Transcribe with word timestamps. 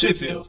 Trip 0.00 0.46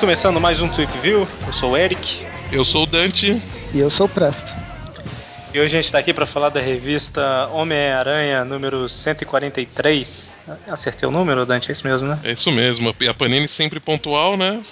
começando 0.00 0.40
mais 0.40 0.62
um 0.62 0.68
Tweep 0.68 0.90
View. 1.00 1.28
Eu 1.46 1.52
sou 1.52 1.72
o 1.72 1.76
Eric. 1.76 2.24
Eu 2.50 2.64
sou 2.64 2.84
o 2.84 2.86
Dante. 2.86 3.38
E 3.74 3.78
eu 3.78 3.90
sou 3.90 4.06
o 4.06 4.08
Presto. 4.08 4.50
E 5.52 5.60
hoje 5.60 5.76
a 5.76 5.78
gente 5.78 5.84
está 5.84 5.98
aqui 5.98 6.14
para 6.14 6.24
falar 6.24 6.48
da 6.48 6.58
revista 6.58 7.48
Homem-Aranha 7.52 8.42
número 8.42 8.88
143. 8.88 10.38
Acertei 10.68 11.06
o 11.06 11.12
número, 11.12 11.44
Dante? 11.44 11.68
É 11.68 11.72
isso 11.72 11.86
mesmo, 11.86 12.08
né? 12.08 12.18
É 12.24 12.32
isso 12.32 12.50
mesmo. 12.50 12.88
A 12.88 13.14
Panini 13.14 13.46
sempre 13.46 13.78
pontual, 13.78 14.38
né? 14.38 14.62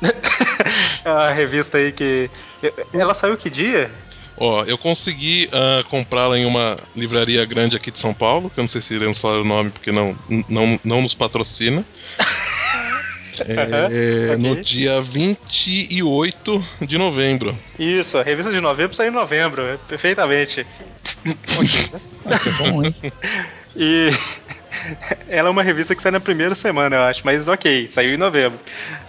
a 1.04 1.30
revista 1.30 1.76
aí 1.76 1.92
que. 1.92 2.30
Ela 2.94 3.12
saiu 3.12 3.36
que 3.36 3.50
dia? 3.50 3.90
Ó, 4.38 4.64
eu 4.64 4.78
consegui 4.78 5.50
uh, 5.52 5.86
comprá-la 5.90 6.38
em 6.38 6.46
uma 6.46 6.78
livraria 6.96 7.44
grande 7.44 7.76
aqui 7.76 7.90
de 7.90 7.98
São 7.98 8.14
Paulo, 8.14 8.48
que 8.48 8.58
eu 8.58 8.62
não 8.62 8.68
sei 8.68 8.80
se 8.80 8.94
iremos 8.94 9.18
falar 9.18 9.42
o 9.42 9.44
nome 9.44 9.68
porque 9.68 9.92
não, 9.92 10.16
não, 10.48 10.80
não 10.82 11.02
nos 11.02 11.12
patrocina. 11.12 11.84
É, 13.48 14.34
okay. 14.34 14.36
No 14.36 14.60
dia 14.60 15.00
28 15.00 16.64
de 16.82 16.98
novembro. 16.98 17.56
Isso, 17.78 18.18
a 18.18 18.22
revista 18.22 18.52
de 18.52 18.60
novembro 18.60 18.94
saiu 18.94 19.10
em 19.10 19.14
novembro, 19.14 19.62
é, 19.62 19.76
perfeitamente. 19.88 20.66
ok, 21.58 21.90
né? 21.92 22.00
bom, 22.58 22.84
hein? 22.84 22.94
E 23.76 24.10
ela 25.28 25.48
é 25.48 25.50
uma 25.50 25.62
revista 25.62 25.94
que 25.94 26.02
sai 26.02 26.12
na 26.12 26.20
primeira 26.20 26.54
semana, 26.54 26.96
eu 26.96 27.02
acho, 27.02 27.22
mas 27.24 27.48
ok, 27.48 27.86
saiu 27.88 28.14
em 28.14 28.18
novembro. 28.18 28.58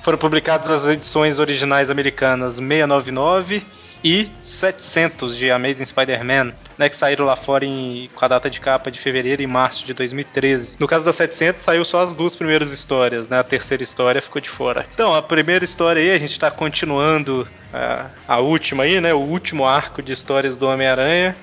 Foram 0.04 0.18
publicadas 0.18 0.70
as 0.70 0.88
edições 0.88 1.40
originais 1.40 1.90
americanas 1.90 2.56
699 2.56 3.64
e 4.04 4.30
700 4.42 5.38
de 5.38 5.52
Amazing 5.52 5.86
Spider-Man, 5.86 6.54
né, 6.78 6.90
que 6.90 6.96
saíram 6.96 7.26
lá 7.26 7.36
fora 7.36 7.66
em, 7.66 8.10
com 8.14 8.26
a 8.26 8.28
data 8.28 8.50
de 8.50 8.60
capa 8.60 8.92
de 8.92 9.00
fevereiro 9.00 9.42
e 9.42 9.48
março 9.48 9.86
de 9.86 9.94
2013. 9.94 10.76
No 10.80 10.88
caso 10.88 11.06
da 11.06 11.14
700, 11.14 11.62
saiu 11.62 11.86
só 11.86 12.02
as 12.02 12.14
duas 12.14 12.36
primeiras 12.36 12.72
histórias, 12.72 13.28
né, 13.28 13.40
a 13.40 13.44
terceira 13.44 13.84
história 13.84 14.22
ficou 14.22 14.42
de 14.42 14.50
fora. 14.50 14.86
Então, 14.94 15.14
a 15.14 15.22
primeira 15.22 15.64
história 15.64 16.02
aí, 16.02 16.12
a 16.12 16.20
gente 16.20 16.32
está 16.32 16.50
continuando 16.50 17.48
a, 17.74 18.08
a 18.28 18.40
última 18.40 18.84
aí, 18.84 19.00
né, 19.00 19.14
o 19.14 19.20
último 19.20 19.66
arco 19.66 20.02
de 20.02 20.14
histórias 20.14 20.58
do 20.58 20.68
Homem-Aranha, 20.68 21.36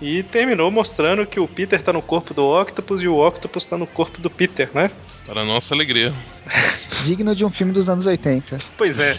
e 0.00 0.22
terminou 0.22 0.70
mostrando 0.70 1.24
que 1.24 1.40
o 1.40 1.48
Peter 1.48 1.82
tá 1.82 1.92
no 1.92 2.02
corpo 2.02 2.34
do 2.34 2.44
Octopus 2.44 3.02
e 3.02 3.08
o 3.08 3.16
Octopus 3.26 3.64
tá 3.64 3.78
no 3.78 3.86
corpo 3.86 4.20
do 4.20 4.28
Peter, 4.28 4.68
né? 4.74 4.90
Para 5.26 5.44
nossa 5.44 5.74
alegria. 5.74 6.14
Digno 7.04 7.34
de 7.34 7.44
um 7.44 7.50
filme 7.50 7.72
dos 7.72 7.88
anos 7.88 8.06
80. 8.06 8.56
Pois 8.76 8.98
é. 8.98 9.18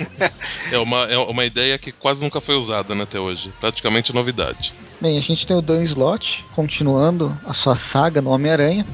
é, 0.70 0.78
uma, 0.78 1.04
é 1.04 1.16
uma 1.16 1.44
ideia 1.44 1.78
que 1.78 1.90
quase 1.90 2.22
nunca 2.22 2.40
foi 2.40 2.54
usada 2.54 2.94
né, 2.94 3.04
até 3.04 3.18
hoje. 3.18 3.52
Praticamente 3.58 4.12
novidade. 4.12 4.72
Bem, 5.00 5.18
a 5.18 5.20
gente 5.20 5.46
tem 5.46 5.56
o 5.56 5.62
Dan 5.62 5.82
Slott 5.84 6.44
continuando 6.54 7.36
a 7.44 7.52
sua 7.52 7.76
saga 7.76 8.20
no 8.20 8.30
Homem-Aranha. 8.30 8.86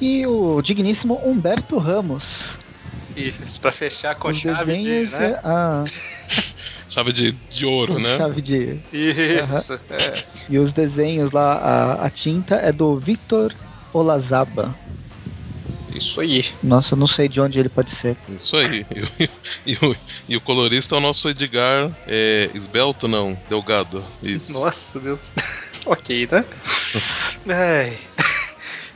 E 0.00 0.26
o 0.26 0.62
digníssimo 0.62 1.20
Humberto 1.24 1.78
Ramos. 1.78 2.24
Isso, 3.16 3.58
pra 3.60 3.72
fechar 3.72 4.14
com 4.14 4.28
Os 4.28 4.36
chave 4.36 4.76
de. 4.76 5.10
Né? 5.10 5.40
A... 5.42 5.84
chave 6.90 7.12
de, 7.12 7.32
de 7.32 7.64
ouro, 7.64 7.98
né? 7.98 8.18
Chave 8.18 8.42
de. 8.42 8.78
Isso. 8.92 9.72
Uhum. 9.72 9.78
É. 9.90 10.24
E 10.50 10.58
os 10.58 10.72
desenhos 10.72 11.32
lá, 11.32 11.54
a, 11.54 12.06
a 12.06 12.10
tinta 12.10 12.56
é 12.56 12.70
do 12.70 12.98
Victor 12.98 13.54
Olazaba. 13.92 14.74
Isso 15.96 16.20
aí. 16.20 16.44
Nossa, 16.62 16.94
eu 16.94 16.98
não 16.98 17.06
sei 17.06 17.28
de 17.28 17.40
onde 17.40 17.58
ele 17.58 17.68
pode 17.68 17.90
ser. 17.90 18.16
Isso 18.28 18.56
aí. 18.56 18.84
E, 19.18 19.24
e, 19.24 19.72
e, 19.72 19.74
o, 19.86 19.96
e 20.30 20.36
o 20.36 20.40
colorista 20.40 20.94
é 20.94 20.98
o 20.98 21.00
nosso 21.00 21.28
Edgar 21.28 21.90
é, 22.06 22.50
esbelto, 22.54 23.08
não, 23.08 23.36
delgado. 23.48 24.04
Isso. 24.22 24.52
Nossa, 24.52 24.98
Deus. 25.00 25.28
ok, 25.86 26.28
né? 26.30 26.44
Ai. 27.48 27.98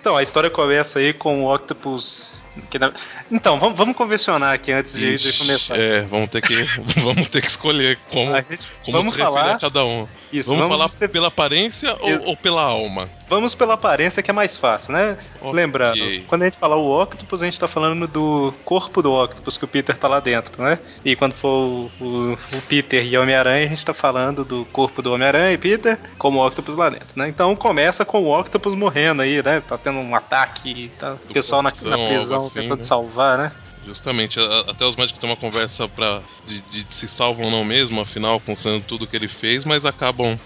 Então, 0.01 0.17
a 0.17 0.23
história 0.23 0.49
começa 0.51 0.99
aí 0.99 1.13
com 1.13 1.45
o 1.45 1.55
Octopus 1.55 2.41
na... 2.79 2.93
Então, 3.31 3.59
vamos, 3.59 3.77
vamos 3.77 3.97
convencionar 3.97 4.55
aqui 4.55 4.73
antes 4.73 4.95
de, 4.95 5.13
Ixi, 5.13 5.33
de 5.33 5.39
começar. 5.39 5.79
É, 5.79 6.03
vamos 6.03 6.31
ter 6.31 6.41
que, 6.43 6.63
vamos 7.01 7.29
ter 7.29 7.41
que 7.41 7.49
escolher 7.49 7.99
como, 8.11 8.35
gente, 8.37 8.67
como 8.85 8.99
vamos 8.99 9.15
se 9.15 9.21
falar... 9.21 9.55
a 9.55 9.59
cada 9.59 9.85
um. 9.85 10.07
Isso, 10.33 10.49
vamos, 10.49 10.65
vamos 10.65 10.77
falar 10.77 10.89
ser... 10.89 11.09
pela 11.09 11.29
aparência 11.29 11.97
ou, 12.01 12.29
ou, 12.29 12.37
pela 12.37 12.63
alma? 12.63 13.09
Vamos 13.31 13.55
pela 13.55 13.75
aparência 13.75 14.25
que 14.25 14.31
é 14.31 14.35
mais 14.35 14.57
fácil, 14.57 14.93
né? 14.93 15.17
Okay. 15.41 15.53
Lembrando, 15.53 16.01
quando 16.27 16.43
a 16.43 16.45
gente 16.47 16.59
falar 16.59 16.75
o 16.75 17.01
Octopus, 17.01 17.43
a 17.43 17.45
gente 17.45 17.61
tá 17.61 17.69
falando 17.69 18.09
do 18.09 18.53
corpo 18.65 19.01
do 19.01 19.13
Octopus, 19.13 19.57
que 19.57 19.65
o 19.65 19.69
Peter 19.69 19.97
tá 19.97 20.09
lá 20.09 20.19
dentro, 20.19 20.61
né? 20.61 20.81
E 21.05 21.15
quando 21.15 21.35
for 21.35 21.49
o, 21.49 21.91
o, 22.01 22.33
o 22.33 22.63
Peter 22.69 23.07
e 23.07 23.17
o 23.17 23.23
Homem-Aranha, 23.23 23.67
a 23.67 23.69
gente 23.69 23.87
tá 23.87 23.95
falando 23.95 24.45
do 24.45 24.65
corpo 24.73 25.01
do 25.01 25.13
Homem-Aranha 25.13 25.53
e 25.53 25.59
Peter 25.59 25.97
como 26.19 26.41
o 26.41 26.47
Octopus 26.47 26.77
lá 26.77 26.91
dentro, 26.91 27.17
né? 27.17 27.29
Então 27.29 27.55
começa 27.55 28.05
com 28.05 28.21
o 28.21 28.37
Octopus 28.37 28.75
morrendo 28.75 29.23
aí, 29.23 29.41
né? 29.41 29.61
Tá 29.61 29.79
tendo 29.79 30.01
um 30.01 30.17
ataque, 30.17 30.91
tá? 30.99 31.13
o 31.13 31.33
pessoal 31.33 31.63
na, 31.63 31.71
na 31.85 32.09
prisão 32.09 32.39
assim, 32.39 32.63
tentando 32.63 32.81
né? 32.81 32.85
salvar, 32.85 33.39
né? 33.39 33.53
Justamente, 33.87 34.39
até 34.69 34.85
os 34.85 34.95
médicos 34.95 35.19
têm 35.19 35.29
uma 35.29 35.37
conversa 35.37 35.89
pra, 35.89 36.21
de, 36.45 36.61
de, 36.63 36.85
de 36.85 36.95
se 36.95 37.09
salvam 37.09 37.47
ou 37.47 37.51
não 37.51 37.65
mesmo, 37.65 38.01
afinal, 38.01 38.39
considerando 38.39 38.85
tudo 38.85 39.07
que 39.07 39.17
ele 39.17 39.29
fez, 39.29 39.65
mas 39.65 39.87
acabam, 39.87 40.39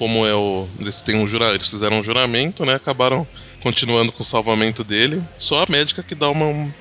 como 0.00 0.26
é 0.26 0.34
o. 0.34 0.66
Eles, 0.78 1.02
têm 1.02 1.14
um 1.14 1.26
jura, 1.26 1.50
eles 1.50 1.68
fizeram 1.68 1.98
um 1.98 2.02
juramento, 2.02 2.64
né? 2.64 2.74
Acabaram 2.74 3.26
continuando 3.62 4.10
com 4.10 4.22
o 4.22 4.26
salvamento 4.26 4.82
dele. 4.82 5.22
Só 5.36 5.62
a 5.62 5.66
médica 5.68 6.02
que 6.02 6.14
dá 6.14 6.30
uma. 6.30 6.46
Um, 6.46 6.72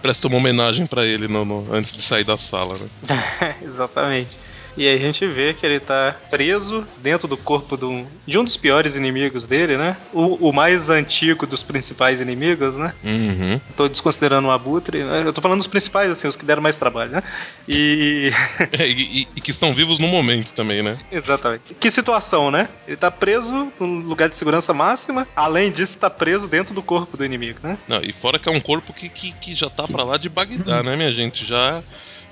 presta 0.00 0.28
uma 0.28 0.36
homenagem 0.36 0.86
para 0.86 1.04
ele 1.04 1.26
no, 1.26 1.44
no, 1.44 1.74
antes 1.74 1.92
de 1.92 2.00
sair 2.00 2.22
da 2.22 2.38
sala, 2.38 2.78
né? 2.78 3.56
Exatamente. 3.66 4.30
E 4.78 4.86
aí 4.86 4.94
a 4.94 4.98
gente 4.98 5.26
vê 5.26 5.52
que 5.52 5.66
ele 5.66 5.80
tá 5.80 6.14
preso 6.30 6.86
dentro 6.98 7.26
do 7.26 7.36
corpo 7.36 7.76
de 7.76 7.84
um, 7.84 8.06
de 8.24 8.38
um 8.38 8.44
dos 8.44 8.56
piores 8.56 8.94
inimigos 8.94 9.44
dele, 9.44 9.76
né? 9.76 9.96
O, 10.12 10.48
o 10.48 10.52
mais 10.52 10.88
antigo 10.88 11.48
dos 11.48 11.64
principais 11.64 12.20
inimigos, 12.20 12.76
né? 12.76 12.94
Uhum. 13.02 13.60
Tô 13.76 13.88
desconsiderando 13.88 14.46
o 14.46 14.52
Abutre. 14.52 15.02
Né? 15.02 15.24
Eu 15.26 15.32
tô 15.32 15.40
falando 15.40 15.58
dos 15.58 15.66
principais, 15.66 16.12
assim, 16.12 16.28
os 16.28 16.36
que 16.36 16.44
deram 16.44 16.62
mais 16.62 16.76
trabalho, 16.76 17.10
né? 17.10 17.24
E... 17.68 18.30
é, 18.78 18.86
e, 18.86 19.26
e, 19.34 19.40
que 19.40 19.50
estão 19.50 19.74
vivos 19.74 19.98
no 19.98 20.06
momento 20.06 20.52
também, 20.52 20.80
né? 20.80 20.96
Exatamente. 21.10 21.74
Que 21.74 21.90
situação, 21.90 22.48
né? 22.48 22.68
Ele 22.86 22.96
tá 22.96 23.10
preso 23.10 23.72
num 23.80 23.98
lugar 23.98 24.28
de 24.28 24.36
segurança 24.36 24.72
máxima, 24.72 25.26
além 25.34 25.72
disso, 25.72 25.98
tá 25.98 26.08
preso 26.08 26.46
dentro 26.46 26.72
do 26.72 26.82
corpo 26.82 27.16
do 27.16 27.24
inimigo, 27.24 27.58
né? 27.64 27.76
Não, 27.88 28.00
e 28.00 28.12
fora 28.12 28.38
que 28.38 28.48
é 28.48 28.52
um 28.52 28.60
corpo 28.60 28.92
que, 28.92 29.08
que, 29.08 29.32
que 29.32 29.54
já 29.56 29.68
tá 29.68 29.88
para 29.88 30.04
lá 30.04 30.16
de 30.16 30.28
Bagdá, 30.28 30.84
né, 30.84 30.94
minha 30.94 31.12
gente? 31.12 31.44
Já 31.44 31.82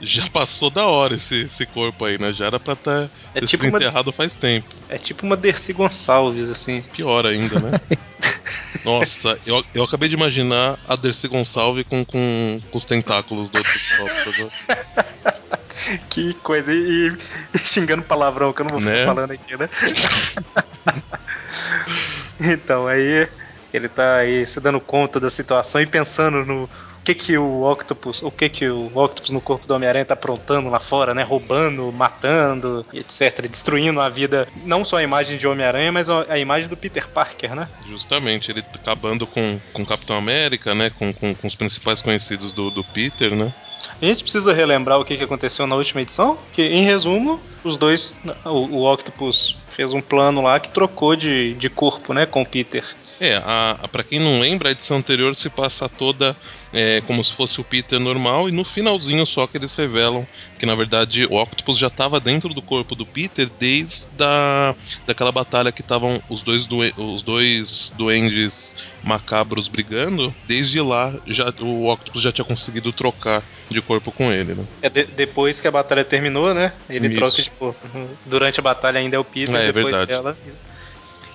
já 0.00 0.28
passou 0.30 0.70
da 0.70 0.86
hora 0.86 1.14
esse, 1.14 1.42
esse 1.42 1.66
corpo 1.66 2.04
aí, 2.04 2.18
né? 2.18 2.32
Já 2.32 2.46
era 2.46 2.60
pra 2.60 2.76
tá, 2.76 3.08
é 3.34 3.40
tipo 3.40 3.50
sido 3.50 3.68
uma, 3.68 3.78
enterrado 3.78 4.12
faz 4.12 4.36
tempo. 4.36 4.68
É 4.88 4.98
tipo 4.98 5.24
uma 5.24 5.36
Dercy 5.36 5.72
Gonçalves, 5.72 6.50
assim. 6.50 6.82
Pior 6.92 7.26
ainda, 7.26 7.58
né? 7.58 7.80
Nossa, 8.84 9.38
eu, 9.44 9.64
eu 9.74 9.84
acabei 9.84 10.08
de 10.08 10.14
imaginar 10.14 10.78
a 10.86 10.94
Dercy 10.94 11.26
Gonçalves 11.28 11.84
com, 11.88 12.04
com, 12.04 12.60
com 12.70 12.78
os 12.78 12.84
tentáculos 12.84 13.50
do 13.50 13.58
outro 13.58 13.72
Que 16.10 16.34
coisa, 16.34 16.72
e, 16.72 17.16
e, 17.54 17.58
xingando 17.58 18.02
palavrão 18.02 18.52
que 18.52 18.60
eu 18.60 18.64
não 18.64 18.72
vou 18.72 18.80
né? 18.80 18.92
ficar 18.92 19.06
falando 19.06 19.30
aqui, 19.30 19.56
né? 19.56 19.70
então, 22.40 22.88
aí 22.88 23.28
ele 23.76 23.88
tá 23.88 24.16
aí 24.16 24.46
se 24.46 24.60
dando 24.60 24.80
conta 24.80 25.20
da 25.20 25.30
situação 25.30 25.80
e 25.80 25.86
pensando 25.86 26.44
no 26.44 26.68
que 27.06 27.14
que 27.14 27.38
o 27.38 27.62
Octopus, 27.62 28.20
o 28.20 28.32
que 28.32 28.48
que 28.48 28.68
o 28.68 28.90
Octopus 28.92 29.30
no 29.30 29.40
corpo 29.40 29.64
do 29.64 29.74
Homem-Aranha 29.74 30.04
tá 30.04 30.14
aprontando 30.14 30.68
lá 30.68 30.80
fora, 30.80 31.14
né? 31.14 31.22
Roubando, 31.22 31.92
matando, 31.92 32.84
etc. 32.92 33.46
Destruindo 33.48 34.00
a 34.00 34.08
vida, 34.08 34.48
não 34.64 34.84
só 34.84 34.96
a 34.96 35.04
imagem 35.04 35.38
de 35.38 35.46
Homem-Aranha, 35.46 35.92
mas 35.92 36.10
a 36.10 36.36
imagem 36.36 36.68
do 36.68 36.76
Peter 36.76 37.06
Parker, 37.06 37.54
né? 37.54 37.68
Justamente, 37.88 38.50
ele 38.50 38.64
acabando 38.74 39.24
com, 39.24 39.60
com 39.72 39.86
Capitão 39.86 40.16
América, 40.16 40.74
né? 40.74 40.90
Com, 40.90 41.14
com, 41.14 41.32
com 41.32 41.46
os 41.46 41.54
principais 41.54 42.00
conhecidos 42.00 42.50
do, 42.50 42.72
do 42.72 42.82
Peter, 42.82 43.36
né? 43.36 43.54
A 44.02 44.04
gente 44.04 44.22
precisa 44.22 44.52
relembrar 44.52 44.98
o 44.98 45.04
que 45.04 45.14
aconteceu 45.14 45.64
na 45.64 45.76
última 45.76 46.02
edição, 46.02 46.36
que 46.52 46.62
em 46.62 46.82
resumo, 46.82 47.40
os 47.62 47.78
dois, 47.78 48.16
o, 48.44 48.48
o 48.48 48.92
Octopus 48.92 49.56
fez 49.70 49.92
um 49.92 50.00
plano 50.00 50.42
lá 50.42 50.58
que 50.58 50.70
trocou 50.70 51.14
de, 51.14 51.54
de 51.54 51.70
corpo, 51.70 52.12
né, 52.12 52.26
com 52.26 52.42
o 52.42 52.46
Peter. 52.46 52.84
É, 53.20 53.36
a, 53.36 53.78
a 53.82 53.88
para 53.88 54.04
quem 54.04 54.20
não 54.20 54.40
lembra, 54.40 54.68
a 54.68 54.72
edição 54.72 54.98
anterior 54.98 55.34
se 55.34 55.48
passa 55.48 55.88
toda 55.88 56.36
é, 56.72 57.00
como 57.06 57.24
se 57.24 57.32
fosse 57.32 57.60
o 57.60 57.64
Peter 57.64 57.98
normal, 57.98 58.48
e 58.48 58.52
no 58.52 58.64
finalzinho 58.64 59.24
só 59.24 59.46
que 59.46 59.56
eles 59.56 59.74
revelam 59.74 60.26
que 60.58 60.66
na 60.66 60.74
verdade 60.74 61.26
o 61.26 61.40
Octopus 61.40 61.78
já 61.78 61.86
estava 61.86 62.20
dentro 62.20 62.52
do 62.52 62.60
corpo 62.60 62.94
do 62.94 63.06
Peter 63.06 63.48
desde 63.58 64.08
a, 64.20 64.74
daquela 65.06 65.32
batalha 65.32 65.72
que 65.72 65.80
estavam 65.80 66.22
os 66.28 66.42
dois, 66.42 66.68
os 66.96 67.22
dois 67.22 67.92
duendes 67.96 68.74
macabros 69.02 69.68
brigando. 69.68 70.34
Desde 70.46 70.80
lá 70.80 71.14
já, 71.26 71.52
o 71.60 71.90
Octopus 71.90 72.22
já 72.22 72.32
tinha 72.32 72.44
conseguido 72.44 72.92
trocar 72.92 73.42
de 73.70 73.80
corpo 73.80 74.12
com 74.12 74.32
ele, 74.32 74.54
né? 74.54 74.64
É 74.82 74.90
de, 74.90 75.04
depois 75.04 75.60
que 75.60 75.68
a 75.68 75.70
batalha 75.70 76.04
terminou, 76.04 76.52
né? 76.52 76.72
Ele 76.90 77.08
Isso. 77.08 77.16
troca 77.16 77.42
de 77.42 77.50
corpo. 77.50 77.80
Durante 78.26 78.60
a 78.60 78.62
batalha 78.62 78.98
ainda 78.98 79.16
é 79.16 79.18
o 79.18 79.24
Peter, 79.24 79.54
é, 79.54 79.68
é 79.68 79.72
depois 79.72 79.86
é 79.86 79.90
verdade. 79.90 80.10
dela. 80.10 80.36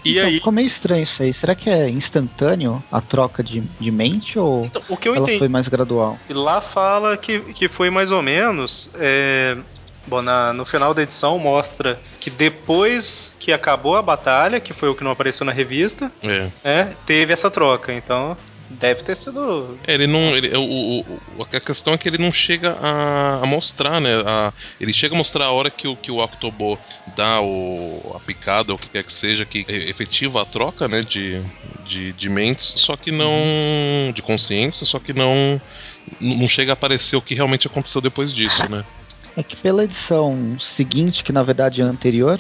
E 0.04 0.14
então, 0.14 0.28
aí? 0.28 0.36
Ficou 0.36 0.54
meio 0.54 0.68
estranho 0.68 1.04
isso 1.04 1.22
aí. 1.22 1.34
Será 1.34 1.56
que 1.56 1.70
é 1.70 1.90
instantâneo 1.90 2.84
a 2.92 3.02
troca 3.02 3.44
de, 3.44 3.62
de 3.80 3.92
mente 3.92 4.38
ou 4.38 4.66
então, 4.66 4.82
o 4.90 4.98
que 4.98 5.08
eu 5.08 5.16
ela 5.16 5.24
entendi, 5.24 5.40
foi 5.40 5.48
mais 5.48 5.68
gradual? 5.68 6.20
Lá 6.30 6.62
fala 6.62 7.18
que, 7.18 7.40
que 7.54 7.68
foi 7.68 7.90
mais 7.90 8.12
ou 8.12 8.22
menos. 8.22 8.90
É, 8.96 9.58
bom, 10.08 10.22
na, 10.22 10.54
no 10.54 10.66
final 10.66 10.94
da 10.94 11.04
edição 11.04 11.38
mostra 11.38 12.00
que 12.20 12.30
depois 12.30 13.36
que 13.40 13.52
acabou 13.52 13.96
a 13.96 14.02
batalha, 14.02 14.60
que 14.60 14.74
foi 14.74 14.90
o 14.90 14.96
que 14.96 15.04
não 15.04 15.12
apareceu 15.12 15.46
na 15.46 15.52
revista, 15.52 16.12
é. 16.24 16.50
É, 16.64 16.88
teve 17.06 17.34
essa 17.34 17.50
troca. 17.50 17.94
Então 17.94 18.38
Deve 18.80 19.04
ter 19.04 19.16
sido. 19.16 19.78
É, 19.86 19.94
ele 19.94 20.08
não. 20.08 20.36
Ele, 20.36 20.56
o, 20.56 21.02
o, 21.02 21.44
a 21.44 21.60
questão 21.60 21.94
é 21.94 21.98
que 21.98 22.08
ele 22.08 22.18
não 22.18 22.32
chega 22.32 22.72
a, 22.80 23.42
a 23.42 23.46
mostrar, 23.46 24.00
né? 24.00 24.12
A, 24.26 24.54
ele 24.80 24.94
chega 24.94 25.14
a 25.14 25.18
mostrar 25.18 25.46
a 25.46 25.52
hora 25.52 25.70
que 25.70 25.88
o, 25.88 25.96
que 25.96 26.12
o 26.12 26.24
Octobo 26.24 26.80
dá 27.16 27.42
o, 27.42 28.14
a 28.16 28.20
picada, 28.20 28.72
ou 28.72 28.78
o 28.78 28.82
que 28.82 28.88
quer 28.90 29.04
que 29.04 29.12
seja, 29.12 29.46
que 29.46 29.66
efetiva 29.68 30.42
a 30.42 30.46
troca, 30.46 30.88
né? 30.88 31.02
De, 31.02 31.42
de, 31.86 32.14
de 32.14 32.30
mentes, 32.30 32.74
só 32.78 32.96
que 32.96 33.12
não. 33.12 33.32
Uhum. 33.32 34.12
de 34.14 34.22
consciência, 34.22 34.86
só 34.86 35.00
que 35.00 35.14
não. 35.14 35.62
Não 36.20 36.48
chega 36.48 36.72
a 36.72 36.74
aparecer 36.74 37.16
o 37.16 37.22
que 37.22 37.36
realmente 37.36 37.68
aconteceu 37.68 38.02
depois 38.02 38.34
disso, 38.34 38.70
né? 38.70 38.84
É 39.36 39.44
que 39.44 39.56
pela 39.56 39.84
edição 39.84 40.58
seguinte, 40.60 41.24
que 41.24 41.32
na 41.32 41.44
verdade 41.44 41.82
é 41.82 41.86
a 41.86 41.88
anterior. 41.88 42.40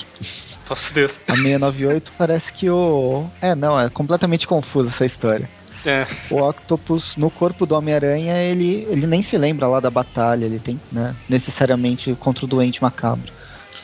Nossa 0.69 0.94
Deus. 0.94 1.19
A 1.27 1.34
698 1.34 2.12
parece 2.18 2.54
que 2.54 2.69
o. 2.69 3.30
É, 3.42 3.54
não, 3.54 3.80
é 3.80 3.89
completamente 3.89 4.48
confusa 4.48 4.89
essa 4.89 5.06
história. 5.06 5.50
É. 5.86 6.06
O 6.30 6.42
Octopus, 6.42 7.16
no 7.16 7.30
corpo 7.30 7.66
do 7.66 7.75
Homem-Aranha, 7.75 8.38
ele, 8.38 8.88
ele 8.89 9.07
nem 9.07 9.22
se 9.22 9.38
lembra 9.38 9.68
lá 9.68 9.80
da 9.80 9.89
batalha, 9.89 10.45
ele 10.45 10.60
tem, 10.60 10.80
né, 10.92 11.16
necessariamente 11.28 12.16
contra 12.16 12.45
o 12.45 12.48
doente 12.48 12.81
macabro. 12.81 13.31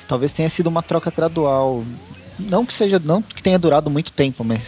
Talvez 0.08 0.32
tenha 0.32 0.50
sido 0.50 0.68
uma 0.68 0.84
troca 0.84 1.12
gradual. 1.12 1.84
Não 2.40 2.66
que 2.66 2.74
seja, 2.74 3.00
não 3.04 3.22
que 3.22 3.42
tenha 3.42 3.60
durado 3.60 3.90
muito 3.90 4.12
tempo, 4.12 4.44
mas. 4.44 4.62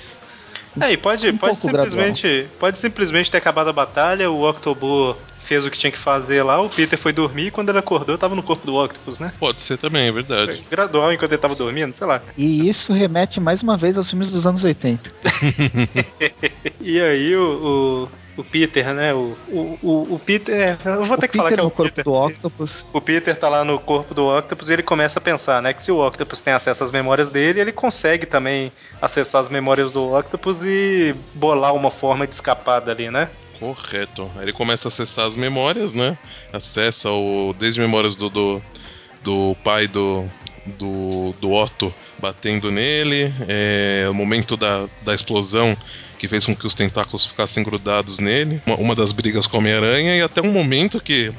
É, 0.80 0.92
e 0.92 0.98
pode, 0.98 1.30
um 1.30 1.38
pode 1.38 1.58
simplesmente. 1.58 2.28
Gradual. 2.28 2.56
Pode 2.60 2.80
simplesmente 2.80 3.32
ter 3.32 3.38
acabado 3.38 3.70
a 3.70 3.74
batalha, 3.74 4.30
o 4.30 4.48
Octobus 4.48 5.16
fez 5.50 5.66
o 5.66 5.72
que 5.72 5.80
tinha 5.80 5.92
que 5.92 5.98
fazer 5.98 6.44
lá, 6.44 6.62
o 6.62 6.70
Peter 6.70 6.98
foi 6.98 7.12
dormir 7.12 7.48
e 7.48 7.52
quando 7.52 7.70
ele 7.70 7.80
acordou 7.80 8.16
tava 8.20 8.36
no 8.36 8.44
corpo 8.44 8.68
do 8.68 8.76
Octopus, 8.76 9.18
né? 9.18 9.34
Pode 9.40 9.60
ser 9.64 9.80
também, 9.80 10.08
é 10.08 10.12
verdade. 10.12 10.54
Foi 10.54 10.64
gradual 10.70 11.12
enquanto 11.12 11.32
ele 11.32 11.42
tava 11.42 11.56
dormindo, 11.56 11.92
sei 11.92 12.06
lá. 12.06 12.22
E 12.38 12.70
isso 12.70 12.94
remete 12.94 13.40
mais 13.40 13.64
uma 13.64 13.76
vez 13.76 13.98
aos 13.98 14.08
filmes 14.08 14.30
dos 14.30 14.46
anos 14.46 14.64
80. 14.64 15.10
e 16.80 17.02
aí 17.02 17.36
o, 17.36 18.08
o, 18.38 18.42
o 18.42 18.44
Peter, 18.44 18.94
né? 18.94 19.12
O, 19.12 19.36
o, 19.50 20.08
o, 20.12 20.22
Peter. 20.24 20.78
Eu 20.86 21.06
vou 21.06 21.18
ter 21.18 21.26
o 21.26 21.30
que 21.30 21.38
Peter 21.40 21.42
falar 21.42 21.52
que 21.52 21.60
é 21.60 21.64
o 21.64 21.72
corpo 21.72 21.84
Peter. 21.84 22.04
do 22.04 22.14
Octopus. 22.14 22.86
O 22.94 23.02
Peter 23.02 23.36
tá 23.36 23.50
lá 23.50 23.66
no 23.66 23.80
corpo 23.80 24.14
do 24.14 24.28
Octopus 24.38 24.70
e 24.70 24.74
ele 24.74 24.84
começa 24.84 25.18
a 25.18 25.22
pensar, 25.22 25.64
né? 25.64 25.74
Que 25.74 25.82
se 25.82 25.92
o 25.92 26.06
Octopus 26.06 26.42
tem 26.42 26.54
acesso 26.54 26.84
às 26.84 26.92
memórias 26.92 27.30
dele, 27.30 27.60
ele 27.60 27.72
consegue 27.72 28.28
também 28.28 28.72
acessar 29.02 29.42
as 29.42 29.50
memórias 29.50 29.92
do 29.92 30.16
Octopus 30.16 30.64
e 30.64 31.16
bolar 31.34 31.74
uma 31.74 31.90
forma 31.90 32.28
de 32.28 32.36
escapar 32.36 32.82
dali, 32.82 33.10
né? 33.10 33.30
Correto. 33.60 34.32
Aí 34.36 34.44
ele 34.44 34.54
começa 34.54 34.88
a 34.88 34.90
acessar 34.90 35.26
as 35.26 35.36
memórias, 35.36 35.94
né? 35.94 36.18
Acessa 36.54 37.10
o 37.12 37.54
desde 37.60 37.82
memórias 37.82 38.16
do, 38.16 38.30
do, 38.30 38.62
do 39.22 39.56
pai 39.64 39.88
do, 39.88 40.26
do, 40.78 41.36
do 41.42 41.52
Otto 41.52 41.94
batendo 42.18 42.72
nele, 42.72 43.34
é, 43.48 44.08
o 44.10 44.14
momento 44.14 44.58
da, 44.58 44.88
da 45.04 45.14
explosão 45.14 45.76
que 46.18 46.28
fez 46.28 46.46
com 46.46 46.56
que 46.56 46.68
os 46.68 46.76
tentáculos 46.76 47.26
ficassem 47.26 47.64
grudados 47.64 48.20
nele, 48.20 48.62
uma, 48.66 48.76
uma 48.76 48.96
das 48.96 49.14
brigas 49.14 49.48
com 49.48 49.56
a 49.56 49.60
Homem-Aranha 49.60 50.16
e 50.18 50.22
até 50.22 50.42
um 50.42 50.52
momento 50.52 51.00
que 51.00 51.32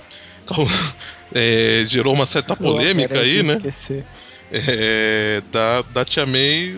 é, 1.35 1.85
gerou 1.87 2.15
uma 2.15 2.27
certa 2.27 2.57
polêmica 2.57 3.21
aí, 3.21 3.43
né? 3.43 3.61
É, 4.53 5.43
da, 5.53 5.83
da 5.83 6.05
Tia 6.05 6.27
May 6.27 6.77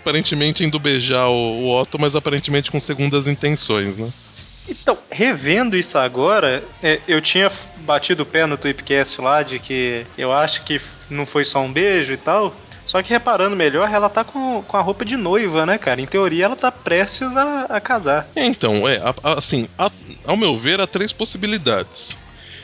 aparentemente 0.00 0.64
indo 0.64 0.78
beijar 0.80 1.28
o, 1.28 1.62
o 1.62 1.80
Otto, 1.80 1.98
mas 1.98 2.16
aparentemente 2.16 2.70
com 2.70 2.80
segundas 2.80 3.26
intenções, 3.28 3.96
né? 3.96 4.12
Então, 4.68 4.96
revendo 5.10 5.76
isso 5.76 5.98
agora, 5.98 6.62
é, 6.82 7.00
eu 7.08 7.20
tinha 7.20 7.50
batido 7.78 8.22
o 8.22 8.26
pé 8.26 8.46
no 8.46 8.56
Tweepcast 8.56 9.20
lá 9.20 9.42
de 9.42 9.58
que 9.58 10.06
eu 10.16 10.32
acho 10.32 10.62
que 10.64 10.80
não 11.10 11.26
foi 11.26 11.44
só 11.44 11.60
um 11.60 11.72
beijo 11.72 12.12
e 12.12 12.16
tal. 12.16 12.54
Só 12.84 13.02
que 13.02 13.10
reparando 13.10 13.56
melhor, 13.56 13.88
ela 13.92 14.08
tá 14.08 14.24
com, 14.24 14.62
com 14.62 14.76
a 14.76 14.80
roupa 14.80 15.04
de 15.04 15.16
noiva, 15.16 15.64
né, 15.64 15.78
cara? 15.78 16.00
Em 16.00 16.06
teoria, 16.06 16.46
ela 16.46 16.56
tá 16.56 16.70
prestes 16.70 17.36
a, 17.36 17.66
a 17.68 17.80
casar. 17.80 18.26
Então, 18.34 18.88
é, 18.88 19.00
assim, 19.22 19.68
a, 19.78 19.90
ao 20.26 20.36
meu 20.36 20.56
ver, 20.56 20.80
há 20.80 20.86
três 20.86 21.12
possibilidades. 21.12 22.16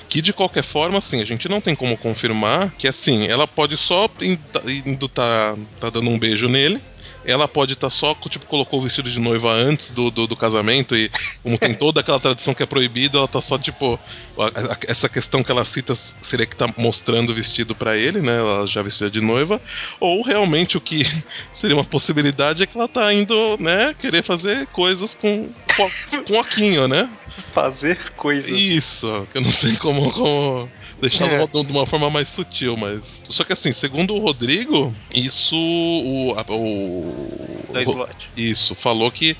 Que 0.08 0.20
de 0.22 0.32
qualquer 0.32 0.64
forma, 0.64 0.98
assim, 0.98 1.20
a 1.20 1.24
gente 1.24 1.48
não 1.48 1.60
tem 1.60 1.74
como 1.74 1.96
confirmar 1.96 2.70
que, 2.78 2.88
assim, 2.88 3.26
ela 3.28 3.46
pode 3.46 3.76
só 3.76 4.08
indo 4.20 5.08
tá, 5.08 5.54
tá 5.80 5.90
dando 5.90 6.10
um 6.10 6.18
beijo 6.18 6.48
nele 6.48 6.80
ela 7.28 7.46
pode 7.46 7.74
estar 7.74 7.88
tá 7.88 7.90
só, 7.90 8.14
tipo, 8.14 8.46
colocou 8.46 8.80
o 8.80 8.82
vestido 8.82 9.10
de 9.10 9.20
noiva 9.20 9.52
antes 9.52 9.90
do, 9.90 10.10
do, 10.10 10.26
do, 10.26 10.36
casamento 10.36 10.96
e 10.96 11.10
como 11.42 11.58
tem 11.58 11.74
toda 11.76 12.00
aquela 12.00 12.18
tradição 12.18 12.54
que 12.54 12.62
é 12.62 12.66
proibida, 12.66 13.18
ela 13.18 13.28
tá 13.28 13.40
só, 13.40 13.58
tipo, 13.58 14.00
a, 14.38 14.46
a, 14.46 14.78
essa 14.86 15.08
questão 15.08 15.42
que 15.42 15.50
ela 15.50 15.64
cita 15.64 15.94
seria 15.94 16.46
que 16.46 16.56
tá 16.56 16.72
mostrando 16.76 17.30
o 17.30 17.34
vestido 17.34 17.74
para 17.74 17.96
ele, 17.96 18.20
né, 18.20 18.38
ela 18.38 18.66
já 18.66 18.80
vestida 18.80 19.10
de 19.10 19.20
noiva, 19.20 19.60
ou 20.00 20.22
realmente 20.22 20.78
o 20.78 20.80
que 20.80 21.06
seria 21.52 21.76
uma 21.76 21.84
possibilidade 21.84 22.62
é 22.62 22.66
que 22.66 22.76
ela 22.76 22.88
tá 22.88 23.12
indo, 23.12 23.56
né, 23.60 23.94
querer 23.98 24.22
fazer 24.22 24.66
coisas 24.68 25.14
com, 25.14 25.48
com, 25.76 26.22
com 26.24 26.40
Aquinho, 26.40 26.88
né? 26.88 27.10
Fazer 27.52 28.12
coisas. 28.12 28.50
Isso, 28.50 29.26
que 29.30 29.38
eu 29.38 29.42
não 29.42 29.50
sei 29.50 29.76
como, 29.76 30.10
como 30.12 30.68
deixar 31.00 31.30
é. 31.30 31.46
de 31.46 31.72
uma 31.72 31.86
forma 31.86 32.10
mais 32.10 32.28
sutil, 32.28 32.76
mas. 32.76 33.22
Só 33.28 33.44
que 33.44 33.52
assim, 33.52 33.72
segundo 33.72 34.14
o 34.14 34.18
Rodrigo, 34.18 34.94
isso. 35.14 35.56
O. 35.56 36.32
o 36.32 37.72
da 37.72 37.82
slot. 37.82 38.14
Isso, 38.36 38.74
falou 38.74 39.10
que, 39.10 39.36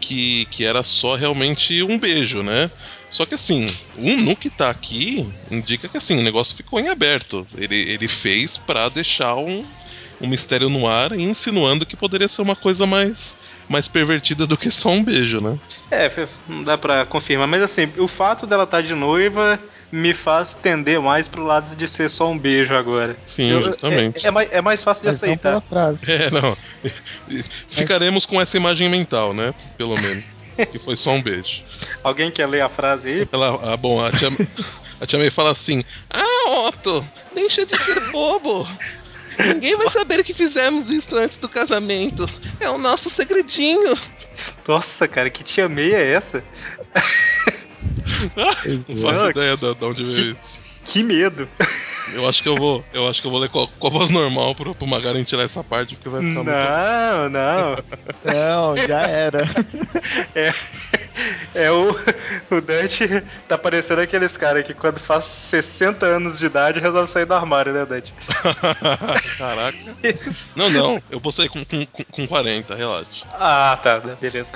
que, 0.00 0.46
que 0.46 0.64
era 0.64 0.82
só 0.82 1.14
realmente 1.14 1.82
um 1.82 1.98
beijo, 1.98 2.42
né? 2.42 2.70
Só 3.08 3.24
que 3.24 3.34
assim, 3.34 3.66
um 3.96 4.16
no 4.16 4.34
que 4.34 4.50
tá 4.50 4.68
aqui 4.68 5.32
indica 5.50 5.88
que 5.88 5.96
assim, 5.96 6.18
o 6.18 6.22
negócio 6.22 6.56
ficou 6.56 6.80
em 6.80 6.88
aberto. 6.88 7.46
Ele, 7.56 7.76
ele 7.76 8.08
fez 8.08 8.56
para 8.56 8.88
deixar 8.88 9.36
um, 9.36 9.64
um 10.20 10.26
mistério 10.26 10.68
no 10.68 10.88
ar, 10.88 11.18
insinuando 11.18 11.86
que 11.86 11.96
poderia 11.96 12.28
ser 12.28 12.42
uma 12.42 12.56
coisa 12.56 12.86
mais 12.86 13.36
mais 13.68 13.88
pervertida 13.88 14.46
do 14.46 14.56
que 14.56 14.70
só 14.70 14.90
um 14.90 15.02
beijo, 15.02 15.40
né? 15.40 15.58
É, 15.90 16.08
não 16.48 16.62
dá 16.62 16.78
pra 16.78 17.04
confirmar, 17.04 17.48
mas 17.48 17.62
assim, 17.62 17.92
o 17.98 18.06
fato 18.06 18.46
dela 18.46 18.62
estar 18.62 18.76
tá 18.76 18.82
de 18.82 18.94
noiva 18.94 19.58
me 19.90 20.12
faz 20.12 20.54
tender 20.54 21.00
mais 21.00 21.28
pro 21.28 21.44
lado 21.44 21.74
de 21.76 21.88
ser 21.88 22.10
só 22.10 22.30
um 22.30 22.38
beijo 22.38 22.74
agora. 22.74 23.16
Sim, 23.24 23.50
Eu, 23.50 23.62
justamente. 23.62 24.24
É, 24.24 24.28
é, 24.28 24.30
mais, 24.30 24.52
é, 24.52 24.60
mais, 24.60 24.82
fácil 24.82 25.02
de 25.02 25.08
Mas 25.08 25.16
aceitar. 25.16 25.52
Não 25.52 25.60
frase. 25.60 26.00
É, 26.10 26.30
não. 26.30 26.56
Ficaremos 27.68 28.26
com 28.26 28.40
essa 28.40 28.56
imagem 28.56 28.88
mental, 28.88 29.32
né? 29.32 29.54
Pelo 29.76 29.96
menos. 30.00 30.36
que 30.70 30.78
foi 30.78 30.96
só 30.96 31.10
um 31.10 31.22
beijo. 31.22 31.62
Alguém 32.02 32.30
quer 32.30 32.46
ler 32.46 32.62
a 32.62 32.68
frase 32.68 33.08
aí? 33.08 33.28
Ela, 33.30 33.72
ah, 33.72 33.76
bom, 33.76 34.02
a 34.02 34.10
tia, 34.10 34.28
a 35.00 35.06
tia 35.06 35.18
May 35.18 35.30
fala 35.30 35.50
assim: 35.50 35.84
Ah, 36.10 36.66
Otto, 36.68 37.06
deixa 37.34 37.66
de 37.66 37.76
ser 37.76 38.10
bobo. 38.10 38.66
Ninguém 39.38 39.76
vai 39.76 39.88
saber 39.90 40.24
que 40.24 40.32
fizemos 40.32 40.88
isso 40.88 41.14
antes 41.14 41.36
do 41.36 41.48
casamento. 41.48 42.26
É 42.58 42.70
o 42.70 42.78
nosso 42.78 43.10
segredinho. 43.10 43.96
Nossa, 44.66 45.06
cara, 45.06 45.28
que 45.28 45.44
tia 45.44 45.68
May 45.68 45.92
é 45.92 46.12
essa? 46.12 46.42
não 48.88 48.96
faço 48.96 49.30
ideia 49.30 49.56
de, 49.56 49.74
de 49.74 49.84
onde 49.84 50.04
veio 50.04 50.32
isso. 50.32 50.58
Que 50.84 51.02
medo. 51.02 51.48
Eu 52.14 52.28
acho 52.28 52.42
que 52.42 52.48
eu 52.48 52.54
vou, 52.54 52.84
eu 52.92 53.08
acho 53.08 53.20
que 53.20 53.26
eu 53.26 53.30
vou 53.30 53.40
ler 53.40 53.48
com, 53.48 53.66
com 53.66 53.86
a 53.88 53.90
voz 53.90 54.10
normal 54.10 54.54
pro, 54.54 54.74
pro 54.74 54.86
Magarin 54.86 55.24
tirar 55.24 55.42
essa 55.42 55.64
parte, 55.64 55.96
porque 55.96 56.08
vai 56.08 56.20
ficar 56.20 56.44
não, 56.44 56.44
muito. 56.44 57.32
Não, 57.32 58.76
não. 58.76 58.76
já 58.86 59.02
era. 59.02 59.48
É, 60.34 60.54
é 61.54 61.72
o, 61.72 61.90
o 62.50 62.60
Dante 62.60 63.22
tá 63.48 63.58
parecendo 63.58 64.02
aqueles 64.02 64.36
caras 64.36 64.64
que 64.64 64.74
quando 64.74 65.00
faz 65.00 65.24
60 65.24 66.06
anos 66.06 66.38
de 66.38 66.46
idade 66.46 66.78
resolve 66.78 67.10
sair 67.10 67.24
do 67.24 67.34
armário, 67.34 67.72
né, 67.72 67.84
Dante? 67.84 68.14
Caraca. 69.38 69.78
Não, 70.54 70.70
não, 70.70 71.02
eu 71.10 71.18
vou 71.18 71.32
sair 71.32 71.48
com, 71.48 71.64
com, 71.64 71.86
com 71.86 72.26
40, 72.26 72.74
relaxa. 72.74 73.26
Ah, 73.32 73.78
tá, 73.82 73.98
beleza. 74.20 74.50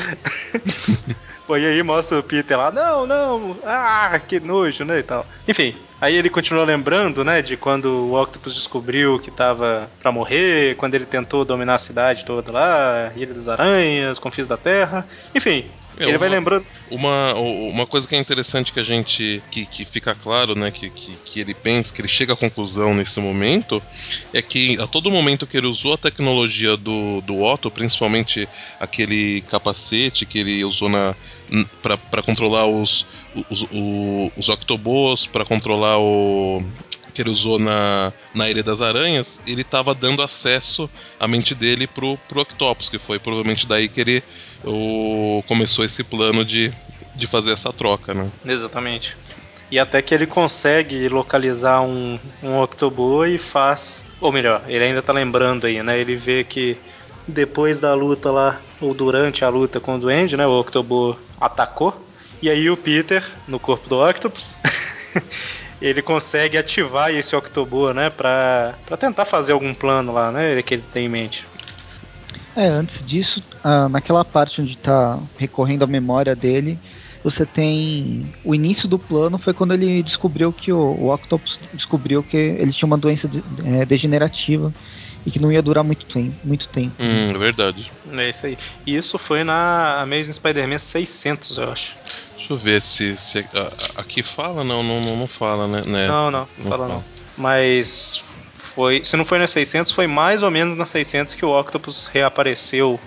Pô, 1.50 1.56
e 1.56 1.66
aí 1.66 1.82
mostra 1.82 2.16
o 2.16 2.22
Peter 2.22 2.56
lá, 2.56 2.70
não, 2.70 3.08
não, 3.08 3.56
ah, 3.64 4.20
que 4.20 4.38
nojo, 4.38 4.84
né, 4.84 5.00
e 5.00 5.02
tal. 5.02 5.26
Enfim, 5.48 5.74
aí 6.00 6.14
ele 6.14 6.30
continua 6.30 6.62
lembrando, 6.62 7.24
né, 7.24 7.42
de 7.42 7.56
quando 7.56 7.86
o 7.86 8.22
Octopus 8.22 8.54
descobriu 8.54 9.18
que 9.18 9.32
tava 9.32 9.90
pra 9.98 10.12
morrer, 10.12 10.76
quando 10.76 10.94
ele 10.94 11.04
tentou 11.04 11.44
dominar 11.44 11.74
a 11.74 11.78
cidade 11.78 12.24
toda 12.24 12.52
lá, 12.52 13.10
Ilha 13.16 13.34
das 13.34 13.48
Aranhas, 13.48 14.20
Confins 14.20 14.46
da 14.46 14.56
Terra. 14.56 15.04
Enfim, 15.34 15.64
É, 15.98 16.04
ele 16.04 16.12
uma, 16.12 16.18
vai 16.18 16.28
lembrando. 16.28 16.64
Uma, 16.88 17.34
uma 17.34 17.84
coisa 17.84 18.06
que 18.06 18.14
é 18.14 18.18
interessante 18.18 18.72
que 18.72 18.80
a 18.80 18.82
gente. 18.84 19.42
que, 19.50 19.66
que 19.66 19.84
fica 19.84 20.14
claro, 20.14 20.54
né? 20.54 20.70
Que, 20.70 20.88
que, 20.88 21.16
que 21.24 21.40
ele 21.40 21.52
pensa, 21.52 21.92
que 21.92 22.00
ele 22.00 22.08
chega 22.08 22.32
à 22.32 22.36
conclusão 22.36 22.94
nesse 22.94 23.20
momento, 23.20 23.82
é 24.32 24.40
que 24.40 24.80
a 24.80 24.86
todo 24.86 25.10
momento 25.10 25.46
que 25.46 25.56
ele 25.56 25.66
usou 25.66 25.94
a 25.94 25.98
tecnologia 25.98 26.76
do, 26.76 27.20
do 27.20 27.42
Otto, 27.42 27.70
principalmente 27.70 28.48
aquele 28.78 29.42
capacete 29.42 30.24
que 30.24 30.38
ele 30.38 30.64
usou 30.64 30.88
na 30.88 31.14
para 31.82 32.22
controlar 32.22 32.66
os, 32.66 33.06
os, 33.50 33.62
os, 33.62 34.32
os 34.36 34.48
Octobos, 34.48 35.26
para 35.26 35.44
controlar 35.44 35.98
o, 35.98 36.62
que 37.10 37.20
ele 37.20 37.30
usou 37.30 37.58
na, 37.58 38.12
na 38.34 38.48
Ilha 38.48 38.62
das 38.62 38.80
Aranhas, 38.80 39.40
ele 39.46 39.62
estava 39.62 39.94
dando 39.94 40.22
acesso 40.22 40.88
à 41.18 41.28
mente 41.28 41.54
dele 41.54 41.86
pro, 41.86 42.16
pro 42.28 42.40
Octopus, 42.40 42.88
que 42.88 42.98
foi 42.98 43.18
provavelmente 43.18 43.66
daí 43.66 43.88
que 43.88 44.00
ele 44.00 44.22
o, 44.64 45.42
começou 45.46 45.84
esse 45.84 46.02
plano 46.02 46.44
de, 46.44 46.72
de 47.14 47.26
fazer 47.26 47.52
essa 47.52 47.72
troca, 47.72 48.14
né? 48.14 48.30
Exatamente. 48.44 49.16
E 49.70 49.78
até 49.78 50.02
que 50.02 50.12
ele 50.12 50.26
consegue 50.26 51.08
localizar 51.08 51.82
um, 51.82 52.18
um 52.42 52.60
Octobo 52.60 53.24
e 53.24 53.38
faz. 53.38 54.04
Ou 54.20 54.32
melhor, 54.32 54.64
ele 54.66 54.84
ainda 54.84 55.00
tá 55.00 55.12
lembrando 55.12 55.66
aí, 55.66 55.80
né? 55.82 55.98
Ele 55.98 56.16
vê 56.16 56.42
que 56.42 56.76
depois 57.30 57.80
da 57.80 57.94
luta 57.94 58.30
lá, 58.30 58.60
ou 58.80 58.92
durante 58.92 59.44
a 59.44 59.48
luta 59.48 59.80
com 59.80 59.96
o 59.96 59.98
Duende, 59.98 60.36
né? 60.36 60.46
O 60.46 60.60
Octobo 60.60 61.16
atacou. 61.40 62.06
E 62.42 62.48
aí 62.48 62.70
o 62.70 62.76
Peter, 62.76 63.24
no 63.46 63.58
corpo 63.58 63.88
do 63.88 64.02
Octopus, 64.02 64.56
ele 65.80 66.02
consegue 66.02 66.56
ativar 66.56 67.10
esse 67.10 67.34
Octobo, 67.36 67.92
né? 67.92 68.10
Pra, 68.10 68.74
pra 68.86 68.96
tentar 68.96 69.24
fazer 69.24 69.52
algum 69.52 69.74
plano 69.74 70.12
lá, 70.12 70.30
né? 70.30 70.60
Que 70.62 70.74
ele 70.74 70.84
tem 70.92 71.06
em 71.06 71.08
mente. 71.08 71.46
É, 72.56 72.66
antes 72.66 73.06
disso, 73.06 73.42
ah, 73.62 73.88
naquela 73.88 74.24
parte 74.24 74.60
onde 74.60 74.72
está 74.72 75.18
recorrendo 75.38 75.84
a 75.84 75.86
memória 75.86 76.34
dele, 76.34 76.78
você 77.22 77.44
tem 77.46 78.26
o 78.44 78.54
início 78.54 78.88
do 78.88 78.98
plano 78.98 79.38
foi 79.38 79.52
quando 79.52 79.74
ele 79.74 80.02
descobriu 80.02 80.52
que 80.52 80.72
o, 80.72 80.78
o 80.78 81.14
Octopus 81.14 81.58
descobriu 81.72 82.22
que 82.22 82.36
ele 82.36 82.72
tinha 82.72 82.86
uma 82.86 82.98
doença 82.98 83.28
de, 83.28 83.42
é, 83.64 83.84
degenerativa 83.84 84.72
e 85.24 85.30
que 85.30 85.38
não 85.38 85.52
ia 85.52 85.62
durar 85.62 85.84
muito 85.84 86.06
tempo. 86.06 86.34
Muito 86.44 86.68
tempo. 86.68 86.92
Hum, 86.98 87.30
é 87.30 87.38
verdade. 87.38 87.90
É 88.12 88.30
isso 88.30 88.46
aí. 88.46 88.58
E 88.86 88.96
isso 88.96 89.18
foi 89.18 89.44
na 89.44 90.00
Amazing 90.00 90.32
Spider-Man 90.32 90.78
600, 90.78 91.58
eu 91.58 91.70
acho. 91.70 91.92
Deixa 92.36 92.52
eu 92.52 92.56
ver 92.56 92.82
se, 92.82 93.16
se 93.16 93.44
aqui 93.96 94.22
fala 94.22 94.64
não, 94.64 94.82
não, 94.82 95.16
não 95.16 95.26
fala, 95.26 95.66
né? 95.66 95.82
né? 95.86 96.08
Não, 96.08 96.30
não, 96.30 96.40
não, 96.40 96.48
não 96.58 96.70
fala, 96.70 96.78
fala 96.78 96.88
não. 96.88 97.04
Mas 97.36 98.22
foi, 98.74 99.04
se 99.04 99.16
não 99.16 99.24
foi 99.24 99.38
na 99.38 99.46
600, 99.46 99.92
foi 99.92 100.06
mais 100.06 100.42
ou 100.42 100.50
menos 100.50 100.76
na 100.76 100.86
600 100.86 101.34
que 101.34 101.44
o 101.44 101.58
Octopus 101.58 102.06
reapareceu 102.06 102.98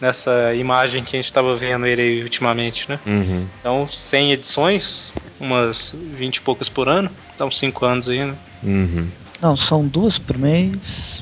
nessa 0.00 0.54
imagem 0.54 1.04
que 1.04 1.16
a 1.16 1.18
gente 1.18 1.26
estava 1.26 1.54
vendo 1.56 1.86
ele 1.86 2.22
ultimamente, 2.22 2.88
né? 2.88 2.98
Uhum. 3.06 3.46
Então, 3.60 3.88
100 3.88 4.32
edições, 4.32 5.12
umas 5.40 5.94
20 6.12 6.36
e 6.36 6.40
poucas 6.40 6.68
por 6.68 6.88
ano, 6.88 7.10
então 7.34 7.50
5 7.50 7.86
anos 7.86 8.08
aí, 8.08 8.24
né? 8.24 8.34
Uhum. 8.62 9.08
Não, 9.40 9.56
são 9.56 9.86
duas 9.86 10.18
por 10.18 10.38
mês, 10.38 10.76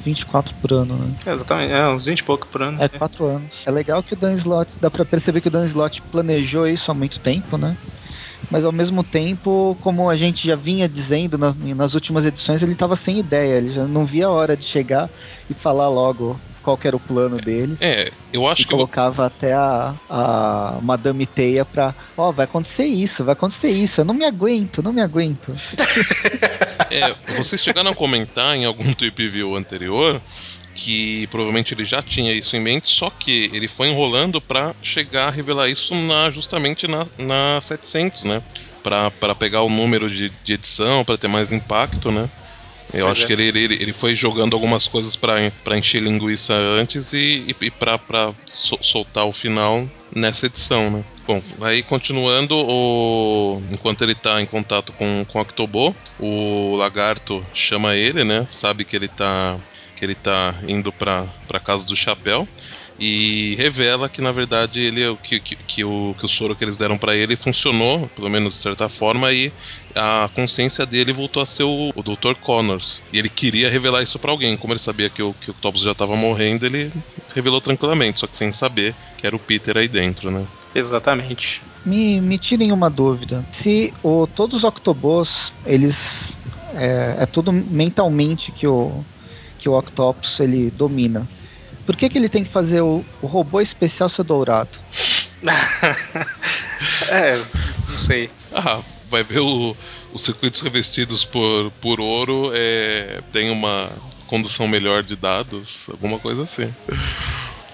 24 0.04 0.54
por 0.56 0.72
ano, 0.72 0.96
né? 0.96 1.14
É, 1.26 1.32
exatamente, 1.32 1.72
é, 1.72 1.88
uns 1.88 2.06
20 2.06 2.18
e 2.18 2.22
pouco 2.22 2.46
por 2.46 2.62
ano. 2.62 2.82
É, 2.82 2.88
4 2.88 3.24
anos. 3.24 3.50
É 3.66 3.70
legal 3.70 4.02
que 4.02 4.14
o 4.14 4.16
Dan 4.16 4.34
Slott, 4.34 4.70
dá 4.80 4.90
pra 4.90 5.04
perceber 5.04 5.40
que 5.40 5.48
o 5.48 5.50
Dan 5.50 5.66
Slott 5.66 6.00
planejou 6.02 6.68
isso 6.68 6.90
há 6.90 6.94
muito 6.94 7.18
tempo, 7.18 7.56
né? 7.56 7.76
mas 8.50 8.64
ao 8.64 8.72
mesmo 8.72 9.02
tempo, 9.02 9.76
como 9.80 10.10
a 10.10 10.16
gente 10.16 10.46
já 10.46 10.56
vinha 10.56 10.88
dizendo 10.88 11.38
na, 11.38 11.54
nas 11.74 11.94
últimas 11.94 12.24
edições, 12.24 12.62
ele 12.62 12.72
estava 12.72 12.96
sem 12.96 13.18
ideia, 13.18 13.56
ele 13.56 13.72
já 13.72 13.84
não 13.84 14.04
via 14.04 14.26
a 14.26 14.30
hora 14.30 14.56
de 14.56 14.64
chegar 14.64 15.08
e 15.48 15.54
falar 15.54 15.88
logo 15.88 16.38
qual 16.62 16.78
era 16.84 16.94
o 16.94 17.00
plano 17.00 17.36
dele. 17.38 17.76
É, 17.80 18.10
eu 18.32 18.46
acho 18.46 18.62
e 18.62 18.64
que. 18.64 18.70
colocava 18.70 19.22
eu... 19.22 19.26
até 19.26 19.52
a, 19.52 19.94
a 20.08 20.78
Madame 20.80 21.26
Teia 21.26 21.64
pra. 21.64 21.94
Ó, 22.16 22.28
oh, 22.28 22.32
vai 22.32 22.44
acontecer 22.44 22.84
isso, 22.84 23.24
vai 23.24 23.32
acontecer 23.32 23.70
isso. 23.70 24.00
Eu 24.00 24.04
não 24.04 24.14
me 24.14 24.24
aguento, 24.24 24.82
não 24.82 24.92
me 24.92 25.00
aguento. 25.00 25.54
é, 26.90 27.14
vocês 27.36 27.62
chegaram 27.62 27.90
a 27.90 27.94
comentar 27.94 28.56
em 28.56 28.64
algum 28.64 28.92
tweet 28.94 29.28
view 29.28 29.56
anterior 29.56 30.20
que 30.74 31.26
provavelmente 31.26 31.74
ele 31.74 31.84
já 31.84 32.02
tinha 32.02 32.32
isso 32.32 32.56
em 32.56 32.60
mente, 32.60 32.88
só 32.88 33.10
que 33.10 33.50
ele 33.52 33.68
foi 33.68 33.88
enrolando 33.88 34.40
para 34.40 34.74
chegar 34.82 35.28
a 35.28 35.30
revelar 35.30 35.68
isso 35.68 35.94
na, 35.94 36.30
justamente 36.30 36.88
na, 36.88 37.06
na 37.18 37.60
700, 37.60 38.24
né? 38.24 38.42
Para 38.82 39.34
pegar 39.34 39.62
o 39.62 39.68
número 39.68 40.10
de, 40.10 40.30
de 40.42 40.52
edição, 40.54 41.04
para 41.04 41.18
ter 41.18 41.28
mais 41.28 41.52
impacto, 41.52 42.10
né? 42.10 42.28
Eu 42.92 43.06
pois 43.06 43.18
acho 43.18 43.24
é. 43.24 43.26
que 43.26 43.32
ele, 43.32 43.58
ele, 43.58 43.74
ele 43.82 43.92
foi 43.92 44.14
jogando 44.14 44.54
algumas 44.54 44.86
coisas 44.86 45.16
para 45.16 45.78
encher 45.78 46.02
linguiça 46.02 46.54
antes 46.54 47.12
e, 47.12 47.46
e, 47.48 47.66
e 47.66 47.70
para 47.70 48.32
so, 48.46 48.78
soltar 48.82 49.26
o 49.26 49.32
final 49.32 49.88
nessa 50.14 50.46
edição, 50.46 50.90
né? 50.90 51.04
Bom, 51.26 51.40
aí 51.60 51.82
continuando, 51.82 52.56
o... 52.56 53.62
enquanto 53.70 54.02
ele 54.02 54.14
tá 54.14 54.42
em 54.42 54.46
contato 54.46 54.92
com, 54.92 55.24
com 55.26 55.38
o 55.38 55.42
Octobo, 55.42 55.96
o 56.18 56.76
lagarto 56.76 57.44
chama 57.54 57.94
ele, 57.94 58.24
né? 58.24 58.44
Sabe 58.48 58.84
que 58.84 58.96
ele 58.96 59.08
tá 59.08 59.56
que 60.02 60.06
ele 60.06 60.14
tá 60.16 60.56
indo 60.66 60.90
pra, 60.90 61.28
pra 61.46 61.60
casa 61.60 61.86
do 61.86 61.94
chapéu 61.94 62.48
e 62.98 63.54
revela 63.56 64.08
que 64.08 64.20
na 64.20 64.32
verdade 64.32 64.80
ele 64.80 65.16
que, 65.22 65.38
que, 65.38 65.54
que 65.54 65.84
o, 65.84 66.12
que 66.18 66.26
o 66.26 66.28
soro 66.28 66.56
que 66.56 66.64
eles 66.64 66.76
deram 66.76 66.98
para 66.98 67.14
ele 67.14 67.36
funcionou, 67.36 68.08
pelo 68.08 68.28
menos 68.28 68.54
de 68.54 68.60
certa 68.60 68.88
forma, 68.88 69.32
e 69.32 69.52
a 69.94 70.28
consciência 70.34 70.84
dele 70.84 71.12
voltou 71.12 71.40
a 71.40 71.46
ser 71.46 71.62
o, 71.62 71.90
o 71.94 72.02
Dr. 72.02 72.34
Connors. 72.40 73.00
E 73.12 73.18
ele 73.20 73.28
queria 73.28 73.70
revelar 73.70 74.02
isso 74.02 74.18
para 74.18 74.32
alguém. 74.32 74.56
Como 74.56 74.72
ele 74.72 74.80
sabia 74.80 75.08
que 75.08 75.22
o, 75.22 75.32
que 75.34 75.50
o 75.50 75.52
Octopus 75.52 75.82
já 75.82 75.92
estava 75.92 76.16
morrendo, 76.16 76.66
ele 76.66 76.90
revelou 77.32 77.60
tranquilamente, 77.60 78.18
só 78.18 78.26
que 78.26 78.36
sem 78.36 78.50
saber 78.50 78.96
que 79.16 79.24
era 79.24 79.36
o 79.36 79.38
Peter 79.38 79.78
aí 79.78 79.86
dentro, 79.86 80.32
né? 80.32 80.44
Exatamente. 80.74 81.62
Me, 81.86 82.20
me 82.20 82.38
tirem 82.38 82.72
uma 82.72 82.90
dúvida. 82.90 83.44
Se 83.52 83.94
o, 84.02 84.26
todos 84.26 84.58
os 84.58 84.64
Octobos, 84.64 85.52
eles. 85.64 86.32
É, 86.74 87.18
é 87.20 87.26
tudo 87.26 87.52
mentalmente 87.52 88.50
que 88.50 88.66
o, 88.66 89.04
que 89.62 89.68
o 89.68 89.78
Octopus 89.78 90.40
ele 90.40 90.70
domina. 90.70 91.26
Por 91.86 91.96
que, 91.96 92.08
que 92.08 92.18
ele 92.18 92.28
tem 92.28 92.42
que 92.42 92.50
fazer 92.50 92.80
o, 92.80 93.04
o 93.22 93.26
robô 93.26 93.60
especial 93.60 94.08
ser 94.08 94.24
dourado? 94.24 94.70
é, 97.08 97.36
não 97.88 97.98
sei. 97.98 98.28
Ah, 98.52 98.80
vai 99.08 99.22
ver 99.22 99.38
o, 99.40 99.76
os 100.12 100.22
circuitos 100.22 100.60
revestidos 100.60 101.24
por, 101.24 101.70
por 101.80 102.00
ouro 102.00 102.50
é, 102.52 103.20
tem 103.32 103.50
uma 103.50 103.90
condução 104.26 104.66
melhor 104.66 105.02
de 105.02 105.14
dados, 105.14 105.88
alguma 105.90 106.18
coisa 106.18 106.42
assim. 106.42 106.72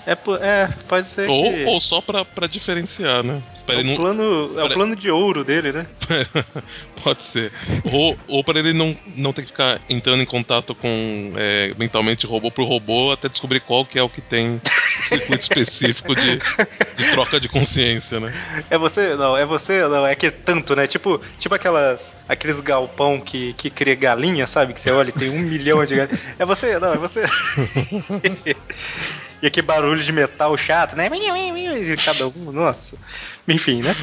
É, 0.08 0.16
é 0.40 0.68
pode 0.88 1.06
ser. 1.06 1.28
Ou, 1.28 1.52
que... 1.52 1.64
ou 1.64 1.80
só 1.80 2.00
pra, 2.00 2.24
pra 2.24 2.46
diferenciar, 2.46 3.22
né? 3.22 3.42
Pra 3.66 3.74
é, 3.74 3.80
o 3.80 3.84
não... 3.84 3.94
plano, 3.94 4.58
é 4.58 4.64
o 4.64 4.70
plano 4.70 4.96
de 4.96 5.10
ouro 5.10 5.44
dele, 5.44 5.70
né? 5.70 5.86
pode 7.04 7.22
ser. 7.22 7.52
Ou, 7.84 8.16
ou 8.26 8.42
para 8.42 8.58
ele 8.58 8.72
não, 8.72 8.96
não 9.14 9.34
ter 9.34 9.42
que 9.42 9.48
ficar 9.48 9.78
entrando 9.88 10.22
em 10.22 10.26
contato 10.26 10.74
com 10.74 11.32
é, 11.36 11.74
mentalmente 11.78 12.26
robô 12.26 12.50
por 12.50 12.66
robô 12.66 13.12
até 13.12 13.28
descobrir 13.28 13.60
qual 13.60 13.84
que 13.84 13.98
é 13.98 14.02
o 14.02 14.08
que 14.08 14.22
tem 14.22 14.58
circuito 15.02 15.42
específico 15.42 16.16
de, 16.16 16.38
de 16.96 17.10
troca 17.12 17.38
de 17.38 17.48
consciência, 17.48 18.18
né? 18.18 18.32
É 18.70 18.78
você, 18.78 19.14
não, 19.14 19.36
é 19.36 19.44
você, 19.44 19.86
não, 19.86 20.06
é 20.06 20.14
que 20.14 20.30
tanto, 20.30 20.74
né? 20.74 20.86
Tipo, 20.86 21.20
tipo 21.38 21.54
aquelas, 21.54 22.16
aqueles 22.26 22.60
galpão 22.60 23.20
que, 23.20 23.52
que 23.52 23.68
cria 23.68 23.94
galinha, 23.94 24.46
sabe? 24.46 24.72
Que 24.72 24.80
você 24.80 24.90
olha 24.90 25.10
e 25.10 25.12
tem 25.12 25.28
um 25.28 25.40
milhão 25.40 25.84
de 25.84 25.96
galinhas. 25.96 26.20
É 26.38 26.46
você, 26.46 26.78
não, 26.78 26.94
é 26.94 26.96
você. 26.96 27.24
E 29.42 29.46
aquele 29.46 29.66
barulho 29.66 30.02
de 30.02 30.12
metal 30.12 30.56
chato, 30.56 30.96
né? 30.96 31.08
Cada 32.04 32.28
um, 32.28 32.52
nossa. 32.52 32.96
Enfim, 33.46 33.82
né? 33.82 33.94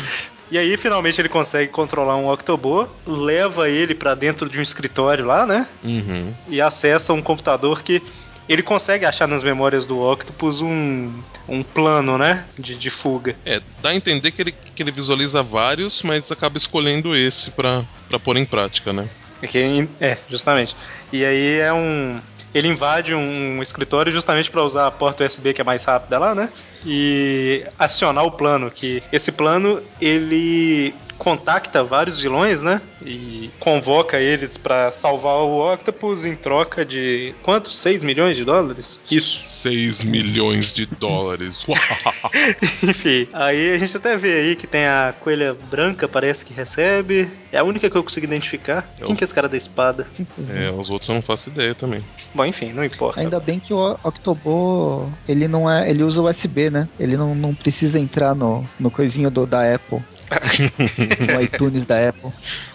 E 0.52 0.58
aí, 0.58 0.78
finalmente, 0.78 1.20
ele 1.20 1.30
consegue 1.30 1.72
controlar 1.72 2.16
um 2.18 2.30
Octobo, 2.30 2.88
leva 3.06 3.70
ele 3.70 3.96
para 3.96 4.14
dentro 4.14 4.48
de 4.48 4.60
um 4.60 4.62
escritório 4.62 5.26
lá, 5.26 5.46
né? 5.46 5.68
Uhum. 5.84 6.34
E 6.48 6.62
acessa 6.62 7.14
um 7.14 7.22
computador 7.22 7.82
que 7.82 8.02
ele 8.48 8.62
consegue 8.62 9.06
achar 9.06 9.28
nas 9.28 9.44
memórias 9.44 9.88
do 9.88 10.00
Octopus 10.00 10.62
um, 10.62 11.12
um 11.48 11.64
plano, 11.64 12.18
né? 12.18 12.46
De, 12.58 12.76
de 12.76 12.90
fuga. 12.92 13.36
É, 13.44 13.60
dá 13.82 13.90
a 13.90 13.96
entender 13.96 14.32
que 14.32 14.42
ele, 14.42 14.52
que 14.52 14.84
ele 14.84 14.92
visualiza 14.92 15.42
vários, 15.42 16.04
mas 16.04 16.32
acaba 16.32 16.58
escolhendo 16.58 17.16
esse 17.16 17.50
para 17.50 17.84
pôr 18.24 18.38
em 18.38 18.46
prática, 18.46 18.94
né? 18.94 19.10
É, 19.42 19.88
é, 20.12 20.18
justamente. 20.30 20.76
E 21.12 21.26
aí 21.26 21.60
é 21.60 21.74
um 21.74 22.20
ele 22.54 22.70
invade 22.70 23.14
um 23.14 23.62
escritório 23.62 24.14
justamente 24.14 24.50
para 24.50 24.64
usar 24.64 24.88
a 24.88 24.92
porta 24.92 25.26
USB 25.26 25.54
que 25.54 25.60
é 25.60 25.64
mais 25.64 25.84
rápida 25.84 26.18
lá, 26.18 26.34
né? 26.34 26.50
E 26.86 27.66
acionar 27.78 28.24
o 28.24 28.32
plano, 28.32 28.72
que 28.72 29.04
esse 29.12 29.30
plano 29.30 29.82
ele 30.00 30.96
contacta 31.18 31.84
vários 31.84 32.20
vilões, 32.20 32.62
né? 32.62 32.82
E 33.06 33.50
convoca 33.60 34.20
eles 34.20 34.58
para 34.58 34.92
salvar 34.92 35.36
o 35.36 35.74
Octopus 35.74 36.26
em 36.26 36.36
troca 36.36 36.86
de 36.86 37.34
quantos? 37.44 37.78
6 37.78 38.04
milhões 38.04 38.36
de 38.36 38.44
dólares? 38.44 39.00
Isso. 39.10 39.62
6 39.62 40.04
milhões 40.04 40.74
de 40.74 40.86
dólares. 40.86 41.66
Enfim, 42.84 43.28
aí 43.34 43.74
a 43.74 43.78
gente 43.78 43.96
até 43.98 44.18
vê 44.18 44.34
aí 44.34 44.56
que 44.56 44.68
tem 44.68 44.86
a 44.86 45.14
coelha 45.20 45.56
branca, 45.70 46.08
parece 46.08 46.44
que 46.46 46.54
recebe. 46.54 47.30
É 47.52 47.58
a 47.58 47.64
única 47.64 47.90
que 47.90 47.98
eu 47.98 48.04
consigo 48.04 48.26
identificar. 48.26 48.90
Eu... 49.00 49.08
Quem 49.08 49.16
que 49.16 49.24
é 49.24 49.26
esse 49.26 49.34
cara 49.34 49.48
da 49.48 49.58
espada? 49.58 50.08
É, 50.50 50.72
os 50.72 50.90
outros 50.90 51.10
eu 51.10 51.16
não 51.16 51.22
faço 51.22 51.50
ideia 51.50 51.74
também. 51.74 52.04
Bom, 52.34 52.46
enfim, 52.46 52.74
não 52.74 52.84
importa. 52.84 53.22
Ainda 53.22 53.40
bem 53.40 53.60
que 53.60 53.74
o 53.74 53.98
Octobo, 54.04 55.12
ele 55.28 55.48
não 55.48 55.70
é, 55.70 55.90
ele 55.90 56.04
usa 56.04 56.22
USB, 56.22 56.70
né? 56.70 56.88
Ele 57.00 57.16
não, 57.16 57.34
não 57.34 57.54
precisa 57.54 58.00
entrar 58.00 58.36
no, 58.36 58.68
no 58.80 58.92
coisinho 58.92 59.30
do, 59.30 59.46
da 59.46 59.74
Apple. 59.74 60.02
no 61.34 61.42
iTunes 61.42 61.86
da 61.86 62.10
Apple. 62.10 62.32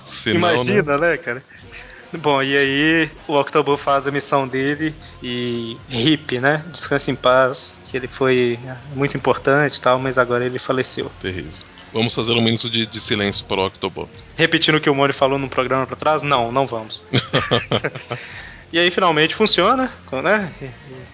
Senão, 0.09 0.37
Imagina, 0.37 0.99
né? 0.99 1.11
né, 1.11 1.16
cara? 1.16 1.42
Bom, 2.12 2.42
e 2.42 2.57
aí 2.57 3.11
o 3.28 3.38
Octobo 3.38 3.76
faz 3.76 4.07
a 4.07 4.11
missão 4.11 4.47
dele 4.47 4.95
e 5.23 5.76
hip, 5.88 6.40
né? 6.40 6.64
Descansa 6.73 7.11
em 7.11 7.14
paz, 7.14 7.78
que 7.85 7.97
ele 7.97 8.09
foi 8.09 8.59
muito 8.95 9.16
importante 9.16 9.76
e 9.76 9.80
tal, 9.80 9.99
mas 9.99 10.19
agora 10.19 10.45
ele 10.45 10.59
faleceu. 10.59 11.11
Terrível. 11.21 11.52
Vamos 11.92 12.14
fazer 12.14 12.33
um 12.33 12.40
minuto 12.40 12.69
de, 12.69 12.87
de 12.87 13.00
silêncio 13.00 13.45
para 13.45 13.61
o 13.61 13.66
Octobo. 13.66 14.09
Repetindo 14.37 14.76
o 14.76 14.80
que 14.80 14.90
o 14.90 14.95
Mori 14.95 15.12
falou 15.12 15.38
no 15.38 15.49
programa 15.49 15.87
para 15.87 15.97
trás? 15.97 16.23
Não, 16.23 16.50
não 16.50 16.66
vamos. 16.66 17.02
e 18.73 18.78
aí 18.78 18.90
finalmente 18.90 19.35
funciona, 19.35 19.92
né? 20.23 20.52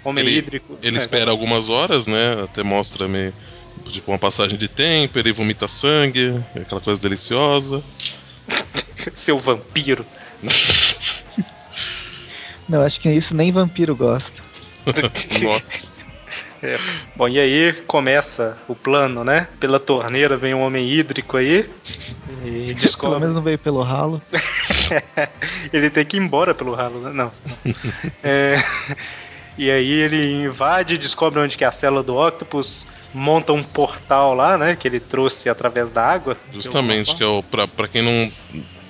Homem 0.05 0.25
ele, 0.25 0.39
hídrico. 0.39 0.79
Ele 0.83 0.97
é, 0.97 1.01
espera 1.01 1.31
algumas 1.31 1.69
horas, 1.69 2.07
né? 2.07 2.43
Até 2.45 2.63
mostra 2.63 3.09
meio 3.09 3.35
tipo 3.85 4.11
uma 4.11 4.19
passagem 4.19 4.59
de 4.59 4.69
tempo, 4.69 5.19
ele 5.19 5.33
vomita 5.33 5.69
sangue, 5.69 6.41
aquela 6.55 6.81
coisa 6.81 7.01
deliciosa. 7.01 7.83
Seu 9.15 9.39
vampiro. 9.39 10.05
Não, 12.69 12.83
acho 12.83 13.01
que 13.01 13.09
isso 13.11 13.35
nem 13.35 13.53
vampiro 13.53 13.95
gosta. 13.95 14.43
Nossa. 15.43 15.95
É. 16.63 16.79
Bom, 17.15 17.29
e 17.29 17.39
aí 17.39 17.73
começa 17.87 18.57
o 18.67 18.75
plano, 18.75 19.23
né? 19.23 19.47
Pela 19.61 19.79
torneira 19.79 20.37
vem 20.37 20.55
um 20.55 20.63
homem 20.63 20.89
hídrico 20.89 21.37
aí 21.37 21.69
e 22.45 22.75
descobre. 22.75 23.11
Pelo 23.11 23.21
menos 23.21 23.35
não 23.37 23.43
veio 23.43 23.59
pelo 23.59 23.83
ralo. 23.83 24.21
ele 25.73 25.91
tem 25.91 26.05
que 26.05 26.17
ir 26.17 26.21
embora 26.21 26.55
pelo 26.55 26.75
ralo, 26.75 27.01
né? 27.01 27.13
Não. 27.13 27.31
É... 28.23 28.57
E 29.59 29.71
aí 29.71 29.91
ele 29.91 30.33
invade, 30.45 30.99
descobre 30.99 31.41
onde 31.41 31.57
que 31.57 31.65
é 31.65 31.67
a 31.67 31.73
célula 31.73 32.03
do 32.03 32.15
Octopus, 32.15 32.87
monta 33.13 33.53
um 33.53 33.63
portal 33.63 34.35
lá, 34.35 34.59
né? 34.59 34.77
Que 34.77 34.87
ele 34.87 35.01
trouxe 35.01 35.49
através 35.49 35.89
da 35.89 36.07
água. 36.07 36.37
Justamente, 36.53 37.15
que 37.17 37.23
é 37.23 37.27
o. 37.27 37.43
Pra, 37.43 37.67
pra 37.67 37.89
quem 37.89 38.03
não, 38.03 38.31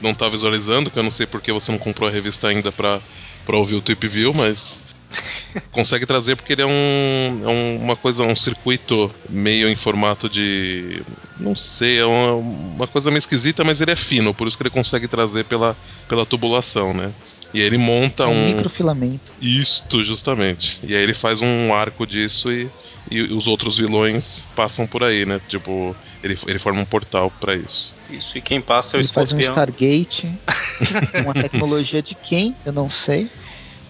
não 0.00 0.14
tá 0.14 0.28
visualizando, 0.28 0.90
que 0.90 0.98
eu 0.98 1.02
não 1.02 1.10
sei 1.10 1.26
porque 1.26 1.52
você 1.52 1.70
não 1.70 1.78
comprou 1.78 2.08
a 2.08 2.12
revista 2.12 2.48
ainda 2.48 2.72
pra, 2.72 3.00
pra 3.44 3.56
ouvir 3.56 3.76
o 3.76 3.80
Tip 3.80 4.02
View, 4.08 4.34
mas. 4.34 4.84
consegue 5.70 6.04
trazer 6.04 6.34
porque 6.34 6.52
ele 6.52 6.62
é 6.62 6.66
um, 6.66 7.42
é 7.44 7.48
um, 7.48 7.76
uma 7.80 7.94
coisa, 7.94 8.24
um 8.24 8.34
circuito 8.34 9.08
meio 9.28 9.68
em 9.68 9.76
formato 9.76 10.28
de. 10.28 11.00
Não 11.38 11.54
sei, 11.54 12.00
é 12.00 12.04
uma, 12.04 12.34
uma 12.34 12.86
coisa 12.88 13.08
meio 13.08 13.20
esquisita, 13.20 13.62
mas 13.62 13.80
ele 13.80 13.92
é 13.92 13.96
fino, 13.96 14.34
por 14.34 14.48
isso 14.48 14.56
que 14.56 14.64
ele 14.64 14.70
consegue 14.70 15.06
trazer 15.06 15.44
pela, 15.44 15.76
pela 16.08 16.26
tubulação, 16.26 16.92
né? 16.92 17.12
E 17.54 17.60
aí 17.60 17.66
ele 17.66 17.78
monta 17.78 18.24
é 18.24 18.26
um. 18.26 18.32
um 18.32 18.56
microfilamento. 18.56 19.20
Isto, 19.40 20.04
justamente. 20.04 20.78
E 20.82 20.94
aí 20.94 21.02
ele 21.02 21.14
faz 21.14 21.42
um 21.42 21.72
arco 21.72 22.06
disso 22.06 22.50
e, 22.50 22.68
e 23.10 23.20
os 23.20 23.46
outros 23.46 23.78
vilões 23.78 24.46
passam 24.54 24.86
por 24.86 25.02
aí, 25.02 25.24
né? 25.24 25.40
Tipo, 25.48 25.94
ele, 26.22 26.36
ele 26.46 26.58
forma 26.58 26.80
um 26.80 26.84
portal 26.84 27.30
para 27.40 27.54
isso. 27.54 27.94
Isso, 28.10 28.36
e 28.36 28.40
quem 28.40 28.60
passa 28.60 28.96
é 28.96 28.98
o 28.98 29.00
ele 29.00 29.06
escorpião. 29.06 29.38
Faz 29.38 29.48
um 29.48 29.52
Stargate, 29.52 30.30
uma 31.24 31.34
tecnologia 31.34 32.02
de 32.02 32.14
quem? 32.14 32.54
Eu 32.64 32.72
não 32.72 32.90
sei. 32.90 33.30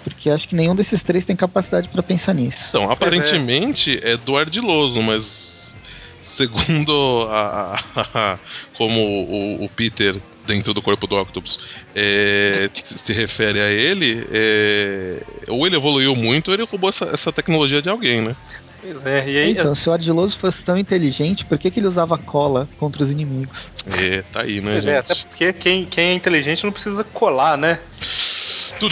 Porque 0.04 0.30
acho 0.30 0.46
que 0.46 0.54
nenhum 0.54 0.74
desses 0.74 1.02
três 1.02 1.24
tem 1.24 1.34
capacidade 1.34 1.88
para 1.88 2.02
pensar 2.02 2.32
nisso. 2.32 2.58
Então, 2.68 2.88
é. 2.88 2.92
aparentemente 2.92 3.98
é. 4.02 4.12
é 4.12 4.16
do 4.16 4.36
ardiloso, 4.36 5.02
mas 5.02 5.74
segundo 6.20 7.26
a, 7.28 7.76
a, 7.94 8.32
a 8.34 8.38
como 8.74 9.00
o, 9.00 9.64
o, 9.64 9.68
Peter 9.68 10.16
dentro 10.46 10.72
do 10.72 10.80
corpo 10.80 11.06
do 11.06 11.16
Octopus 11.16 11.58
é, 11.94 12.70
se 12.74 13.12
refere 13.12 13.60
a 13.60 13.70
ele, 13.70 14.26
é, 14.32 15.22
ou 15.48 15.66
ele 15.66 15.76
evoluiu 15.76 16.14
muito, 16.14 16.48
ou 16.48 16.54
ele 16.54 16.64
roubou 16.64 16.88
essa, 16.88 17.06
essa 17.06 17.32
tecnologia 17.32 17.82
de 17.82 17.88
alguém, 17.88 18.20
né? 18.20 18.36
Pois 18.80 19.04
é, 19.04 19.28
e 19.28 19.38
aí... 19.38 19.50
Então, 19.50 19.74
se 19.74 19.88
o 19.88 19.92
Ardiloso 19.92 20.38
fosse 20.38 20.62
tão 20.62 20.78
inteligente, 20.78 21.44
por 21.44 21.58
que, 21.58 21.70
que 21.70 21.80
ele 21.80 21.88
usava 21.88 22.16
cola 22.16 22.68
contra 22.78 23.02
os 23.02 23.10
inimigos? 23.10 23.56
É, 23.86 24.22
tá 24.32 24.42
aí, 24.42 24.60
né, 24.60 24.72
pois 24.72 24.84
gente? 24.84 24.94
É, 24.94 24.98
até 24.98 25.14
porque 25.14 25.52
quem, 25.52 25.84
quem 25.86 26.04
é 26.10 26.14
inteligente 26.14 26.64
não 26.64 26.72
precisa 26.72 27.02
colar, 27.02 27.58
né? 27.58 27.80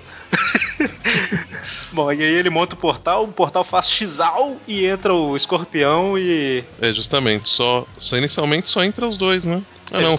Bom, 1.92 2.12
e 2.12 2.22
aí 2.22 2.34
ele 2.34 2.50
monta 2.50 2.74
o 2.74 2.78
portal, 2.78 3.24
o 3.24 3.32
portal 3.32 3.64
faz 3.64 3.90
xal 3.90 4.56
e 4.66 4.86
entra 4.86 5.14
o 5.14 5.36
escorpião 5.36 6.18
e. 6.18 6.64
É, 6.80 6.92
justamente, 6.92 7.48
só, 7.48 7.86
só 7.96 8.16
inicialmente 8.16 8.68
só 8.68 8.82
entra 8.82 9.06
os 9.06 9.16
dois, 9.16 9.44
né? 9.44 9.62
Ah, 9.92 10.00
é, 10.00 10.02
não, 10.02 10.16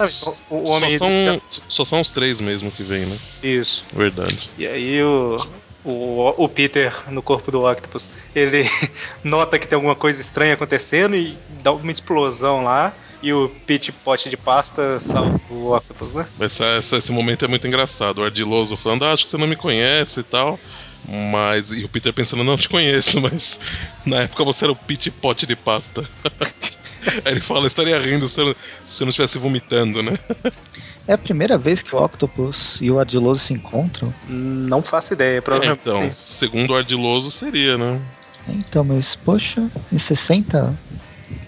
o, 0.50 0.56
o 0.56 0.70
homem 0.70 0.92
só, 0.92 1.06
são, 1.06 1.42
só 1.68 1.86
são 1.86 2.02
os 2.02 2.12
três 2.12 2.40
mesmo 2.40 2.72
que 2.72 2.84
vem, 2.84 3.06
né? 3.06 3.20
Isso. 3.44 3.84
Verdade. 3.92 4.50
E 4.58 4.66
aí 4.66 5.04
o, 5.04 5.38
o, 5.84 6.46
o 6.46 6.50
Peter 6.50 6.94
no 7.10 7.22
corpo 7.22 7.52
do 7.52 7.68
Octopus, 7.68 8.10
ele 8.36 8.70
nota 9.24 9.60
que 9.60 9.68
tem 9.68 9.76
alguma 9.76 9.96
coisa 9.96 10.22
estranha 10.22 10.54
acontecendo 10.54 11.16
e 11.16 11.38
dá 11.62 11.72
uma 11.72 11.92
explosão 11.92 12.64
lá 12.64 12.94
e 13.26 13.34
o 13.34 13.50
Pit 13.66 13.92
Pote 13.92 14.30
de 14.30 14.38
Pasta 14.38 15.00
salva 15.00 15.42
o 15.50 15.76
Octopus, 15.76 16.14
né? 16.14 16.28
Essa, 16.40 16.64
essa, 16.66 16.98
esse 16.98 17.12
momento 17.12 17.44
é 17.44 17.48
muito 17.48 17.66
engraçado. 17.66 18.20
O 18.20 18.24
Ardiloso 18.24 18.78
falando, 18.78 19.04
ah, 19.04 19.14
acho 19.14 19.26
que 19.26 19.32
você 19.32 19.38
não 19.38 19.48
me 19.48 19.56
conhece 19.56 20.20
e 20.20 20.24
tal. 20.24 20.60
Mas. 21.10 21.72
E 21.72 21.84
o 21.84 21.90
Peter 21.90 22.14
pensando, 22.14 22.44
não 22.44 22.56
te 22.56 22.70
conheço, 22.70 23.20
mas 23.22 23.60
na 24.06 24.22
época 24.22 24.44
você 24.44 24.66
era 24.66 24.72
o 24.72 24.76
Pit 24.76 25.10
Pote 25.10 25.48
de 25.48 25.56
Pasta. 25.56 26.08
Aí 27.26 27.34
ele 27.34 27.42
fala, 27.42 27.66
estaria 27.66 28.00
rindo 28.00 28.28
se 28.28 28.40
eu, 28.40 28.56
se 28.86 29.02
eu 29.02 29.06
não 29.06 29.10
estivesse 29.10 29.40
vomitando, 29.40 30.04
né? 30.04 30.14
É 31.08 31.14
a 31.14 31.18
primeira 31.18 31.58
vez 31.58 31.82
que 31.82 31.96
o 31.96 32.04
Octopus 32.04 32.78
e 32.80 32.92
o 32.92 33.00
Ardiloso 33.00 33.44
se 33.44 33.54
encontram? 33.54 34.14
Não 34.28 34.84
faço 34.84 35.14
ideia, 35.14 35.42
provavelmente. 35.42 35.88
É, 35.88 35.90
então, 35.90 36.12
segundo 36.12 36.74
o 36.74 36.76
Ardiloso 36.76 37.32
seria, 37.32 37.76
né? 37.76 38.00
Então, 38.48 38.84
mas 38.84 39.16
poxa, 39.16 39.68
em 39.92 39.98
60 39.98 40.78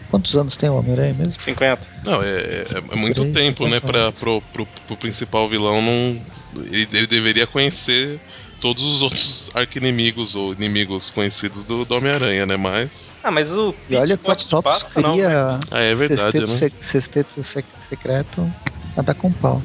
Quantos 0.10 0.34
anos 0.36 0.56
tem 0.56 0.70
o 0.70 0.76
Homem-Aranha 0.76 1.14
mesmo? 1.14 1.34
50. 1.38 1.88
Não, 2.04 2.24
é, 2.24 2.30
é, 2.30 2.66
é 2.92 2.96
muito 2.96 3.22
3, 3.22 3.34
tempo, 3.34 3.68
né? 3.68 3.80
Pra, 3.80 4.12
pro, 4.12 4.42
pro, 4.54 4.66
pro, 4.66 4.98
principal 4.98 5.50
vilão 5.50 5.82
não. 5.82 6.26
Ele, 6.72 6.88
ele, 6.94 7.08
deveria 7.08 7.46
conhecer 7.46 8.20
todos 8.62 8.84
os 8.84 9.02
outros 9.02 9.52
arquinimigos 9.54 10.34
ou 10.34 10.54
inimigos 10.54 11.10
conhecidos 11.10 11.66
do, 11.66 11.84
do 11.84 11.96
Homem-Aranha, 11.96 12.46
né? 12.46 12.56
Mas. 12.56 13.14
Ah, 13.22 13.32
mas 13.32 13.54
o. 13.54 13.76
E 13.90 13.96
olha 13.98 14.18
quanto 14.18 14.48
de 14.48 14.62
pasta, 14.64 15.02
não. 15.02 15.18
Né? 15.18 15.26
Ah, 15.70 15.82
é 15.82 15.94
verdade, 15.94 16.40
sexteto, 16.40 16.48
né? 16.48 16.72
Sexteto 16.82 17.46
secreto 17.90 18.54
a 18.96 19.02
dar 19.02 19.14
com 19.14 19.32
pau. 19.32 19.62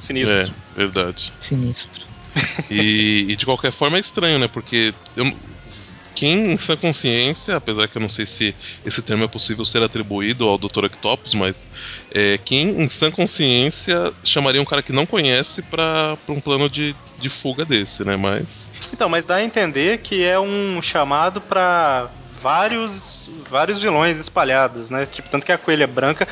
Sinistro. 0.00 0.38
É, 0.38 0.50
verdade. 0.76 1.32
Sinistro. 1.40 2.06
E, 2.70 3.26
e, 3.30 3.36
de 3.36 3.46
qualquer 3.46 3.72
forma 3.72 3.96
é 3.96 4.00
estranho, 4.00 4.38
né? 4.38 4.46
Porque 4.46 4.92
eu, 5.16 5.32
quem 6.16 6.52
em 6.52 6.56
sua 6.56 6.78
consciência, 6.78 7.56
apesar 7.56 7.86
que 7.86 7.98
eu 7.98 8.00
não 8.00 8.08
sei 8.08 8.24
se 8.24 8.56
esse 8.84 9.02
termo 9.02 9.24
é 9.24 9.28
possível 9.28 9.66
ser 9.66 9.82
atribuído 9.82 10.48
ao 10.48 10.56
Dr. 10.56 10.86
Octopus, 10.86 11.34
mas 11.34 11.66
é, 12.10 12.38
quem 12.42 12.82
em 12.82 12.88
sã 12.88 13.10
consciência 13.10 14.12
chamaria 14.24 14.60
um 14.60 14.64
cara 14.64 14.82
que 14.82 14.94
não 14.94 15.04
conhece 15.04 15.60
para 15.60 16.16
um 16.26 16.40
plano 16.40 16.70
de, 16.70 16.96
de 17.18 17.28
fuga 17.28 17.66
desse, 17.66 18.02
né? 18.02 18.16
Mas. 18.16 18.66
Então, 18.92 19.10
mas 19.10 19.26
dá 19.26 19.36
a 19.36 19.44
entender 19.44 19.98
que 19.98 20.24
é 20.24 20.40
um 20.40 20.80
chamado 20.80 21.38
para 21.38 22.10
vários 22.42 23.28
vários 23.50 23.80
vilões 23.80 24.18
espalhados, 24.18 24.88
né? 24.88 25.04
Tipo, 25.04 25.28
tanto 25.28 25.44
que 25.44 25.52
a 25.52 25.58
coelha 25.58 25.86
branca 25.86 26.26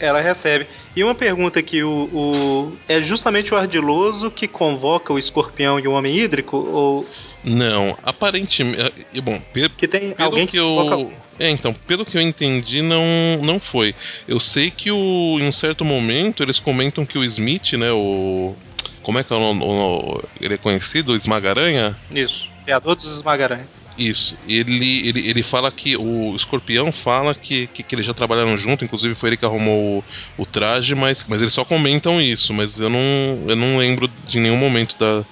ela 0.00 0.20
recebe. 0.20 0.66
E 0.94 1.02
uma 1.02 1.14
pergunta 1.14 1.62
que 1.62 1.82
o, 1.82 2.10
o, 2.12 2.72
é 2.88 3.00
justamente 3.00 3.54
o 3.54 3.56
ardiloso 3.56 4.30
que 4.30 4.48
convoca 4.48 5.12
o 5.12 5.18
escorpião 5.18 5.78
e 5.78 5.86
o 5.86 5.92
homem 5.92 6.18
hídrico 6.18 6.56
ou 6.56 7.06
não, 7.44 7.96
aparentemente. 8.02 8.80
É, 9.14 9.20
bom, 9.20 9.40
pe 9.52 9.68
que 9.70 9.88
tem 9.88 10.12
pelo 10.12 10.28
alguém 10.28 10.46
que, 10.46 10.52
que 10.52 10.58
eu. 10.58 11.12
É, 11.38 11.50
então, 11.50 11.74
pelo 11.74 12.04
que 12.04 12.16
eu 12.16 12.20
entendi, 12.20 12.82
não, 12.82 13.04
não 13.42 13.58
foi. 13.58 13.94
Eu 14.28 14.38
sei 14.38 14.70
que 14.70 14.90
o, 14.90 15.38
em 15.40 15.46
um 15.46 15.52
certo 15.52 15.84
momento 15.84 16.42
eles 16.42 16.60
comentam 16.60 17.04
que 17.04 17.18
o 17.18 17.24
Smith, 17.24 17.72
né, 17.72 17.90
o. 17.90 18.54
Como 19.02 19.18
é 19.18 19.24
que 19.24 19.32
é 19.32 19.36
o 19.36 19.40
nome? 19.40 20.22
Ele 20.40 20.54
é 20.54 20.58
conhecido? 20.58 21.12
O 21.12 21.16
Esmagaranha? 21.16 21.98
Isso, 22.14 22.48
criador 22.64 22.94
dos 22.94 23.12
Esmagaranha. 23.12 23.66
Isso, 23.98 24.38
ele, 24.48 25.06
ele, 25.06 25.28
ele 25.28 25.42
fala 25.42 25.70
que 25.70 25.96
o 25.96 26.34
escorpião 26.34 26.90
fala 26.90 27.34
que, 27.34 27.66
que, 27.66 27.82
que, 27.82 27.94
eles 27.94 28.06
já 28.06 28.14
trabalharam 28.14 28.56
junto, 28.56 28.84
inclusive 28.84 29.14
foi 29.14 29.30
ele 29.30 29.36
que 29.36 29.44
arrumou 29.44 29.98
o, 30.38 30.42
o, 30.42 30.46
traje, 30.46 30.94
mas, 30.94 31.26
mas 31.28 31.42
eles 31.42 31.52
só 31.52 31.62
comentam 31.62 32.18
isso, 32.18 32.54
mas 32.54 32.80
eu 32.80 32.88
não, 32.88 33.44
eu 33.46 33.54
não 33.54 33.76
lembro 33.76 34.10
de 34.26 34.40
nenhum 34.40 34.56
momento 34.56 34.96
da, 34.98 35.22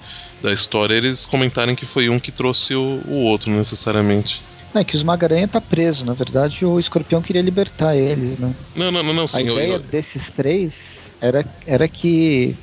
da 0.41 0.51
história 0.51 0.95
eles 0.95 1.25
comentarem 1.25 1.75
que 1.75 1.85
foi 1.85 2.09
um 2.09 2.19
que 2.19 2.31
trouxe 2.31 2.75
o, 2.75 3.01
o 3.07 3.23
outro, 3.23 3.51
necessariamente. 3.51 4.41
É 4.73 4.83
que 4.83 4.95
o 4.95 4.97
Esmaga-Aranha 4.97 5.47
tá 5.47 5.59
preso. 5.59 6.05
Na 6.05 6.13
verdade, 6.13 6.65
o 6.65 6.79
escorpião 6.79 7.21
queria 7.21 7.41
libertar 7.41 7.95
eles, 7.95 8.39
né? 8.39 8.53
Não, 8.75 8.91
não, 8.91 9.03
não, 9.03 9.13
não 9.13 9.27
sim. 9.27 9.39
A 9.39 9.41
ideia 9.41 9.73
eu... 9.73 9.79
desses 9.79 10.29
três 10.29 10.73
era, 11.19 11.45
era 11.65 11.87
que 11.87 12.55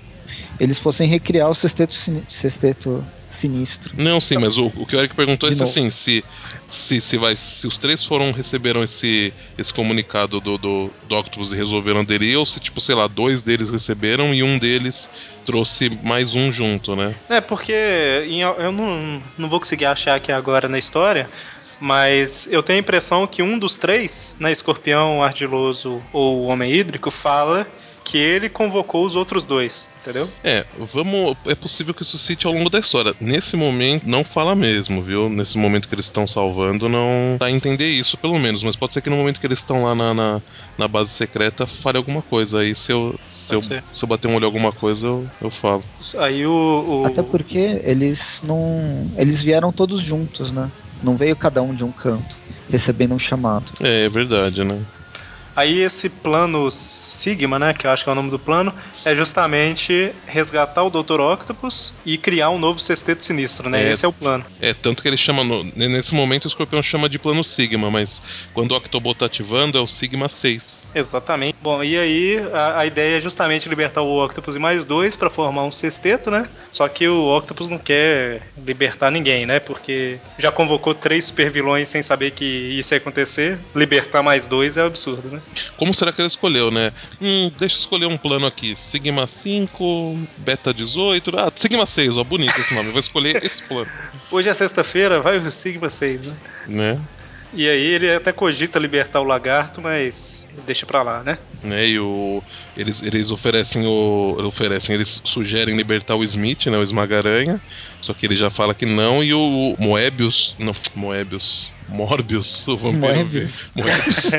eles 0.58 0.78
fossem 0.78 1.08
recriar 1.08 1.50
o 1.50 1.54
sexteto, 1.54 1.94
sexteto 2.30 3.04
sinistro. 3.30 3.90
Não, 3.96 4.20
sim, 4.20 4.36
mas 4.36 4.58
o, 4.58 4.66
o 4.66 4.86
que 4.86 4.96
o 4.96 4.98
Eric 4.98 5.14
perguntou 5.14 5.48
é 5.48 5.52
se 5.52 5.62
assim, 5.62 5.90
se, 5.90 6.24
se, 6.66 7.00
se, 7.00 7.16
vai, 7.16 7.36
se 7.36 7.66
os 7.66 7.76
três 7.76 8.04
foram 8.04 8.32
receberam 8.32 8.82
esse, 8.82 9.32
esse 9.56 9.72
comunicado 9.72 10.40
do, 10.40 10.58
do, 10.58 10.90
do 11.08 11.16
Octopus 11.16 11.52
e 11.52 11.56
resolveram 11.56 12.00
aderir, 12.00 12.38
ou 12.38 12.46
se, 12.46 12.60
tipo, 12.60 12.80
sei 12.80 12.94
lá, 12.94 13.06
dois 13.06 13.42
deles 13.42 13.70
receberam 13.70 14.34
e 14.34 14.42
um 14.42 14.58
deles 14.58 15.08
trouxe 15.44 15.90
mais 16.02 16.34
um 16.34 16.50
junto, 16.52 16.94
né? 16.94 17.14
É, 17.28 17.40
porque 17.40 17.72
eu 17.72 18.72
não, 18.72 19.22
não 19.36 19.48
vou 19.48 19.58
conseguir 19.58 19.86
achar 19.86 20.14
aqui 20.14 20.32
agora 20.32 20.68
na 20.68 20.78
história, 20.78 21.28
mas 21.80 22.48
eu 22.50 22.62
tenho 22.62 22.78
a 22.78 22.80
impressão 22.80 23.26
que 23.26 23.42
um 23.42 23.58
dos 23.58 23.76
três, 23.76 24.34
né, 24.38 24.50
Escorpião, 24.50 25.22
Ardiloso 25.22 26.02
ou 26.12 26.44
Homem 26.44 26.72
Hídrico, 26.72 27.10
fala 27.10 27.66
que 28.08 28.16
ele 28.16 28.48
convocou 28.48 29.04
os 29.04 29.14
outros 29.14 29.44
dois, 29.44 29.90
entendeu? 30.00 30.30
É, 30.42 30.64
vamos. 30.78 31.36
É 31.46 31.54
possível 31.54 31.92
que 31.92 32.02
isso 32.02 32.16
cite 32.16 32.46
ao 32.46 32.54
longo 32.54 32.70
da 32.70 32.78
história. 32.78 33.14
Nesse 33.20 33.54
momento, 33.54 34.08
não 34.08 34.24
fala 34.24 34.56
mesmo, 34.56 35.02
viu? 35.02 35.28
Nesse 35.28 35.58
momento 35.58 35.86
que 35.86 35.94
eles 35.94 36.06
estão 36.06 36.26
salvando, 36.26 36.88
não 36.88 37.36
dá 37.38 37.46
a 37.46 37.50
entender 37.50 37.90
isso, 37.90 38.16
pelo 38.16 38.38
menos. 38.38 38.64
Mas 38.64 38.74
pode 38.74 38.94
ser 38.94 39.02
que 39.02 39.10
no 39.10 39.16
momento 39.16 39.38
que 39.38 39.46
eles 39.46 39.58
estão 39.58 39.84
lá 39.84 39.94
na, 39.94 40.14
na, 40.14 40.42
na, 40.78 40.88
base 40.88 41.10
secreta 41.10 41.66
fale 41.66 41.98
alguma 41.98 42.22
coisa. 42.22 42.60
Aí 42.60 42.74
se 42.74 42.90
eu, 42.90 43.14
se 43.26 43.54
eu, 43.54 43.60
se 43.60 43.80
eu 44.02 44.08
bater 44.08 44.26
um 44.26 44.36
olho 44.36 44.44
em 44.44 44.46
alguma 44.46 44.72
coisa, 44.72 45.06
eu, 45.06 45.28
eu 45.42 45.50
falo. 45.50 45.84
Aí 46.16 46.46
o, 46.46 47.02
o. 47.02 47.06
Até 47.06 47.22
porque 47.22 47.78
eles 47.84 48.20
não. 48.42 49.10
Eles 49.18 49.42
vieram 49.42 49.70
todos 49.70 50.02
juntos, 50.02 50.50
né? 50.50 50.70
Não 51.02 51.14
veio 51.14 51.36
cada 51.36 51.60
um 51.60 51.74
de 51.74 51.84
um 51.84 51.92
canto, 51.92 52.34
recebendo 52.70 53.14
um 53.14 53.18
chamado. 53.18 53.66
É, 53.80 54.06
é 54.06 54.08
verdade, 54.08 54.64
né? 54.64 54.80
Aí 55.54 55.80
esse 55.80 56.08
plano 56.08 56.70
Sigma, 57.18 57.58
né, 57.58 57.74
que 57.74 57.86
eu 57.86 57.90
acho 57.90 58.04
que 58.04 58.10
é 58.10 58.12
o 58.12 58.14
nome 58.14 58.30
do 58.30 58.38
plano, 58.38 58.72
é 59.04 59.14
justamente 59.14 60.12
resgatar 60.26 60.84
o 60.84 60.90
Dr. 60.90 61.20
Octopus 61.20 61.92
e 62.06 62.16
criar 62.16 62.50
um 62.50 62.58
novo 62.58 62.78
sexteto 62.78 63.24
sinistro, 63.24 63.68
né? 63.68 63.88
É, 63.88 63.92
Esse 63.92 64.04
é 64.04 64.08
o 64.08 64.12
plano. 64.12 64.44
É, 64.60 64.72
tanto 64.72 65.02
que 65.02 65.08
ele 65.08 65.16
chama. 65.16 65.42
No, 65.42 65.64
nesse 65.64 66.14
momento 66.14 66.44
o 66.44 66.48
escorpião 66.48 66.82
chama 66.82 67.08
de 67.08 67.18
plano 67.18 67.42
Sigma, 67.42 67.90
mas 67.90 68.22
quando 68.54 68.72
o 68.72 68.76
Octobot 68.76 69.18
tá 69.18 69.26
ativando 69.26 69.76
é 69.76 69.80
o 69.80 69.86
Sigma 69.86 70.28
6. 70.28 70.86
Exatamente. 70.94 71.56
Bom, 71.60 71.82
e 71.82 71.98
aí 71.98 72.40
a, 72.52 72.80
a 72.80 72.86
ideia 72.86 73.18
é 73.18 73.20
justamente 73.20 73.68
libertar 73.68 74.02
o 74.02 74.24
Octopus 74.24 74.54
e 74.54 74.58
mais 74.58 74.84
dois 74.84 75.16
para 75.16 75.28
formar 75.30 75.64
um 75.64 75.72
sexteto, 75.72 76.30
né? 76.30 76.48
Só 76.70 76.86
que 76.88 77.08
o 77.08 77.36
Octopus 77.36 77.68
não 77.68 77.78
quer 77.78 78.42
libertar 78.56 79.10
ninguém, 79.10 79.46
né? 79.46 79.58
Porque 79.58 80.18
já 80.38 80.52
convocou 80.52 80.94
três 80.94 81.26
super 81.26 81.50
vilões 81.50 81.88
sem 81.88 82.02
saber 82.02 82.30
que 82.30 82.44
isso 82.44 82.94
ia 82.94 82.98
acontecer. 82.98 83.58
Libertar 83.74 84.22
mais 84.22 84.46
dois 84.46 84.76
é 84.76 84.82
absurdo, 84.82 85.28
né? 85.28 85.40
Como 85.76 85.92
será 85.92 86.12
que 86.12 86.20
ele 86.20 86.28
escolheu, 86.28 86.70
né? 86.70 86.92
Hum, 87.20 87.50
deixa 87.58 87.76
eu 87.76 87.80
escolher 87.80 88.06
um 88.06 88.16
plano 88.16 88.46
aqui. 88.46 88.76
Sigma 88.76 89.26
5, 89.26 90.18
Beta 90.38 90.72
18. 90.72 91.38
Ah, 91.38 91.52
Sigma 91.54 91.86
6, 91.86 92.16
ó, 92.16 92.24
bonito 92.24 92.58
esse 92.60 92.74
nome. 92.74 92.88
Eu 92.88 92.92
vou 92.92 93.00
escolher 93.00 93.42
esse 93.44 93.62
plano. 93.62 93.90
Hoje 94.30 94.48
é 94.48 94.54
sexta-feira, 94.54 95.20
vai 95.20 95.38
o 95.38 95.50
Sigma 95.50 95.90
6, 95.90 96.22
né? 96.22 96.36
Né? 96.66 97.00
E 97.52 97.68
aí 97.68 97.86
ele 97.86 98.14
até 98.14 98.30
cogita 98.30 98.78
libertar 98.78 99.20
o 99.20 99.24
lagarto, 99.24 99.80
mas 99.80 100.46
deixa 100.66 100.86
pra 100.86 101.02
lá, 101.02 101.22
né? 101.22 101.38
né 101.62 101.86
e 101.86 101.98
o, 101.98 102.42
eles, 102.76 103.02
eles 103.02 103.30
oferecem 103.30 103.86
o. 103.86 104.36
Oferecem, 104.44 104.94
eles 104.94 105.20
sugerem 105.24 105.76
libertar 105.76 106.16
o 106.16 106.24
Smith, 106.24 106.66
né? 106.66 106.78
O 106.78 106.82
Esmaga-Aranha. 106.82 107.60
Só 108.00 108.14
que 108.14 108.26
ele 108.26 108.36
já 108.36 108.50
fala 108.50 108.74
que 108.74 108.86
não, 108.86 109.22
e 109.22 109.34
o 109.34 109.76
Moebius. 109.78 110.54
Não, 110.58 110.74
Moebius. 110.94 111.72
Morbius, 111.88 112.68
o 112.68 112.76
vampiro. 112.76 113.00
Moebius. 113.00 113.70
Moebius. 113.74 114.30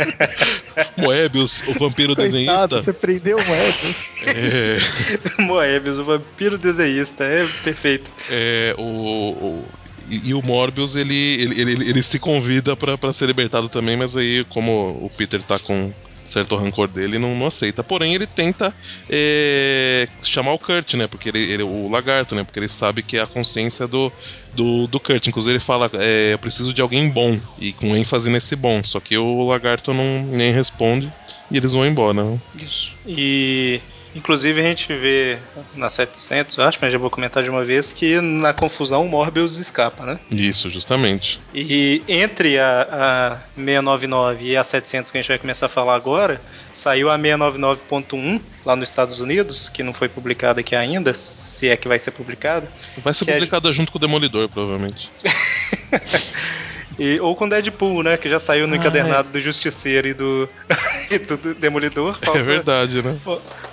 Moebius, 0.95 1.63
o 1.67 1.73
vampiro 1.73 2.15
Coitado, 2.15 2.31
desenhista. 2.31 2.81
Você 2.83 2.93
prendeu 2.93 3.37
o 3.37 3.45
Moebius. 3.45 3.95
É... 4.25 4.77
Moebius, 5.41 5.97
o 5.97 6.03
vampiro 6.03 6.57
desenhista, 6.57 7.23
é 7.23 7.47
perfeito. 7.63 8.11
É, 8.29 8.75
o, 8.77 8.83
o 8.83 9.65
e, 10.09 10.29
e, 10.29 10.33
o 10.33 10.41
Morbius 10.41 10.95
ele, 10.95 11.15
ele, 11.15 11.61
ele, 11.61 11.89
ele 11.89 12.03
se 12.03 12.17
convida 12.17 12.75
para 12.75 13.13
ser 13.13 13.27
libertado 13.27 13.69
também, 13.69 13.95
mas 13.95 14.17
aí, 14.17 14.43
como 14.49 14.71
o 15.01 15.11
Peter 15.15 15.41
tá 15.41 15.59
com 15.59 15.93
certo 16.29 16.55
rancor 16.55 16.87
dele, 16.87 17.17
não, 17.17 17.35
não 17.35 17.47
aceita. 17.47 17.83
Porém, 17.83 18.13
ele 18.13 18.25
tenta 18.25 18.73
é, 19.09 20.07
chamar 20.21 20.53
o 20.53 20.59
Kurt, 20.59 20.93
né? 20.93 21.07
Porque 21.07 21.29
ele, 21.29 21.39
ele, 21.51 21.63
o 21.63 21.89
lagarto, 21.89 22.35
né? 22.35 22.43
Porque 22.43 22.59
ele 22.59 22.69
sabe 22.69 23.03
que 23.03 23.17
é 23.17 23.21
a 23.21 23.27
consciência 23.27 23.87
do, 23.87 24.11
do, 24.53 24.87
do 24.87 24.99
Kurt. 24.99 25.27
Inclusive, 25.27 25.53
ele 25.53 25.59
fala: 25.59 25.89
é, 25.95 26.33
Eu 26.33 26.39
preciso 26.39 26.73
de 26.73 26.81
alguém 26.81 27.09
bom. 27.09 27.39
E 27.59 27.73
com 27.73 27.95
ênfase 27.95 28.29
nesse 28.29 28.55
bom. 28.55 28.83
Só 28.83 28.99
que 28.99 29.17
o 29.17 29.43
lagarto 29.45 29.93
não 29.93 30.23
nem 30.23 30.53
responde 30.53 31.11
e 31.51 31.57
eles 31.57 31.73
vão 31.73 31.85
embora. 31.85 32.13
Né? 32.13 32.39
Isso. 32.57 32.93
E 33.07 33.81
Inclusive 34.15 34.59
a 34.59 34.63
gente 34.63 34.93
vê 34.93 35.37
na 35.75 35.89
700, 35.89 36.57
eu 36.57 36.63
acho, 36.65 36.79
mas 36.81 36.91
já 36.91 36.97
vou 36.97 37.09
comentar 37.09 37.43
de 37.43 37.49
uma 37.49 37.63
vez, 37.63 37.93
que 37.93 38.19
na 38.19 38.53
confusão 38.53 39.05
o 39.05 39.09
Morbius 39.09 39.57
escapa, 39.57 40.03
né? 40.05 40.19
Isso, 40.31 40.69
justamente. 40.69 41.39
E 41.53 42.01
entre 42.07 42.57
a, 42.57 42.87
a 42.91 43.35
699 43.55 44.45
e 44.45 44.57
a 44.57 44.63
700 44.63 45.11
que 45.11 45.17
a 45.17 45.21
gente 45.21 45.29
vai 45.29 45.37
começar 45.37 45.67
a 45.67 45.69
falar 45.69 45.95
agora, 45.95 46.41
saiu 46.73 47.09
a 47.09 47.17
699.1 47.17 48.41
lá 48.65 48.75
nos 48.75 48.89
Estados 48.89 49.19
Unidos, 49.19 49.69
que 49.69 49.83
não 49.83 49.93
foi 49.93 50.09
publicada 50.09 50.59
aqui 50.59 50.75
ainda, 50.75 51.13
se 51.13 51.67
é 51.67 51.77
que 51.77 51.87
vai 51.87 51.99
ser 51.99 52.11
publicada. 52.11 52.67
Vai 53.03 53.13
ser 53.13 53.25
publicada 53.25 53.71
junto 53.71 53.91
com 53.91 53.97
o 53.97 54.01
Demolidor, 54.01 54.49
provavelmente. 54.49 55.09
E, 56.99 57.19
ou 57.19 57.35
com 57.35 57.47
Deadpool, 57.47 58.03
né? 58.03 58.17
Que 58.17 58.27
já 58.27 58.39
saiu 58.39 58.67
no 58.67 58.73
ah, 58.73 58.77
encadernado 58.77 59.29
é. 59.29 59.31
do 59.31 59.41
Justiceiro 59.41 60.07
e 60.07 60.13
do, 60.13 60.49
e 61.09 61.17
do 61.17 61.53
Demolidor. 61.55 62.17
É 62.21 62.25
falta 62.25 62.39
é 62.39 62.43
verdade, 62.43 63.01
né? 63.01 63.17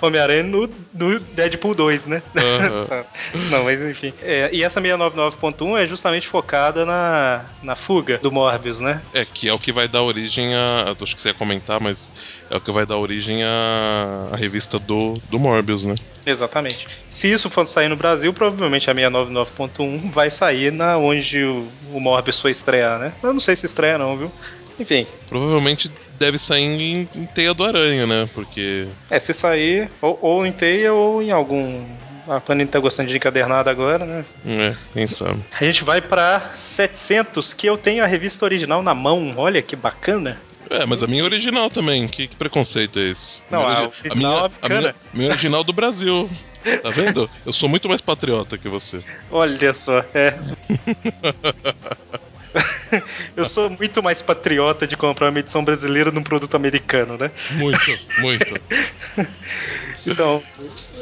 Homem-Aranha 0.01 0.43
no, 0.43 0.69
no, 0.93 1.19
Deadpool 1.19 1.75
2, 1.75 2.05
né? 2.05 2.23
Uhum. 2.35 3.47
Não, 3.51 3.63
mas 3.63 3.81
enfim. 3.81 4.13
É, 4.21 4.49
e 4.53 4.63
essa 4.63 4.81
699.1 4.81 5.77
é 5.77 5.87
justamente 5.87 6.27
focada 6.27 6.85
na, 6.85 7.45
na 7.61 7.75
fuga 7.75 8.17
do 8.19 8.31
Morbius, 8.31 8.79
né? 8.79 9.01
É, 9.13 9.25
que 9.25 9.49
é 9.49 9.53
o 9.53 9.59
que 9.59 9.71
vai 9.71 9.87
dar 9.87 10.03
origem 10.03 10.55
a. 10.55 10.95
Acho 11.01 11.15
que 11.15 11.21
você 11.21 11.29
ia 11.29 11.33
comentar, 11.33 11.79
mas 11.79 12.09
é 12.49 12.57
o 12.57 12.61
que 12.61 12.71
vai 12.71 12.85
dar 12.85 12.97
origem 12.97 13.43
à, 13.43 14.29
à 14.31 14.35
revista 14.35 14.79
do, 14.79 15.13
do 15.29 15.39
Morbius, 15.39 15.83
né? 15.83 15.95
Exatamente. 16.25 16.87
Se 17.09 17.31
isso 17.31 17.49
for 17.49 17.67
sair 17.67 17.87
no 17.87 17.95
Brasil, 17.95 18.33
provavelmente 18.33 18.89
a 18.89 18.95
699.1 18.95 20.11
vai 20.11 20.29
sair 20.29 20.71
na 20.71 20.97
onde 20.97 21.43
o, 21.43 21.67
o 21.93 21.99
Morbius 21.99 22.39
foi 22.39 22.51
estrear, 22.51 22.99
né? 22.99 23.13
Eu 23.23 23.33
não 23.33 23.39
sei 23.39 23.55
se 23.55 23.65
estreia 23.65 23.97
não, 23.97 24.17
viu? 24.17 24.31
Enfim. 24.79 25.07
Provavelmente 25.27 25.91
deve 26.19 26.37
sair 26.37 26.63
em, 26.63 27.09
em 27.15 27.25
Teia 27.25 27.53
do 27.53 27.63
Aranha, 27.63 28.05
né? 28.05 28.29
Porque. 28.33 28.87
É, 29.09 29.19
se 29.19 29.33
sair, 29.33 29.89
ou, 30.01 30.17
ou 30.21 30.45
em 30.45 30.51
Teia 30.51 30.93
ou 30.93 31.21
em 31.21 31.31
algum 31.31 31.83
a 32.27 32.41
Panini 32.41 32.69
tá 32.69 32.79
gostando 32.79 33.09
de 33.09 33.15
encadernado 33.15 33.69
agora, 33.69 34.05
né? 34.05 34.25
É, 34.45 34.75
quem 34.93 35.07
sabe. 35.07 35.39
A 35.59 35.63
gente 35.63 35.83
vai 35.83 36.01
pra 36.01 36.51
700, 36.53 37.53
que 37.53 37.67
eu 37.67 37.77
tenho 37.77 38.03
a 38.03 38.07
revista 38.07 38.43
original 38.43 38.83
na 38.83 38.93
mão. 38.93 39.33
Olha 39.37 39.61
que 39.61 39.75
bacana. 39.75 40.37
É, 40.69 40.85
mas 40.85 41.03
a 41.03 41.07
minha 41.07 41.21
é 41.21 41.25
original 41.25 41.69
também. 41.69 42.07
Que, 42.07 42.27
que 42.27 42.35
preconceito 42.35 42.99
é 42.99 43.03
esse? 43.03 43.41
Não, 43.49 43.61
a, 43.61 43.83
a, 43.83 43.89
a 44.09 44.15
minha, 44.15 44.29
é 44.29 44.51
a 44.61 44.69
minha, 44.69 44.95
minha 45.13 45.29
original 45.29 45.63
do 45.63 45.73
Brasil. 45.73 46.29
Tá 46.81 46.89
vendo? 46.89 47.29
Eu 47.45 47.53
sou 47.53 47.69
muito 47.69 47.87
mais 47.87 48.01
patriota 48.01 48.57
que 48.57 48.67
você. 48.67 49.01
Olha 49.31 49.73
só, 49.73 50.03
é. 50.13 50.37
Eu 53.35 53.45
sou 53.45 53.69
muito 53.69 54.01
mais 54.01 54.21
patriota 54.21 54.87
de 54.87 54.97
comprar 54.97 55.29
uma 55.29 55.39
edição 55.39 55.63
brasileira 55.63 56.11
num 56.11 56.23
produto 56.23 56.55
americano, 56.55 57.17
né? 57.17 57.31
Muito, 57.51 57.79
muito. 58.19 58.55
então, 60.05 60.41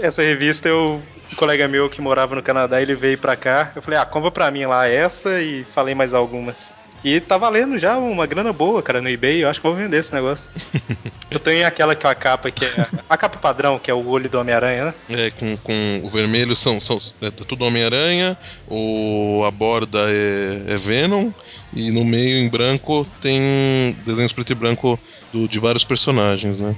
essa 0.01 0.21
revista 0.21 0.67
eu. 0.67 1.01
Um 1.31 1.35
colega 1.35 1.67
meu 1.67 1.89
que 1.89 1.99
morava 1.99 2.35
no 2.35 2.43
Canadá, 2.43 2.81
ele 2.81 2.93
veio 2.93 3.17
pra 3.17 3.35
cá. 3.35 3.71
Eu 3.75 3.81
falei, 3.81 3.99
ah, 3.99 4.05
compra 4.05 4.29
pra 4.29 4.51
mim 4.51 4.65
lá 4.65 4.87
essa 4.87 5.41
e 5.41 5.63
falei 5.63 5.95
mais 5.95 6.13
algumas. 6.13 6.71
E 7.05 7.19
tá 7.19 7.37
valendo 7.37 7.77
já 7.77 7.99
uma 7.99 8.25
grana 8.25 8.51
boa, 8.51 8.81
cara, 8.81 8.99
no 8.99 9.07
eBay. 9.07 9.43
Eu 9.43 9.47
acho 9.47 9.61
que 9.61 9.67
vou 9.67 9.75
vender 9.75 9.97
esse 9.97 10.11
negócio. 10.11 10.49
eu 11.29 11.39
tenho 11.39 11.67
aquela 11.67 11.95
que 11.95 12.07
é 12.07 12.09
a 12.09 12.15
capa 12.15 12.49
que 12.49 12.65
é. 12.65 12.87
A 13.07 13.15
capa 13.15 13.37
padrão, 13.37 13.77
que 13.77 13.91
é 13.91 13.93
o 13.93 14.07
olho 14.07 14.27
do 14.27 14.39
Homem-Aranha, 14.39 14.85
né? 14.85 14.93
É, 15.07 15.29
com, 15.29 15.55
com 15.57 16.01
o 16.03 16.09
vermelho 16.09 16.55
são, 16.55 16.79
são 16.79 16.97
é 17.21 17.29
tudo 17.29 17.63
Homem-Aranha, 17.63 18.35
o, 18.67 19.43
a 19.45 19.51
borda 19.51 19.99
é, 20.07 20.73
é 20.73 20.77
Venom, 20.77 21.29
e 21.71 21.91
no 21.91 22.03
meio 22.03 22.39
em 22.39 22.49
branco 22.49 23.05
tem 23.21 23.95
desenhos 24.03 24.33
preto 24.33 24.53
e 24.53 24.55
branco 24.55 24.99
do, 25.31 25.47
de 25.47 25.59
vários 25.59 25.83
personagens, 25.83 26.57
né? 26.57 26.75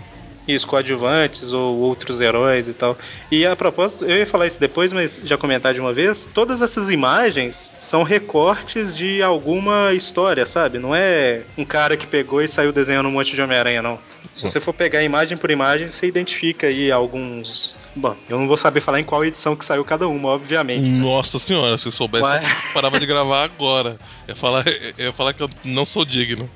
Isso, 0.48 0.66
coadjuvantes 0.66 1.52
ou 1.52 1.78
outros 1.80 2.22
heróis 2.22 2.68
e 2.68 2.74
tal. 2.74 2.98
E 3.32 3.46
a 3.46 3.56
propósito, 3.56 4.06
eu 4.06 4.16
ia 4.16 4.26
falar 4.26 4.48
isso 4.48 4.60
depois, 4.60 4.94
mas 4.94 5.20
já 5.24 5.38
comentar 5.38 5.74
de 5.74 5.82
uma 5.82 5.92
vez. 5.92 6.30
Todas 6.34 6.62
essas 6.62 6.90
imagens 6.90 7.74
são 7.80 8.04
recortes 8.04 8.96
de 8.96 9.22
alguma 9.22 9.94
história, 9.94 10.46
sabe? 10.46 10.80
Não 10.80 10.96
é 10.96 11.42
um 11.58 11.66
cara 11.66 11.98
que 11.98 12.08
pegou 12.08 12.42
e 12.42 12.48
saiu 12.48 12.72
desenhando 12.72 13.10
um 13.10 13.12
monte 13.12 13.36
de 13.36 13.42
Homem-Aranha, 13.42 13.82
não. 13.82 14.00
Se 14.34 14.44
você 14.44 14.60
for 14.60 14.74
pegar 14.74 15.04
imagem 15.04 15.38
por 15.38 15.50
imagem, 15.50 15.88
você 15.88 16.08
identifica 16.08 16.68
aí 16.68 16.92
alguns 16.92 17.76
Bom, 17.98 18.16
eu 18.30 18.38
não 18.38 18.48
vou 18.48 18.58
saber 18.58 18.80
falar 18.80 19.00
em 19.00 19.04
qual 19.04 19.26
edição 19.26 19.56
que 19.56 19.66
saiu 19.66 19.84
cada 19.84 20.08
uma, 20.08 20.30
obviamente. 20.30 20.88
Nossa 20.88 21.40
senhora, 21.40 21.80
se 21.80 21.92
soubesse, 21.92 22.24
Mas... 22.24 22.44
eu 22.44 22.74
parava 22.74 23.00
de 23.00 23.08
gravar 23.08 23.44
agora. 23.44 23.98
Eu 24.28 24.34
ia, 24.34 24.36
falar, 24.36 24.64
eu 25.00 25.06
ia 25.06 25.14
falar 25.14 25.34
que 25.34 25.42
eu 25.42 25.50
não 25.64 25.84
sou 25.84 26.06
digno. 26.06 26.48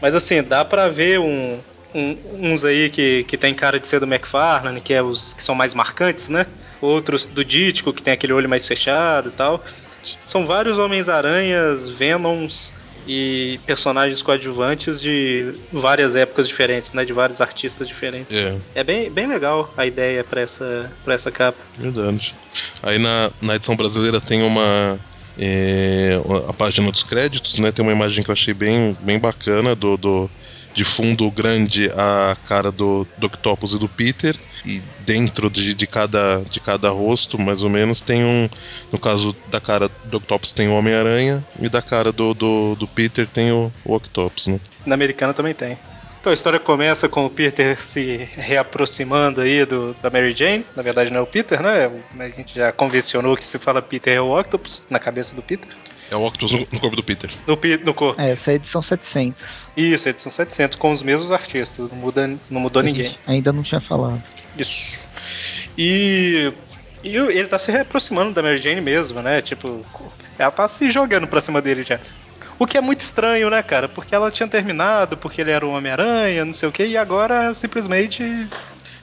Mas 0.00 0.14
assim, 0.14 0.40
dá 0.40 0.64
pra 0.64 0.88
ver 0.88 1.18
um, 1.18 1.58
um, 1.98 2.16
uns 2.52 2.64
aí 2.64 2.88
que, 2.88 3.24
que 3.24 3.36
tem 3.36 3.52
cara 3.54 3.80
de 3.80 3.88
ser 3.88 4.00
do 4.00 4.06
McFarlane, 4.06 4.80
que 4.80 4.94
é 4.94 5.02
os 5.02 5.34
que 5.34 5.42
são 5.42 5.54
mais 5.54 5.74
marcantes, 5.74 6.28
né? 6.28 6.46
Outros 6.80 7.26
do 7.26 7.44
Dítico, 7.44 7.92
que 7.92 8.02
tem 8.02 8.14
aquele 8.14 8.32
olho 8.32 8.48
mais 8.48 8.64
fechado 8.64 9.30
e 9.30 9.32
tal. 9.32 9.64
São 10.24 10.46
vários 10.46 10.78
Homens-Aranhas, 10.78 11.88
Venoms 11.88 12.72
e 13.06 13.58
personagens 13.66 14.22
coadjuvantes 14.22 15.00
de 15.00 15.52
várias 15.72 16.14
épocas 16.14 16.46
diferentes, 16.46 16.92
né? 16.92 17.04
De 17.04 17.12
vários 17.12 17.40
artistas 17.40 17.88
diferentes. 17.88 18.36
É, 18.36 18.56
é 18.76 18.84
bem, 18.84 19.10
bem 19.10 19.26
legal 19.26 19.72
a 19.76 19.84
ideia 19.84 20.22
para 20.22 20.40
essa, 20.40 20.90
pra 21.04 21.14
essa 21.14 21.30
capa. 21.30 21.58
Verdade. 21.76 22.34
Aí 22.82 22.98
na, 22.98 23.30
na 23.40 23.56
edição 23.56 23.74
brasileira 23.74 24.20
tem 24.20 24.42
uma. 24.42 24.98
É, 25.40 26.20
a 26.48 26.52
página 26.52 26.90
dos 26.90 27.04
créditos, 27.04 27.58
né? 27.58 27.70
Tem 27.70 27.84
uma 27.84 27.92
imagem 27.92 28.24
que 28.24 28.30
eu 28.30 28.32
achei 28.32 28.52
bem, 28.52 28.96
bem 29.00 29.20
bacana 29.20 29.74
do, 29.74 29.96
do 29.96 30.30
de 30.78 30.84
fundo 30.84 31.28
grande 31.28 31.90
a 31.90 32.36
cara 32.48 32.70
do, 32.70 33.04
do 33.16 33.26
Octopus 33.26 33.72
e 33.72 33.78
do 33.80 33.88
Peter 33.88 34.36
e 34.64 34.80
dentro 35.00 35.50
de, 35.50 35.74
de, 35.74 35.86
cada, 35.88 36.44
de 36.48 36.60
cada 36.60 36.88
rosto, 36.90 37.36
mais 37.36 37.64
ou 37.64 37.68
menos, 37.68 38.00
tem 38.00 38.24
um. 38.24 38.48
No 38.92 38.98
caso 38.98 39.34
da 39.48 39.60
cara 39.60 39.90
do 40.04 40.18
Octopus 40.18 40.52
tem 40.52 40.68
o 40.68 40.74
Homem-Aranha 40.74 41.44
e 41.58 41.68
da 41.68 41.82
cara 41.82 42.12
do, 42.12 42.32
do, 42.32 42.76
do, 42.76 42.86
Peter 42.86 43.26
tem 43.26 43.50
o, 43.50 43.72
o 43.84 43.92
Octopus, 43.96 44.46
né? 44.46 44.60
Na 44.86 44.94
americana 44.94 45.34
também 45.34 45.52
tem. 45.52 45.76
Então 46.20 46.30
a 46.30 46.34
história 46.34 46.60
começa 46.60 47.08
com 47.08 47.26
o 47.26 47.30
Peter 47.30 47.84
se 47.84 48.28
reaproximando 48.36 49.40
aí 49.40 49.64
do, 49.64 49.96
da 50.00 50.10
Mary 50.10 50.32
Jane. 50.32 50.64
Na 50.76 50.82
verdade 50.84 51.10
não 51.10 51.18
é 51.18 51.22
o 51.22 51.26
Peter, 51.26 51.60
né? 51.60 51.90
A 52.20 52.28
gente 52.28 52.54
já 52.54 52.70
convencionou 52.70 53.36
que 53.36 53.44
se 53.44 53.58
fala 53.58 53.82
Peter 53.82 54.14
é 54.14 54.20
o 54.20 54.38
Octopus 54.38 54.82
na 54.88 55.00
cabeça 55.00 55.34
do 55.34 55.42
Peter. 55.42 55.68
É 56.10 56.16
o 56.16 56.26
Octopus 56.26 56.52
no, 56.52 56.60
no 56.60 56.80
corpo 56.80 56.96
do 56.96 57.02
Peter. 57.02 57.30
No, 57.46 57.58
no 57.84 57.94
corpo. 57.94 58.20
É, 58.20 58.30
essa 58.30 58.50
é 58.50 58.52
a 58.52 58.56
edição 58.56 58.82
700. 58.82 59.42
Isso, 59.76 60.08
edição 60.08 60.32
700, 60.32 60.76
com 60.76 60.90
os 60.90 61.02
mesmos 61.02 61.30
artistas. 61.30 61.90
Não, 61.90 61.98
muda, 61.98 62.26
não 62.50 62.60
mudou 62.60 62.82
ninguém. 62.82 63.16
Ainda 63.26 63.52
não 63.52 63.62
tinha 63.62 63.80
falado. 63.80 64.22
Isso. 64.56 65.00
E 65.76 66.52
e 67.02 67.16
ele 67.16 67.46
tá 67.46 67.58
se 67.58 67.70
aproximando 67.70 68.32
da 68.32 68.42
Mary 68.42 68.58
Jane 68.58 68.80
mesmo, 68.80 69.22
né? 69.22 69.40
Tipo, 69.40 69.84
ela 70.38 70.50
tá 70.50 70.66
se 70.66 70.90
jogando 70.90 71.26
pra 71.26 71.40
cima 71.40 71.62
dele 71.62 71.82
já. 71.82 72.00
O 72.58 72.66
que 72.66 72.76
é 72.76 72.80
muito 72.80 73.00
estranho, 73.00 73.48
né, 73.48 73.62
cara? 73.62 73.88
Porque 73.88 74.14
ela 74.14 74.32
tinha 74.32 74.48
terminado, 74.48 75.16
porque 75.16 75.40
ele 75.40 75.52
era 75.52 75.64
o 75.64 75.70
Homem-Aranha, 75.70 76.44
não 76.44 76.52
sei 76.52 76.68
o 76.68 76.72
que, 76.72 76.84
e 76.84 76.96
agora 76.96 77.54
simplesmente. 77.54 78.24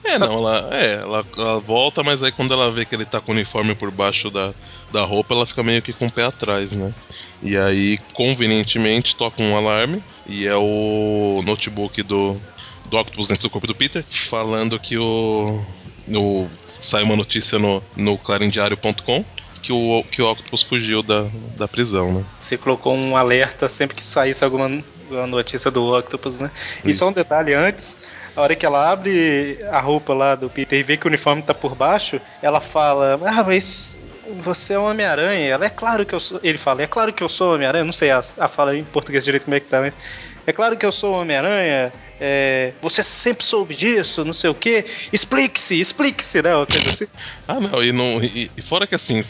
É, 0.06 0.18
não, 0.18 0.34
ela, 0.34 0.68
é, 0.72 0.94
ela, 0.94 1.24
ela, 1.36 1.60
volta, 1.60 2.02
mas 2.02 2.22
aí 2.22 2.30
quando 2.30 2.54
ela 2.54 2.70
vê 2.70 2.84
que 2.84 2.94
ele 2.94 3.04
tá 3.04 3.20
com 3.20 3.32
o 3.32 3.34
uniforme 3.34 3.74
por 3.74 3.90
baixo 3.90 4.30
da, 4.30 4.52
da 4.92 5.04
roupa, 5.04 5.34
ela 5.34 5.46
fica 5.46 5.62
meio 5.62 5.82
que 5.82 5.92
com 5.92 6.06
o 6.06 6.10
pé 6.10 6.24
atrás, 6.24 6.72
né? 6.72 6.94
E 7.42 7.56
aí, 7.56 7.98
convenientemente, 8.12 9.16
toca 9.16 9.42
um 9.42 9.56
alarme 9.56 10.02
e 10.26 10.46
é 10.46 10.56
o 10.56 11.42
notebook 11.44 12.02
do, 12.02 12.40
do 12.88 12.96
Octopus 12.96 13.28
dentro 13.28 13.42
do 13.42 13.50
corpo 13.50 13.66
do 13.66 13.74
Peter, 13.74 14.02
falando 14.02 14.78
que 14.78 14.96
o. 14.96 15.60
o 16.08 16.48
sai 16.64 17.02
uma 17.02 17.16
notícia 17.16 17.58
no, 17.58 17.82
no 17.96 18.16
clarendiário.com 18.16 19.24
que 19.66 19.72
o, 19.72 20.04
que 20.10 20.22
o 20.22 20.30
Octopus 20.30 20.62
fugiu 20.62 21.02
da, 21.02 21.26
da 21.56 21.66
prisão, 21.66 22.12
né? 22.12 22.24
Você 22.40 22.56
colocou 22.56 22.94
um 22.94 23.16
alerta 23.16 23.68
sempre 23.68 23.96
que 23.96 24.06
saísse 24.06 24.44
alguma 24.44 24.68
notícia 25.28 25.70
do 25.70 25.96
Octopus, 25.96 26.40
né? 26.40 26.50
Isso. 26.78 26.88
E 26.88 26.94
só 26.94 27.08
um 27.08 27.12
detalhe 27.12 27.52
antes. 27.52 27.96
A 28.36 28.42
hora 28.42 28.54
que 28.54 28.66
ela 28.66 28.90
abre 28.90 29.58
a 29.70 29.80
roupa 29.80 30.12
lá 30.12 30.34
do 30.34 30.50
Peter 30.50 30.78
e 30.78 30.82
vê 30.82 30.96
que 30.96 31.06
o 31.06 31.08
uniforme 31.08 31.42
tá 31.42 31.54
por 31.54 31.74
baixo, 31.74 32.20
ela 32.42 32.60
fala: 32.60 33.18
Ah, 33.24 33.42
mas 33.42 33.98
você 34.42 34.74
é 34.74 34.78
o 34.78 34.84
Homem-Aranha. 34.84 35.48
Ela 35.48 35.66
é 35.66 35.70
claro 35.70 36.04
que 36.04 36.14
eu 36.14 36.20
sou. 36.20 36.40
Ele 36.42 36.58
fala, 36.58 36.82
é 36.82 36.86
claro 36.86 37.12
que 37.12 37.22
eu 37.22 37.28
sou 37.28 37.54
Homem-Aranha. 37.54 37.84
Não 37.84 37.92
sei 37.92 38.10
a, 38.10 38.18
a 38.18 38.48
fala 38.48 38.76
em 38.76 38.84
português 38.84 39.24
direito 39.24 39.44
como 39.44 39.56
é 39.56 39.60
que 39.60 39.66
tá, 39.66 39.80
mas. 39.80 39.96
É 40.46 40.52
claro 40.52 40.76
que 40.76 40.86
eu 40.86 40.92
sou 40.92 41.14
Homem-Aranha. 41.14 41.92
É, 42.20 42.72
você 42.80 43.02
sempre 43.02 43.44
soube 43.44 43.74
disso, 43.74 44.24
não 44.24 44.32
sei 44.32 44.48
o 44.48 44.54
quê. 44.54 44.86
Explique-se, 45.12 45.78
explique-se, 45.78 46.40
né? 46.40 46.50
Assim. 46.88 47.06
ah, 47.48 47.60
não, 47.60 47.82
e, 47.82 47.92
não 47.92 48.22
e, 48.22 48.50
e 48.56 48.62
fora 48.62 48.86
que 48.86 48.94
assim, 48.94 49.20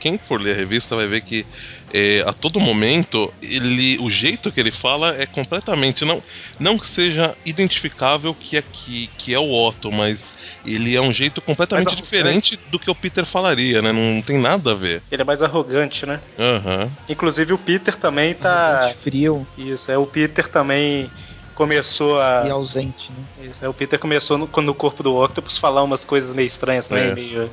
quem 0.00 0.18
for 0.18 0.40
ler 0.40 0.54
a 0.54 0.58
revista 0.58 0.96
vai 0.96 1.06
ver 1.06 1.20
que 1.20 1.46
é, 1.92 2.22
a 2.26 2.32
todo 2.32 2.60
momento, 2.60 3.32
ele, 3.42 3.98
o 3.98 4.08
jeito 4.08 4.50
que 4.52 4.60
ele 4.60 4.70
fala 4.70 5.16
é 5.20 5.26
completamente. 5.26 6.04
Não, 6.04 6.22
não 6.58 6.78
que 6.78 6.88
seja 6.88 7.34
identificável 7.44 8.34
que 8.34 8.56
é, 8.56 8.62
que, 8.62 9.10
que 9.18 9.34
é 9.34 9.38
o 9.38 9.52
Otto, 9.52 9.90
mas 9.90 10.36
ele 10.64 10.96
é 10.96 11.00
um 11.00 11.12
jeito 11.12 11.40
completamente 11.40 11.96
diferente 11.96 12.58
do 12.70 12.78
que 12.78 12.90
o 12.90 12.94
Peter 12.94 13.26
falaria, 13.26 13.82
né? 13.82 13.92
Não 13.92 14.22
tem 14.22 14.38
nada 14.38 14.72
a 14.72 14.74
ver. 14.74 15.02
Ele 15.10 15.22
é 15.22 15.24
mais 15.24 15.42
arrogante, 15.42 16.06
né? 16.06 16.20
Uhum. 16.38 16.90
Inclusive 17.08 17.52
o 17.52 17.58
Peter 17.58 17.96
também 17.96 18.34
tá. 18.34 18.94
Frio. 19.02 19.46
Isso, 19.58 19.90
é 19.90 19.98
o 19.98 20.06
Peter 20.06 20.46
também 20.46 21.10
começou 21.54 22.20
a. 22.20 22.44
E 22.46 22.50
ausente, 22.50 23.10
né? 23.10 23.50
Isso, 23.50 23.64
é, 23.64 23.68
o 23.68 23.74
Peter 23.74 23.98
começou 23.98 24.38
no, 24.38 24.46
quando 24.46 24.68
o 24.68 24.74
corpo 24.74 25.02
do 25.02 25.16
Octopus 25.16 25.58
falar 25.58 25.82
umas 25.82 26.04
coisas 26.04 26.34
meio 26.34 26.46
estranhas 26.46 26.86
também, 26.86 27.10
é. 27.10 27.14
meio 27.14 27.50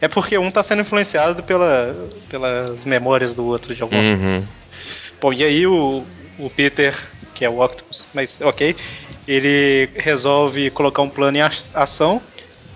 é 0.00 0.08
porque 0.08 0.36
um 0.38 0.50
tá 0.50 0.62
sendo 0.62 0.82
influenciado 0.82 1.42
pela, 1.42 2.08
pelas 2.28 2.84
memórias 2.84 3.34
do 3.34 3.44
outro 3.44 3.74
de 3.74 3.82
algum 3.82 3.96
uhum. 3.96 4.44
Bom, 5.20 5.32
e 5.32 5.44
aí 5.44 5.66
o, 5.66 6.02
o 6.38 6.48
Peter, 6.48 6.96
que 7.34 7.44
é 7.44 7.50
o 7.50 7.60
Octopus, 7.60 8.06
mas 8.14 8.40
ok, 8.40 8.74
ele 9.28 9.90
resolve 9.94 10.70
colocar 10.70 11.02
um 11.02 11.10
plano 11.10 11.36
em 11.36 11.42
ação, 11.74 12.22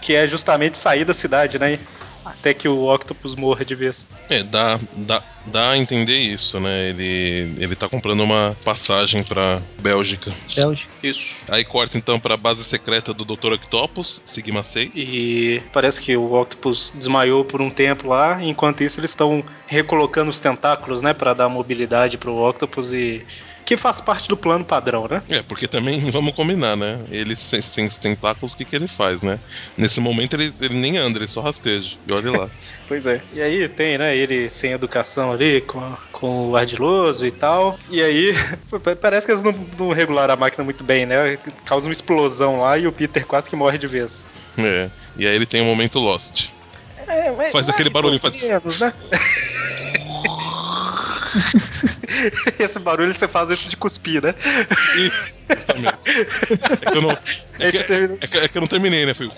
que 0.03 0.15
é 0.15 0.27
justamente 0.27 0.77
sair 0.77 1.05
da 1.05 1.15
cidade, 1.15 1.59
né? 1.59 1.79
Até 2.25 2.55
que 2.55 2.69
o 2.69 2.93
Octopus 2.93 3.35
morra 3.35 3.65
de 3.65 3.75
vez. 3.75 4.09
É, 4.29 4.43
dá, 4.43 4.79
dá, 4.97 5.23
dá 5.47 5.71
a 5.71 5.79
entender 5.79 6.19
isso, 6.19 6.61
né? 6.61 6.91
Ele, 6.91 7.55
ele 7.59 7.75
tá 7.75 7.89
comprando 7.89 8.21
uma 8.21 8.57
passagem 8.65 9.23
pra 9.23 9.61
Bélgica. 9.81 10.33
Bélgica. 10.55 10.93
Isso. 11.03 11.35
Aí 11.49 11.65
corta 11.65 11.99
então 11.99 12.19
pra 12.21 12.37
base 12.37 12.65
secreta 12.65 13.13
do 13.13 13.25
Dr. 13.25 13.53
Octopus, 13.55 14.23
Sigma 14.25 14.63
6. 14.63 14.93
E 14.95 15.63
parece 15.73 16.01
que 16.01 16.17
o 16.17 16.35
Octopus 16.35 16.93
desmaiou 16.95 17.45
por 17.45 17.61
um 17.61 17.71
tempo 17.71 18.09
lá, 18.09 18.43
enquanto 18.43 18.83
isso 18.83 19.01
eles 19.01 19.11
estão 19.11 19.45
recolocando 19.67 20.31
os 20.31 20.39
tentáculos, 20.39 21.03
né? 21.03 21.15
para 21.15 21.35
dar 21.35 21.49
mobilidade 21.49 22.19
pro 22.19 22.37
Octopus 22.37 22.93
e 22.93 23.25
que 23.65 23.77
faz 23.77 24.01
parte 24.01 24.29
do 24.29 24.37
plano 24.37 24.65
padrão, 24.65 25.09
né? 25.09 25.23
É, 25.29 25.43
porque 25.43 25.67
também, 25.67 25.99
vamos 26.11 26.35
combinar, 26.35 26.77
né? 26.77 27.01
Ele 27.11 27.35
sem, 27.35 27.63
sem 27.63 27.87
os 27.87 27.99
tentáculos, 27.99 28.53
o 28.53 28.57
que, 28.57 28.65
que 28.65 28.77
ele 28.77 28.89
faz, 28.89 29.23
né? 29.23 29.39
Nesse 29.77 30.01
momento 30.01 30.35
ele, 30.35 30.53
ele 30.61 30.75
nem 30.75 30.97
anda, 30.97 31.19
ele 31.19 31.27
só 31.27 31.41
rasteja. 31.41 31.97
E 32.07 32.13
olha 32.13 32.31
lá. 32.31 32.51
pois 32.87 33.07
é. 33.07 33.21
E 33.33 33.41
aí 33.41 33.69
tem, 33.69 33.99
né, 33.99 34.17
ele 34.17 34.51
sem 34.51 34.73
educação 34.73 35.33
ali, 35.33 35.61
com, 35.63 35.97
com 36.13 36.51
o 36.51 36.57
ardiloso 36.57 37.27
e 37.27 37.31
tal. 37.31 37.79
E 37.91 38.03
aí, 38.03 38.35
parece 39.01 39.27
que 39.27 39.33
eles 39.33 39.43
não, 39.43 39.53
não 39.79 39.93
regularam 39.93 40.35
a 40.35 40.37
máquina 40.37 40.65
muito 40.65 40.85
bem, 40.85 41.07
né? 41.07 41.39
Causa 41.65 41.87
uma 41.87 41.93
explosão 41.93 42.61
lá 42.61 42.79
e 42.79 42.87
o 42.87 42.93
Peter 42.93 43.27
quase 43.27 43.49
que 43.49 43.57
morre 43.57 43.79
de 43.79 43.87
vez. 43.87 44.29
É. 44.59 44.91
E 45.17 45.27
aí 45.27 45.35
ele 45.35 45.47
tem 45.47 45.63
um 45.63 45.67
momento 45.67 45.99
Lost. 45.99 46.49
É, 47.07 47.51
faz 47.51 47.69
aquele 47.69 47.91
barulho, 47.91 48.19
faz. 48.19 48.41
Menos, 48.41 48.81
né? 48.81 48.93
Esse 52.59 52.79
barulho 52.79 53.13
você 53.15 53.29
faz 53.29 53.51
antes 53.51 53.69
de 53.69 53.77
cuspir, 53.77 54.23
né? 54.23 54.35
Isso, 54.97 55.43
justamente. 55.49 55.95
É 56.83 56.91
que 56.91 56.97
eu 56.97 57.03
não, 57.03 57.11
é 57.59 57.71
que, 57.71 57.79
é 57.79 58.27
que, 58.27 58.39
é 58.39 58.49
que 58.49 58.59
eu 58.59 58.61
não 58.61 58.69
terminei, 58.69 59.07
né? 59.07 59.15
Foi. 59.15 59.31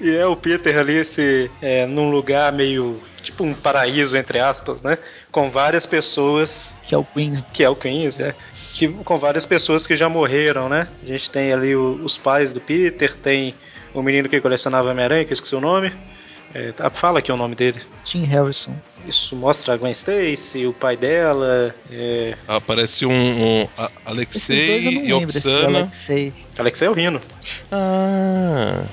e 0.00 0.14
é 0.14 0.26
o 0.26 0.36
Peter 0.36 0.78
ali, 0.78 0.94
esse, 0.94 1.50
é, 1.60 1.86
num 1.86 2.10
lugar 2.10 2.52
meio. 2.52 3.00
Tipo 3.22 3.42
um 3.42 3.52
paraíso, 3.52 4.16
entre 4.16 4.38
aspas, 4.38 4.82
né? 4.82 4.98
Com 5.32 5.50
várias 5.50 5.84
pessoas. 5.84 6.72
Que 6.86 6.94
é 6.94 6.98
o 6.98 7.04
Queens. 7.04 7.42
Que 7.52 7.64
é 7.64 7.68
o 7.68 7.74
Queens, 7.74 8.20
é. 8.20 8.36
Que, 8.72 8.86
com 8.88 9.18
várias 9.18 9.44
pessoas 9.44 9.84
que 9.84 9.96
já 9.96 10.08
morreram, 10.08 10.68
né? 10.68 10.86
A 11.02 11.06
gente 11.06 11.28
tem 11.30 11.52
ali 11.52 11.74
o, 11.74 12.00
os 12.04 12.16
pais 12.16 12.52
do 12.52 12.60
Peter, 12.60 13.16
tem 13.16 13.52
o 13.92 14.00
menino 14.00 14.28
que 14.28 14.40
colecionava 14.40 14.90
Homem-Aranha, 14.90 15.24
que 15.24 15.32
eu 15.32 15.34
esqueci 15.34 15.56
o 15.56 15.60
nome. 15.60 15.92
É, 16.56 16.72
tá, 16.72 16.88
fala 16.88 17.18
aqui 17.18 17.30
o 17.30 17.36
nome 17.36 17.54
dele. 17.54 17.78
Tim 18.02 18.24
Harrison. 18.24 18.74
Isso 19.06 19.36
mostra 19.36 19.74
a 19.74 19.76
Gwen 19.76 19.92
Stacy, 19.92 20.66
o 20.66 20.72
pai 20.72 20.96
dela. 20.96 21.74
É... 21.92 22.34
Aparece 22.48 23.04
um, 23.04 23.12
um 23.12 23.68
Alexei 24.06 25.04
e 25.04 25.12
Oksana. 25.12 25.80
Alexei. 25.80 26.32
Alexei 26.56 26.88
é 26.88 26.90
o 26.90 26.94
Rino. 26.94 27.20
Ah. 27.70 28.86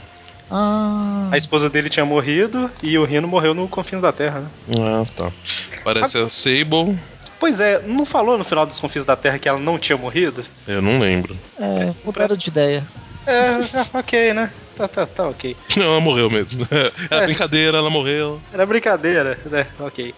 Ah. 0.52 1.30
A 1.32 1.38
esposa 1.38 1.70
dele 1.70 1.90
tinha 1.90 2.06
morrido 2.06 2.70
e 2.84 2.98
o 2.98 3.06
Rino 3.06 3.30
morreu 3.30 3.54
no 3.54 3.66
Confins 3.70 4.02
da 4.02 4.12
Terra, 4.12 4.42
né? 4.42 4.50
Ah, 4.78 5.06
tá. 5.16 5.32
Parece 5.86 6.18
a, 6.18 6.26
a 6.26 6.30
Sable. 6.30 7.00
Pois 7.40 7.62
é, 7.62 7.82
não 7.82 8.06
falou 8.06 8.38
no 8.38 8.44
final 8.44 8.66
dos 8.66 8.78
Confins 8.78 9.06
da 9.06 9.16
Terra 9.16 9.40
que 9.40 9.48
ela 9.48 9.60
não 9.60 9.80
tinha 9.80 9.98
morrido? 9.98 10.44
Eu 10.68 10.82
não 10.82 11.00
lembro. 11.00 11.38
É, 11.58 11.94
mudaram 12.04 12.36
de 12.36 12.50
ideia. 12.50 12.86
É, 13.26 13.98
ok, 13.98 14.34
né? 14.34 14.54
Tá, 14.76 14.88
tá, 14.88 15.06
tá, 15.06 15.30
ok. 15.30 15.56
Não, 15.78 15.86
ela 15.86 16.00
morreu 16.02 16.30
mesmo. 16.30 16.66
Era 17.10 17.24
é. 17.24 17.26
brincadeira, 17.26 17.78
ela 17.78 17.90
morreu. 17.90 18.42
Era 18.52 18.66
brincadeira, 18.66 19.40
né? 19.46 19.68
Ok. 19.80 20.14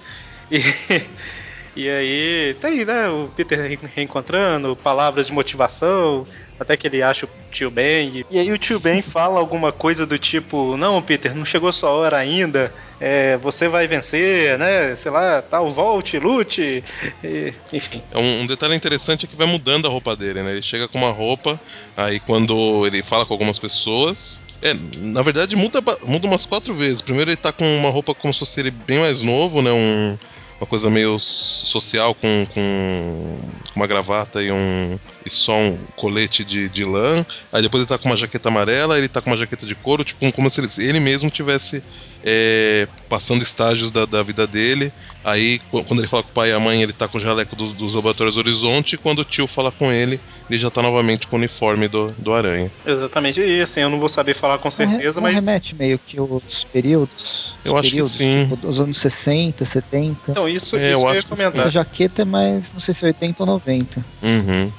E, 0.50 0.60
E 1.76 1.90
aí 1.90 2.54
tem, 2.62 2.86
né, 2.86 3.10
o 3.10 3.28
Peter 3.28 3.78
reencontrando, 3.94 4.78
palavras 4.78 5.28
de 5.28 5.34
motivação, 5.34 6.26
até 6.60 6.78
que 6.78 6.88
ele 6.88 7.02
acha 7.02 7.26
o 7.26 7.30
tio 7.52 7.70
Ben. 7.70 8.26
E 8.30 8.40
aí 8.40 8.52
o 8.52 8.58
tio 8.58 8.80
Ben 8.80 9.02
fala 9.02 9.40
alguma 9.40 9.72
coisa 9.72 10.06
do 10.06 10.18
tipo: 10.18 10.78
Não, 10.78 11.02
Peter, 11.02 11.36
não 11.36 11.46
chegou 11.46 11.72
sua 11.72 11.90
hora 11.92 12.18
ainda. 12.18 12.74
É, 13.00 13.36
você 13.38 13.68
vai 13.68 13.88
vencer, 13.88 14.58
né? 14.58 14.96
Sei 14.96 15.12
lá, 15.12 15.42
tal, 15.42 15.70
volte, 15.72 16.18
lute. 16.18 16.84
E, 17.24 17.54
enfim. 17.74 18.02
É 18.12 18.18
um, 18.18 18.42
um, 18.42 18.48
detalhe 18.48 18.76
interessante 18.76 19.26
é 19.26 19.28
que 19.28 19.36
vai 19.36 19.48
mudando 19.48 19.86
a 19.86 19.90
roupa 19.90 20.16
dele, 20.16 20.42
né? 20.42 20.52
Ele 20.52 20.62
chega 20.62 20.88
com 20.88 20.98
uma 20.98 21.12
roupa, 21.12 21.60
aí 21.98 22.20
quando 22.20 22.86
ele 22.88 23.04
fala 23.04 23.26
com 23.26 23.34
algumas 23.34 23.60
pessoas. 23.60 24.42
É, 24.62 24.74
na 24.74 25.22
verdade 25.22 25.56
muda, 25.56 25.84
muda 26.04 26.26
umas 26.26 26.46
quatro 26.46 26.74
vezes. 26.74 27.02
Primeiro 27.02 27.30
ele 27.30 27.38
tá 27.38 27.52
com 27.52 27.66
uma 27.78 27.90
roupa 27.90 28.16
como 28.16 28.34
se 28.34 28.40
fosse 28.40 28.60
ele 28.62 28.72
bem 28.72 29.00
mais 29.00 29.22
novo, 29.22 29.62
né? 29.62 29.72
Um, 29.72 30.18
uma 30.66 30.68
coisa 30.68 30.90
meio 30.90 31.20
social 31.20 32.16
com, 32.16 32.48
com 32.54 33.40
uma 33.76 33.86
gravata 33.86 34.42
e 34.42 34.52
um 34.52 35.00
e 35.26 35.30
só 35.30 35.58
um 35.58 35.78
colete 35.96 36.44
de, 36.44 36.70
de 36.70 36.84
lã. 36.84 37.26
Aí 37.52 37.62
depois 37.62 37.82
ele 37.82 37.90
tá 37.90 37.98
com 37.98 38.10
uma 38.10 38.18
jaqueta 38.18 38.50
amarela, 38.50 38.98
ele 38.98 39.08
tá 39.08 39.22
com 39.22 39.30
uma 39.32 39.38
jaqueta 39.38 39.66
de 39.66 39.74
couro, 39.74 40.04
tipo 40.04 40.32
como 40.34 40.50
se 40.52 40.62
ele, 40.62 40.68
ele 40.78 41.00
mesmo 41.00 41.32
tivesse 41.32 41.84
é, 42.24 42.88
passando 43.10 43.42
estágios 43.42 43.92
da, 43.92 44.06
da, 44.06 44.22
vida 44.22 44.46
dele. 44.46 44.92
Aí 45.24 45.60
quando 45.70 46.00
ele 46.00 46.08
fala 46.08 46.22
com 46.22 46.30
o 46.30 46.34
pai 46.34 46.50
e 46.50 46.54
a 46.54 46.60
mãe, 46.60 46.82
ele 46.82 46.94
tá 46.94 47.08
com 47.08 47.18
o 47.18 47.22
jaleco 47.22 47.56
dos, 47.56 47.74
dos 47.74 47.96
laboratórios 47.96 48.38
Horizonte. 48.38 48.96
E 48.96 48.98
quando 48.98 49.20
o 49.20 49.26
tio 49.26 49.48
fala 49.48 49.72
com 49.72 49.92
ele, 49.92 50.20
ele 50.50 50.60
já 50.60 50.70
tá 50.70 50.82
novamente 50.82 51.28
com 51.28 51.36
o 51.36 51.40
uniforme 51.40 51.88
do, 51.88 52.12
do 52.18 52.34
Aranha. 52.34 52.72
Exatamente, 52.86 53.42
e 53.42 53.62
assim, 53.62 53.82
eu 53.82 53.90
não 53.90 54.00
vou 54.00 54.10
saber 54.10 54.36
falar 54.36 54.60
com 54.60 54.70
certeza, 54.70 55.20
não 55.20 55.24
mas. 55.24 55.44
remete 55.44 55.74
meio 55.76 55.98
que 56.00 56.20
os 56.20 56.66
períodos 56.72 57.45
eu 57.66 57.78
acho 57.78 57.90
período, 57.90 58.08
que 58.08 58.14
sim. 58.14 58.48
Tipo, 58.50 58.68
dos 58.68 58.80
anos 58.80 58.98
60, 59.00 59.66
70. 59.66 60.18
Então, 60.30 60.48
isso, 60.48 60.78
é, 60.78 60.92
isso 60.92 61.02
eu, 61.02 61.10
eu 61.10 61.16
ia 61.16 61.24
comentar. 61.24 61.62
Essa 61.62 61.72
jaqueta 61.72 62.22
é 62.22 62.26
mais, 62.26 62.64
não 62.74 62.80
sei 62.80 62.94
se 62.94 63.04
é 63.04 63.08
80 63.08 63.44
ou 63.44 63.48
90. 63.48 64.06
Uhum. 64.22 64.72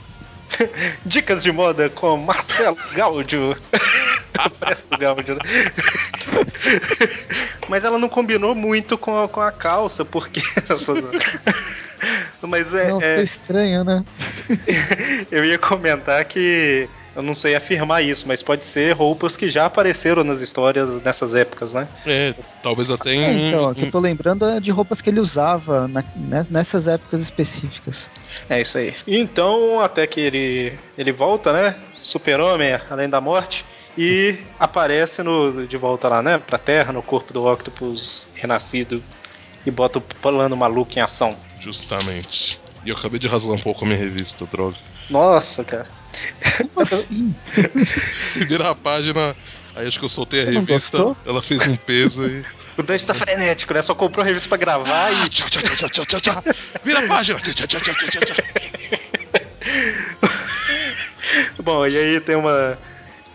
Dicas 1.05 1.43
de 1.43 1.51
moda 1.53 1.91
com 1.91 2.17
Marcelo 2.17 2.79
Gaudio. 2.95 3.57
Presto 4.61 4.97
Gaudio, 4.99 5.35
né? 5.35 5.41
Mas 7.69 7.85
ela 7.85 7.99
não 7.99 8.09
combinou 8.09 8.55
muito 8.55 8.97
com 8.97 9.25
a, 9.25 9.29
com 9.29 9.41
a 9.41 9.51
calça, 9.51 10.05
porque. 10.05 10.41
Mas 12.43 12.73
é. 12.75 12.89
Não, 12.91 13.01
é... 13.01 13.23
estranho, 13.23 13.83
né? 13.83 14.05
eu 15.33 15.45
ia 15.45 15.59
comentar 15.59 16.25
que 16.25 16.89
eu 17.17 17.23
não 17.23 17.35
sei 17.35 17.55
afirmar 17.57 18.05
isso, 18.05 18.29
mas 18.29 18.43
pode 18.43 18.67
ser 18.67 18.93
roupas 18.93 19.37
que 19.37 19.49
já 19.49 19.65
apareceram 19.65 20.23
nas 20.23 20.41
histórias 20.41 21.03
nessas 21.03 21.35
épocas, 21.35 21.73
né? 21.73 21.89
É, 22.05 22.35
talvez 22.63 22.91
até 22.91 23.15
em. 23.15 23.25
É, 23.25 23.49
então, 23.49 23.71
o 23.71 23.75
que 23.75 23.85
eu 23.85 23.91
tô 23.91 23.99
lembrando 23.99 24.45
é 24.45 24.61
de 24.61 24.71
roupas 24.71 25.01
que 25.01 25.09
ele 25.09 25.21
usava 25.21 25.89
na, 25.89 26.05
né, 26.15 26.47
nessas 26.51 26.87
épocas 26.87 27.23
específicas. 27.23 27.95
É 28.51 28.61
isso 28.61 28.77
aí. 28.77 28.95
Então, 29.07 29.81
até 29.81 30.07
que 30.07 30.21
ele, 30.21 30.79
ele 30.97 31.11
volta, 31.11 31.53
né? 31.53 31.75
Super-Homem, 32.01 32.79
além 32.91 33.09
da 33.09 33.21
morte. 33.21 33.65
E 33.97 34.37
aparece 34.61 35.23
no, 35.23 35.67
de 35.67 35.77
volta 35.79 36.07
lá, 36.09 36.23
né? 36.23 36.37
Pra 36.39 36.59
Terra, 36.59 36.93
no 36.93 37.03
corpo 37.03 37.33
do 37.33 37.51
Octopus 37.51 38.29
renascido. 38.35 39.03
E 39.65 39.71
bota 39.71 39.99
o 39.99 40.03
plano 40.03 40.55
maluco 40.55 40.99
em 40.99 41.01
ação. 41.01 41.35
Justamente. 41.59 42.61
E 42.85 42.91
eu 42.91 42.95
acabei 42.95 43.19
de 43.19 43.27
rasgar 43.27 43.55
um 43.57 43.59
pouco 43.59 43.85
a 43.85 43.89
minha 43.89 43.99
revista, 43.99 44.47
droga. 44.47 44.77
Nossa, 45.11 45.65
cara. 45.65 45.89
Como 46.75 46.87
assim? 46.87 47.35
Primeira 48.33 48.75
página, 48.75 49.37
aí 49.75 49.87
acho 49.87 49.99
que 49.99 50.05
eu 50.05 50.09
soltei 50.09 50.43
a 50.43 50.45
Você 50.45 50.53
revista, 50.53 51.17
ela 51.25 51.43
fez 51.43 51.67
um 51.67 51.77
peso 51.77 52.27
e. 52.27 52.45
O 52.79 52.83
Dante 52.83 53.07
tá 53.07 53.15
frenético, 53.15 53.73
né? 53.73 53.81
Só 53.83 53.95
comprou 53.95 54.23
a 54.23 54.27
revista 54.27 54.49
pra 54.49 54.59
gravar 54.59 55.11
e. 55.11 55.29
Tchau, 55.29 55.49
tchau, 55.49 55.63
tchau, 55.63 55.89
tchau, 55.89 56.05
tchau, 56.07 56.21
tchau. 56.21 56.45
Vira 56.85 57.01
a 57.01 57.09
página! 57.09 57.41
Tchau, 57.41 57.55
tchau, 57.55 57.67
tchau, 57.67 57.95
tchau, 57.95 58.21
tchau. 58.21 58.45
Bom, 61.63 61.87
e 61.87 61.97
aí 61.97 62.21
tem 62.21 62.37
uma. 62.37 62.79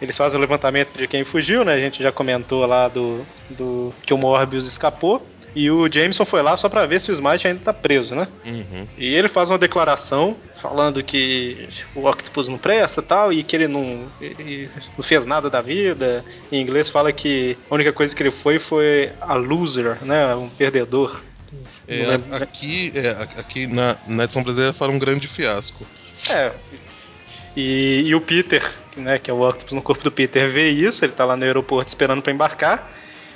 Eles 0.02 0.18
fazem 0.18 0.38
o 0.38 0.42
levantamento 0.42 0.98
de 0.98 1.08
quem 1.08 1.24
fugiu, 1.24 1.64
né? 1.64 1.74
A 1.74 1.80
gente 1.80 2.02
já 2.02 2.12
comentou 2.12 2.66
lá 2.66 2.88
do, 2.88 3.26
do 3.50 3.94
que 4.04 4.14
o 4.14 4.18
Morbius 4.18 4.66
escapou. 4.66 5.26
E 5.54 5.70
o 5.70 5.92
Jameson 5.92 6.24
foi 6.24 6.42
lá 6.42 6.56
só 6.56 6.70
para 6.70 6.86
ver 6.86 7.02
se 7.02 7.12
o 7.12 7.14
Smite 7.14 7.48
ainda 7.48 7.60
tá 7.60 7.74
preso, 7.74 8.16
né? 8.16 8.28
Uhum. 8.46 8.88
E 8.98 9.14
ele 9.14 9.28
faz 9.28 9.50
uma 9.50 9.58
declaração 9.58 10.36
falando 10.56 11.04
que 11.04 11.68
o 11.94 12.08
Octopus 12.08 12.48
não 12.48 12.58
presta 12.58 13.02
tal, 13.02 13.34
e 13.34 13.44
que 13.44 13.56
ele 13.56 13.68
não, 13.68 14.08
ele 14.22 14.70
não 14.98 15.04
fez 15.04 15.26
nada 15.26 15.50
da 15.50 15.60
vida. 15.62 16.24
Em 16.52 16.62
inglês 16.62 16.88
fala 16.88 17.12
que 17.12 17.58
a 17.70 17.74
única 17.74 17.92
coisa 17.92 18.16
que 18.16 18.24
ele 18.24 18.32
foi 18.32 18.60
foi 18.60 19.12
a 19.20 19.34
loser, 19.34 19.98
né? 20.04 20.34
Um 20.36 20.48
perdedor. 20.50 21.22
É, 21.88 22.42
aqui, 22.42 22.94
é, 22.96 23.10
aqui 23.40 23.68
na, 23.68 23.98
na 24.08 24.24
edição 24.24 24.42
brasileira 24.44 24.74
fala 24.74 24.94
um 24.94 25.00
grande 25.00 25.28
fiasco. 25.28 25.86
É. 26.30 26.52
E, 27.56 28.04
e 28.06 28.16
o 28.16 28.22
Peter, 28.22 28.64
né, 28.96 29.20
que 29.20 29.30
é 29.30 29.34
o 29.34 29.42
Octopus 29.42 29.74
no 29.74 29.82
corpo 29.82 30.04
do 30.04 30.12
Peter, 30.12 30.50
vê 30.50 30.70
isso, 30.70 31.04
ele 31.04 31.12
tá 31.12 31.26
lá 31.26 31.36
no 31.36 31.44
aeroporto 31.44 31.90
esperando 31.90 32.22
para 32.22 32.32
embarcar. 32.32 32.90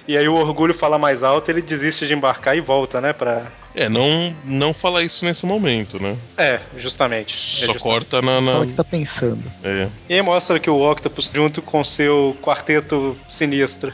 E 0.07 0.17
aí 0.17 0.27
o 0.27 0.35
orgulho 0.35 0.73
fala 0.73 0.99
mais 0.99 1.23
alto, 1.23 1.49
ele 1.49 1.61
desiste 1.61 2.05
de 2.05 2.13
embarcar 2.13 2.55
e 2.55 2.61
volta, 2.61 3.01
né, 3.01 3.11
pra... 3.11 3.47
É, 3.73 3.89
não, 3.89 4.35
não 4.45 4.73
fala 4.73 5.03
isso 5.03 5.25
nesse 5.25 5.45
momento, 5.45 6.01
né? 6.01 6.15
É, 6.37 6.59
justamente. 6.77 7.35
Só 7.35 7.55
é 7.55 7.73
justamente. 7.73 7.81
corta 7.81 8.21
na... 8.21 8.39
na... 8.39 8.51
Fala 8.53 8.67
que 8.67 8.73
tá 8.73 8.83
pensando. 8.83 9.51
É. 9.63 9.89
E 10.07 10.13
aí 10.13 10.21
mostra 10.21 10.59
que 10.59 10.69
o 10.69 10.79
Octopus, 10.89 11.31
junto 11.33 11.61
com 11.61 11.83
seu 11.83 12.37
quarteto 12.41 13.17
sinistro... 13.29 13.91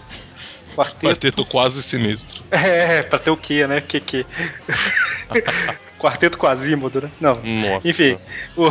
Quarteto, 0.76 1.06
quarteto 1.06 1.46
quase 1.46 1.84
sinistro. 1.84 2.44
É, 2.52 3.04
pra 3.04 3.20
ter 3.20 3.30
o 3.30 3.38
quê, 3.38 3.68
né? 3.68 3.82
Que 3.82 4.00
que? 4.00 4.26
quarteto 6.00 6.38
quasímodo, 6.38 7.02
né? 7.02 7.12
Não. 7.20 7.42
Nossa. 7.44 7.88
Enfim, 7.88 8.18
o 8.56 8.70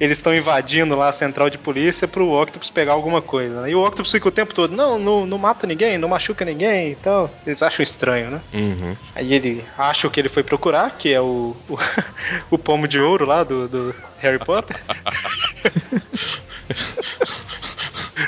eles 0.00 0.18
estão 0.18 0.34
invadindo 0.34 0.96
lá 0.96 1.10
a 1.10 1.12
central 1.12 1.50
de 1.50 1.58
polícia 1.58 2.08
pro 2.08 2.32
Octopus 2.32 2.70
pegar 2.70 2.92
alguma 2.92 3.20
coisa. 3.20 3.60
Né? 3.60 3.70
E 3.70 3.74
o 3.74 3.84
Octopus 3.84 4.10
fica 4.10 4.28
o 4.28 4.32
tempo 4.32 4.54
todo, 4.54 4.74
não, 4.74 4.98
não, 4.98 5.26
não 5.26 5.36
mata 5.36 5.66
ninguém, 5.66 5.98
não 5.98 6.08
machuca 6.08 6.42
ninguém 6.42 6.92
e 6.92 6.94
tal. 6.94 7.30
Eles 7.46 7.62
acham 7.62 7.82
estranho, 7.82 8.30
né? 8.30 8.40
Uhum. 8.54 8.96
Aí 9.14 9.34
ele 9.34 9.62
acha 9.76 10.08
o 10.08 10.10
que 10.10 10.18
ele 10.18 10.30
foi 10.30 10.42
procurar, 10.42 10.96
que 10.96 11.12
é 11.12 11.20
o, 11.20 11.54
o, 11.68 11.78
o 12.50 12.58
pomo 12.58 12.88
de 12.88 12.98
ouro 12.98 13.26
lá 13.26 13.44
do, 13.44 13.68
do 13.68 13.94
Harry 14.18 14.38
Potter. 14.38 14.80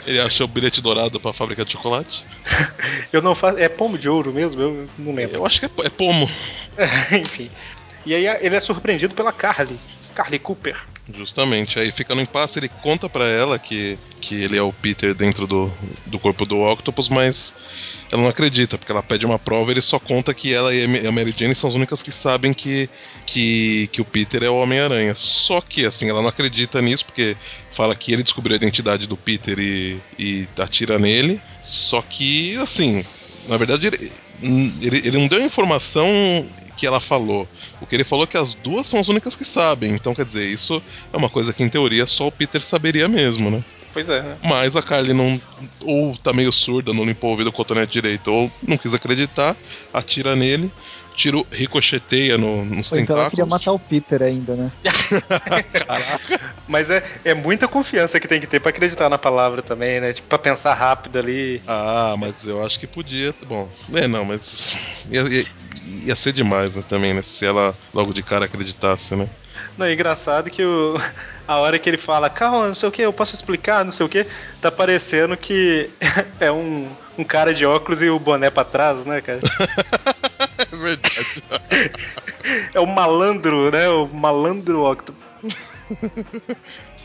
Ele 0.07 0.19
achou 0.21 0.47
o 0.47 0.49
bilhete 0.49 0.81
dourado 0.81 1.21
pra 1.21 1.33
fábrica 1.33 1.65
de 1.65 1.73
chocolate? 1.73 2.25
eu 3.13 3.23
não 3.23 3.35
faço. 3.35 3.59
É 3.59 3.69
pomo 3.69 3.97
de 3.97 4.09
ouro 4.09 4.33
mesmo? 4.33 4.61
Eu 4.61 4.89
não 4.99 5.15
lembro. 5.15 5.37
Eu 5.37 5.47
acho 5.47 5.61
que 5.61 5.67
é, 5.67 5.87
é 5.87 5.91
pomo. 5.91 6.29
Enfim. 7.13 7.49
E 8.05 8.15
aí 8.15 8.27
ele 8.41 8.57
é 8.57 8.61
surpreendido 8.61 9.15
pela 9.15 9.33
Carly. 9.33 9.79
Carly 10.15 10.39
Cooper. 10.39 10.77
Justamente, 11.13 11.81
aí 11.81 11.91
fica 11.91 12.15
no 12.15 12.21
impasse, 12.21 12.61
ele 12.61 12.69
conta 12.69 13.09
para 13.09 13.27
ela 13.27 13.59
que, 13.59 13.99
que 14.21 14.37
ele 14.37 14.57
é 14.57 14.63
o 14.63 14.73
Peter 14.73 15.13
dentro 15.15 15.49
do, 15.49 15.73
do 16.07 16.17
corpo 16.17 16.47
do 16.47 16.61
Octopus, 16.61 17.09
mas 17.09 17.53
ela 18.13 18.23
não 18.23 18.29
acredita, 18.29 18.79
porque 18.79 18.93
ela 18.93 19.03
pede 19.03 19.27
uma 19.27 19.39
prova 19.39 19.73
ele 19.73 19.81
só 19.81 19.99
conta 19.99 20.33
que 20.33 20.53
ela 20.53 20.73
e 20.73 20.85
a 21.07 21.11
Mary 21.11 21.35
Jane 21.37 21.55
são 21.55 21.69
as 21.69 21.75
únicas 21.75 22.03
que 22.03 22.13
sabem 22.13 22.53
que, 22.55 22.89
que, 23.27 23.89
que 23.91 24.01
o 24.01 24.05
Peter 24.05 24.45
é 24.45 24.51
o 24.51 24.59
Homem-Aranha. 24.59 25.15
Só 25.17 25.61
que, 25.61 25.87
assim, 25.87 26.11
ela 26.11 26.21
não 26.21 26.29
acredita 26.29 26.83
nisso, 26.83 27.07
porque 27.07 27.37
fala 27.71 27.97
que 27.97 28.13
ele 28.13 28.23
descobriu 28.23 28.55
a 28.55 28.57
identidade 28.57 29.07
do 29.07 29.17
Peter 29.17 29.59
e, 29.59 29.99
e 30.19 30.47
atira 30.59 30.99
nele. 30.99 31.41
Só 31.63 32.03
que, 32.03 32.57
assim, 32.59 33.05
na 33.49 33.57
verdade, 33.57 33.87
ele, 33.87 34.13
ele, 34.81 34.97
ele 35.09 35.19
não 35.19 35.29
deu 35.29 35.41
a 35.41 35.45
informação 35.45 36.07
que 36.77 36.87
ela 36.87 37.01
falou. 37.01 37.49
O 37.81 37.87
que 37.87 37.95
ele 37.95 38.05
falou 38.05 38.25
é 38.25 38.27
que 38.27 38.37
as 38.37 38.55
duas 38.55 38.87
são 38.87 39.01
as 39.01 39.09
únicas 39.09 39.37
que 39.37 39.45
sabem. 39.45 39.93
Então, 39.93 40.15
quer 40.15 40.25
dizer, 40.25 40.49
isso 40.49 40.83
é 41.13 41.17
uma 41.17 41.29
coisa 41.29 41.53
que 41.53 41.63
em 41.63 41.69
teoria 41.69 42.07
só 42.07 42.29
o 42.29 42.33
Peter 42.33 42.61
saberia 42.63 43.09
mesmo, 43.09 43.51
né? 43.51 43.65
Pois 43.93 44.09
é. 44.09 44.23
Né? 44.23 44.37
Mas 44.43 44.75
a 44.75 44.83
Carly 44.83 45.13
não. 45.13 45.41
Ou 45.81 46.17
tá 46.17 46.33
meio 46.33 46.53
surda, 46.53 46.95
não 46.95 47.05
limpou 47.05 47.29
o 47.29 47.33
ouvido 47.33 47.53
com 47.53 47.57
o 47.57 47.65
cotonete 47.65 47.93
direito, 47.93 48.33
ou 48.33 48.51
não 48.67 48.79
quis 48.79 48.95
acreditar, 48.95 49.55
atira 49.93 50.35
nele 50.35 50.73
tiro 51.15 51.47
ricocheteia 51.51 52.39
no, 52.39 52.65
nos 52.65 52.91
Ou 52.91 52.99
tentáculos. 52.99 53.03
Então 53.03 53.17
ela 53.17 53.31
queria 53.31 53.47
matar 53.47 53.73
o 53.73 53.79
Peter 53.79 54.23
ainda, 54.23 54.57
né? 54.57 54.73
Caraca. 55.73 56.41
Mas 56.67 56.91
é, 56.91 57.03
é 57.25 57.35
muita 57.35 57.69
confiança 57.69 58.19
que 58.19 58.29
tem 58.29 58.41
que 58.41 58.47
ter 58.47 58.61
pra 58.61 58.71
acreditar 58.71 59.09
na 59.09 59.19
palavra 59.19 59.63
também, 59.63 60.01
né? 60.01 60.13
Tipo, 60.13 60.29
pra 60.29 60.39
pensar 60.39 60.75
rápido 60.75 61.19
ali. 61.19 61.63
Ah, 61.67 62.15
mas 62.19 62.45
eu 62.47 62.65
acho 62.65 62.79
que 62.81 62.87
podia. 62.87 63.35
Bom, 63.47 63.69
é, 63.95 64.07
não, 64.09 64.25
mas. 64.25 64.77
Ia, 65.11 65.23
ia, 65.23 65.47
ia 66.05 66.17
ser 66.17 66.33
demais 66.33 66.75
né, 66.75 66.83
também, 66.89 67.15
né? 67.15 67.23
Se 67.23 67.47
ela 67.47 67.75
logo 67.93 68.13
de 68.13 68.23
cara 68.23 68.47
acreditasse, 68.47 69.15
né? 69.15 69.29
Não, 69.77 69.87
é 69.87 69.93
engraçado 69.93 70.51
que 70.51 70.65
o, 70.65 71.01
a 71.47 71.57
hora 71.59 71.79
que 71.79 71.89
ele 71.89 71.99
fala, 71.99 72.31
calma, 72.31 72.69
não 72.69 72.75
sei 72.75 72.89
o 72.89 72.93
que, 72.93 73.03
eu 73.03 73.13
posso 73.13 73.35
explicar, 73.35 73.85
não 73.85 73.93
sei 73.93 74.05
o 74.05 74.09
que, 74.09 74.27
tá 74.61 74.71
parecendo 74.71 75.37
que 75.37 75.91
é 76.41 76.51
um, 76.51 76.89
um 77.19 77.25
cara 77.25 77.55
de 77.55 77.65
óculos 77.65 78.03
e 78.03 78.09
o 78.09 78.19
boné 78.19 78.51
pra 78.51 78.65
trás, 78.65 79.05
né, 79.05 79.21
cara? 79.21 79.41
é 80.83 80.97
verdade. 80.97 81.45
é 82.75 82.81
o 82.81 82.87
malandro, 82.87 83.71
né? 83.71 83.89
O 83.89 84.07
malandro 84.09 84.85
Octopus. 84.85 85.23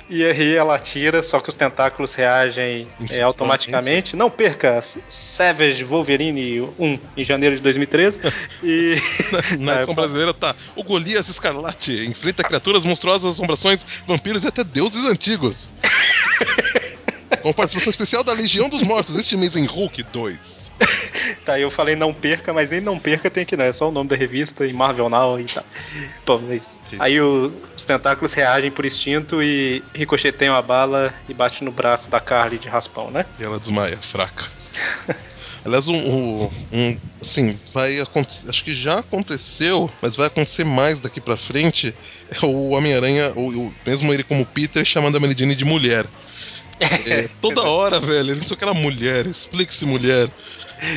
E 0.09 0.23
aí 0.23 0.55
ela 0.55 0.79
tira, 0.79 1.21
só 1.21 1.39
que 1.39 1.49
os 1.49 1.55
tentáculos 1.55 2.13
reagem 2.13 2.87
é, 3.11 3.21
automaticamente. 3.21 4.15
Não 4.15 4.29
perca 4.29 4.81
Savage 4.81 5.83
Wolverine 5.83 6.61
1 6.79 6.99
em 7.17 7.25
janeiro 7.25 7.57
de 7.57 7.61
2013. 7.61 8.19
e. 8.63 8.95
Na 9.59 9.75
edição 9.75 9.93
brasileira 9.93 10.33
tá. 10.33 10.55
O 10.77 10.83
Golias 10.83 11.27
Escarlate 11.27 12.05
enfrenta 12.05 12.43
criaturas 12.43 12.85
monstruosas, 12.85 13.31
assombrações, 13.31 13.85
vampiros 14.07 14.45
e 14.45 14.47
até 14.47 14.63
deuses 14.63 15.03
antigos. 15.03 15.73
Com 17.47 17.53
participação 17.53 17.91
especial 17.91 18.25
da 18.25 18.33
Legião 18.33 18.67
dos 18.67 18.81
Mortos, 18.81 19.15
este 19.15 19.37
mês 19.37 19.55
em 19.55 19.65
Hulk 19.65 20.03
2. 20.03 20.69
tá, 21.45 21.57
eu 21.57 21.71
falei 21.71 21.95
não 21.95 22.13
perca, 22.13 22.51
mas 22.51 22.69
nem 22.69 22.81
não 22.81 22.99
perca 22.99 23.31
tem 23.31 23.45
que 23.45 23.55
não. 23.55 23.63
É 23.63 23.71
só 23.71 23.87
o 23.87 23.91
nome 23.91 24.09
da 24.09 24.17
revista 24.17 24.65
e 24.65 24.73
Marvel 24.73 25.07
Now 25.07 25.39
e 25.39 25.45
tal. 25.45 25.63
Bom, 26.25 26.41
é 26.49 26.57
isso. 26.57 26.77
Aí 26.99 27.21
o, 27.21 27.49
os 27.73 27.85
tentáculos 27.85 28.33
reagem 28.33 28.69
por 28.69 28.85
instinto 28.85 29.41
e 29.41 29.81
ricochetem 29.95 30.49
a 30.49 30.61
bala 30.61 31.13
e 31.29 31.33
bate 31.33 31.63
no 31.63 31.71
braço 31.71 32.09
da 32.09 32.19
Carly 32.19 32.59
de 32.59 32.67
raspão, 32.67 33.09
né? 33.09 33.25
E 33.39 33.45
ela 33.45 33.57
desmaia, 33.57 33.95
fraca. 33.95 34.43
Aliás, 35.63 35.87
um, 35.87 35.95
um, 35.95 36.51
um, 36.73 36.97
assim, 37.21 37.57
vai 37.73 37.97
acontecer. 38.01 38.49
Acho 38.49 38.61
que 38.61 38.75
já 38.75 38.99
aconteceu, 38.99 39.89
mas 40.01 40.17
vai 40.17 40.27
acontecer 40.27 40.65
mais 40.65 40.99
daqui 40.99 41.21
pra 41.21 41.37
frente. 41.37 41.95
É 42.29 42.45
o 42.45 42.71
Homem-Aranha, 42.71 43.33
mesmo 43.85 44.13
ele 44.13 44.21
como 44.21 44.45
Peter, 44.45 44.83
chamando 44.83 45.15
a 45.15 45.19
Mary 45.21 45.33
Jane 45.33 45.55
de 45.55 45.63
mulher. 45.63 46.05
É, 46.79 47.29
toda 47.41 47.63
hora, 47.63 47.99
velho, 47.99 48.31
ele 48.31 48.41
o 48.41 48.55
que 48.55 48.63
era 48.63 48.73
mulher, 48.73 49.25
explique-se 49.25 49.85
mulher. 49.85 50.29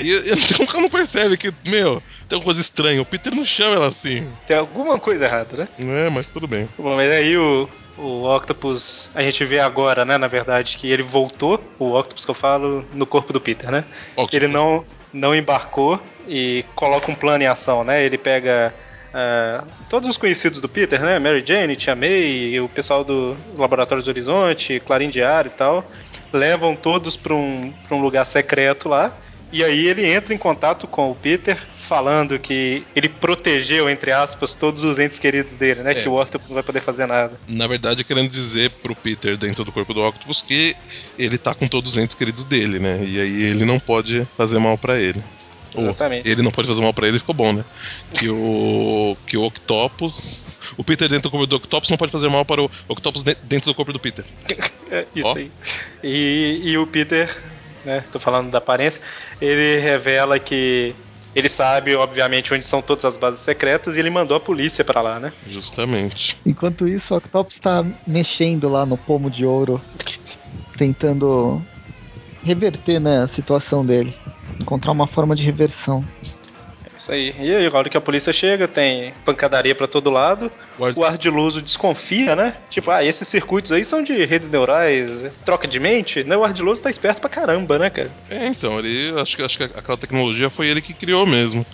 E 0.03 0.13
o 0.63 0.67
cara 0.67 0.83
não 0.83 0.91
percebe 0.91 1.37
que, 1.37 1.53
meu, 1.65 2.03
tem 2.29 2.37
alguma 2.37 2.45
coisa 2.45 2.61
estranha. 2.61 3.01
O 3.01 3.07
Peter 3.07 3.35
não 3.35 3.45
chama 3.45 3.77
ela 3.77 3.87
assim. 3.87 4.29
Tem 4.47 4.57
alguma 4.57 4.99
coisa 4.99 5.25
errada, 5.25 5.57
né? 5.57 5.69
Não 5.79 5.95
é, 5.95 6.11
mas 6.11 6.31
tudo 6.31 6.47
bem. 6.47 6.69
Bom, 6.79 6.97
mas 6.97 7.11
aí 7.11 7.37
o, 7.37 7.69
o 7.97 8.25
Octopus, 8.25 9.11
a 9.15 9.23
gente 9.23 9.45
vê 9.45 9.59
agora, 9.59 10.05
né, 10.05 10.19
na 10.19 10.27
verdade, 10.27 10.77
que 10.77 10.91
ele 10.91 11.03
voltou, 11.03 11.63
o 11.79 11.95
Octopus 11.99 12.25
que 12.25 12.31
eu 12.31 12.35
falo, 12.35 12.85
no 12.93 13.07
corpo 13.07 13.33
do 13.33 13.41
Peter, 13.41 13.71
né? 13.71 13.85
Octopus. 14.17 14.35
Ele 14.35 14.49
não, 14.49 14.85
não 15.13 15.35
embarcou 15.35 16.01
e 16.29 16.65
coloca 16.75 17.11
um 17.11 17.15
plano 17.15 17.43
em 17.43 17.47
ação, 17.47 17.83
né? 17.83 18.05
Ele 18.05 18.19
pega 18.19 18.75
Uh, 19.11 19.67
todos 19.89 20.09
os 20.09 20.17
conhecidos 20.17 20.61
do 20.61 20.69
Peter, 20.69 21.01
né? 21.01 21.19
Mary 21.19 21.45
Jane, 21.45 21.77
Tia 21.77 21.95
May, 21.95 22.53
e 22.53 22.61
o 22.61 22.69
pessoal 22.69 23.03
do 23.05 23.37
Laboratório 23.57 24.03
do 24.03 24.09
Horizonte, 24.09 24.81
Clarim 24.81 25.11
Diário 25.11 25.51
e 25.53 25.57
tal, 25.57 25.85
levam 26.33 26.77
todos 26.77 27.17
para 27.17 27.35
um, 27.35 27.73
um 27.91 28.01
lugar 28.01 28.25
secreto 28.25 28.89
lá. 28.89 29.13
E 29.53 29.65
aí 29.65 29.89
ele 29.89 30.07
entra 30.07 30.33
em 30.33 30.39
contato 30.39 30.87
com 30.87 31.11
o 31.11 31.15
Peter, 31.15 31.59
falando 31.77 32.39
que 32.39 32.85
ele 32.95 33.09
protegeu, 33.09 33.91
entre 33.91 34.13
aspas, 34.13 34.55
todos 34.55 34.85
os 34.85 34.97
entes 34.97 35.19
queridos 35.19 35.57
dele, 35.57 35.83
né? 35.83 35.91
É. 35.91 35.95
Que 35.95 36.09
o 36.09 36.21
Octopus 36.21 36.49
não 36.49 36.55
vai 36.55 36.63
poder 36.63 36.81
fazer 36.81 37.07
nada. 37.07 37.33
Na 37.49 37.67
verdade, 37.67 38.05
querendo 38.05 38.31
dizer 38.31 38.71
pro 38.81 38.95
Peter, 38.95 39.37
dentro 39.37 39.65
do 39.65 39.73
corpo 39.73 39.93
do 39.93 40.03
Octopus, 40.03 40.41
que 40.41 40.77
ele 41.19 41.37
tá 41.37 41.53
com 41.53 41.67
todos 41.67 41.93
os 41.93 41.97
entes 41.97 42.15
queridos 42.15 42.45
dele, 42.45 42.79
né? 42.79 43.01
E 43.03 43.21
aí 43.21 43.43
ele 43.43 43.65
não 43.65 43.81
pode 43.81 44.27
fazer 44.37 44.61
mal 44.61 44.79
para 44.79 44.97
ele. 45.01 45.21
Exatamente. 45.77 46.29
Ele 46.29 46.43
não 46.43 46.51
pode 46.51 46.69
fazer 46.69 46.81
mal 46.81 46.93
para 46.93 47.09
ele, 47.09 47.19
ficou 47.19 47.35
bom, 47.35 47.53
né? 47.53 47.65
Que 48.15 48.29
o 48.29 49.17
que 49.27 49.37
o 49.37 49.45
Octopus, 49.45 50.51
o 50.77 50.85
Peter 50.85 51.09
dentro 51.09 51.29
do 51.29 51.31
corpo 51.31 51.47
do 51.47 51.57
Octopus 51.57 51.91
não 51.91 51.97
pode 51.97 52.13
fazer 52.13 52.29
mal 52.29 52.45
para 52.45 52.63
o 52.63 52.71
Octopus 52.89 53.23
dentro 53.23 53.71
do 53.71 53.75
corpo 53.75 53.93
do 53.93 53.99
Peter. 53.99 54.25
É, 54.93 55.07
isso 55.15 55.39
aí. 55.39 55.53
E, 56.03 56.63
e 56.65 56.77
o 56.77 56.85
Peter, 56.85 57.33
né? 57.85 58.03
Tô 58.11 58.19
falando 58.19 58.51
da 58.51 58.59
aparência, 58.59 59.01
ele 59.41 59.79
revela 59.79 60.37
que 60.37 60.93
ele 61.35 61.49
sabe, 61.49 61.95
obviamente, 61.95 62.53
onde 62.53 62.67
são 62.67 62.83
todas 62.83 63.05
as 63.05 63.17
bases 63.17 63.41
secretas 63.41 63.97
e 63.97 64.01
ele 64.01 64.11
mandou 64.11 64.37
a 64.37 64.41
polícia 64.41 64.85
para 64.85 65.01
lá, 65.01 65.21
né? 65.21 65.33
Justamente. 65.47 66.37
Enquanto 66.45 66.89
isso, 66.89 67.15
o 67.15 67.19
Octopus 67.19 67.55
está 67.55 67.85
mexendo 68.05 68.69
lá 68.69 68.85
no 68.85 68.97
pomo 68.97 69.31
de 69.31 69.47
ouro, 69.47 69.81
tentando 70.77 71.63
reverter 72.43 72.99
né, 72.99 73.23
a 73.23 73.27
situação 73.29 73.85
dele. 73.85 74.15
Encontrar 74.61 74.93
uma 74.93 75.07
forma 75.07 75.35
de 75.35 75.43
reversão. 75.43 76.05
É 76.85 76.97
isso 76.97 77.13
aí. 77.13 77.35
E 77.39 77.55
aí, 77.55 77.67
a 77.67 77.71
hora 77.77 77.89
que 77.89 77.97
a 77.97 78.01
polícia 78.01 78.33
chega, 78.33 78.69
tem 78.69 79.15
pancadaria 79.25 79.75
para 79.75 79.89
todo 79.89 80.11
lado. 80.11 80.53
O 80.95 81.05
ardiloso 81.05 81.63
desconfia, 81.63 82.37
né? 82.37 82.55
Tipo, 82.69 82.91
ah, 82.91 83.03
esses 83.03 83.27
circuitos 83.27 83.73
aí 83.73 83.85
são 83.85 84.03
de 84.03 84.25
redes 84.25 84.51
neurais, 84.51 85.33
troca 85.45 85.67
de 85.67 85.81
mente, 85.81 86.23
né? 86.25 86.37
O 86.37 86.45
ardiloso 86.45 86.83
tá 86.83 86.91
esperto 86.91 87.21
pra 87.21 87.31
caramba, 87.31 87.79
né, 87.79 87.89
cara? 87.89 88.11
É, 88.29 88.47
então, 88.47 88.79
ele 88.79 89.19
acho 89.19 89.37
que, 89.37 89.43
acho 89.43 89.57
que 89.57 89.65
aquela 89.65 89.97
tecnologia 89.97 90.51
foi 90.51 90.69
ele 90.69 90.83
que 90.83 90.93
criou 90.93 91.27
mesmo. 91.27 91.65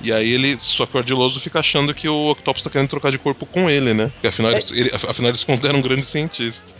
E 0.00 0.12
aí 0.12 0.32
ele, 0.32 0.58
só 0.58 0.86
que 0.86 0.96
o 0.96 0.98
ardiloso 0.98 1.40
fica 1.40 1.60
achando 1.60 1.92
que 1.92 2.08
o 2.08 2.30
Octopus 2.30 2.62
tá 2.62 2.70
querendo 2.70 2.88
trocar 2.88 3.12
de 3.12 3.18
corpo 3.18 3.44
com 3.44 3.68
ele, 3.68 3.92
né? 3.92 4.10
Porque 4.14 4.28
afinal, 4.28 4.52
é. 4.52 4.60
ele, 4.72 4.90
afinal 4.94 5.30
eles 5.30 5.44
consideram 5.44 5.78
um 5.78 5.82
grande 5.82 6.06
cientista. 6.06 6.72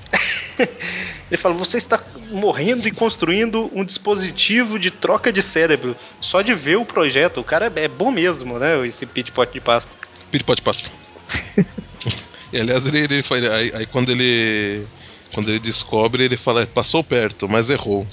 ele 1.30 1.40
fala: 1.40 1.54
você 1.54 1.78
está 1.78 2.02
morrendo 2.30 2.88
e 2.88 2.90
construindo 2.90 3.70
um 3.72 3.84
dispositivo 3.84 4.78
de 4.78 4.90
troca 4.90 5.32
de 5.32 5.42
cérebro. 5.42 5.96
Só 6.20 6.42
de 6.42 6.54
ver 6.54 6.76
o 6.76 6.84
projeto. 6.84 7.40
O 7.40 7.44
cara 7.44 7.72
é, 7.74 7.84
é 7.84 7.88
bom 7.88 8.10
mesmo, 8.10 8.58
né? 8.58 8.86
Esse 8.86 9.06
pit 9.06 9.30
pot 9.30 9.52
de 9.52 9.60
pasta. 9.60 9.90
Pit 10.30 10.44
pot 10.44 10.56
de 10.56 10.62
pasta. 10.62 10.90
e 12.52 12.58
aliás, 12.58 12.84
ele, 12.84 12.98
ele 12.98 13.24
aí, 13.52 13.72
aí 13.74 13.86
quando 13.86 14.10
ele. 14.10 14.84
Quando 15.32 15.48
ele 15.48 15.60
descobre, 15.60 16.24
ele 16.24 16.36
fala, 16.36 16.66
passou 16.66 17.04
perto, 17.04 17.48
mas 17.48 17.70
errou. 17.70 18.04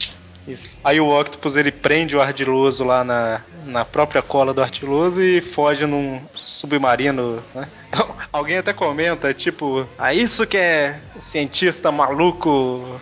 Isso. 0.48 0.70
Aí 0.84 1.00
o 1.00 1.10
Octopus 1.10 1.58
ele 1.58 1.72
prende 1.72 2.16
o 2.16 2.22
ardiloso 2.22 2.84
lá 2.84 3.04
na, 3.04 3.42
na 3.66 3.84
própria 3.84 4.22
cola 4.22 4.54
do 4.54 4.62
ardiloso 4.62 5.22
e 5.22 5.42
foge 5.42 5.86
num 5.86 6.22
submarino. 6.34 7.44
Né? 7.54 7.68
Alguém 8.32 8.58
até 8.58 8.72
comenta, 8.72 9.34
tipo, 9.34 9.86
ah, 9.98 10.14
isso 10.14 10.48
que 10.48 10.58
é 10.58 11.00
cientista 11.20 11.92
maluco 11.92 13.00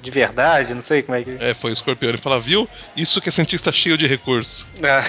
de 0.00 0.10
verdade, 0.10 0.74
não 0.74 0.82
sei 0.82 1.02
como 1.02 1.16
é 1.16 1.22
que. 1.22 1.36
É, 1.40 1.54
foi 1.54 1.70
o 1.70 1.72
escorpião. 1.72 2.10
Ele 2.10 2.18
fala, 2.18 2.38
viu? 2.38 2.68
Isso 2.96 3.20
que 3.20 3.28
é 3.28 3.32
cientista 3.32 3.72
cheio 3.72 3.96
de 3.96 4.06
recurso. 4.06 4.66
Ah. 4.82 5.04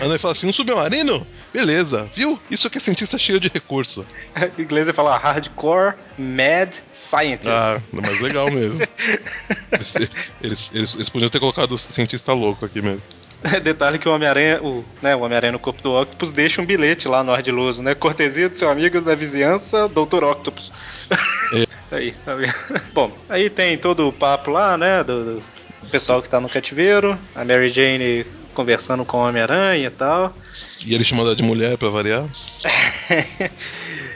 Aí 0.00 0.08
ele 0.08 0.18
fala 0.18 0.32
assim: 0.32 0.46
um 0.46 0.52
submarino? 0.52 1.26
Beleza, 1.52 2.08
viu? 2.14 2.38
Isso 2.50 2.70
que 2.70 2.78
é 2.78 2.80
cientista 2.80 3.18
cheio 3.18 3.40
de 3.40 3.48
recurso. 3.48 4.06
em 4.58 4.62
inglês 4.62 4.86
ele 4.86 4.94
fala 4.94 5.16
hardcore 5.16 5.94
mad 6.18 6.72
scientist. 6.92 7.48
Ah, 7.48 7.80
mas 7.90 8.20
legal 8.20 8.50
mesmo. 8.50 8.82
eles, 9.72 9.94
eles, 10.42 10.70
eles, 10.74 10.94
eles 10.94 11.08
podiam 11.08 11.30
ter 11.30 11.40
colocado 11.40 11.72
o 11.72 11.78
cientista 11.78 12.32
louco 12.32 12.64
aqui 12.64 12.80
mesmo. 12.80 13.02
Detalhe 13.62 13.98
que 13.98 14.08
o 14.08 14.14
Homem-Aranha, 14.14 14.62
o, 14.62 14.84
né, 15.00 15.16
o 15.16 15.20
Homem-Aranha 15.20 15.52
no 15.52 15.58
corpo 15.58 15.82
do 15.82 15.92
Octopus 15.92 16.30
deixa 16.30 16.62
um 16.62 16.66
bilhete 16.66 17.08
lá 17.08 17.24
no 17.24 17.32
Ardiloso, 17.32 17.82
né? 17.82 17.94
Cortesia 17.94 18.48
do 18.48 18.56
seu 18.56 18.70
amigo 18.70 19.00
da 19.00 19.14
vizinhança, 19.14 19.88
Dr. 19.88 20.24
Octopus. 20.24 20.72
É. 21.52 21.66
aí, 21.96 22.12
tá 22.24 22.34
vendo? 22.34 22.54
Bom, 22.92 23.12
aí 23.28 23.50
tem 23.50 23.76
todo 23.76 24.08
o 24.08 24.12
papo 24.12 24.50
lá, 24.50 24.76
né? 24.76 25.02
Do, 25.02 25.36
do 25.36 25.42
pessoal 25.90 26.22
que 26.22 26.28
tá 26.28 26.40
no 26.40 26.48
cativeiro, 26.48 27.18
a 27.34 27.44
Mary 27.44 27.68
Jane 27.68 28.24
conversando 28.54 29.04
com 29.04 29.16
o 29.18 29.28
Homem-Aranha 29.28 29.86
e 29.86 29.90
tal. 29.90 30.34
E 30.84 30.94
ele 30.94 31.04
chamando 31.04 31.26
ela 31.26 31.36
de 31.36 31.42
mulher 31.42 31.76
pra 31.76 31.88
variar? 31.88 32.26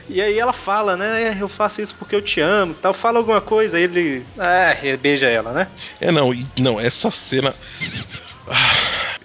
E 0.08 0.22
aí 0.22 0.38
ela 0.38 0.52
fala, 0.52 0.96
né? 0.96 1.36
Eu 1.40 1.48
faço 1.48 1.82
isso 1.82 1.94
porque 1.98 2.14
eu 2.14 2.22
te 2.22 2.40
amo 2.40 2.74
tal. 2.74 2.94
Fala 2.94 3.18
alguma 3.18 3.40
coisa, 3.40 3.76
aí 3.76 3.82
ele. 3.82 4.24
Ah, 4.38 4.76
ele 4.80 4.96
beija 4.96 5.26
ela, 5.26 5.52
né? 5.52 5.68
É, 6.00 6.12
não, 6.12 6.32
não, 6.56 6.78
essa 6.78 7.10
cena. 7.10 7.54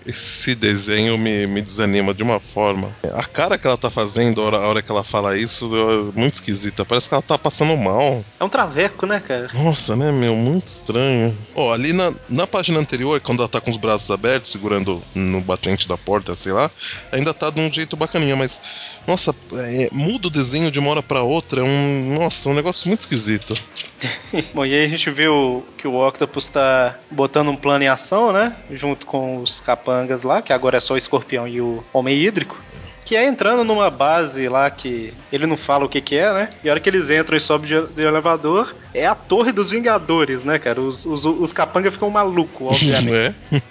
Esse 0.05 0.55
desenho 0.55 1.17
me, 1.17 1.45
me 1.47 1.61
desanima 1.61 2.13
de 2.13 2.23
uma 2.23 2.39
forma. 2.39 2.89
A 3.13 3.23
cara 3.23 3.57
que 3.57 3.67
ela 3.67 3.77
tá 3.77 3.91
fazendo 3.91 4.41
a 4.41 4.45
hora, 4.45 4.57
a 4.57 4.67
hora 4.67 4.81
que 4.81 4.91
ela 4.91 5.03
fala 5.03 5.37
isso 5.37 5.71
é 5.75 6.19
muito 6.19 6.35
esquisita. 6.35 6.83
Parece 6.83 7.07
que 7.07 7.13
ela 7.13 7.21
tá 7.21 7.37
passando 7.37 7.75
mal. 7.77 8.23
É 8.39 8.43
um 8.43 8.49
traveco, 8.49 9.05
né, 9.05 9.19
cara? 9.19 9.49
Nossa, 9.53 9.95
né, 9.95 10.11
meu? 10.11 10.35
Muito 10.35 10.67
estranho. 10.67 11.37
Ó, 11.55 11.69
oh, 11.69 11.71
ali 11.71 11.93
na, 11.93 12.13
na 12.27 12.47
página 12.47 12.79
anterior, 12.79 13.19
quando 13.21 13.39
ela 13.39 13.49
tá 13.49 13.61
com 13.61 13.69
os 13.69 13.77
braços 13.77 14.09
abertos, 14.09 14.51
segurando 14.51 15.01
no 15.13 15.41
batente 15.41 15.87
da 15.87 15.97
porta, 15.97 16.35
sei 16.35 16.51
lá, 16.51 16.71
ainda 17.11 17.33
tá 17.33 17.49
de 17.49 17.59
um 17.59 17.71
jeito 17.71 17.95
bacaninha, 17.95 18.35
mas. 18.35 18.59
Nossa, 19.07 19.35
é, 19.53 19.89
muda 19.91 20.27
o 20.27 20.31
desenho 20.31 20.69
de 20.69 20.79
uma 20.79 20.91
hora 20.91 21.03
para 21.03 21.23
outra. 21.23 21.61
É 21.61 21.63
um. 21.63 22.17
Nossa, 22.19 22.49
um 22.49 22.53
negócio 22.53 22.87
muito 22.87 23.01
esquisito. 23.01 23.55
Bom, 24.53 24.65
e 24.65 24.73
aí 24.73 24.85
a 24.85 24.87
gente 24.87 25.09
viu 25.09 25.65
que 25.77 25.87
o 25.87 26.07
Octopus 26.07 26.47
tá 26.47 26.95
botando 27.09 27.49
um 27.49 27.55
plano 27.55 27.83
em 27.83 27.87
ação, 27.87 28.31
né? 28.31 28.55
Junto 28.71 29.05
com 29.05 29.41
os 29.41 29.59
capangas 29.59 30.23
lá, 30.23 30.41
que 30.41 30.53
agora 30.53 30.77
é 30.77 30.79
só 30.79 30.93
o 30.93 30.97
escorpião 30.97 31.47
e 31.47 31.59
o 31.61 31.83
homem 31.91 32.17
hídrico. 32.17 32.57
Que 33.03 33.15
é 33.15 33.25
entrando 33.25 33.63
numa 33.63 33.89
base 33.89 34.47
lá 34.47 34.69
que 34.69 35.13
ele 35.33 35.45
não 35.45 35.57
fala 35.57 35.83
o 35.83 35.89
que, 35.89 35.99
que 35.99 36.15
é, 36.15 36.31
né? 36.31 36.49
E 36.63 36.69
a 36.69 36.71
hora 36.71 36.79
que 36.79 36.87
eles 36.87 37.09
entram 37.09 37.35
e 37.35 37.41
sobem 37.41 37.67
de, 37.67 37.93
de 37.93 38.03
elevador, 38.03 38.73
é 38.93 39.05
a 39.05 39.15
torre 39.15 39.51
dos 39.51 39.69
Vingadores, 39.71 40.45
né, 40.45 40.57
cara? 40.59 40.79
Os, 40.79 41.05
os, 41.05 41.25
os 41.25 41.51
capangas 41.51 41.93
ficam 41.93 42.09
malucos, 42.09 42.67
obviamente. 42.71 43.35
é. 43.51 43.61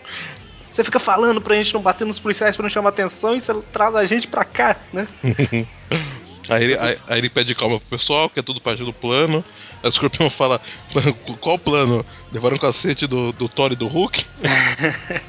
Você 0.80 0.84
fica 0.84 0.98
falando 0.98 1.42
pra 1.42 1.54
gente 1.56 1.74
não 1.74 1.82
bater 1.82 2.06
nos 2.06 2.18
policiais 2.18 2.56
pra 2.56 2.62
não 2.62 2.70
chamar 2.70 2.88
atenção 2.88 3.36
e 3.36 3.40
você 3.40 3.52
traz 3.70 3.94
a 3.94 4.06
gente 4.06 4.26
pra 4.26 4.46
cá, 4.46 4.76
né? 4.90 5.06
Aí 6.48 6.64
ele, 6.64 6.78
aí, 6.78 6.98
aí 7.06 7.18
ele 7.18 7.28
pede 7.28 7.54
calma 7.54 7.78
pro 7.78 7.96
pessoal, 7.96 8.28
que 8.28 8.40
é 8.40 8.42
tudo 8.42 8.60
parte 8.60 8.82
do 8.82 8.92
plano. 8.92 9.44
Aí 9.82 9.88
o 9.88 9.90
escorpião 9.90 10.28
fala: 10.30 10.60
qual 11.38 11.54
o 11.54 11.58
plano? 11.58 12.04
Levaram 12.32 12.56
um 12.56 12.58
cacete 12.58 13.06
do, 13.06 13.30
do 13.30 13.48
Thor 13.48 13.70
e 13.70 13.76
do 13.76 13.86
Hulk? 13.86 14.26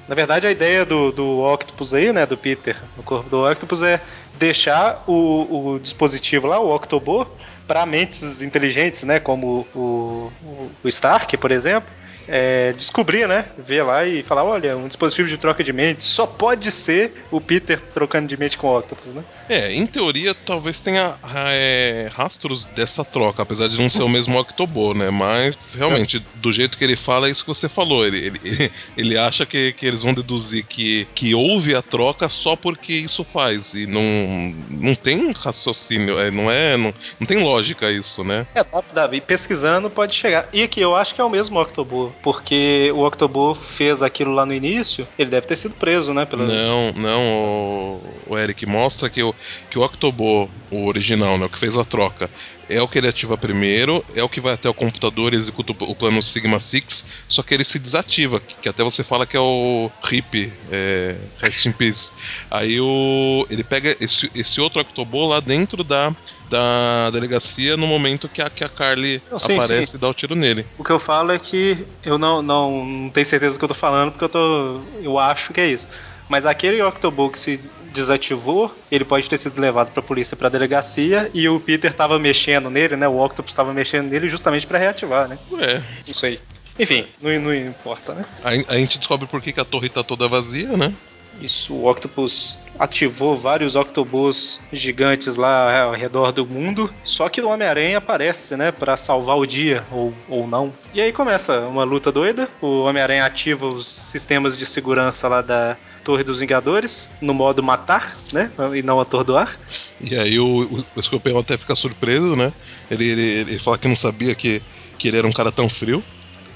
Na 0.07 0.15
verdade, 0.15 0.47
a 0.47 0.51
ideia 0.51 0.83
do, 0.83 1.11
do 1.11 1.41
Octopus 1.41 1.93
aí, 1.93 2.11
né? 2.11 2.25
Do 2.25 2.37
Peter, 2.37 2.75
no 2.97 3.03
corpo 3.03 3.29
do 3.29 3.45
Octopus, 3.45 3.83
é 3.83 4.01
deixar 4.39 5.03
o, 5.05 5.73
o 5.73 5.79
dispositivo 5.79 6.47
lá, 6.47 6.59
o 6.59 6.73
Octobot, 6.73 7.29
para 7.67 7.85
mentes 7.85 8.41
inteligentes, 8.41 9.03
né, 9.03 9.19
como 9.19 9.67
o, 9.75 10.31
o, 10.41 10.71
o 10.83 10.87
Stark, 10.87 11.37
por 11.37 11.51
exemplo, 11.51 11.87
é, 12.27 12.73
descobrir, 12.73 13.27
né? 13.27 13.45
Ver 13.57 13.83
lá 13.83 14.05
e 14.05 14.23
falar: 14.23 14.43
olha, 14.43 14.75
um 14.77 14.87
dispositivo 14.87 15.27
de 15.27 15.37
troca 15.37 15.63
de 15.63 15.73
mente 15.73 16.03
só 16.03 16.25
pode 16.25 16.71
ser 16.71 17.25
o 17.31 17.39
Peter 17.39 17.79
trocando 17.93 18.27
de 18.27 18.37
mente 18.37 18.57
com 18.57 18.67
o 18.67 18.77
Octopus, 18.77 19.13
né? 19.13 19.23
É, 19.49 19.73
em 19.73 19.85
teoria, 19.85 20.33
talvez 20.33 20.79
tenha 20.79 21.15
é, 21.35 22.09
rastros 22.13 22.65
dessa 22.65 23.03
troca, 23.03 23.43
apesar 23.43 23.67
de 23.67 23.77
não 23.77 23.89
ser 23.89 24.03
o 24.03 24.09
mesmo 24.09 24.39
Octobo, 24.39 24.93
né? 24.93 25.09
Mas, 25.09 25.73
realmente, 25.73 26.23
do 26.35 26.51
jeito 26.51 26.77
que 26.77 26.83
ele 26.83 26.95
fala, 26.95 27.27
é 27.27 27.31
isso 27.31 27.43
que 27.43 27.49
você 27.49 27.67
falou. 27.67 28.05
Ele, 28.05 28.31
ele, 28.43 28.71
ele 28.97 29.17
acha 29.17 29.45
que, 29.45 29.73
que 29.73 29.85
eles 29.85 30.03
vão 30.03 30.13
deduzir 30.13 30.65
que, 30.65 31.07
que 31.13 31.35
houve 31.35 31.75
a 31.75 31.81
troca 31.81 32.29
só 32.29 32.55
porque 32.55 32.93
isso 32.93 33.23
faz. 33.23 33.73
E 33.73 33.85
não, 33.85 34.55
não 34.69 34.95
tem 34.95 35.31
raciocínio, 35.31 36.19
é, 36.19 36.31
não 36.31 36.49
é. 36.49 36.77
Não, 36.77 36.93
não 37.19 37.27
tem 37.27 37.43
lógica 37.43 37.91
isso, 37.91 38.23
né? 38.23 38.47
É, 38.55 38.63
Davi, 38.93 39.21
pesquisando 39.21 39.89
pode 39.89 40.15
chegar. 40.15 40.47
E 40.53 40.63
aqui, 40.63 40.79
eu 40.79 40.95
acho 40.95 41.13
que 41.13 41.21
é 41.21 41.23
o 41.23 41.29
mesmo 41.29 41.59
Octobo 41.59 42.10
porque 42.21 42.91
o 42.93 43.05
Octobo 43.05 43.55
fez 43.55 44.01
aquilo 44.03 44.33
lá 44.33 44.45
no 44.45 44.53
início, 44.53 45.07
ele 45.17 45.29
deve 45.29 45.47
ter 45.47 45.55
sido 45.55 45.75
preso, 45.75 46.13
né? 46.13 46.25
Pelo... 46.25 46.45
Não, 46.45 46.91
não, 46.93 47.21
o, 47.21 48.01
o 48.27 48.37
Eric 48.37 48.65
mostra 48.65 49.09
que 49.09 49.21
o, 49.23 49.33
que 49.69 49.77
o 49.77 49.83
Octobo, 49.83 50.49
o 50.69 50.87
original, 50.87 51.37
né, 51.37 51.45
o 51.45 51.49
que 51.49 51.59
fez 51.59 51.77
a 51.77 51.83
troca, 51.83 52.29
é 52.69 52.81
o 52.81 52.87
que 52.87 52.97
ele 52.97 53.07
ativa 53.07 53.37
primeiro, 53.37 54.03
é 54.15 54.23
o 54.23 54.29
que 54.29 54.41
vai 54.41 54.53
até 54.53 54.69
o 54.69 54.73
computador 54.73 55.33
e 55.33 55.37
executa 55.37 55.73
o 55.79 55.95
plano 55.95 56.21
Sigma 56.21 56.59
Six, 56.59 57.05
só 57.27 57.43
que 57.43 57.53
ele 57.53 57.63
se 57.63 57.79
desativa, 57.79 58.39
que 58.39 58.69
até 58.69 58.83
você 58.83 59.03
fala 59.03 59.25
que 59.25 59.37
é 59.37 59.39
o 59.39 59.91
RIP, 60.03 60.53
é, 60.71 61.17
Rest 61.37 61.65
in 61.65 61.71
Peace. 61.71 62.11
Aí 62.49 62.79
o, 62.79 63.45
ele 63.49 63.63
pega 63.63 63.95
esse, 63.99 64.29
esse 64.33 64.61
outro 64.61 64.81
Octobo 64.81 65.27
lá 65.27 65.39
dentro 65.39 65.83
da 65.83 66.13
da 66.51 67.09
delegacia 67.11 67.77
no 67.77 67.87
momento 67.87 68.27
que 68.27 68.41
a, 68.41 68.49
que 68.49 68.61
a 68.61 68.67
Carly 68.67 69.23
não, 69.31 69.39
sim, 69.39 69.55
aparece 69.55 69.91
sim. 69.91 69.97
e 69.97 69.99
dá 70.01 70.09
o 70.09 70.13
tiro 70.13 70.35
nele. 70.35 70.65
O 70.77 70.83
que 70.83 70.91
eu 70.91 70.99
falo 70.99 71.31
é 71.31 71.39
que 71.39 71.77
eu 72.03 72.17
não, 72.17 72.41
não, 72.41 72.85
não 72.85 73.09
tenho 73.09 73.25
certeza 73.25 73.55
do 73.55 73.59
que 73.59 73.63
eu 73.63 73.69
tô 73.69 73.73
falando, 73.73 74.11
porque 74.11 74.25
eu 74.25 74.29
tô. 74.29 74.81
Eu 75.01 75.17
acho 75.17 75.53
que 75.53 75.61
é 75.61 75.67
isso. 75.67 75.87
Mas 76.31 76.45
aquele 76.45 76.81
Octobook 76.81 77.37
se 77.37 77.59
desativou, 77.93 78.73
ele 78.89 79.03
pode 79.03 79.29
ter 79.29 79.37
sido 79.37 79.59
levado 79.59 79.91
pra 79.91 80.01
polícia 80.01 80.37
pra 80.37 80.47
delegacia 80.47 81.29
e 81.33 81.49
o 81.49 81.59
Peter 81.59 81.93
tava 81.93 82.17
mexendo 82.17 82.69
nele, 82.69 82.95
né? 82.95 83.05
O 83.05 83.21
Octopus 83.21 83.53
tava 83.53 83.73
mexendo 83.73 84.07
nele 84.07 84.29
justamente 84.29 84.65
para 84.65 84.79
reativar, 84.79 85.27
né? 85.27 85.37
É. 85.59 85.81
Não 86.07 86.13
sei. 86.13 86.39
Enfim, 86.79 87.05
não, 87.21 87.37
não 87.37 87.53
importa, 87.53 88.13
né? 88.13 88.23
A, 88.41 88.75
a 88.75 88.77
gente 88.77 88.97
descobre 88.97 89.27
por 89.27 89.41
que, 89.41 89.51
que 89.51 89.59
a 89.59 89.65
torre 89.65 89.89
tá 89.89 90.03
toda 90.03 90.25
vazia, 90.29 90.77
né? 90.77 90.93
Isso, 91.41 91.73
o 91.73 91.89
Octopus 91.89 92.57
ativou 92.79 93.37
vários 93.37 93.75
Octobus 93.75 94.61
gigantes 94.71 95.35
lá 95.35 95.81
ao 95.81 95.91
redor 95.91 96.31
do 96.31 96.45
mundo. 96.45 96.89
Só 97.03 97.27
que 97.27 97.41
o 97.41 97.49
Homem-Aranha 97.49 97.97
aparece, 97.97 98.55
né, 98.55 98.71
para 98.71 98.95
salvar 98.95 99.37
o 99.37 99.45
dia, 99.45 99.83
ou, 99.91 100.13
ou 100.29 100.47
não. 100.47 100.73
E 100.93 101.01
aí 101.01 101.11
começa 101.11 101.59
uma 101.59 101.83
luta 101.83 102.09
doida. 102.09 102.47
O 102.61 102.83
Homem-Aranha 102.83 103.25
ativa 103.25 103.67
os 103.67 103.85
sistemas 103.85 104.57
de 104.57 104.65
segurança 104.65 105.27
lá 105.27 105.41
da 105.41 105.75
Torre 106.03 106.23
dos 106.23 106.39
Vingadores, 106.39 107.09
no 107.21 107.33
modo 107.33 107.61
matar, 107.61 108.17
né, 108.31 108.51
e 108.75 108.81
não 108.81 108.99
atordoar. 108.99 109.57
E 109.99 110.15
aí 110.15 110.39
o, 110.39 110.45
o, 110.45 110.85
o 110.95 110.99
Escorpião 110.99 111.39
até 111.39 111.57
fica 111.57 111.75
surpreso, 111.75 112.35
né? 112.35 112.51
Ele, 112.89 113.07
ele, 113.07 113.21
ele 113.21 113.59
fala 113.59 113.77
que 113.77 113.87
não 113.87 113.95
sabia 113.95 114.33
que, 114.35 114.61
que 114.97 115.07
ele 115.07 115.17
era 115.17 115.27
um 115.27 115.31
cara 115.31 115.51
tão 115.51 115.69
frio. 115.69 116.03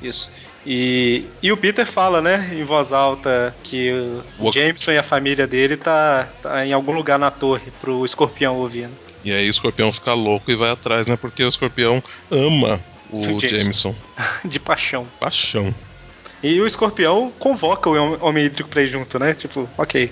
Isso. 0.02 0.32
E, 0.66 1.26
e 1.44 1.52
o 1.52 1.58
Peter 1.58 1.86
fala, 1.86 2.22
né, 2.22 2.50
em 2.54 2.64
voz 2.64 2.92
alta, 2.92 3.56
que 3.64 3.92
o 4.40 4.52
Jameson 4.52 4.92
e 4.94 4.98
a 4.98 5.04
família 5.04 5.46
dele 5.46 5.78
tá, 5.78 6.28
tá 6.42 6.66
em 6.66 6.74
algum 6.74 6.92
lugar 6.92 7.20
na 7.20 7.30
torre 7.30 7.72
pro 7.80 8.04
escorpião 8.04 8.56
ouvindo. 8.56 8.94
E 9.24 9.32
aí 9.32 9.48
o 9.48 9.52
escorpião 9.52 9.92
fica 9.92 10.14
louco 10.14 10.52
e 10.52 10.56
vai 10.56 10.72
atrás, 10.72 11.08
né? 11.08 11.16
Porque 11.16 11.44
o 11.44 11.48
escorpião 11.48 12.04
ama 12.32 12.82
o, 13.10 13.20
o 13.38 13.40
Jameson. 13.40 13.48
Jameson. 13.48 13.96
De 14.46 14.60
paixão. 14.60 15.06
Paixão. 15.20 15.74
E 16.46 16.62
o 16.62 16.68
escorpião 16.68 17.34
convoca 17.40 17.90
o 17.90 18.24
homem 18.24 18.46
hídrico 18.46 18.70
pra 18.70 18.84
ir 18.84 18.88
junto, 18.88 19.18
né? 19.18 19.34
Tipo, 19.34 19.68
ok. 19.76 20.12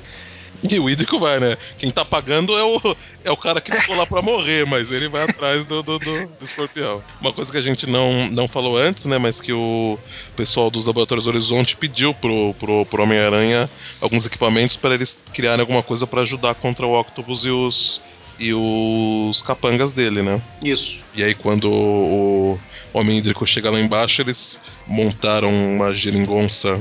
E 0.63 0.79
o 0.79 0.89
Hídrico 0.89 1.19
vai, 1.19 1.39
né? 1.39 1.55
Quem 1.77 1.91
tá 1.91 2.03
pagando 2.03 2.57
é 2.57 2.63
o, 2.63 2.95
é 3.23 3.29
o 3.29 3.37
cara 3.37 3.61
que 3.61 3.71
ficou 3.71 3.95
lá 3.95 4.05
pra 4.05 4.19
morrer, 4.19 4.65
mas 4.65 4.91
ele 4.91 5.07
vai 5.07 5.23
atrás 5.23 5.63
do, 5.65 5.83
do, 5.83 5.99
do, 5.99 6.27
do, 6.27 6.43
escorpião. 6.43 7.03
Uma 7.21 7.31
coisa 7.31 7.51
que 7.51 7.57
a 7.57 7.61
gente 7.61 7.85
não, 7.85 8.27
não 8.29 8.47
falou 8.47 8.77
antes, 8.77 9.05
né? 9.05 9.19
Mas 9.19 9.39
que 9.39 9.53
o 9.53 9.99
pessoal 10.35 10.71
dos 10.71 10.87
Laboratórios 10.87 11.27
Horizonte 11.27 11.77
pediu 11.77 12.15
pro, 12.15 12.55
pro, 12.55 12.83
pro 12.85 13.03
Homem-Aranha 13.03 13.69
alguns 14.01 14.25
equipamentos 14.25 14.75
para 14.75 14.95
eles 14.95 15.21
criarem 15.33 15.61
alguma 15.61 15.83
coisa 15.83 16.07
para 16.07 16.21
ajudar 16.21 16.55
contra 16.55 16.87
o 16.87 16.99
Octopus 16.99 17.45
e 17.45 17.49
os, 17.49 18.01
e 18.43 18.53
os 18.53 19.41
capangas 19.41 19.93
dele, 19.93 20.21
né? 20.21 20.41
Isso. 20.61 20.99
E 21.15 21.23
aí 21.23 21.33
quando 21.33 21.71
o 21.71 22.59
Homem 22.93 23.17
Hídrico 23.17 23.47
chega 23.47 23.71
lá 23.71 23.79
embaixo, 23.79 24.21
eles 24.21 24.59
montaram 24.85 25.49
uma 25.49 25.95
geringonça 25.95 26.79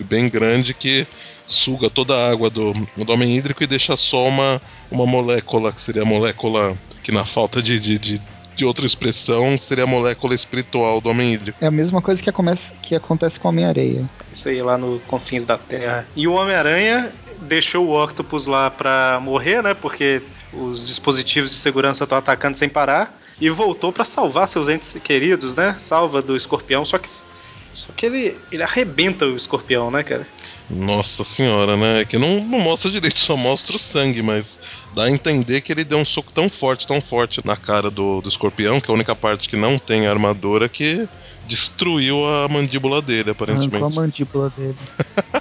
bem 0.00 0.28
grande 0.28 0.74
que 0.74 1.06
suga 1.46 1.88
toda 1.88 2.14
a 2.14 2.30
água 2.30 2.50
do, 2.50 2.74
do 2.94 3.10
homem 3.10 3.36
hídrico 3.36 3.64
e 3.64 3.66
deixa 3.66 3.96
só 3.96 4.28
uma, 4.28 4.60
uma 4.90 5.06
molécula, 5.06 5.72
que 5.72 5.80
seria 5.80 6.02
a 6.02 6.04
molécula 6.04 6.76
que 7.02 7.10
na 7.10 7.24
falta 7.24 7.62
de, 7.62 7.80
de, 7.80 7.98
de, 7.98 8.22
de 8.54 8.64
outra 8.66 8.84
expressão 8.84 9.56
seria 9.56 9.84
a 9.84 9.86
molécula 9.86 10.34
espiritual 10.34 11.00
do 11.00 11.08
homem 11.08 11.32
hídrico. 11.32 11.58
É 11.64 11.66
a 11.66 11.70
mesma 11.70 12.02
coisa 12.02 12.22
que, 12.22 12.28
acontece, 12.28 12.70
que 12.82 12.94
acontece 12.94 13.40
com 13.40 13.48
o 13.48 13.50
Homem-Areia. 13.50 14.04
Isso 14.30 14.50
aí 14.50 14.60
lá 14.60 14.76
no 14.76 15.00
confins 15.08 15.46
da 15.46 15.56
Terra. 15.56 16.06
E 16.14 16.28
o 16.28 16.34
Homem-Aranha 16.34 17.10
deixou 17.40 17.86
o 17.86 18.04
Octopus 18.04 18.46
lá 18.46 18.70
pra 18.70 19.18
morrer, 19.22 19.62
né? 19.62 19.72
Porque 19.72 20.20
os 20.52 20.86
dispositivos 20.86 21.50
de 21.50 21.56
segurança 21.56 22.04
estão 22.04 22.18
atacando 22.18 22.56
sem 22.56 22.68
parar. 22.68 23.18
E 23.40 23.48
voltou 23.50 23.92
para 23.92 24.04
salvar 24.04 24.48
seus 24.48 24.68
entes 24.68 24.96
queridos, 25.02 25.54
né? 25.54 25.76
Salva 25.78 26.20
do 26.20 26.36
escorpião, 26.36 26.84
só 26.84 26.98
que. 26.98 27.08
Só 27.08 27.92
que 27.96 28.06
ele, 28.06 28.36
ele 28.50 28.64
arrebenta 28.64 29.24
o 29.24 29.36
escorpião, 29.36 29.88
né, 29.88 30.02
cara? 30.02 30.26
Nossa 30.68 31.22
senhora, 31.22 31.76
né? 31.76 32.00
É 32.00 32.04
que 32.04 32.18
não, 32.18 32.44
não 32.44 32.58
mostra 32.58 32.90
direito, 32.90 33.20
só 33.20 33.36
mostra 33.36 33.76
o 33.76 33.78
sangue, 33.78 34.20
mas 34.20 34.58
dá 34.94 35.04
a 35.04 35.10
entender 35.10 35.60
que 35.60 35.70
ele 35.70 35.84
deu 35.84 35.98
um 35.98 36.04
soco 36.04 36.32
tão 36.32 36.50
forte, 36.50 36.86
tão 36.86 37.00
forte 37.00 37.40
na 37.44 37.56
cara 37.56 37.90
do, 37.90 38.20
do 38.20 38.28
escorpião, 38.28 38.80
que 38.80 38.90
é 38.90 38.92
a 38.92 38.94
única 38.94 39.14
parte 39.14 39.48
que 39.48 39.56
não 39.56 39.78
tem 39.78 40.08
armadura, 40.08 40.68
que 40.68 41.08
destruiu 41.46 42.26
a 42.26 42.48
mandíbula 42.48 43.00
dele, 43.00 43.30
aparentemente. 43.30 43.76
Arrancou 43.76 44.02
a 44.02 44.02
mandíbula 44.02 44.52
dele. 44.56 44.76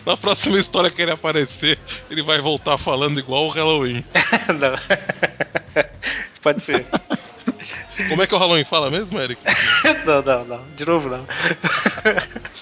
na 0.06 0.16
próxima 0.16 0.58
história 0.58 0.90
que 0.90 1.00
ele 1.00 1.10
aparecer, 1.10 1.78
ele 2.10 2.22
vai 2.22 2.40
voltar 2.40 2.78
falando 2.78 3.18
igual 3.18 3.46
o 3.46 3.50
Halloween. 3.50 4.04
não. 4.58 4.74
Pode 6.42 6.62
ser. 6.62 6.86
Como 8.08 8.22
é 8.22 8.26
que 8.26 8.34
o 8.34 8.38
Halloween 8.38 8.64
fala 8.64 8.90
mesmo, 8.90 9.20
Eric? 9.20 9.40
não, 10.06 10.22
não, 10.22 10.44
não. 10.44 10.60
De 10.74 10.86
novo 10.86 11.10
não. 11.10 11.26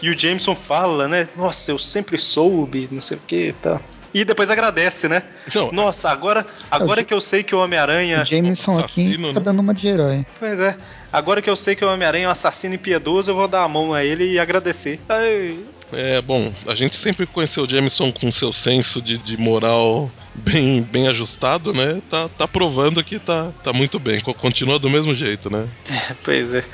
e 0.02 0.10
o 0.10 0.18
Jameson 0.18 0.56
fala, 0.56 1.06
né? 1.06 1.28
Nossa, 1.36 1.70
eu 1.70 1.78
sempre 1.78 2.18
soube, 2.18 2.88
não 2.90 3.00
sei 3.00 3.16
o 3.16 3.20
que 3.20 3.48
e 3.48 3.52
tá. 3.52 3.80
E 4.12 4.24
depois 4.24 4.50
agradece, 4.50 5.08
né? 5.08 5.22
Não, 5.54 5.70
Nossa, 5.70 6.10
agora, 6.10 6.46
agora 6.70 7.04
que 7.04 7.12
eu 7.12 7.20
sei 7.20 7.42
que 7.42 7.54
o 7.54 7.58
Homem-Aranha. 7.58 8.22
O 8.22 8.24
Jameson 8.24 8.78
aqui 8.78 9.16
tá 9.16 9.32
né? 9.32 9.40
dando 9.40 9.60
uma 9.60 9.74
de 9.74 9.86
herói. 9.86 10.24
Pois 10.38 10.58
é. 10.58 10.76
Agora 11.12 11.42
que 11.42 11.50
eu 11.50 11.56
sei 11.56 11.74
que 11.76 11.84
o 11.84 11.92
Homem-Aranha 11.92 12.24
é 12.24 12.28
um 12.28 12.32
assassino 12.32 12.74
impiedoso, 12.74 13.30
eu 13.30 13.34
vou 13.34 13.48
dar 13.48 13.64
a 13.64 13.68
mão 13.68 13.92
a 13.92 14.04
ele 14.04 14.24
e 14.32 14.38
agradecer. 14.38 14.98
Ai. 15.08 15.58
É, 15.92 16.20
bom, 16.20 16.52
a 16.66 16.74
gente 16.74 16.96
sempre 16.96 17.26
conheceu 17.26 17.64
o 17.64 17.68
Jameson 17.68 18.12
com 18.12 18.30
seu 18.30 18.52
senso 18.52 19.00
de, 19.00 19.16
de 19.16 19.38
moral 19.38 20.10
bem, 20.34 20.82
bem 20.82 21.08
ajustado, 21.08 21.72
né? 21.72 22.02
Tá, 22.10 22.28
tá 22.28 22.46
provando 22.46 23.02
que 23.02 23.18
tá, 23.18 23.52
tá 23.62 23.72
muito 23.72 23.98
bem. 23.98 24.20
Continua 24.20 24.78
do 24.78 24.90
mesmo 24.90 25.14
jeito, 25.14 25.50
né? 25.50 25.66
pois 26.22 26.52
é. 26.52 26.64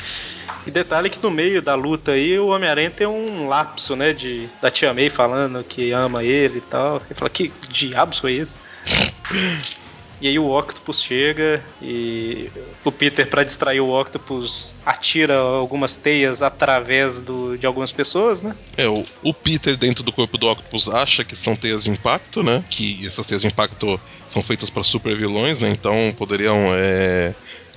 E 0.67 0.71
detalhe 0.71 1.11
que 1.11 1.23
no 1.23 1.31
meio 1.31 1.61
da 1.61 1.75
luta 1.75 2.13
aí 2.13 2.39
o 2.39 2.49
Homem-Aranha 2.49 2.91
tem 2.91 3.07
um 3.07 3.47
lapso, 3.49 3.95
né? 3.95 4.13
De, 4.13 4.49
da 4.61 4.71
Tia 4.71 4.95
May 4.95 5.11
falando 5.11 5.63
que 5.63 5.93
ama 5.93 6.25
ele 6.25 6.59
e 6.59 6.63
tal. 6.63 7.03
Ele 7.07 7.15
fala, 7.15 7.31
que 7.31 7.53
diabos 7.69 8.19
foi 8.19 8.35
isso? 8.35 8.57
E 10.21 10.29
aí 10.29 10.39
o 10.39 10.57
Octopus 10.57 11.03
chega 11.03 11.63
e 11.83 12.49
o 12.83 12.91
Peter, 12.91 13.27
para 13.27 13.43
distrair 13.43 13.81
o 13.81 13.91
Octopus, 13.91 14.75
atira 14.87 15.37
algumas 15.37 15.97
teias 15.97 16.41
através 16.41 17.19
do, 17.19 17.59
de 17.59 17.67
algumas 17.67 17.93
pessoas, 17.93 18.41
né? 18.41 18.55
É, 18.77 18.89
o, 18.89 19.05
o 19.23 19.35
Peter 19.35 19.77
dentro 19.77 20.03
do 20.03 20.11
corpo 20.11 20.39
do 20.39 20.47
Octopus 20.47 20.89
acha 20.89 21.25
que 21.25 21.37
são 21.37 21.55
teias 21.55 21.85
de 21.85 21.91
impacto, 21.91 22.43
né? 22.43 22.65
Que 22.71 23.07
essas 23.07 23.27
teias 23.27 23.43
de 23.43 23.49
impacto 23.49 24.01
são 24.27 24.43
feitas 24.43 24.71
para 24.71 24.83
super 24.83 25.15
vilões, 25.15 25.61
né? 25.61 25.69
Então 25.69 26.15
poderiam 26.17 26.71
é, 26.73 27.35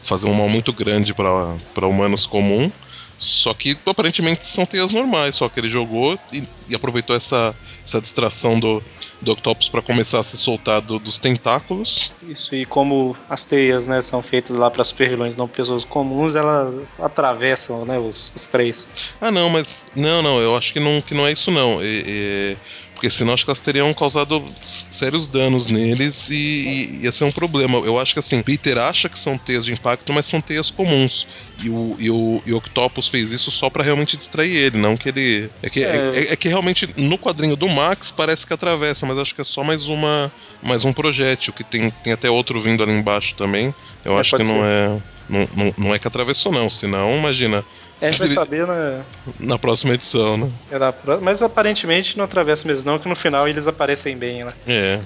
fazer 0.08 0.28
um 0.28 0.34
mal 0.34 0.50
muito 0.50 0.72
grande 0.72 1.14
para 1.14 1.88
humanos 1.88 2.26
comum. 2.26 2.72
Só 3.20 3.52
que 3.54 3.76
aparentemente 3.86 4.46
são 4.46 4.64
teias 4.66 4.92
normais, 4.92 5.36
só 5.36 5.50
que 5.50 5.60
ele 5.60 5.70
jogou 5.70 6.20
e, 6.32 6.44
e 6.70 6.76
aproveitou 6.76 7.16
essa, 7.16 7.56
essa 7.84 8.00
distração 8.00 8.60
do, 8.60 8.84
do 9.20 9.32
Octopus 9.32 9.70
para 9.70 9.82
começar 9.82 10.20
a 10.20 10.24
se 10.24 10.38
soltar 10.38 10.82
do, 10.82 11.00
dos 11.00 11.18
tentáculos. 11.18 12.12
Isso, 12.22 12.54
e 12.54 12.64
como 12.64 13.18
as 13.28 13.44
teias 13.44 13.88
né, 13.88 14.04
são 14.04 14.22
feitas 14.22 14.56
lá 14.56 14.70
para 14.70 14.84
supervilões, 14.84 15.36
não 15.36 15.48
pessoas 15.48 15.84
comuns, 15.84 16.36
elas 16.36 16.96
atravessam 17.00 17.86
né, 17.86 17.98
os, 17.98 18.32
os, 18.36 18.46
três. 18.46 18.88
Ah, 19.20 19.32
não, 19.32 19.50
mas. 19.50 19.88
Não, 19.96 20.22
não, 20.22 20.40
eu 20.40 20.56
acho 20.56 20.72
que 20.72 20.80
não, 20.80 21.02
que 21.02 21.16
não 21.16 21.26
é 21.26 21.32
isso 21.32 21.50
não. 21.50 21.82
E, 21.82 22.04
e, 22.06 22.58
Porque 22.98 23.12
senão 23.12 23.34
acho 23.34 23.46
que 23.46 23.52
elas 23.52 23.62
teriam 23.62 23.94
causado 23.94 24.44
sérios 24.66 25.28
danos 25.28 25.68
neles 25.68 26.32
e, 26.32 26.34
e 26.34 27.04
ia 27.04 27.12
ser 27.12 27.26
um 27.26 27.32
problema. 27.32 27.78
Eu 27.78 28.00
acho 28.00 28.12
que 28.12 28.20
assim, 28.20 28.42
Peter 28.42 28.76
acha 28.80 29.08
que 29.08 29.20
são 29.20 29.38
teias 29.38 29.66
de 29.66 29.72
impacto, 29.72 30.12
mas 30.12 30.26
são 30.26 30.42
teias 30.42 30.72
comuns. 30.72 31.28
E 31.64 31.70
o, 31.70 31.96
e 32.00 32.10
o, 32.10 32.42
e 32.44 32.54
o 32.54 32.58
Octopus 32.58 33.08
fez 33.08 33.32
isso 33.32 33.52
só 33.52 33.70
para 33.70 33.84
realmente 33.84 34.18
distrair 34.18 34.52
ele, 34.52 34.80
não 34.80 34.98
que 34.98 35.10
ele. 35.10 35.48
É 35.62 35.70
que, 35.70 35.84
é. 35.84 35.96
É, 35.96 36.34
é 36.34 36.36
que 36.36 36.48
realmente 36.48 36.90
no 36.98 37.20
quadrinho 37.20 37.56
do 37.56 37.70
Max 37.70 38.10
parece 38.10 38.48
que 38.48 38.54
atravessa, 38.54 39.06
mas 39.06 39.20
acho 39.20 39.36
que 39.36 39.42
é 39.42 39.44
só 39.44 39.64
mais 39.64 39.88
uma 39.88 40.32
mais 40.64 40.84
um 40.84 40.92
projétil, 40.92 41.54
que 41.54 41.64
tem, 41.64 41.92
tem 42.04 42.14
até 42.14 42.32
outro 42.32 42.60
vindo 42.60 42.82
ali 42.82 42.94
embaixo 42.94 43.36
também. 43.36 43.76
Eu 44.04 44.18
é, 44.18 44.22
acho 44.22 44.36
que 44.36 44.44
não 44.44 44.66
é. 44.66 45.00
Não, 45.30 45.50
não, 45.56 45.76
não 45.78 45.94
é 45.94 46.00
que 46.00 46.08
atravessou, 46.08 46.52
não, 46.52 46.68
senão, 46.68 47.16
imagina 47.16 47.64
a 48.02 48.12
gente 48.12 48.20
vai 48.20 48.30
saber 48.30 48.68
na... 48.68 49.02
na 49.40 49.58
próxima 49.58 49.94
edição, 49.94 50.38
né? 50.38 50.52
É 50.72 50.78
na... 50.78 50.94
Mas 51.22 51.42
aparentemente 51.42 52.18
não 52.18 52.26
atravessa 52.26 52.68
mesmo 52.68 52.90
não, 52.90 53.00
que 53.00 53.08
no 53.08 53.16
final 53.16 53.48
eles 53.48 53.68
aparecem 53.68 54.18
bem, 54.18 54.44
né? 54.44 54.54
É. 54.68 55.00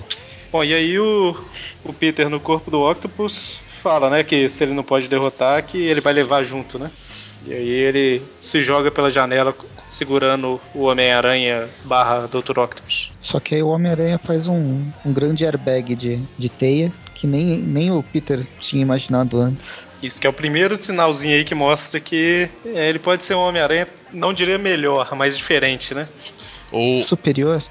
Bom, 0.51 0.63
e 0.63 0.73
aí 0.73 0.99
o, 0.99 1.35
o 1.83 1.93
Peter 1.93 2.29
no 2.29 2.39
corpo 2.39 2.69
do 2.69 2.81
Octopus 2.81 3.57
fala, 3.81 4.09
né, 4.09 4.23
que 4.23 4.47
se 4.49 4.63
ele 4.63 4.73
não 4.73 4.83
pode 4.83 5.07
derrotar, 5.07 5.63
que 5.63 5.77
ele 5.77 6.01
vai 6.01 6.13
levar 6.13 6.43
junto, 6.43 6.77
né? 6.77 6.91
E 7.45 7.53
aí 7.53 7.69
ele 7.69 8.21
se 8.39 8.61
joga 8.61 8.91
pela 8.91 9.09
janela 9.09 9.55
segurando 9.89 10.61
o 10.75 10.83
Homem-Aranha 10.83 11.67
barra 11.83 12.27
Dr. 12.27 12.59
Octopus. 12.59 13.11
Só 13.23 13.39
que 13.39 13.55
aí 13.55 13.63
o 13.63 13.69
Homem-Aranha 13.69 14.19
faz 14.19 14.47
um, 14.47 14.83
um 15.03 15.11
grande 15.11 15.45
airbag 15.45 15.95
de, 15.95 16.19
de 16.37 16.49
teia 16.49 16.91
que 17.15 17.27
nem, 17.27 17.57
nem 17.57 17.91
o 17.91 18.01
Peter 18.01 18.47
tinha 18.59 18.81
imaginado 18.81 19.39
antes. 19.39 19.67
Isso 20.01 20.19
que 20.19 20.25
é 20.25 20.29
o 20.29 20.33
primeiro 20.33 20.75
sinalzinho 20.77 21.35
aí 21.35 21.45
que 21.45 21.53
mostra 21.53 21.99
que 21.99 22.49
é, 22.65 22.89
ele 22.89 22.99
pode 22.99 23.23
ser 23.23 23.35
um 23.35 23.39
Homem-Aranha, 23.39 23.87
não 24.11 24.33
diria 24.33 24.57
melhor, 24.57 25.13
mas 25.15 25.37
diferente, 25.37 25.93
né? 25.93 26.07
Ou... 26.71 27.01
Superior. 27.03 27.63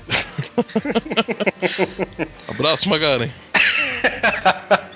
Abraço, 2.46 2.88
Magaren. 2.88 3.30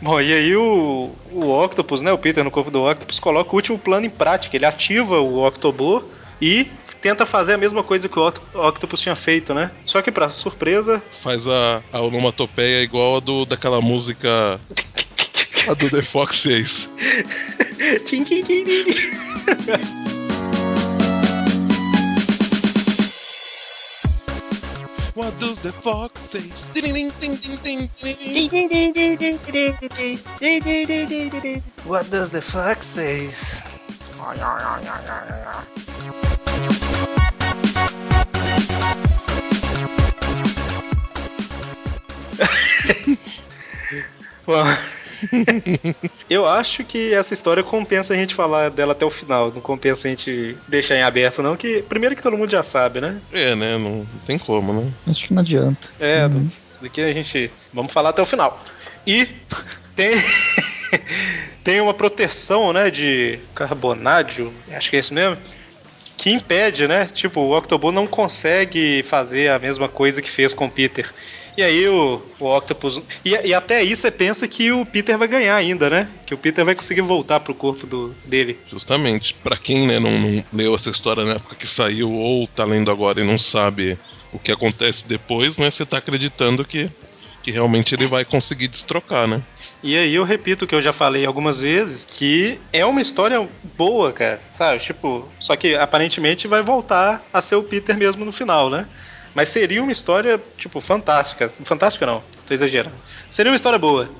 Bom, 0.00 0.20
e 0.20 0.32
aí 0.32 0.54
o, 0.54 1.12
o 1.32 1.50
Octopus, 1.50 2.02
né? 2.02 2.12
O 2.12 2.18
Peter 2.18 2.44
no 2.44 2.50
corpo 2.50 2.70
do 2.70 2.88
Octopus 2.88 3.18
coloca 3.18 3.50
o 3.50 3.56
último 3.56 3.78
plano 3.78 4.06
em 4.06 4.10
prática. 4.10 4.56
Ele 4.56 4.66
ativa 4.66 5.18
o 5.20 5.44
Octobot 5.44 6.04
e 6.40 6.70
tenta 7.00 7.26
fazer 7.26 7.54
a 7.54 7.58
mesma 7.58 7.82
coisa 7.82 8.08
que 8.08 8.18
o 8.18 8.32
Octopus 8.54 9.00
tinha 9.00 9.16
feito, 9.16 9.54
né? 9.54 9.70
Só 9.84 10.02
que 10.02 10.10
pra 10.10 10.30
surpresa. 10.30 11.02
Faz 11.10 11.48
a, 11.48 11.82
a 11.92 12.00
onomatopeia 12.00 12.82
igual 12.82 13.16
a 13.16 13.20
do, 13.20 13.44
daquela 13.44 13.80
música 13.80 14.60
a 15.68 15.74
do 15.74 15.88
The 15.90 16.02
Fox 16.02 16.36
6. 16.38 16.86
tchim, 16.86 18.24
tchim, 18.24 18.42
tchim, 18.42 18.64
What 25.14 25.38
does 25.40 25.58
the 25.58 25.72
fox 25.72 26.22
say? 26.22 26.40
What 31.84 32.10
does 32.10 32.30
the 32.30 32.40
fox 32.40 32.86
say? 32.86 33.30
well, 44.46 44.78
eu 46.28 46.46
acho 46.46 46.84
que 46.84 47.12
essa 47.12 47.34
história 47.34 47.62
compensa 47.62 48.14
a 48.14 48.16
gente 48.16 48.34
falar 48.34 48.70
dela 48.70 48.92
até 48.92 49.04
o 49.04 49.10
final. 49.10 49.52
Não 49.52 49.60
compensa 49.60 50.06
a 50.06 50.10
gente 50.10 50.56
deixar 50.66 50.96
em 50.96 51.02
aberto, 51.02 51.42
não. 51.42 51.56
Que 51.56 51.82
primeiro 51.82 52.16
que 52.16 52.22
todo 52.22 52.36
mundo 52.36 52.50
já 52.50 52.62
sabe, 52.62 53.00
né? 53.00 53.20
É, 53.32 53.54
né? 53.54 53.78
Não 53.78 54.06
tem 54.26 54.38
como, 54.38 54.72
né? 54.72 54.90
Acho 55.06 55.26
que 55.26 55.34
não 55.34 55.42
adianta. 55.42 55.88
É, 55.98 56.26
uhum. 56.26 56.48
daqui 56.80 57.00
a 57.00 57.12
gente. 57.12 57.50
Vamos 57.72 57.92
falar 57.92 58.10
até 58.10 58.22
o 58.22 58.26
final. 58.26 58.62
E 59.06 59.28
tem. 59.94 60.12
tem 61.64 61.80
uma 61.80 61.94
proteção, 61.94 62.72
né? 62.72 62.90
De 62.90 63.38
carbonádio, 63.54 64.52
acho 64.72 64.90
que 64.90 64.96
é 64.96 65.00
isso 65.00 65.14
mesmo 65.14 65.36
que 66.18 66.30
impede, 66.30 66.88
né? 66.88 67.08
Tipo, 67.14 67.40
o 67.40 67.56
Octobot 67.56 67.94
não 67.94 68.06
consegue 68.06 69.04
fazer 69.04 69.50
a 69.50 69.58
mesma 69.58 69.88
coisa 69.88 70.20
que 70.20 70.28
fez 70.28 70.52
com 70.52 70.66
o 70.66 70.70
Peter. 70.70 71.08
E 71.58 71.62
aí 71.64 71.88
o, 71.88 72.22
o 72.38 72.56
Octopus. 72.56 73.02
E, 73.24 73.30
e, 73.30 73.52
até 73.52 73.78
aí 73.78 73.96
você 73.96 74.12
pensa 74.12 74.46
que 74.46 74.70
o 74.70 74.86
Peter 74.86 75.18
vai 75.18 75.26
ganhar 75.26 75.56
ainda, 75.56 75.90
né? 75.90 76.08
Que 76.24 76.32
o 76.32 76.38
Peter 76.38 76.64
vai 76.64 76.76
conseguir 76.76 77.00
voltar 77.00 77.40
pro 77.40 77.52
corpo 77.52 77.84
do, 77.84 78.14
dele. 78.24 78.60
Justamente. 78.70 79.34
para 79.34 79.56
quem 79.56 79.84
né, 79.84 79.98
não, 79.98 80.20
não, 80.20 80.44
leu 80.52 80.76
essa 80.76 80.88
história 80.88 81.24
na 81.24 81.32
época 81.32 81.56
que 81.56 81.66
saiu 81.66 82.12
ou 82.12 82.46
tá 82.46 82.64
lendo 82.64 82.92
agora 82.92 83.20
e 83.20 83.26
não 83.26 83.36
sabe 83.36 83.98
o 84.32 84.38
que 84.38 84.52
acontece 84.52 85.08
depois, 85.08 85.58
né? 85.58 85.68
Você 85.68 85.84
tá 85.84 85.98
acreditando 85.98 86.64
que 86.64 86.88
que 87.42 87.50
realmente 87.50 87.94
ele 87.94 88.06
vai 88.06 88.24
conseguir 88.24 88.68
destrocar, 88.68 89.26
né? 89.26 89.42
E 89.82 89.96
aí 89.96 90.14
eu 90.14 90.22
repito 90.22 90.64
o 90.64 90.68
que 90.68 90.74
eu 90.74 90.82
já 90.82 90.92
falei 90.92 91.24
algumas 91.24 91.60
vezes, 91.60 92.04
que 92.04 92.58
é 92.72 92.84
uma 92.84 93.00
história 93.00 93.48
boa, 93.76 94.12
cara, 94.12 94.40
sabe? 94.52 94.80
Tipo, 94.80 95.26
só 95.40 95.56
que 95.56 95.74
aparentemente 95.74 96.46
vai 96.46 96.62
voltar 96.62 97.24
a 97.32 97.40
ser 97.40 97.56
o 97.56 97.62
Peter 97.62 97.96
mesmo 97.96 98.24
no 98.24 98.32
final, 98.32 98.68
né? 98.68 98.86
Mas 99.38 99.50
seria 99.50 99.80
uma 99.80 99.92
história, 99.92 100.42
tipo, 100.56 100.80
fantástica. 100.80 101.48
Fantástica 101.48 102.04
não, 102.04 102.24
tô 102.44 102.52
exagerando. 102.52 102.96
Seria 103.30 103.52
uma 103.52 103.54
história 103.54 103.78
boa. 103.78 104.10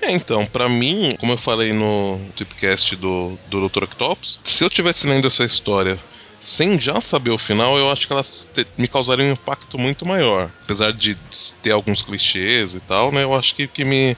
É, 0.00 0.10
então, 0.10 0.46
para 0.46 0.66
mim, 0.66 1.14
como 1.20 1.34
eu 1.34 1.36
falei 1.36 1.74
no 1.74 2.18
tipcast 2.34 2.96
do, 2.96 3.38
do 3.48 3.68
Dr. 3.68 3.84
Octopus, 3.84 4.40
se 4.42 4.64
eu 4.64 4.70
tivesse 4.70 5.06
lendo 5.06 5.28
essa 5.28 5.44
história 5.44 6.00
sem 6.40 6.80
já 6.80 7.02
saber 7.02 7.28
o 7.28 7.36
final, 7.36 7.76
eu 7.76 7.90
acho 7.90 8.06
que 8.06 8.14
elas 8.14 8.48
te, 8.54 8.66
me 8.78 8.88
causariam 8.88 9.28
um 9.28 9.32
impacto 9.32 9.76
muito 9.76 10.06
maior. 10.06 10.50
Apesar 10.64 10.90
de 10.90 11.18
ter 11.62 11.72
alguns 11.72 12.00
clichês 12.00 12.72
e 12.72 12.80
tal, 12.80 13.12
né? 13.12 13.24
Eu 13.24 13.34
acho 13.34 13.54
que, 13.54 13.68
que 13.68 13.84
me. 13.84 14.16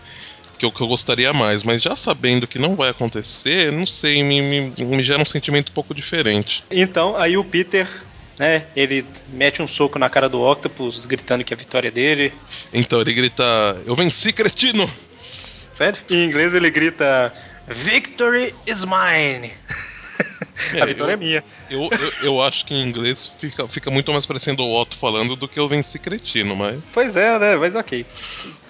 Que 0.56 0.64
eu, 0.64 0.70
que 0.70 0.80
eu 0.80 0.86
gostaria 0.86 1.32
mais, 1.32 1.64
mas 1.64 1.82
já 1.82 1.96
sabendo 1.96 2.46
que 2.46 2.60
não 2.60 2.76
vai 2.76 2.90
acontecer, 2.90 3.72
não 3.72 3.84
sei, 3.84 4.22
me, 4.22 4.40
me, 4.40 4.84
me 4.84 5.02
gera 5.02 5.20
um 5.20 5.26
sentimento 5.26 5.70
um 5.70 5.74
pouco 5.74 5.92
diferente. 5.92 6.62
Então, 6.70 7.16
aí 7.16 7.36
o 7.36 7.42
Peter 7.42 7.88
né? 8.38 8.66
Ele 8.74 9.04
mete 9.28 9.62
um 9.62 9.68
soco 9.68 9.98
na 9.98 10.10
cara 10.10 10.28
do 10.28 10.40
Octopus, 10.40 11.04
gritando 11.04 11.44
que 11.44 11.52
é 11.52 11.56
a 11.56 11.58
vitória 11.58 11.90
dele. 11.90 12.32
Então 12.72 13.00
ele 13.00 13.14
grita: 13.14 13.42
Eu 13.86 13.94
venci, 13.94 14.32
cretino! 14.32 14.90
Sério? 15.72 15.98
Em 16.10 16.24
inglês 16.24 16.54
ele 16.54 16.70
grita: 16.70 17.32
Victory 17.66 18.54
is 18.66 18.84
mine! 18.84 19.52
É, 20.72 20.80
a 20.82 20.86
vitória 20.86 21.12
eu, 21.12 21.14
é 21.14 21.16
minha. 21.16 21.44
Eu, 21.70 21.88
eu, 21.90 22.12
eu, 22.22 22.42
acho 22.42 22.64
que 22.64 22.74
em 22.74 22.82
inglês 22.82 23.32
fica, 23.38 23.66
fica 23.68 23.90
muito 23.90 24.12
mais 24.12 24.26
parecendo 24.26 24.62
o 24.62 24.80
Otto 24.80 24.96
falando 24.96 25.36
do 25.36 25.48
que 25.48 25.58
eu 25.58 25.68
venci 25.68 25.98
cretino, 25.98 26.54
mas. 26.54 26.82
Pois 26.92 27.16
é, 27.16 27.38
né? 27.38 27.56
Mas 27.56 27.74
ok. 27.74 28.04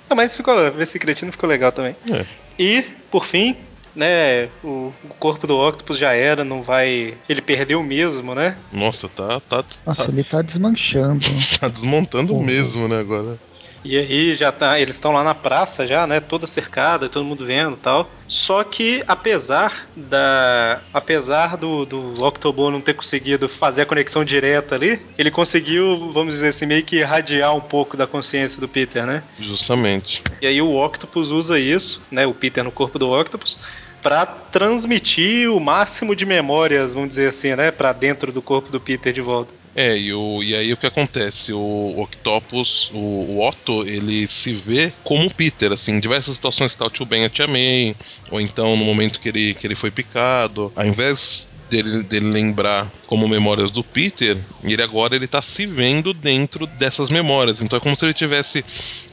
Não, 0.09 0.17
mas 0.17 0.37
ficou, 0.37 0.71
venci 0.73 0.99
cretino 0.99 1.33
ficou 1.33 1.49
legal 1.49 1.73
também. 1.73 1.97
É. 2.11 2.27
E, 2.59 2.83
por 3.11 3.25
fim, 3.25 3.57
né, 3.95 4.49
o, 4.63 4.93
o, 5.05 5.09
corpo 5.19 5.47
do 5.47 5.59
Octopus 5.59 5.99
já 5.99 6.15
era, 6.15 6.45
não 6.45 6.63
vai. 6.63 7.15
Ele 7.29 7.41
perdeu 7.41 7.83
mesmo, 7.83 8.35
né? 8.35 8.57
Nossa, 8.73 9.09
tá. 9.09 9.41
tá 9.41 9.65
Nossa, 9.87 10.05
tá, 10.05 10.13
ele 10.13 10.25
tá 10.25 10.43
desmanchando. 10.43 11.21
tá 11.61 11.69
desmontando 11.69 12.35
uhum. 12.35 12.45
mesmo, 12.45 12.89
né, 12.89 12.99
agora. 12.99 13.39
E 13.85 13.99
aí 13.99 14.35
já 14.35 14.51
tá, 14.51 14.81
eles 14.81 14.97
estão 14.97 15.13
lá 15.13 15.23
na 15.23 15.35
praça 15.35 15.87
já, 15.87 16.07
né, 16.07 16.19
toda 16.19 16.47
cercada, 16.47 17.09
todo 17.09 17.25
mundo 17.25 17.45
vendo, 17.45 17.77
tal. 17.77 18.09
Só 18.27 18.65
que 18.65 19.05
apesar 19.07 19.87
da 19.95 20.81
apesar 20.93 21.59
do 21.59 21.85
do 21.85 22.25
Octobot 22.25 22.73
não 22.73 22.81
ter 22.81 22.95
conseguido 22.95 23.47
fazer 23.47 23.83
a 23.83 23.87
conexão 23.87 24.25
direta 24.25 24.75
ali, 24.75 24.99
ele 25.19 25.31
conseguiu, 25.31 26.11
vamos 26.11 26.33
dizer 26.33 26.49
assim, 26.49 26.65
meio 26.65 26.83
que 26.83 26.97
irradiar 26.97 27.55
um 27.55 27.61
pouco 27.61 27.95
da 27.95 28.07
consciência 28.07 28.59
do 28.59 28.67
Peter, 28.67 29.05
né? 29.05 29.23
Justamente. 29.39 30.23
E 30.41 30.47
aí 30.47 30.63
o 30.63 30.83
Octopus 30.83 31.31
usa 31.31 31.61
isso, 31.61 32.03
né, 32.11 32.27
o 32.27 32.33
Peter 32.33 32.65
no 32.65 32.73
corpo 32.73 32.99
do 32.99 33.13
Octopus 33.13 33.59
para 34.05 34.27
transmitir 34.27 35.51
o 35.51 35.59
máximo 35.59 36.15
de 36.15 36.27
memórias, 36.27 36.93
vamos 36.93 37.09
dizer 37.09 37.31
assim, 37.31 37.57
né, 37.57 37.71
para 37.71 37.91
dentro 37.91 38.31
do 38.31 38.43
corpo 38.43 38.71
do 38.71 38.79
Peter 38.79 39.15
de 39.15 39.23
volta. 39.23 39.55
É, 39.75 39.97
e, 39.97 40.13
o, 40.13 40.43
e 40.43 40.55
aí 40.55 40.73
o 40.73 40.77
que 40.77 40.87
acontece? 40.87 41.55
O 41.55 42.01
Octopus, 42.03 42.91
o, 42.93 42.99
o 42.99 43.49
Otto, 43.49 43.85
ele 43.87 44.29
se 44.29 44.53
vê 44.53 44.93
como 45.03 45.33
Peter, 45.33 45.73
assim, 45.73 45.93
em 45.93 46.01
diversas 46.01 46.35
situações 46.35 46.73
que 46.73 46.79
tá 46.79 46.85
o 46.85 46.91
tio 46.91 47.07
Ben 47.07 47.25
a 47.25 47.31
tia 47.31 47.49
May, 47.49 47.97
ou 48.31 48.41
então 48.41 48.77
no 48.77 48.85
momento 48.85 49.19
que 49.19 49.31
ele, 49.31 49.55
que 49.55 49.67
ele 49.67 49.75
foi 49.75 49.91
picado. 49.91 50.71
Ao 50.77 50.87
invés 50.87 51.49
dele, 51.69 52.03
dele 52.03 52.31
lembrar 52.31 52.91
como 53.07 53.29
memórias 53.29 53.71
do 53.71 53.83
Peter, 53.83 54.37
ele 54.63 54.83
agora 54.83 55.15
ele 55.15 55.27
tá 55.27 55.41
se 55.43 55.67
vendo 55.67 56.13
dentro 56.13 56.67
dessas 56.67 57.11
memórias. 57.11 57.63
Então 57.63 57.77
é 57.77 57.81
como 57.81 57.97
se 57.97 58.05
ele 58.05 58.15
tivesse, 58.15 58.65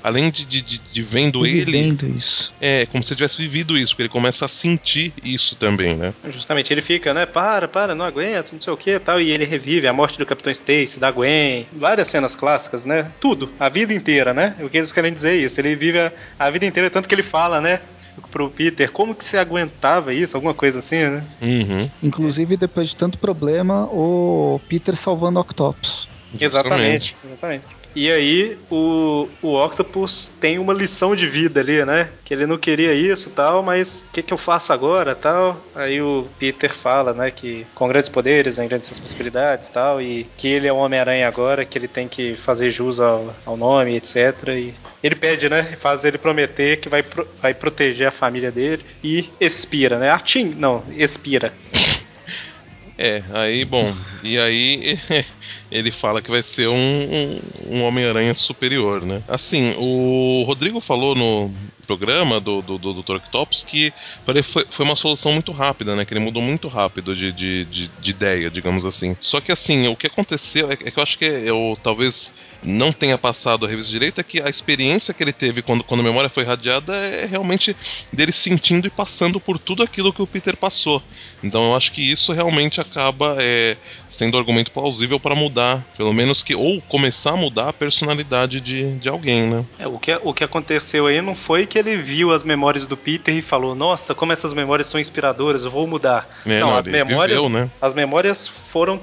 além 0.04 0.30
de, 0.30 0.46
de, 0.46 0.62
de 0.62 1.02
vendo 1.02 1.42
Vivendo 1.42 2.06
ele. 2.06 2.18
Isso. 2.20 2.52
É, 2.60 2.86
como 2.86 3.04
se 3.04 3.14
ele 3.14 3.18
tivesse 3.18 3.38
vivido 3.38 3.78
isso, 3.78 3.94
porque 3.94 4.04
ele 4.04 4.10
começa 4.10 4.46
a 4.46 4.48
sentir 4.48 5.14
isso 5.24 5.56
também, 5.56 5.96
né? 5.96 6.14
Justamente, 6.30 6.74
ele 6.74 6.82
fica, 6.82 7.14
né? 7.14 7.26
Para, 7.26 7.68
para, 7.68 7.96
não 7.96 8.06
aguento, 8.06 8.54
não 8.54 8.60
sei 8.60 8.74
o 8.74 8.78
que 8.78 9.00
tal. 9.00 9.20
E 9.20 9.32
ele 9.32 9.46
revive 9.46 9.88
a 9.88 9.94
morte 9.94 10.18
do 10.18 10.26
Capitão 10.26 10.52
Stacy, 10.52 11.00
da 11.00 11.12
Gwen, 11.12 11.68
várias 11.72 12.08
cenas 12.08 12.36
clássicas, 12.36 12.86
né? 12.86 13.12
Tudo, 13.20 13.50
a 13.60 13.70
vida 13.70 13.94
inteira, 13.94 14.34
né? 14.34 14.56
O 14.62 14.70
que 14.70 14.78
eles 14.78 14.92
querem 14.92 15.14
dizer 15.14 15.34
é 15.34 15.38
isso. 15.38 15.60
Ele 15.60 15.76
vive 15.76 16.00
a, 16.00 16.12
a 16.40 16.50
vida 16.50 16.66
inteira, 16.66 16.90
tanto 16.90 17.08
que 17.08 17.16
ele 17.16 17.24
fala, 17.24 17.62
né? 17.62 17.82
Pro 18.32 18.50
Peter, 18.50 18.92
como 18.92 19.16
que 19.16 19.24
você 19.24 19.38
aguentava 19.38 20.14
isso? 20.14 20.36
Alguma 20.36 20.54
coisa 20.54 20.80
assim, 20.80 20.98
né? 20.98 21.24
Uhum. 21.42 21.90
Inclusive, 22.04 22.58
depois 22.58 22.90
de 22.90 22.96
tanto 22.96 23.18
problema, 23.18 23.88
o 23.92 24.60
Peter 24.68 24.96
salvando 24.96 25.40
o 25.40 25.42
Octopus. 25.42 26.08
Exatamente, 26.40 27.16
exatamente. 27.26 27.66
E 27.96 28.10
aí 28.10 28.58
o, 28.70 29.28
o 29.42 29.56
Octopus 29.56 30.32
tem 30.40 30.58
uma 30.58 30.74
lição 30.74 31.16
de 31.16 31.28
vida 31.28 31.60
ali, 31.60 31.84
né? 31.86 32.10
Que 32.24 32.34
ele 32.34 32.46
não 32.46 32.58
queria 32.58 32.94
isso 32.94 33.30
tal, 33.32 33.62
mas 33.62 34.06
o 34.08 34.12
que, 34.12 34.24
que 34.24 34.34
eu 34.34 34.38
faço 34.38 34.72
agora 34.72 35.14
tal? 35.14 35.60
Aí 35.76 36.02
o 36.02 36.28
Peter 36.40 36.74
fala, 36.74 37.14
né, 37.14 37.32
que 37.32 37.66
com 37.76 37.88
grandes 37.88 38.10
poderes 38.10 38.58
vem 38.58 38.68
grandes 38.68 38.88
responsabilidades 38.88 39.68
tal, 39.68 40.02
e 40.02 40.26
que 40.38 40.48
ele 40.48 40.68
é 40.68 40.74
o 40.74 40.78
Homem-Aranha 40.78 41.28
agora, 41.28 41.66
que 41.66 41.78
ele 41.78 41.88
tem 41.88 42.08
que 42.08 42.36
fazer 42.36 42.72
jus 42.72 43.00
ao, 43.00 43.36
ao 43.46 43.58
nome, 43.58 43.96
etc. 43.96 44.48
E 44.50 44.74
ele 45.04 45.16
pede, 45.16 45.50
né? 45.50 45.64
Faz 45.80 46.06
ele 46.06 46.18
prometer 46.18 46.80
que 46.80 46.88
vai, 46.88 47.04
pro, 47.04 47.28
vai 47.42 47.54
proteger 47.54 48.08
a 48.08 48.12
família 48.12 48.52
dele 48.52 48.86
e 49.04 49.30
expira, 49.40 49.98
né? 50.00 50.10
Artim, 50.10 50.56
não, 50.58 50.84
expira. 50.96 51.54
É, 52.98 53.24
aí, 53.34 53.66
bom, 53.66 53.96
e 54.24 54.38
aí 54.38 55.00
ele 55.72 55.92
fala 55.92 56.22
que 56.22 56.30
vai 56.30 56.44
ser 56.44 56.68
um, 56.68 56.76
um, 56.76 57.40
um 57.78 57.84
Homem-Aranha 57.84 58.36
superior, 58.36 59.04
né? 59.04 59.24
Assim, 59.28 59.74
o 59.78 60.44
Rodrigo 60.46 60.82
falou 60.82 61.16
no 61.16 61.52
programa 61.88 62.40
do, 62.40 62.62
do, 62.62 62.78
do 62.78 62.94
Dr. 63.02 63.16
Octopus 63.16 63.64
que 63.64 63.92
foi, 64.44 64.66
foi 64.70 64.86
uma 64.86 64.96
solução 64.96 65.34
muito 65.34 65.52
rápida, 65.52 65.96
né? 65.96 66.06
Que 66.06 66.14
ele 66.14 66.22
mudou 66.22 66.42
muito 66.42 66.68
rápido 66.68 67.16
de, 67.16 67.32
de, 67.32 67.66
de, 67.66 67.88
de 67.88 68.12
ideia, 68.12 68.50
digamos 68.50 68.86
assim. 68.86 69.16
Só 69.20 69.42
que 69.42 69.52
assim, 69.52 69.88
o 69.88 69.96
que 69.96 70.08
aconteceu 70.08 70.70
é, 70.70 70.74
é 70.74 70.92
que 70.92 70.98
eu 70.98 71.04
acho 71.04 71.18
que 71.18 71.26
eu 71.26 71.78
talvez 71.82 72.34
não 72.64 72.92
tenha 72.92 73.18
passado 73.18 73.66
a 73.66 73.70
revista 73.70 73.92
direito 73.92 74.22
é 74.22 74.24
que 74.24 74.42
a 74.42 74.50
experiência 74.50 75.14
que 75.14 75.24
ele 75.24 75.34
teve 75.34 75.62
quando, 75.62 75.84
quando 75.84 76.02
a 76.02 76.04
memória 76.04 76.30
foi 76.30 76.44
radiada 76.44 76.96
é 76.96 77.26
realmente 77.26 77.76
dele 78.14 78.32
sentindo 78.32 78.88
e 78.88 78.90
passando 78.90 79.40
por 79.40 79.58
tudo 79.58 79.82
aquilo 79.82 80.14
que 80.14 80.22
o 80.22 80.28
Peter 80.28 80.56
passou. 80.56 81.02
Então 81.44 81.70
eu 81.70 81.76
acho 81.76 81.92
que 81.92 82.02
isso 82.02 82.32
realmente 82.32 82.80
acaba 82.80 83.36
é, 83.40 83.76
sendo 84.12 84.38
argumento 84.38 84.72
plausível 84.72 85.20
para 85.20 85.34
mudar, 85.34 85.84
pelo 85.98 86.14
menos 86.14 86.44
que, 86.44 86.54
ou 86.54 86.82
começar 86.82 87.32
a 87.32 87.38
mudar 87.38 87.70
a 87.70 87.74
personalidade 87.74 88.60
de, 88.60 88.94
de 88.96 89.10
alguém, 89.10 89.48
né? 89.48 89.66
É, 89.80 89.88
o, 89.88 89.98
que, 89.98 90.20
o 90.22 90.34
que 90.34 90.44
aconteceu 90.44 91.08
aí 91.08 91.22
não 91.22 91.34
foi 91.34 91.66
que 91.66 91.80
ele 91.80 91.96
viu 91.96 92.34
as 92.34 92.44
memórias 92.44 92.86
do 92.86 92.98
Peter 92.98 93.34
e 93.34 93.42
falou, 93.42 93.74
nossa, 93.74 94.14
como 94.14 94.34
essas 94.34 94.54
memórias 94.54 94.88
são 94.88 95.00
inspiradoras, 95.00 95.64
eu 95.64 95.72
vou 95.72 95.88
mudar. 95.88 96.28
É, 96.46 96.60
não, 96.60 96.72
não, 96.72 96.76
as 96.76 96.88
memórias, 96.88 97.38
viveu, 97.38 97.50
né? 97.50 97.70
as 97.82 97.94
memórias 97.94 98.48
foram 98.48 99.00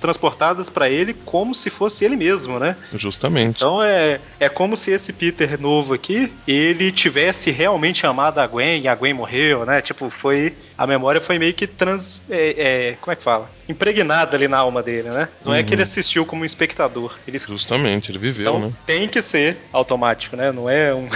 transportadas 0.00 0.70
para 0.70 0.88
ele 0.88 1.12
como 1.12 1.54
se 1.54 1.68
fosse 1.68 2.04
ele 2.04 2.16
mesmo, 2.16 2.58
né? 2.58 2.76
Justamente. 2.94 3.56
Então 3.56 3.82
é, 3.82 4.20
é 4.38 4.48
como 4.48 4.76
se 4.76 4.92
esse 4.92 5.12
Peter 5.12 5.60
novo 5.60 5.94
aqui, 5.94 6.32
ele 6.46 6.92
tivesse 6.92 7.50
realmente 7.50 8.06
amado 8.06 8.38
a 8.38 8.46
Gwen 8.46 8.82
e 8.82 8.88
a 8.88 8.94
Gwen 8.94 9.14
morreu, 9.14 9.64
né? 9.64 9.80
Tipo, 9.80 10.08
foi. 10.10 10.54
A 10.76 10.86
memória 10.86 11.20
foi 11.20 11.38
meio 11.38 11.54
que 11.54 11.66
trans. 11.66 12.22
É, 12.30 12.90
é, 12.90 12.96
como 13.00 13.12
é 13.12 13.16
que 13.16 13.22
fala? 13.22 13.50
Impregnada 13.68 14.27
ali 14.36 14.48
na 14.48 14.58
alma 14.58 14.82
dele, 14.82 15.08
né? 15.10 15.28
Não 15.44 15.52
uhum. 15.52 15.58
é 15.58 15.62
que 15.62 15.72
ele 15.72 15.82
uhum. 15.82 15.88
assistiu 15.88 16.26
como 16.26 16.42
um 16.42 16.44
espectador. 16.44 17.16
Ele... 17.26 17.38
Justamente, 17.38 18.10
ele 18.10 18.18
viveu, 18.18 18.56
então, 18.56 18.68
né? 18.68 18.74
Tem 18.86 19.08
que 19.08 19.20
ser 19.22 19.58
automático, 19.72 20.36
né? 20.36 20.52
Não 20.52 20.68
é 20.68 20.94
um, 20.94 21.08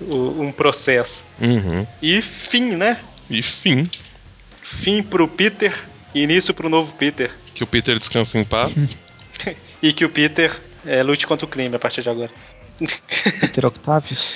um 0.44 0.52
processo. 0.52 1.24
Uhum. 1.40 1.86
E 2.02 2.20
fim, 2.22 2.76
né? 2.76 2.98
E 3.28 3.42
fim. 3.42 3.88
Fim 4.60 5.02
pro 5.02 5.26
Peter, 5.26 5.74
início 6.14 6.54
pro 6.54 6.68
novo 6.68 6.92
Peter. 6.94 7.30
Que 7.54 7.64
o 7.64 7.66
Peter 7.66 7.98
descanse 7.98 8.38
em 8.38 8.44
paz. 8.44 8.96
e 9.82 9.92
que 9.92 10.04
o 10.04 10.08
Peter 10.08 10.60
é, 10.86 11.02
lute 11.02 11.26
contra 11.26 11.46
o 11.46 11.48
crime 11.48 11.74
a 11.76 11.78
partir 11.78 12.02
de 12.02 12.08
agora. 12.08 12.30
Peter 13.40 13.66
Octavius. 13.66 14.34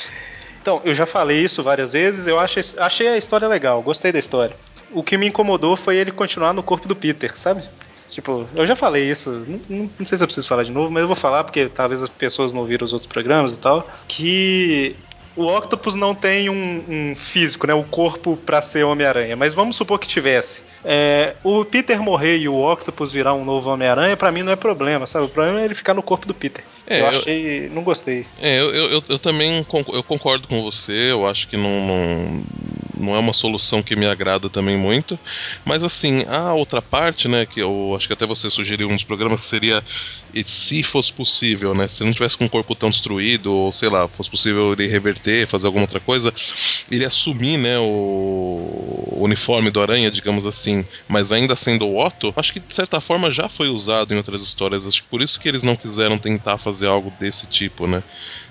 Então, 0.60 0.80
eu 0.82 0.94
já 0.94 1.04
falei 1.04 1.44
isso 1.44 1.62
várias 1.62 1.92
vezes, 1.92 2.26
eu 2.26 2.38
achei, 2.38 2.62
achei 2.78 3.08
a 3.08 3.18
história 3.18 3.46
legal, 3.46 3.82
gostei 3.82 4.10
da 4.10 4.18
história. 4.18 4.56
O 4.94 5.02
que 5.02 5.18
me 5.18 5.26
incomodou 5.26 5.76
foi 5.76 5.96
ele 5.96 6.12
continuar 6.12 6.52
no 6.52 6.62
corpo 6.62 6.88
do 6.88 6.96
Peter, 6.96 7.36
sabe? 7.36 7.62
Tipo, 8.10 8.46
eu 8.54 8.64
já 8.64 8.76
falei 8.76 9.10
isso, 9.10 9.44
não, 9.68 9.90
não, 9.98 10.06
sei 10.06 10.16
se 10.16 10.22
eu 10.22 10.28
preciso 10.28 10.46
falar 10.46 10.62
de 10.62 10.70
novo, 10.70 10.88
mas 10.88 11.00
eu 11.00 11.08
vou 11.08 11.16
falar 11.16 11.42
porque 11.42 11.68
talvez 11.68 12.00
as 12.00 12.08
pessoas 12.08 12.54
não 12.54 12.60
ouviram 12.60 12.84
os 12.84 12.92
outros 12.92 13.08
programas 13.08 13.54
e 13.54 13.58
tal. 13.58 13.88
Que 14.06 14.96
o 15.36 15.46
Octopus 15.46 15.96
não 15.96 16.14
tem 16.14 16.48
um, 16.48 16.84
um 16.88 17.16
físico, 17.16 17.66
né? 17.66 17.74
O 17.74 17.82
corpo 17.82 18.36
para 18.36 18.62
ser 18.62 18.84
Homem-Aranha. 18.84 19.36
Mas 19.36 19.52
vamos 19.52 19.76
supor 19.76 19.98
que 19.98 20.06
tivesse. 20.06 20.62
É, 20.84 21.34
o 21.42 21.64
Peter 21.64 22.00
morrer 22.00 22.38
e 22.38 22.48
o 22.48 22.54
Octopus 22.54 23.10
virar 23.10 23.34
um 23.34 23.44
novo 23.44 23.68
Homem-Aranha, 23.70 24.16
para 24.16 24.30
mim 24.30 24.42
não 24.42 24.52
é 24.52 24.56
problema, 24.56 25.06
sabe? 25.06 25.24
O 25.24 25.28
problema 25.28 25.60
é 25.60 25.64
ele 25.64 25.74
ficar 25.74 25.94
no 25.94 26.02
corpo 26.02 26.26
do 26.26 26.34
Peter. 26.34 26.64
É, 26.86 27.00
eu 27.00 27.06
achei. 27.08 27.66
Eu, 27.66 27.70
não 27.70 27.82
gostei. 27.82 28.26
É, 28.40 28.60
eu, 28.60 28.70
eu, 28.70 29.04
eu, 29.08 29.18
também 29.18 29.66
eu 29.92 30.02
concordo 30.04 30.46
com 30.46 30.62
você, 30.62 31.10
eu 31.10 31.26
acho 31.26 31.48
que 31.48 31.56
não, 31.56 31.84
não, 31.84 32.42
não 32.96 33.14
é 33.14 33.18
uma 33.18 33.32
solução 33.32 33.82
que 33.82 33.96
me 33.96 34.06
agrada 34.06 34.48
também 34.48 34.76
muito. 34.76 35.18
Mas 35.64 35.82
assim, 35.82 36.24
a 36.28 36.52
outra 36.54 36.80
parte, 36.82 37.28
né, 37.28 37.46
que 37.46 37.60
eu 37.60 37.94
acho 37.96 38.06
que 38.06 38.12
até 38.12 38.26
você 38.26 38.50
sugeriu 38.50 38.88
uns 38.88 39.04
programas 39.04 39.40
que 39.40 39.46
seria 39.46 39.82
se 40.44 40.82
fosse 40.82 41.12
possível, 41.12 41.74
né? 41.74 41.86
Se 41.86 42.02
não 42.02 42.12
tivesse 42.12 42.36
com 42.36 42.46
o 42.46 42.50
corpo 42.50 42.74
tão 42.74 42.90
destruído, 42.90 43.52
ou 43.52 43.70
sei 43.70 43.88
lá, 43.88 44.08
fosse 44.08 44.30
possível 44.30 44.72
ele 44.72 44.86
reverter, 44.86 45.46
fazer 45.46 45.66
alguma 45.66 45.84
outra 45.84 46.00
coisa, 46.00 46.34
ele 46.90 47.04
assumir, 47.04 47.56
né, 47.56 47.78
o 47.78 49.18
uniforme 49.20 49.70
do 49.70 49.80
Aranha, 49.80 50.10
digamos 50.10 50.46
assim, 50.46 50.84
mas 51.08 51.30
ainda 51.30 51.54
sendo 51.54 51.86
o 51.86 52.04
Otto, 52.04 52.32
acho 52.36 52.52
que 52.52 52.60
de 52.60 52.74
certa 52.74 53.00
forma 53.00 53.30
já 53.30 53.48
foi 53.48 53.68
usado 53.68 54.12
em 54.12 54.16
outras 54.16 54.42
histórias. 54.42 54.86
Acho 54.86 55.02
que 55.02 55.08
por 55.08 55.22
isso 55.22 55.38
que 55.38 55.48
eles 55.48 55.62
não 55.62 55.76
quiseram 55.76 56.18
tentar 56.18 56.58
fazer 56.58 56.86
algo 56.86 57.12
desse 57.20 57.46
tipo, 57.46 57.86
né? 57.86 58.02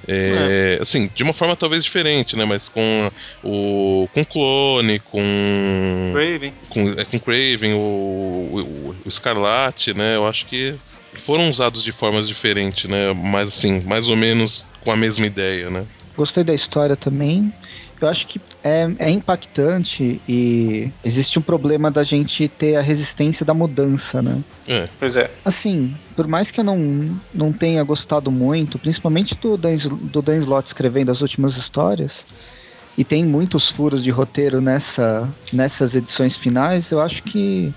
É, 0.08 0.78
é. 0.80 0.84
Assim, 0.84 1.10
de 1.14 1.24
uma 1.24 1.34
forma 1.34 1.56
talvez 1.56 1.84
diferente, 1.84 2.36
né? 2.36 2.46
Mas 2.46 2.70
com 2.70 3.12
o 3.44 4.08
com 4.14 4.26
clone, 4.26 5.00
com 5.00 6.12
Craven, 6.14 6.54
com, 6.70 6.90
é, 6.90 7.06
com 7.06 7.20
Craven, 7.20 7.74
o, 7.74 7.78
o, 7.78 8.96
o 9.06 9.08
Escarlate, 9.08 9.94
né? 9.94 10.16
Eu 10.16 10.28
acho 10.28 10.46
que 10.46 10.76
foram 11.20 11.50
usados 11.50 11.84
de 11.84 11.92
formas 11.92 12.28
diferentes, 12.28 12.90
né? 12.90 13.14
Mas 13.14 13.50
assim, 13.50 13.80
mais 13.82 14.10
ou 14.10 14.16
menos 14.16 14.68
com 14.82 14.92
a 14.92 14.96
mesma 14.96 15.26
ideia, 15.26 15.70
né? 15.70 15.86
Gostei 16.16 16.44
da 16.44 16.54
história 16.54 16.96
também. 16.96 17.52
Eu 18.00 18.10
acho 18.10 18.28
que 18.28 18.40
é, 18.64 18.90
é, 19.00 19.10
impactante 19.10 20.22
e 20.28 20.92
existe 21.04 21.40
um 21.40 21.42
problema 21.42 21.90
da 21.90 22.04
gente 22.04 22.50
ter 22.50 22.76
a 22.76 22.82
resistência 22.82 23.46
da 23.46 23.54
mudança, 23.54 24.22
né? 24.22 24.42
É. 24.68 24.90
Pois 25.00 25.16
é. 25.16 25.32
Assim, 25.46 25.96
por 26.16 26.28
mais 26.28 26.52
que 26.52 26.60
eu 26.60 26.64
não, 26.64 27.18
não 27.34 27.54
tenha 27.54 27.84
gostado 27.84 28.30
muito, 28.30 28.78
principalmente 28.78 29.36
do 29.36 29.56
Dan, 29.58 29.78
do 29.78 30.22
Dan 30.22 30.38
Slott 30.38 30.68
escrevendo 30.68 31.12
as 31.12 31.22
últimas 31.22 31.56
histórias, 31.56 32.12
e 32.98 33.04
tem 33.04 33.24
muitos 33.26 33.70
furos 33.70 34.04
de 34.04 34.12
roteiro 34.12 34.62
nessa, 34.62 35.28
nessas 35.52 35.96
edições 35.96 36.38
finais, 36.38 36.92
eu 36.92 37.00
acho 37.00 37.24
que 37.24 37.74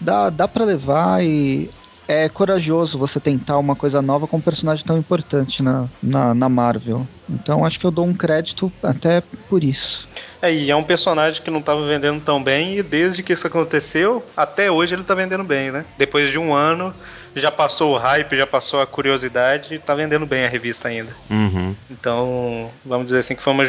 dá, 0.00 0.30
dá 0.30 0.48
para 0.48 0.64
levar 0.64 1.24
e 1.24 1.68
é 2.08 2.28
corajoso 2.28 2.98
você 2.98 3.18
tentar 3.18 3.58
uma 3.58 3.74
coisa 3.74 4.00
nova 4.00 4.26
com 4.26 4.36
um 4.36 4.40
personagem 4.40 4.84
tão 4.84 4.96
importante 4.96 5.62
na, 5.62 5.86
na, 6.02 6.34
na 6.34 6.48
Marvel. 6.48 7.06
Então 7.28 7.64
acho 7.64 7.78
que 7.78 7.86
eu 7.86 7.90
dou 7.90 8.06
um 8.06 8.14
crédito 8.14 8.72
até 8.82 9.22
por 9.48 9.62
isso. 9.64 10.06
É, 10.40 10.54
e 10.54 10.70
é 10.70 10.76
um 10.76 10.84
personagem 10.84 11.42
que 11.42 11.50
não 11.50 11.60
estava 11.60 11.84
vendendo 11.86 12.22
tão 12.22 12.42
bem, 12.42 12.78
e 12.78 12.82
desde 12.82 13.22
que 13.22 13.32
isso 13.32 13.46
aconteceu, 13.46 14.24
até 14.36 14.70
hoje 14.70 14.94
ele 14.94 15.02
está 15.02 15.14
vendendo 15.14 15.42
bem, 15.42 15.72
né? 15.72 15.84
Depois 15.96 16.30
de 16.30 16.38
um 16.38 16.54
ano, 16.54 16.94
já 17.40 17.50
passou 17.50 17.94
o 17.94 17.98
hype, 17.98 18.36
já 18.36 18.46
passou 18.46 18.80
a 18.80 18.86
curiosidade 18.86 19.74
e 19.74 19.78
tá 19.78 19.94
vendendo 19.94 20.26
bem 20.26 20.44
a 20.44 20.48
revista 20.48 20.88
ainda. 20.88 21.14
Uhum. 21.30 21.74
Então, 21.90 22.70
vamos 22.84 23.06
dizer 23.06 23.18
assim 23.18 23.34
que 23.34 23.42
foi 23.42 23.52
uma, 23.52 23.64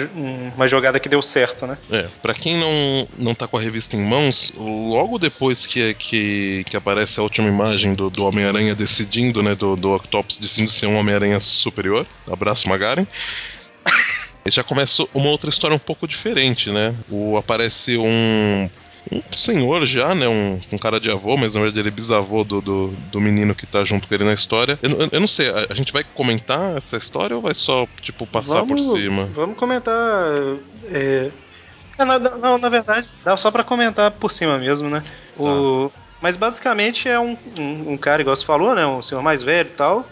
uma 0.56 0.68
jogada 0.68 1.00
que 1.00 1.10
deu 1.10 1.22
certo, 1.22 1.68
né? 1.68 1.78
É, 1.92 2.08
pra 2.22 2.34
quem 2.34 2.58
não, 2.58 3.08
não 3.18 3.36
tá 3.36 3.48
com 3.48 3.58
a 3.58 3.62
revista 3.62 3.96
em 3.96 4.02
mãos, 4.02 4.54
logo 4.58 5.18
depois 5.18 5.66
que, 5.66 5.94
que, 5.96 6.64
que 6.66 6.78
aparece 6.78 7.20
a 7.20 7.24
última 7.24 7.48
imagem 7.48 7.94
do, 7.94 8.10
do 8.10 8.26
Homem-Aranha 8.26 8.74
decidindo, 8.74 9.44
né, 9.44 9.56
do, 9.56 9.76
do 9.76 9.94
Octopus 9.96 10.38
decidindo 10.38 10.72
ser 10.72 10.88
um 10.88 10.98
Homem-Aranha 10.98 11.40
superior, 11.40 12.06
abraço 12.32 12.70
Magaren. 12.70 13.06
já 14.50 14.64
começa 14.64 15.06
uma 15.14 15.30
outra 15.30 15.50
história 15.50 15.76
um 15.76 15.80
pouco 15.80 16.08
diferente, 16.08 16.70
né? 16.70 16.96
O, 17.10 17.38
aparece 17.38 17.98
um 17.98 18.70
um 19.12 19.38
senhor 19.38 19.86
já, 19.86 20.14
né? 20.14 20.28
Um, 20.28 20.60
um, 20.72 20.78
cara 20.78 21.00
de 21.00 21.10
avô, 21.10 21.38
mas 21.38 21.54
na 21.54 21.62
verdade 21.62 21.80
ele 21.80 21.90
é 21.90 21.92
bisavô 21.92 22.44
do, 22.44 22.62
do, 22.62 22.88
do 23.12 23.22
menino 23.22 23.56
que 23.56 23.66
tá 23.66 23.84
junto 23.86 24.08
com 24.08 24.14
ele 24.14 24.24
na 24.24 24.34
história. 24.34 24.78
Eu, 24.82 24.92
eu, 24.92 25.10
eu 25.12 25.20
não 25.20 25.28
sei, 25.28 25.50
a, 25.50 25.68
a, 25.70 25.74
gente 25.74 25.94
vai 25.94 26.04
comentar 26.04 26.76
essa 26.78 26.98
história 26.98 27.36
ou 27.36 27.42
vai 27.42 27.54
só, 27.54 27.88
tipo, 28.02 28.26
passar 28.28 28.62
vamos, 28.62 28.86
por 28.86 28.98
cima? 28.98 29.26
Vamos 29.34 29.58
comentar. 29.58 29.96
É... 30.92 31.32
É, 31.98 32.06
na, 32.06 32.20
não, 32.20 32.58
na 32.60 32.70
verdade, 32.70 33.10
dá 33.26 33.36
só 33.36 33.50
para 33.50 33.64
comentar 33.64 34.12
por 34.12 34.32
cima 34.32 34.60
mesmo, 34.60 34.88
né? 34.88 35.04
O, 35.36 35.90
tá. 35.90 36.00
Mas 36.22 36.38
basicamente 36.38 37.08
é 37.10 37.20
um, 37.20 37.38
um, 37.60 37.94
um, 37.94 37.98
cara, 37.98 38.22
igual 38.22 38.36
você 38.36 38.46
falou, 38.46 38.76
né? 38.76 38.86
Um 38.86 39.02
senhor 39.02 39.22
mais 39.24 39.42
velho 39.42 39.70
e 39.70 39.72
tal, 39.74 40.08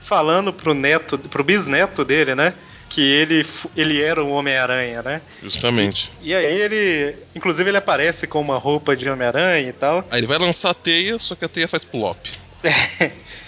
falando 0.00 0.52
pro 0.52 0.74
neto, 0.74 1.18
pro 1.18 1.44
bisneto 1.44 2.04
dele, 2.04 2.34
né? 2.34 2.54
Que 2.90 3.00
ele, 3.00 3.46
ele 3.76 4.02
era 4.02 4.22
o 4.22 4.30
Homem-Aranha, 4.32 5.00
né? 5.00 5.22
Justamente. 5.40 6.10
E, 6.20 6.30
e, 6.30 6.34
aí 6.34 6.60
ele. 6.60 7.16
Inclusive 7.34 7.70
ele 7.70 7.78
aparece 7.78 8.26
com 8.26 8.40
uma 8.40 8.58
roupa 8.58 8.96
de 8.96 9.08
Homem-Aranha 9.08 9.68
e 9.68 9.72
tal. 9.72 10.04
Aí 10.10 10.18
ele 10.18 10.26
vai 10.26 10.38
lançar 10.38 10.70
a 10.70 10.74
teia, 10.74 11.18
só 11.18 11.36
que 11.36 11.44
a 11.44 11.48
teia 11.48 11.68
faz 11.68 11.84
plop. 11.84 12.18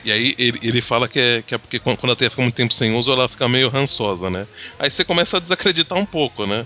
e 0.05 0.13
aí 0.13 0.35
ele, 0.39 0.59
ele 0.63 0.81
fala 0.81 1.09
que 1.09 1.19
é, 1.19 1.43
que 1.45 1.55
é 1.55 1.59
porque 1.59 1.79
quando 1.81 2.13
a 2.13 2.17
teia 2.17 2.31
fica 2.31 2.41
muito 2.41 2.55
tempo 2.55 2.73
sem 2.73 2.95
uso, 2.95 3.13
ela 3.13 3.29
fica 3.29 3.49
meio 3.49 3.69
rançosa, 3.69 4.31
né? 4.31 4.47
Aí 4.79 4.91
você 4.91 5.05
começa 5.05 5.37
a 5.37 5.41
desacreditar 5.41 5.99
um 5.99 6.07
pouco, 6.07 6.47
né? 6.47 6.65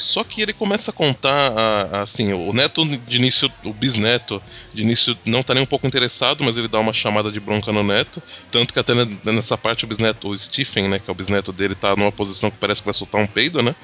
Só 0.00 0.24
que 0.24 0.42
ele 0.42 0.52
começa 0.52 0.90
a 0.90 0.94
contar, 0.94 1.52
a, 1.52 1.82
a, 1.82 2.02
assim, 2.02 2.32
o 2.32 2.52
neto 2.52 2.84
de 2.84 3.16
início, 3.16 3.50
o 3.64 3.72
bisneto 3.72 4.42
de 4.74 4.82
início 4.82 5.16
não 5.24 5.42
tá 5.42 5.54
nem 5.54 5.62
um 5.62 5.66
pouco 5.66 5.86
interessado, 5.86 6.42
mas 6.42 6.56
ele 6.56 6.68
dá 6.68 6.80
uma 6.80 6.92
chamada 6.92 7.30
de 7.30 7.38
bronca 7.38 7.72
no 7.72 7.82
neto. 7.82 8.22
Tanto 8.50 8.74
que 8.74 8.80
até 8.80 8.92
nessa 9.24 9.56
parte 9.56 9.84
o 9.84 9.88
bisneto, 9.88 10.28
o 10.28 10.36
Stephen, 10.36 10.88
né, 10.88 10.98
que 10.98 11.08
é 11.08 11.12
o 11.12 11.14
bisneto 11.14 11.52
dele, 11.52 11.74
tá 11.74 11.94
numa 11.94 12.10
posição 12.10 12.50
que 12.50 12.58
parece 12.58 12.80
que 12.82 12.86
vai 12.86 12.94
soltar 12.94 13.20
um 13.20 13.26
peido, 13.26 13.62
né? 13.62 13.74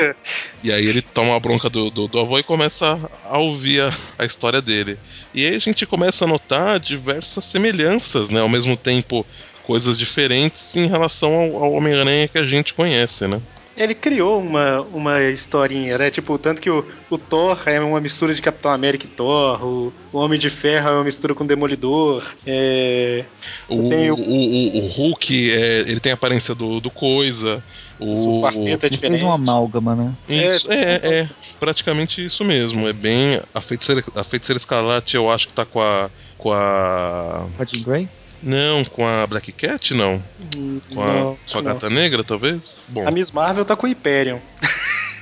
e 0.62 0.72
aí 0.72 0.86
ele 0.86 1.02
toma 1.02 1.36
a 1.36 1.40
bronca 1.40 1.70
do, 1.70 1.90
do, 1.90 2.08
do, 2.08 2.18
avô 2.18 2.38
e 2.38 2.42
começa 2.42 2.98
a 3.24 3.38
ouvir 3.38 3.82
a, 3.82 3.96
a, 4.18 4.24
história 4.24 4.60
dele. 4.60 4.98
E 5.32 5.46
aí 5.46 5.54
a 5.54 5.58
gente 5.58 5.86
começa 5.86 6.24
a 6.24 6.28
notar 6.28 6.80
diversas 6.80 7.44
semelhanças, 7.44 8.30
né? 8.30 8.40
Ao 8.40 8.48
mesmo 8.48 8.76
tempo, 8.76 9.24
coisas 9.64 9.96
diferentes 9.96 10.74
em 10.76 10.86
relação 10.86 11.34
ao, 11.34 11.64
ao 11.64 11.72
Homem-Aranha 11.72 12.28
que 12.28 12.38
a 12.38 12.44
gente 12.44 12.74
conhece, 12.74 13.28
né? 13.28 13.40
Ele 13.76 13.94
criou 13.94 14.40
uma, 14.40 14.80
uma 14.92 15.22
historinha, 15.22 15.96
né? 15.96 16.10
Tipo, 16.10 16.38
tanto 16.38 16.60
que 16.60 16.70
o, 16.70 16.84
o 17.08 17.16
Thor 17.16 17.60
é 17.66 17.80
uma 17.80 18.00
mistura 18.00 18.34
de 18.34 18.42
Capitão 18.42 18.70
América 18.70 19.06
e 19.06 19.08
Thor, 19.08 19.64
o, 19.64 19.92
o 20.12 20.18
Homem 20.18 20.38
de 20.38 20.50
Ferro 20.50 20.88
é 20.88 20.92
uma 20.92 21.04
mistura 21.04 21.34
com 21.34 21.46
Demolidor. 21.46 22.24
É, 22.46 23.24
o, 23.68 23.76
o... 23.76 24.14
O, 24.14 24.78
o, 24.78 24.86
Hulk, 24.88 25.52
é, 25.52 25.80
ele 25.80 26.00
tem 26.00 26.12
a 26.12 26.14
aparência 26.14 26.54
do, 26.54 26.80
do 26.80 26.90
Coisa. 26.90 27.62
O, 27.98 28.40
quarteto 28.40 28.86
é 28.86 28.88
diferente. 28.88 29.20
Fez 29.20 29.22
uma 29.22 29.34
amálgama, 29.34 29.94
né? 29.94 30.14
Isso, 30.28 30.70
é, 30.72 30.76
é, 30.76 31.20
é, 31.20 31.30
praticamente 31.58 32.24
isso 32.24 32.42
mesmo. 32.42 32.88
É 32.88 32.92
bem. 32.92 33.40
A 33.54 33.60
feiticeira, 33.60 34.02
a 34.14 34.24
feiticeira 34.24 34.56
Escarlate 34.56 35.16
eu 35.16 35.30
acho 35.30 35.48
que 35.48 35.52
tá 35.52 35.66
com 35.66 35.80
a. 35.80 36.10
Com 36.38 36.52
a. 36.52 37.46
Com 37.56 37.62
a 37.62 37.66
Jean 37.66 37.82
Grey? 37.82 38.08
Não, 38.42 38.84
com 38.84 39.06
a 39.06 39.26
Black 39.26 39.52
Cat, 39.52 39.94
não. 39.94 40.22
Hum, 40.56 40.80
com 40.92 41.02
a, 41.02 41.36
com 41.50 41.58
a 41.58 41.62
Gata 41.62 41.90
Negra, 41.90 42.24
talvez? 42.24 42.86
Bom. 42.88 43.06
A 43.06 43.10
Miss 43.10 43.30
Marvel 43.30 43.64
tá 43.64 43.76
com 43.76 43.86
o 43.86 43.90
Hyperion. 43.90 44.38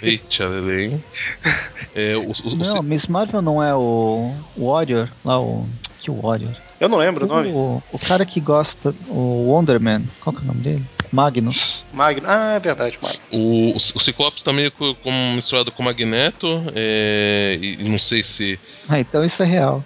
Eita, 0.01 0.47
Lele. 0.47 1.03
É, 1.95 2.17
o, 2.17 2.31
o, 2.31 2.57
não, 2.57 2.81
o, 2.81 2.83
Miss 2.83 3.07
Marvel 3.07 3.43
não 3.43 3.63
é 3.63 3.75
o 3.75 4.33
Warrior, 4.57 5.09
lá 5.25 5.41
o. 5.41 5.67
Que 6.01 6.11
Warrior? 6.11 6.55
Eu 6.79 6.89
não 6.89 6.99
lembro 6.99 7.27
o, 7.27 7.29
o 7.29 7.35
nome. 7.35 7.51
O, 7.93 7.99
cara 7.99 8.25
que 8.25 8.41
gosta, 8.41 8.95
o 9.09 9.49
Wonderman, 9.49 10.05
qual 10.21 10.33
que 10.33 10.41
é 10.41 10.45
o 10.45 10.47
nome 10.47 10.61
dele? 10.61 10.85
Magnus. 11.11 11.83
Magnus. 11.93 12.29
Ah, 12.29 12.55
é 12.55 12.61
verdade, 12.61 12.99
Magnus. 13.03 13.23
O, 13.33 13.75
o, 13.77 14.01
Ciclopes 14.01 14.43
tá 14.43 14.53
meio 14.53 14.71
como 14.71 15.33
misturado 15.35 15.73
com 15.73 15.83
o 15.83 15.85
Magneto. 15.85 16.47
É, 16.75 17.59
e 17.61 17.83
não 17.89 17.99
sei 17.99 18.23
se. 18.23 18.61
Ah, 18.89 19.01
então 19.01 19.25
isso 19.25 19.43
é 19.43 19.47
real. 19.47 19.83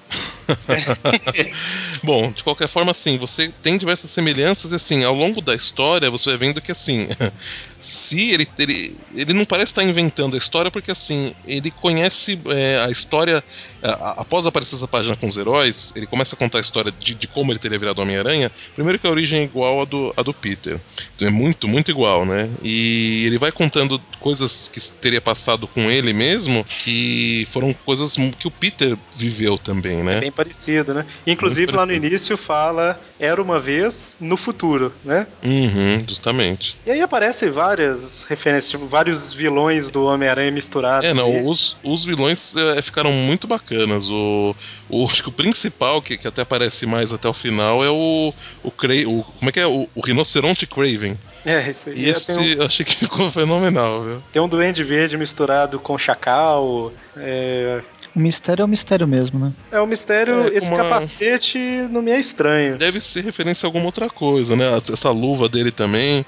Bom, 2.03 2.33
de 2.33 2.43
qualquer 2.43 2.69
forma, 2.69 2.91
assim, 2.91 3.17
você 3.17 3.53
tem 3.63 3.79
diversas 3.79 4.11
semelhanças 4.11 4.73
e 4.73 4.75
assim, 4.75 5.05
ao 5.05 5.15
longo 5.15 5.41
da 5.41 5.55
história 5.55 6.11
você 6.11 6.31
vai 6.31 6.39
vendo 6.39 6.61
que 6.61 6.73
assim, 6.73 7.09
se 7.81 8.31
ele, 8.31 8.49
ele, 8.59 8.97
ele 9.15 9.33
não 9.33 9.45
parece 9.45 9.73
estar 9.73 9.83
inventando 9.83 10.35
a 10.35 10.39
história 10.39 10.71
porque 10.71 10.91
assim, 10.91 11.35
ele 11.45 11.71
conhece 11.71 12.39
é, 12.47 12.85
a 12.85 12.91
história 12.91 13.43
após 13.83 14.47
aparecer 14.47 14.77
essa 14.77 14.87
página 14.87 15.17
com 15.17 15.27
os 15.27 15.37
heróis, 15.37 15.93
ele 15.97 16.07
começa 16.07 16.37
a 16.37 16.39
contar 16.39 16.59
a 16.59 16.61
história 16.61 16.93
de, 16.93 17.15
de 17.15 17.27
como 17.27 17.51
ele 17.51 17.59
teria 17.59 17.79
virado 17.79 18.01
Homem-Aranha. 18.01 18.51
Primeiro 18.75 18.99
que 18.99 19.07
a 19.07 19.11
origem 19.11 19.41
é 19.41 19.43
igual 19.43 19.83
à 19.83 19.85
do, 19.85 20.15
à 20.17 20.23
do 20.23 20.33
Peter. 20.33 20.81
É 21.23 21.31
muito, 21.31 21.69
muito 21.69 21.91
igual, 21.91 22.25
né? 22.25 22.51
E 22.63 23.25
ele 23.27 23.39
vai 23.39 23.53
contando 23.53 24.01
coisas 24.19 24.69
que 24.69 24.81
teria 25.01 25.21
passado 25.21 25.67
com 25.67 25.91
ele 25.91 26.13
mesmo, 26.13 26.65
que 26.81 27.47
foram 27.51 27.73
coisas 27.73 28.17
que 28.39 28.47
o 28.47 28.51
Peter 28.51 28.97
viveu 29.17 29.59
também, 29.59 30.03
né? 30.03 30.19
É 30.19 30.21
bem 30.21 30.33
parecido, 30.33 30.95
né? 30.95 31.07
Inclusive 31.27 31.73
lá 31.73 31.87
no 31.87 31.93
início 31.93 32.37
fala 32.37 33.01
era 33.19 33.41
uma 33.41 33.61
vez 33.61 34.17
no 34.21 34.37
futuro, 34.37 34.93
né? 35.05 35.27
Uhum, 35.45 36.05
justamente. 36.09 36.77
E 36.85 36.91
aí 36.91 37.01
aparecem 37.01 37.51
várias 37.51 38.25
referências, 38.25 38.71
tipo, 38.71 38.87
vários 38.87 39.33
vilões 39.33 39.91
do 39.91 40.05
Homem-Aranha 40.05 40.51
misturados. 40.51 41.05
É, 41.05 41.15
não, 41.15 41.47
os, 41.47 41.77
os 41.85 42.05
vilões 42.05 42.55
é, 42.57 42.83
ficaram 42.83 43.13
muito 43.13 43.47
bacanas. 43.47 44.11
O, 44.11 44.57
o, 44.93 45.07
acho 45.07 45.23
que 45.23 45.31
o 45.31 45.33
principal, 45.33 46.03
que, 46.03 46.19
que 46.19 46.29
até 46.29 46.43
aparece 46.43 46.85
mais 46.85 47.13
até 47.15 47.27
o 47.27 47.33
final, 47.33 47.83
é 47.83 47.89
o. 47.89 48.33
o, 48.63 48.71
Cra 48.71 48.95
o 49.09 49.25
como 49.25 49.49
é 49.49 49.53
que 49.53 49.59
é? 49.59 49.67
O, 49.67 49.89
o 49.95 50.01
Rinoceronte 50.01 50.67
Craven. 50.67 51.19
É, 51.47 51.71
isso 51.71 51.89
aí. 51.89 51.99
E 51.99 52.09
esse 52.11 52.39
um... 52.39 52.45
eu 52.45 52.67
achei 52.67 52.85
que 52.85 52.97
ficou 52.97 53.31
fenomenal, 53.31 54.05
viu? 54.05 54.23
Tem 54.31 54.43
um 54.43 54.49
Duende 54.49 54.85
Verde 54.85 55.17
misturado 55.17 55.81
com 55.81 55.97
Chacal. 55.97 56.93
É, 57.17 57.81
o 58.15 58.21
mistério 58.21 58.63
é 58.63 58.65
o 58.67 58.69
mistério 58.69 59.09
mesmo, 59.09 59.39
né? 59.39 59.53
É 59.73 59.81
o 59.81 59.87
mistério. 59.87 60.49
É, 60.49 60.59
esse 60.59 60.69
uma... 60.69 60.77
capacete 60.77 61.59
não 61.91 62.03
me 62.03 62.11
é 62.11 62.21
estranho. 62.21 62.77
Deve 62.77 63.01
ser 63.01 63.25
referência 63.25 63.67
a 63.67 63.69
alguma 63.69 63.87
outra 63.87 64.11
coisa, 64.11 64.55
né? 64.55 64.67
Essa 64.77 65.11
luva 65.11 65.49
dele 65.49 65.71
também 65.71 66.25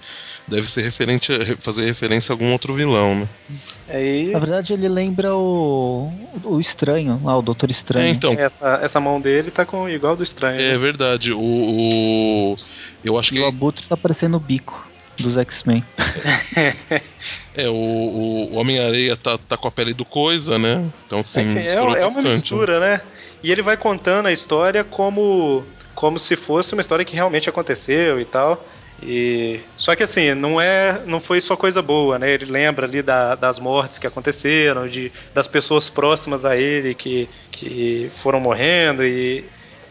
deve 0.47 0.68
ser 0.68 0.82
referente 0.82 1.32
a, 1.32 1.57
fazer 1.57 1.84
referência 1.84 2.32
a 2.32 2.34
algum 2.34 2.53
outro 2.53 2.74
vilão, 2.74 3.14
né? 3.14 3.28
Aí... 3.88 4.30
Na 4.30 4.38
verdade, 4.38 4.72
ele 4.72 4.88
lembra 4.88 5.34
o, 5.34 6.11
o 6.42 6.61
Estranho, 6.61 7.20
lá, 7.22 7.36
o 7.36 7.42
Doutor 7.42 7.70
Estranho. 7.70 8.07
É, 8.07 8.11
então. 8.11 8.32
Essa, 8.32 8.80
essa 8.82 9.01
mão 9.01 9.20
dele 9.20 9.51
tá 9.51 9.64
com 9.64 9.88
igual 9.88 10.16
do 10.16 10.22
Estranho. 10.22 10.61
É 10.61 10.72
né? 10.72 10.78
verdade. 10.78 11.32
O, 11.32 11.40
o, 11.40 12.57
Eu 13.03 13.18
acho 13.18 13.34
e 13.34 13.38
que. 13.38 13.42
O 13.42 13.47
Abutre 13.47 13.86
tá 13.86 13.97
parecendo 13.97 14.36
o 14.36 14.40
bico 14.40 14.86
dos 15.16 15.36
X-Men. 15.36 15.84
é, 17.55 17.68
o, 17.68 17.74
o 17.74 18.55
Homem-Areia 18.57 19.16
tá, 19.16 19.38
tá 19.38 19.57
com 19.57 19.68
a 19.68 19.70
pele 19.70 19.95
do 19.95 20.05
Coisa, 20.05 20.59
né? 20.59 20.84
Então, 21.07 21.22
sim, 21.22 21.57
é, 21.59 21.68
é, 21.68 21.74
é 21.74 22.07
uma 22.07 22.22
mistura, 22.22 22.80
né? 22.80 23.01
E 23.42 23.53
ele 23.53 23.62
vai 23.62 23.76
contando 23.76 24.26
a 24.26 24.32
história 24.32 24.82
como, 24.82 25.62
como 25.95 26.18
se 26.18 26.36
fosse 26.36 26.72
uma 26.72 26.80
história 26.80 27.05
que 27.05 27.14
realmente 27.14 27.49
aconteceu 27.49 28.20
e 28.20 28.24
tal. 28.24 28.64
E 29.03 29.61
só 29.76 29.95
que 29.95 30.03
assim, 30.03 30.34
não 30.34 30.61
é, 30.61 31.01
não 31.07 31.20
foi 31.20 31.40
só 31.40 31.57
coisa 31.57 31.82
boa, 31.82 32.18
né? 32.18 32.30
Ele 32.30 32.47
lembra 32.47 32.86
ali 32.86 33.03
da, 33.03 33.34
das 33.34 33.59
mortes 33.59 33.99
que 33.99 34.07
aconteceram, 34.07 34.88
de 34.88 35.12
das 35.34 35.47
pessoas 35.47 35.88
próximas 35.88 36.45
a 36.45 36.57
ele 36.57 36.95
que, 36.95 37.28
que 37.51 38.11
foram 38.14 38.40
morrendo 38.40 39.05
e 39.05 39.45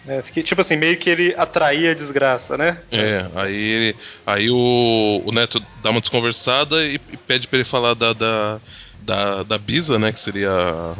né? 0.05 0.21
Tipo 0.21 0.61
assim, 0.61 0.75
meio 0.75 0.97
que 0.97 1.09
ele 1.09 1.33
atraía 1.37 1.91
a 1.91 1.95
desgraça, 1.95 2.57
né? 2.57 2.77
É, 2.91 3.25
aí, 3.35 3.55
ele, 3.55 3.95
aí 4.25 4.49
o, 4.49 5.21
o 5.25 5.31
Neto 5.31 5.63
dá 5.81 5.91
uma 5.91 6.01
desconversada 6.01 6.83
e, 6.85 6.95
e 7.11 7.17
pede 7.17 7.47
para 7.47 7.59
ele 7.59 7.67
falar 7.67 7.93
da, 7.93 8.11
da, 8.11 8.61
da, 8.99 9.43
da 9.43 9.57
Bisa, 9.57 9.97
né? 9.97 10.11
Que 10.11 10.19
seria 10.19 10.51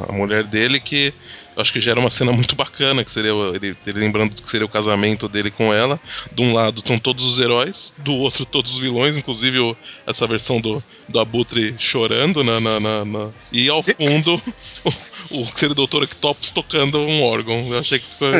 a 0.07 0.11
mulher 0.11 0.43
dele, 0.43 0.79
que 0.79 1.13
acho 1.57 1.71
que 1.71 1.79
gera 1.79 1.99
uma 1.99 2.09
cena 2.09 2.31
muito 2.31 2.55
bacana, 2.55 3.03
que 3.03 3.11
seria 3.11 3.31
ele, 3.53 3.75
ele, 3.85 3.99
lembrando 3.99 4.41
que 4.41 4.49
seria 4.49 4.65
o 4.65 4.69
casamento 4.69 5.27
dele 5.27 5.51
com 5.51 5.73
ela. 5.73 5.99
De 6.31 6.41
um 6.41 6.53
lado 6.53 6.79
estão 6.79 6.97
todos 6.97 7.25
os 7.25 7.39
heróis, 7.39 7.93
do 7.97 8.13
outro 8.13 8.45
todos 8.45 8.73
os 8.73 8.79
vilões, 8.79 9.17
inclusive 9.17 9.59
o, 9.59 9.77
essa 10.05 10.25
versão 10.27 10.59
do, 10.59 10.83
do 11.07 11.19
Abutre 11.19 11.75
chorando 11.77 12.43
na, 12.43 12.59
na, 12.59 12.79
na, 12.79 13.05
na 13.05 13.29
e 13.51 13.69
ao 13.69 13.83
fundo 13.83 14.41
o, 14.83 15.41
o 15.41 15.51
que 15.51 15.59
seria 15.59 15.73
o 15.73 15.87
Dr. 15.87 16.03
Octopus 16.03 16.51
tocando 16.51 16.99
um 16.99 17.23
órgão. 17.23 17.67
Eu 17.71 17.79
achei 17.79 17.99
que 17.99 18.07
ficou 18.07 18.31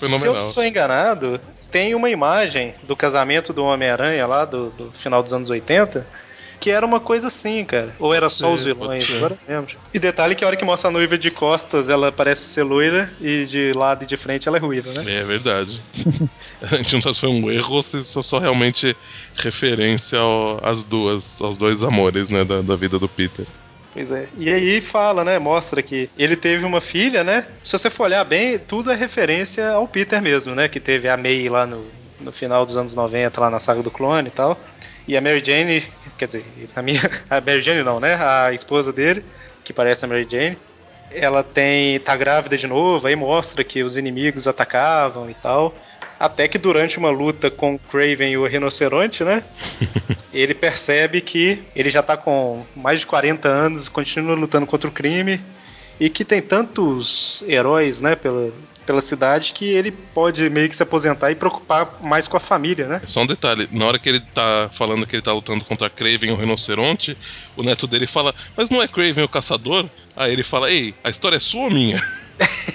fenomenal. 0.00 0.20
Se 0.20 0.26
eu 0.26 0.48
estou 0.48 0.64
enganado, 0.64 1.40
tem 1.70 1.94
uma 1.94 2.10
imagem 2.10 2.74
do 2.82 2.96
casamento 2.96 3.52
do 3.52 3.64
Homem-Aranha 3.64 4.26
lá 4.26 4.44
do, 4.44 4.70
do 4.70 4.90
final 4.92 5.22
dos 5.22 5.32
anos 5.32 5.48
80 5.50 6.06
que 6.62 6.70
era 6.70 6.86
uma 6.86 7.00
coisa 7.00 7.26
assim, 7.26 7.64
cara. 7.64 7.92
Ou 7.98 8.14
era 8.14 8.28
só 8.28 8.54
os 8.54 8.62
vilões, 8.62 9.12
agora 9.16 9.36
lembro. 9.48 9.76
E 9.92 9.98
detalhe 9.98 10.36
que 10.36 10.44
a 10.44 10.46
hora 10.46 10.56
que 10.56 10.64
mostra 10.64 10.88
a 10.88 10.92
noiva 10.92 11.18
de 11.18 11.28
costas, 11.28 11.88
ela 11.88 12.12
parece 12.12 12.42
ser 12.42 12.62
loira 12.62 13.12
e 13.20 13.44
de 13.44 13.72
lado 13.72 14.04
e 14.04 14.06
de 14.06 14.16
frente 14.16 14.46
ela 14.46 14.58
é 14.58 14.60
ruída, 14.60 14.92
né? 14.92 15.18
É 15.18 15.24
verdade. 15.24 15.82
a 16.62 16.76
gente 16.76 16.94
não 16.94 17.00
sabe 17.00 17.14
se 17.16 17.20
foi 17.20 17.30
um 17.30 17.50
erro 17.50 17.74
ou 17.74 17.82
se 17.82 18.04
só, 18.04 18.22
só 18.22 18.38
realmente 18.38 18.96
referência 19.34 20.20
ao, 20.20 20.60
às 20.62 20.84
duas, 20.84 21.42
aos 21.42 21.58
dois 21.58 21.82
amores, 21.82 22.30
né, 22.30 22.44
da, 22.44 22.62
da 22.62 22.76
vida 22.76 22.96
do 22.96 23.08
Peter. 23.08 23.44
Pois 23.92 24.12
é. 24.12 24.28
E 24.38 24.48
aí 24.48 24.80
fala, 24.80 25.24
né? 25.24 25.40
Mostra 25.40 25.82
que 25.82 26.08
ele 26.16 26.36
teve 26.36 26.64
uma 26.64 26.80
filha, 26.80 27.24
né? 27.24 27.44
Se 27.64 27.72
você 27.72 27.90
for 27.90 28.04
olhar 28.04 28.24
bem, 28.24 28.56
tudo 28.56 28.92
é 28.92 28.94
referência 28.94 29.72
ao 29.72 29.88
Peter 29.88 30.22
mesmo, 30.22 30.54
né? 30.54 30.68
Que 30.68 30.78
teve 30.78 31.08
a 31.08 31.16
May 31.16 31.48
lá 31.48 31.66
no, 31.66 31.84
no 32.20 32.30
final 32.30 32.64
dos 32.64 32.76
anos 32.76 32.94
90, 32.94 33.40
lá 33.40 33.50
na 33.50 33.58
saga 33.58 33.82
do 33.82 33.90
clone 33.90 34.28
e 34.28 34.30
tal. 34.30 34.56
E 35.06 35.16
a 35.16 35.20
Mary 35.20 35.42
Jane, 35.44 35.84
quer 36.18 36.26
dizer, 36.26 36.44
a 36.74 36.82
minha. 36.82 37.00
A 37.28 37.40
Mary 37.40 37.62
Jane 37.62 37.82
não, 37.82 38.00
né? 38.00 38.14
A 38.14 38.52
esposa 38.52 38.92
dele, 38.92 39.24
que 39.64 39.72
parece 39.72 40.04
a 40.04 40.08
Mary 40.08 40.26
Jane. 40.28 40.56
Ela 41.10 41.42
tem. 41.42 42.00
tá 42.00 42.16
grávida 42.16 42.56
de 42.56 42.66
novo, 42.66 43.06
aí 43.06 43.16
mostra 43.16 43.62
que 43.62 43.82
os 43.82 43.96
inimigos 43.96 44.46
atacavam 44.46 45.30
e 45.30 45.34
tal. 45.34 45.74
Até 46.18 46.46
que 46.46 46.56
durante 46.56 46.98
uma 46.98 47.10
luta 47.10 47.50
com 47.50 47.76
Craven 47.76 48.30
e 48.32 48.38
o 48.38 48.46
rinoceronte, 48.46 49.24
né? 49.24 49.42
ele 50.32 50.54
percebe 50.54 51.20
que 51.20 51.62
ele 51.74 51.90
já 51.90 52.02
tá 52.02 52.16
com 52.16 52.64
mais 52.76 53.00
de 53.00 53.06
40 53.06 53.48
anos, 53.48 53.88
continua 53.88 54.36
lutando 54.36 54.66
contra 54.66 54.88
o 54.88 54.92
crime. 54.92 55.40
E 55.98 56.08
que 56.08 56.24
tem 56.24 56.40
tantos 56.40 57.44
heróis, 57.46 58.00
né, 58.00 58.16
pela, 58.16 58.50
pela 58.84 59.00
cidade 59.00 59.52
que 59.52 59.64
ele 59.64 59.90
pode 59.90 60.48
meio 60.50 60.68
que 60.68 60.76
se 60.76 60.82
aposentar 60.82 61.30
e 61.30 61.34
preocupar 61.34 61.98
mais 62.02 62.26
com 62.26 62.36
a 62.36 62.40
família, 62.40 62.86
né? 62.86 63.00
Só 63.06 63.22
um 63.22 63.26
detalhe, 63.26 63.68
na 63.70 63.86
hora 63.86 63.98
que 63.98 64.08
ele 64.08 64.20
tá 64.20 64.70
falando 64.72 65.06
que 65.06 65.16
ele 65.16 65.22
tá 65.22 65.32
lutando 65.32 65.64
contra 65.64 65.90
Craven 65.90 66.32
o 66.32 66.36
rinoceronte, 66.36 67.16
o 67.56 67.62
neto 67.62 67.86
dele 67.86 68.06
fala, 68.06 68.34
mas 68.56 68.70
não 68.70 68.82
é 68.82 68.88
Craven 68.88 69.24
o 69.24 69.28
caçador? 69.28 69.86
Aí 70.16 70.32
ele 70.32 70.42
fala, 70.42 70.70
ei, 70.70 70.94
a 71.02 71.10
história 71.10 71.36
é 71.36 71.40
sua 71.40 71.62
ou 71.62 71.70
minha? 71.70 72.02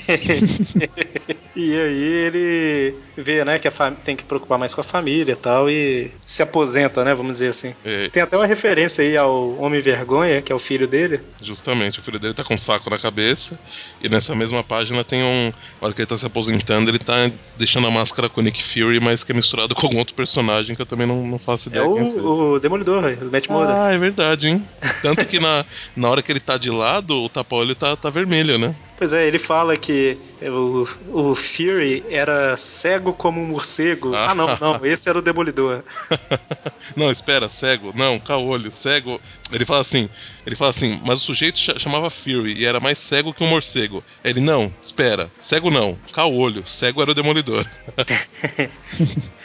e 1.55 1.73
aí 1.73 2.03
ele 2.03 2.95
vê, 3.17 3.43
né, 3.43 3.59
que 3.59 3.69
tem 4.03 4.15
que 4.15 4.23
preocupar 4.23 4.57
mais 4.57 4.73
com 4.73 4.81
a 4.81 4.83
família 4.83 5.33
e 5.33 5.35
tal, 5.35 5.69
e 5.69 6.11
se 6.25 6.41
aposenta, 6.41 7.03
né, 7.03 7.13
vamos 7.13 7.33
dizer 7.33 7.49
assim. 7.49 7.73
É. 7.83 8.07
Tem 8.09 8.23
até 8.23 8.37
uma 8.37 8.45
referência 8.45 9.03
aí 9.03 9.17
ao 9.17 9.57
Homem 9.57 9.81
Vergonha, 9.81 10.41
que 10.41 10.51
é 10.51 10.55
o 10.55 10.59
filho 10.59 10.87
dele. 10.87 11.19
Justamente, 11.41 11.99
o 11.99 12.01
filho 12.01 12.19
dele 12.19 12.33
tá 12.33 12.43
com 12.43 12.53
um 12.53 12.57
saco 12.57 12.89
na 12.89 12.97
cabeça, 12.97 13.59
e 14.01 14.07
nessa 14.07 14.35
mesma 14.35 14.63
página 14.63 15.03
tem 15.03 15.23
um. 15.23 15.51
Na 15.81 15.87
hora 15.87 15.93
que 15.93 16.01
ele 16.01 16.07
tá 16.07 16.17
se 16.17 16.25
aposentando, 16.25 16.89
ele 16.89 16.99
tá 16.99 17.29
deixando 17.57 17.87
a 17.87 17.91
máscara 17.91 18.29
com 18.29 18.41
o 18.41 18.43
Nick 18.43 18.63
Fury, 18.63 18.99
mas 18.99 19.23
que 19.23 19.31
é 19.31 19.35
misturado 19.35 19.75
com 19.75 19.85
algum 19.85 19.97
outro 19.97 20.13
personagem 20.13 20.75
que 20.75 20.81
eu 20.81 20.85
também 20.85 21.07
não, 21.07 21.25
não 21.25 21.39
faço 21.39 21.69
ideia. 21.69 21.83
É 21.83 21.85
o, 21.85 22.53
o 22.53 22.59
Demolidor, 22.59 23.03
o 23.21 23.25
Matt 23.25 23.47
Murdock. 23.49 23.79
Ah, 23.79 23.91
é 23.91 23.97
verdade, 23.97 24.47
hein? 24.47 24.65
Tanto 25.01 25.25
que 25.25 25.39
na, 25.39 25.65
na 25.95 26.09
hora 26.09 26.21
que 26.21 26.31
ele 26.31 26.39
tá 26.39 26.57
de 26.57 26.69
lado, 26.69 27.23
o 27.23 27.29
tapa-olho 27.29 27.75
tá, 27.75 27.95
tá 27.95 28.09
vermelho, 28.09 28.57
né? 28.57 28.75
Pois 28.97 29.13
é, 29.13 29.27
ele 29.27 29.37
fala 29.37 29.77
que 29.77 30.17
o, 30.41 30.87
o 31.11 31.35
Fury 31.35 32.03
era 32.09 32.57
cego 32.57 33.13
como 33.13 33.39
um 33.39 33.45
morcego. 33.45 34.15
Ah, 34.15 34.31
ah 34.31 34.35
não, 34.35 34.57
não, 34.57 34.85
esse 34.85 35.07
era 35.07 35.19
o 35.19 35.21
Demolidor. 35.21 35.83
não, 36.95 37.11
espera, 37.11 37.47
cego. 37.47 37.93
Não, 37.95 38.19
caolho, 38.19 38.71
cego. 38.71 39.21
Ele 39.51 39.65
fala 39.65 39.81
assim, 39.81 40.09
ele 40.47 40.55
fala 40.55 40.71
assim, 40.71 40.99
mas 41.05 41.19
o 41.19 41.23
sujeito 41.23 41.59
chamava 41.79 42.09
Fury 42.09 42.53
e 42.53 42.65
era 42.65 42.79
mais 42.79 42.97
cego 42.97 43.33
que 43.33 43.43
um 43.43 43.47
morcego. 43.47 44.03
Ele, 44.23 44.41
não, 44.41 44.73
espera, 44.81 45.29
cego 45.39 45.69
não, 45.69 45.95
caolho, 46.11 46.67
cego 46.67 46.99
era 46.99 47.11
o 47.11 47.15
Demolidor. 47.15 47.65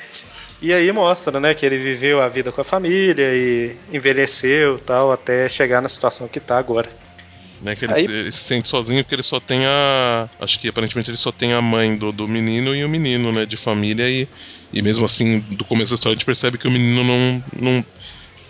E 0.62 0.72
aí 0.72 0.92
mostra, 0.92 1.40
né, 1.40 1.55
que 1.55 1.66
ele 1.66 1.76
viveu 1.76 2.22
a 2.22 2.28
vida 2.28 2.53
com 2.53 2.61
a 2.61 2.64
família 2.64 3.34
e 3.34 3.74
envelheceu 3.92 4.78
tal, 4.78 5.11
até 5.11 5.48
chegar 5.48 5.82
na 5.82 5.88
situação 5.88 6.28
que 6.28 6.38
tá 6.38 6.57
agora. 6.57 6.88
Né, 7.62 7.76
que 7.76 7.84
ele, 7.84 7.94
Aí... 7.94 8.06
se, 8.06 8.12
ele, 8.12 8.32
se, 8.32 8.42
sente 8.42 8.68
sozinho 8.68 9.04
porque 9.04 9.14
ele 9.14 9.22
só 9.22 9.38
tem 9.38 9.64
a. 9.64 10.28
Acho 10.40 10.58
que 10.58 10.68
aparentemente 10.68 11.10
ele 11.10 11.16
só 11.16 11.30
tem 11.30 11.52
a 11.52 11.62
mãe 11.62 11.96
do, 11.96 12.10
do 12.10 12.26
menino 12.26 12.74
e 12.74 12.84
o 12.84 12.88
menino, 12.88 13.30
né? 13.30 13.46
De 13.46 13.56
família. 13.56 14.08
E, 14.10 14.28
e 14.72 14.82
mesmo 14.82 15.04
assim, 15.04 15.38
do 15.38 15.64
começo 15.64 15.90
da 15.90 15.94
história, 15.94 16.14
a 16.14 16.16
gente 16.16 16.26
percebe 16.26 16.58
que 16.58 16.66
o 16.66 16.70
menino 16.70 17.04
não, 17.04 17.44
não 17.60 17.84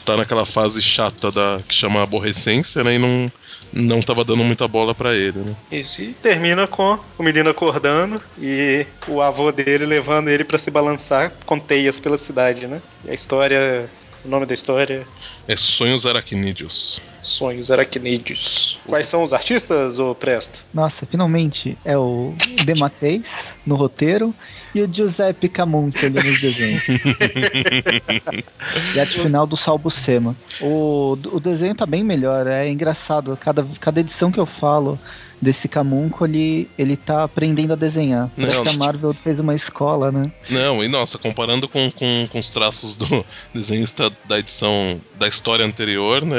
tá 0.02 0.16
naquela 0.16 0.46
fase 0.46 0.80
chata 0.80 1.30
da 1.30 1.60
que 1.68 1.74
chama 1.74 2.02
aborrecência, 2.02 2.82
né? 2.82 2.94
E 2.94 2.98
não, 2.98 3.30
não 3.70 4.00
tava 4.00 4.24
dando 4.24 4.42
muita 4.44 4.66
bola 4.66 4.94
para 4.94 5.14
ele, 5.14 5.40
né? 5.40 5.56
Isso, 5.70 6.00
e 6.00 6.14
termina 6.14 6.66
com 6.66 6.98
o 7.18 7.22
menino 7.22 7.50
acordando 7.50 8.18
e 8.40 8.86
o 9.06 9.20
avô 9.20 9.52
dele 9.52 9.84
levando 9.84 10.28
ele 10.28 10.42
para 10.42 10.56
se 10.56 10.70
balançar 10.70 11.32
com 11.44 11.58
teias 11.58 12.00
pela 12.00 12.16
cidade, 12.16 12.66
né? 12.66 12.80
E 13.04 13.10
a 13.10 13.14
história 13.14 13.90
o 14.24 14.28
nome 14.28 14.46
da 14.46 14.54
história 14.54 15.06
é 15.47 15.57
Sonhos 15.57 16.07
Aracnídeos. 16.07 17.01
Sonhos 17.20 17.70
Aracnídeos. 17.70 18.78
Quais 18.86 19.07
são 19.07 19.22
os 19.22 19.32
artistas, 19.32 19.99
ou 19.99 20.14
Presto? 20.14 20.59
Nossa, 20.72 21.07
finalmente 21.07 21.76
é 21.84 21.97
o 21.97 22.34
Dematês 22.64 23.22
no 23.64 23.76
roteiro 23.76 24.34
e 24.74 24.80
o 24.80 24.93
Giuseppe 24.93 25.49
Camonte 25.49 26.07
ali 26.07 26.22
nos 26.22 26.40
desenhos. 26.40 26.82
e 28.95 29.01
a 29.01 29.07
final 29.07 29.47
do 29.47 29.57
Sal 29.57 29.78
Buscema. 29.78 30.34
O, 30.61 31.12
o 31.12 31.40
desenho 31.40 31.74
tá 31.74 31.86
bem 31.86 32.03
melhor, 32.03 32.47
é 32.47 32.68
engraçado. 32.68 33.36
Cada, 33.40 33.64
cada 33.80 34.01
edição 34.01 34.32
que 34.32 34.40
eu 34.40 34.47
falo, 34.47 34.99
desse 35.43 35.66
Camunco, 35.66 36.24
ele, 36.24 36.70
ele 36.78 36.97
tá 36.97 37.24
aprendendo 37.24 37.72
a 37.72 37.76
desenhar. 37.76 38.30
Parece 38.36 38.57
não, 38.57 38.62
que 38.62 38.68
a 38.68 38.72
Marvel 38.74 39.12
fez 39.12 39.40
uma 39.40 39.57
escola, 39.57 40.12
né? 40.12 40.30
Não, 40.49 40.84
e 40.84 40.86
nossa, 40.86 41.18
comparando 41.18 41.68
com, 41.68 41.90
com, 41.90 42.28
com 42.30 42.38
os 42.38 42.49
traços 42.51 42.95
do 42.95 43.26
desenhista 43.53 44.12
da 44.24 44.38
edição 44.38 45.01
da 45.18 45.26
história 45.26 45.66
anterior, 45.66 46.24
né? 46.24 46.36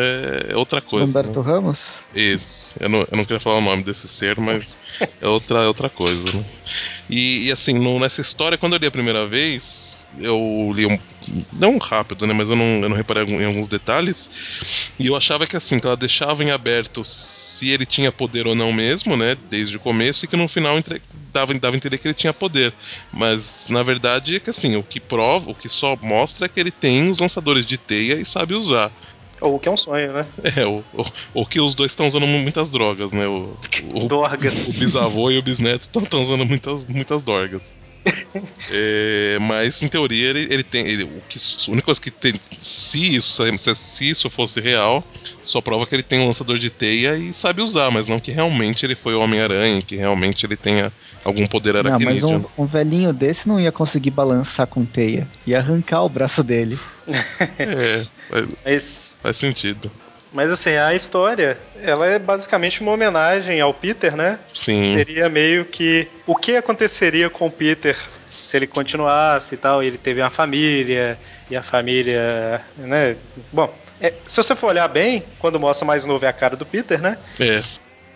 É 0.49 0.56
outra 0.56 0.80
coisa. 0.80 1.20
Humberto 1.20 1.43
né? 1.43 1.51
Ramos? 1.51 1.80
Isso. 2.16 2.76
Eu 2.80 2.88
não, 2.88 2.99
eu 2.99 3.18
não 3.18 3.26
queria 3.26 3.41
falar 3.41 3.58
o 3.58 3.62
nome 3.62 3.84
desse 3.84 4.08
ser, 4.08 4.39
mas 4.39 4.78
é 5.20 5.28
outra, 5.28 5.64
é 5.64 5.68
outra 5.68 5.89
coisa, 5.89 6.32
né? 6.32 6.45
E, 7.10 7.47
e 7.47 7.51
assim, 7.51 7.74
no, 7.74 7.99
nessa 7.99 8.22
história, 8.22 8.58
quando 8.58 8.74
eu 8.74 8.80
li 8.80 8.88
a 8.88 8.91
primeira 8.91 9.28
vez, 9.28 10.03
eu 10.20 10.72
li 10.74 10.86
um. 10.86 10.99
Não 11.51 11.78
rápido, 11.78 12.28
né? 12.28 12.34
Mas 12.34 12.49
eu 12.49 12.55
não, 12.55 12.82
eu 12.82 12.89
não 12.89 12.95
reparei 12.95 13.24
em 13.24 13.45
alguns 13.45 13.68
detalhes. 13.68 14.30
E 14.99 15.07
eu 15.07 15.16
achava 15.16 15.47
que 15.47 15.55
assim, 15.55 15.80
que 15.80 15.88
ela 15.88 15.95
deixava 15.95 16.43
em 16.43 16.51
aberto 16.51 17.03
se 17.03 17.70
ele 17.70 17.86
tinha 17.86 18.11
poder 18.11 18.45
ou 18.45 18.55
não 18.55 18.74
mesmo, 18.74 19.16
né? 19.16 19.38
Desde 19.49 19.78
o 19.78 19.80
começo, 19.80 20.26
e 20.26 20.28
que 20.28 20.36
no 20.36 20.47
final 20.47 20.78
entre, 20.78 21.01
dava, 21.32 21.53
dava 21.53 21.76
a 21.76 21.78
entender 21.78 21.97
que 21.97 22.07
ele 22.07 22.14
tinha 22.14 22.34
poder. 22.34 22.74
Mas 23.11 23.68
na 23.70 23.84
verdade 23.84 24.36
é 24.36 24.39
que 24.39 24.49
assim, 24.49 24.76
o 24.76 24.84
que 24.84 24.99
prova, 24.99 25.51
o 25.51 25.55
que 25.55 25.70
só 25.70 25.97
mostra 26.01 26.45
é 26.45 26.49
que 26.49 26.59
ele 26.59 26.72
tem 26.72 27.09
os 27.09 27.20
lançadores 27.20 27.66
de 27.66 27.78
teia 27.78 28.16
e 28.16 28.26
sabe 28.26 28.53
usar. 28.53 28.91
Ou 29.41 29.59
que 29.59 29.68
é 29.68 29.72
um 29.72 29.78
sonho, 29.78 30.14
né? 30.14 30.26
É, 30.55 30.66
ou, 30.66 30.84
ou, 31.34 31.45
que 31.45 31.59
os 31.59 31.76
dois 31.76 31.91
estão 31.91 32.07
usando 32.07 32.26
muitas 32.26 32.70
drogas, 32.70 33.11
né? 33.11 33.28
O, 33.28 33.57
o, 33.93 34.07
dorgas. 34.07 34.68
O 34.68 34.74
bisavô 34.74 35.32
e 35.32 35.38
o 35.38 35.41
bisneto 35.41 35.89
estão 35.93 36.22
usando 36.22 36.45
muitas, 36.45 36.84
muitas 36.86 37.22
dorgas 37.22 37.72
é, 38.72 39.38
mas 39.39 39.82
em 39.82 39.88
teoria 39.88 40.30
ele, 40.30 40.47
ele 40.49 40.64
tem. 40.64 40.86
Ele, 40.88 41.04
o 41.04 41.22
que, 41.30 41.38
a 41.38 41.72
única 41.72 41.86
coisa 41.86 42.01
que 42.01 42.12
tem. 42.12 42.34
Se 42.60 43.16
isso, 43.16 43.43
se 43.76 44.10
isso 44.10 44.30
fosse 44.30 44.60
real, 44.60 45.04
só 45.41 45.62
prova 45.62 45.86
que 45.86 45.95
ele 45.95 46.04
tem 46.04 46.20
um 46.20 46.28
lançador 46.28 46.58
de 46.58 46.70
teia 46.70 47.16
e 47.16 47.34
sabe 47.34 47.62
usar, 47.62 47.91
mas 47.91 48.08
não 48.08 48.20
que 48.20 48.32
realmente 48.32 48.86
ele 48.86 48.95
foi 48.95 49.14
o 49.14 49.22
Homem-Aranha, 49.22 49.82
que 49.82 49.95
realmente 49.95 50.45
ele 50.45 50.56
tenha 50.56 50.91
algum 51.24 51.47
poder 51.47 51.76
aracnídeo. 51.78 52.28
Não, 52.28 52.39
mas 52.39 52.49
um, 52.58 52.64
um, 52.64 52.66
velhinho 52.66 53.14
desse 53.14 53.47
não 53.47 53.60
ia 53.60 53.72
conseguir 53.72 54.12
balançar 54.12 54.68
com 54.68 54.86
teia. 54.86 55.28
Ia 55.45 55.60
arrancar 55.60 56.04
o 56.04 56.10
braço 56.10 56.43
dele. 56.43 56.78
é, 57.58 58.06
faz, 58.64 59.12
faz 59.22 59.38
sentido. 59.38 59.91
Mas 60.34 60.52
assim, 60.52 60.72
a 60.72 60.96
história, 60.96 61.58
ela 61.80 62.08
é 62.08 62.18
basicamente 62.18 62.82
uma 62.82 62.92
homenagem 62.92 63.62
ao 63.62 63.72
Peter, 63.72 64.16
né? 64.16 64.40
Sim. 64.52 64.96
Seria 64.96 65.30
meio 65.30 65.64
que 65.64 66.08
o 66.26 66.36
que 66.36 66.56
aconteceria 66.56 67.30
com 67.30 67.46
o 67.46 67.52
Peter 67.52 67.96
se 68.28 68.58
ele 68.58 68.66
continuasse 68.66 69.54
e 69.54 69.58
tal, 69.58 69.84
ele 69.84 69.98
teve 69.98 70.22
uma 70.22 70.32
família, 70.32 71.20
e 71.50 71.56
a 71.56 71.62
família, 71.62 72.62
né? 72.76 73.16
Bom, 73.52 73.72
é, 74.02 74.12
se 74.26 74.38
você 74.38 74.56
for 74.56 74.68
olhar 74.68 74.88
bem, 74.88 75.24
quando 75.38 75.60
mostra 75.60 75.86
mais 75.86 76.04
novo 76.04 76.26
é 76.26 76.28
a 76.28 76.34
cara 76.34 76.56
do 76.56 76.66
Peter, 76.66 77.00
né? 77.00 77.18
É. 77.40 77.62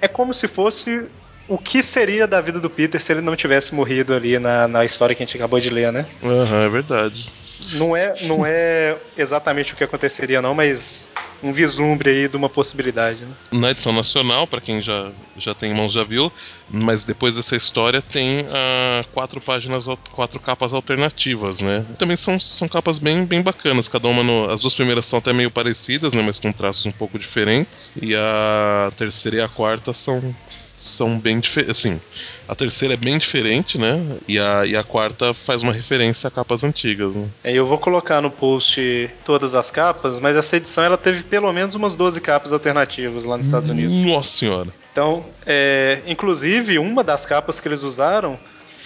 É 0.02 0.08
como 0.08 0.34
se 0.34 0.48
fosse 0.48 1.04
o 1.48 1.58
que 1.58 1.84
seria 1.84 2.28
da 2.28 2.42
vida 2.42 2.60
do 2.60 2.70
Peter 2.70 3.02
se 3.02 3.12
ele 3.12 3.22
não 3.22 3.36
tivesse 3.36 3.74
morrido 3.74 4.14
ali 4.14 4.40
na, 4.40 4.68
na 4.68 4.84
história 4.84 5.16
que 5.16 5.22
a 5.22 5.26
gente 5.26 5.38
acabou 5.38 5.60
de 5.60 5.70
ler, 5.70 5.92
né? 5.92 6.06
Aham, 6.24 6.32
uhum, 6.32 6.66
é 6.66 6.70
verdade. 6.70 7.32
Não 7.74 7.96
é, 7.96 8.14
não 8.24 8.46
é 8.46 8.96
exatamente 9.18 9.74
o 9.74 9.76
que 9.76 9.84
aconteceria, 9.84 10.42
não, 10.42 10.54
mas 10.54 11.10
um 11.42 11.52
vislumbre 11.52 12.10
aí 12.10 12.28
de 12.28 12.36
uma 12.38 12.50
possibilidade. 12.50 13.26
Né? 13.26 13.32
Na 13.52 13.72
edição 13.72 13.94
nacional, 13.94 14.48
para 14.48 14.62
quem 14.62 14.82
já, 14.82 15.12
já 15.38 15.54
tem 15.54 15.74
mãos 15.74 15.94
já 15.94 16.04
viu, 16.04 16.32
mas 16.70 17.04
depois 17.04 17.36
dessa 17.36 17.56
história 17.56 18.02
tem 18.02 18.42
uh, 18.42 19.08
quatro 19.14 19.40
páginas, 19.40 19.86
quatro 20.12 20.40
capas 20.40 20.74
alternativas, 20.74 21.62
né? 21.62 21.86
Também 21.98 22.18
são, 22.18 22.40
são 22.40 22.68
capas 22.68 23.00
bem, 23.00 23.26
bem 23.26 23.42
bacanas, 23.42 23.88
cada 23.88 24.08
uma 24.08 24.24
no, 24.24 24.50
as 24.50 24.60
duas 24.60 24.76
primeiras 24.76 25.06
são 25.06 25.20
até 25.20 25.32
meio 25.34 25.52
parecidas, 25.52 26.14
né? 26.14 26.22
Mas 26.22 26.40
com 26.40 26.52
traços 26.52 26.86
um 26.86 26.92
pouco 26.92 27.18
diferentes. 27.18 27.94
E 28.02 28.16
a 28.16 28.92
terceira 28.98 29.38
e 29.38 29.42
a 29.42 29.48
quarta 29.48 29.94
são 29.94 30.36
são 30.78 31.20
bem 31.20 31.40
diferentes. 31.40 31.72
Assim, 31.72 32.00
a 32.48 32.56
terceira 32.56 32.94
é 32.94 32.98
bem 32.98 33.18
diferente, 33.18 33.78
né? 33.78 34.18
E 34.28 34.40
a, 34.40 34.66
e 34.66 34.76
a 34.76 34.84
quarta 34.84 35.34
faz 35.34 35.64
uma 35.64 35.74
referência 35.74 36.28
a 36.28 36.32
capas 36.32 36.64
antigas, 36.64 37.16
né? 37.16 37.28
É, 37.44 37.54
eu 37.54 37.66
vou 37.66 37.78
colocar 37.78 38.22
no 38.22 38.32
post 38.32 39.10
todas 39.26 39.54
as 39.54 39.70
capas, 39.70 40.20
mas 40.20 40.36
essa 40.36 40.58
edição 40.58 40.84
ela 40.84 40.98
teve 40.98 41.24
pelo 41.24 41.52
menos 41.52 41.76
umas 41.76 41.96
12 41.96 42.22
capas 42.22 42.54
alternativas 42.54 43.26
lá 43.26 43.38
nos 43.38 43.46
Estados 43.46 43.70
Unidos. 43.70 44.04
Nossa 44.04 44.30
senhora! 44.30 44.70
Então, 44.92 45.26
é, 45.46 46.00
inclusive, 46.08 46.80
uma 46.80 47.04
das 47.04 47.26
capas 47.26 47.60
que 47.60 47.68
eles 47.68 47.84
usaram 47.84 48.38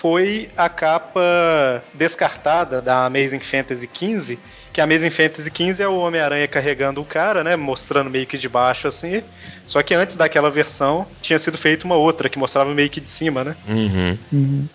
foi 0.02 0.50
a 0.58 0.68
capa 0.68 1.84
descartada 1.94 2.82
da 2.82 3.06
Amazing 3.06 3.40
Fantasy 3.40 3.88
XV, 3.94 4.40
que 4.74 4.82
a 4.82 4.84
Amazing 4.84 5.12
Fantasy 5.12 5.52
XV 5.52 5.84
é 5.84 5.88
o 5.88 6.00
Homem-Aranha 6.00 6.48
carregando 6.48 7.00
o 7.00 7.06
cara, 7.06 7.44
né, 7.44 7.56
mostrando 7.56 8.10
meio 8.10 8.26
que 8.26 8.36
de 8.36 8.50
baixo 8.50 8.88
assim. 8.88 9.22
Só 9.68 9.84
que 9.84 9.94
antes 9.94 10.16
daquela 10.16 10.50
versão 10.50 11.06
tinha 11.22 11.38
sido 11.38 11.56
feita 11.56 11.86
uma 11.86 11.98
outra 11.98 12.30
que 12.30 12.40
mostrava 12.40 12.74
meio 12.74 12.90
que 12.90 13.00
de 13.00 13.12
cima, 13.12 13.44
né? 13.44 13.56
Uhum. 13.70 14.18
uhum. 14.34 14.68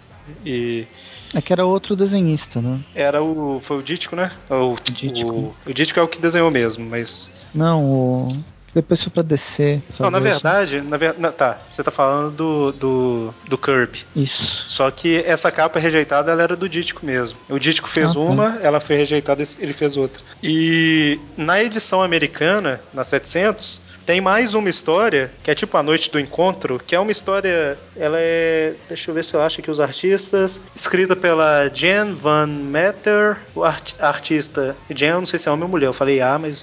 E 0.45 0.87
é 1.35 1.43
que 1.43 1.53
era 1.53 1.67
outro 1.67 1.97
desenhista, 1.97 2.61
né? 2.61 2.79
Era 2.95 3.21
o. 3.21 3.61
Foi 3.61 3.79
o 3.79 3.83
Dítico, 3.83 4.15
né? 4.15 4.31
O 4.49 4.77
Dítico. 4.81 5.31
O, 5.31 5.55
o 5.67 5.75
Dítico 5.75 5.99
é 5.99 6.03
o 6.05 6.09
que 6.09 6.21
desenhou 6.21 6.53
mesmo, 6.53 6.89
mas. 6.89 7.33
Não, 7.53 7.85
o. 7.85 8.45
Depois 8.77 9.03
foi 9.03 9.11
pra 9.11 9.23
descer. 9.23 9.81
Não, 9.99 10.11
na 10.11 10.21
verdade, 10.21 10.83
na 10.83 10.99
ver... 10.99 11.15
tá, 11.33 11.57
você 11.73 11.83
tá 11.83 11.91
falando 11.91 12.31
do, 12.31 12.73
do, 12.73 13.35
do 13.49 13.57
Kirby. 13.57 14.05
Isso. 14.15 14.65
Só 14.67 14.91
que 14.91 15.25
essa 15.25 15.51
capa 15.51 15.79
rejeitada, 15.79 16.31
ela 16.31 16.43
era 16.43 16.55
do 16.55 16.69
Dítico 16.69 17.07
mesmo. 17.07 17.39
O 17.49 17.59
Dítico 17.59 17.89
fez 17.89 18.15
ah, 18.15 18.21
uma, 18.21 18.51
tá. 18.51 18.59
ela 18.63 18.79
foi 18.79 18.97
rejeitada, 18.97 19.43
ele 19.59 19.73
fez 19.73 19.97
outra. 19.97 20.21
E 20.43 21.19
na 21.39 21.63
edição 21.63 22.03
americana, 22.03 22.79
na 22.93 23.03
700, 23.03 23.81
tem 24.05 24.21
mais 24.21 24.53
uma 24.53 24.69
história, 24.69 25.33
que 25.43 25.51
é 25.51 25.55
tipo 25.55 25.75
a 25.79 25.83
Noite 25.83 26.11
do 26.11 26.21
Encontro, 26.21 26.79
que 26.79 26.95
é 26.95 27.01
uma 27.01 27.11
história. 27.11 27.79
Ela 27.97 28.19
é. 28.21 28.75
Deixa 28.89 29.11
eu 29.11 29.15
ver 29.15 29.25
se 29.25 29.33
eu 29.33 29.41
acho 29.41 29.63
aqui 29.63 29.71
os 29.71 29.81
artistas. 29.81 30.61
Escrita 30.77 31.17
pela 31.17 31.71
Jen 31.73 32.13
Van 32.13 32.47
Meter, 32.47 33.39
o 33.55 33.65
art, 33.65 33.95
artista. 33.99 34.77
Jen, 34.91 35.13
não 35.13 35.27
sei 35.27 35.39
se 35.39 35.49
é 35.49 35.51
homem 35.51 35.65
ou 35.65 35.71
mulher, 35.71 35.87
eu 35.87 35.95
falei 35.95 36.21
ah, 36.21 36.39
mas 36.39 36.63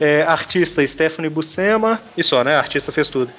É, 0.00 0.22
artista 0.22 0.86
Stephanie 0.86 1.30
Buscema, 1.30 2.00
e 2.16 2.22
só, 2.22 2.42
né? 2.42 2.56
A 2.56 2.58
artista 2.58 2.90
fez 2.90 3.10
tudo. 3.10 3.30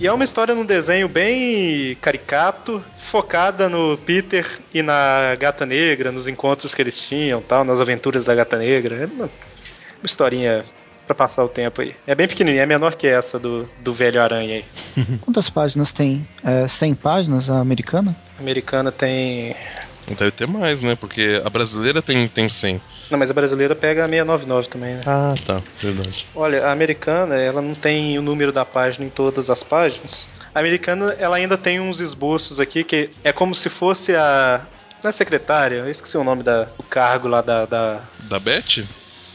E 0.00 0.06
é 0.06 0.12
uma 0.12 0.24
história 0.24 0.54
num 0.54 0.64
desenho 0.64 1.08
bem 1.08 1.94
caricato, 2.00 2.82
focada 2.96 3.68
no 3.68 3.98
Peter 3.98 4.46
e 4.72 4.82
na 4.82 5.36
Gata 5.38 5.66
Negra, 5.66 6.10
nos 6.10 6.26
encontros 6.26 6.74
que 6.74 6.80
eles 6.80 6.98
tinham, 7.00 7.42
tal, 7.42 7.64
nas 7.64 7.80
aventuras 7.80 8.24
da 8.24 8.34
Gata 8.34 8.56
Negra. 8.56 8.96
É 8.96 9.06
uma, 9.06 9.26
uma 9.26 10.06
historinha 10.06 10.64
para 11.06 11.14
passar 11.14 11.44
o 11.44 11.48
tempo 11.48 11.80
aí. 11.80 11.94
É 12.06 12.14
bem 12.14 12.26
pequenininha, 12.26 12.62
é 12.62 12.66
menor 12.66 12.96
que 12.96 13.06
essa 13.06 13.38
do, 13.38 13.68
do 13.80 13.94
velho 13.94 14.20
aranha 14.20 14.56
aí. 14.56 14.64
Quantas 15.20 15.48
páginas 15.48 15.92
tem? 15.92 16.26
É, 16.44 16.66
100 16.66 16.94
páginas 16.96 17.48
a 17.48 17.60
americana? 17.60 18.16
A 18.36 18.42
americana 18.42 18.90
tem 18.90 19.54
Deve 20.14 20.30
ter 20.30 20.46
mais, 20.46 20.82
né? 20.82 20.94
Porque 20.94 21.40
a 21.44 21.50
brasileira 21.50 22.00
tem, 22.00 22.28
tem 22.28 22.48
100. 22.48 22.80
Não, 23.10 23.18
mas 23.18 23.30
a 23.30 23.34
brasileira 23.34 23.74
pega 23.74 24.04
a 24.04 24.08
699 24.08 24.68
também, 24.68 24.94
né? 24.94 25.00
Ah, 25.06 25.34
tá. 25.44 25.62
Verdade. 25.80 26.26
Olha, 26.34 26.66
a 26.66 26.72
americana, 26.72 27.36
ela 27.36 27.60
não 27.60 27.74
tem 27.74 28.18
o 28.18 28.22
número 28.22 28.52
da 28.52 28.64
página 28.64 29.04
em 29.04 29.10
todas 29.10 29.50
as 29.50 29.62
páginas. 29.62 30.28
A 30.54 30.60
americana, 30.60 31.14
ela 31.18 31.36
ainda 31.36 31.58
tem 31.58 31.80
uns 31.80 32.00
esboços 32.00 32.58
aqui 32.60 32.82
que 32.84 33.10
é 33.22 33.32
como 33.32 33.54
se 33.54 33.68
fosse 33.68 34.14
a. 34.14 34.60
Não 35.02 35.10
é 35.10 35.12
secretária? 35.12 35.76
Eu 35.76 35.90
esqueci 35.90 36.16
o 36.16 36.24
nome 36.24 36.42
da, 36.42 36.64
do 36.64 36.82
cargo 36.84 37.28
lá 37.28 37.40
da. 37.40 37.66
Da, 37.66 38.00
da 38.20 38.38
Beth? 38.38 38.84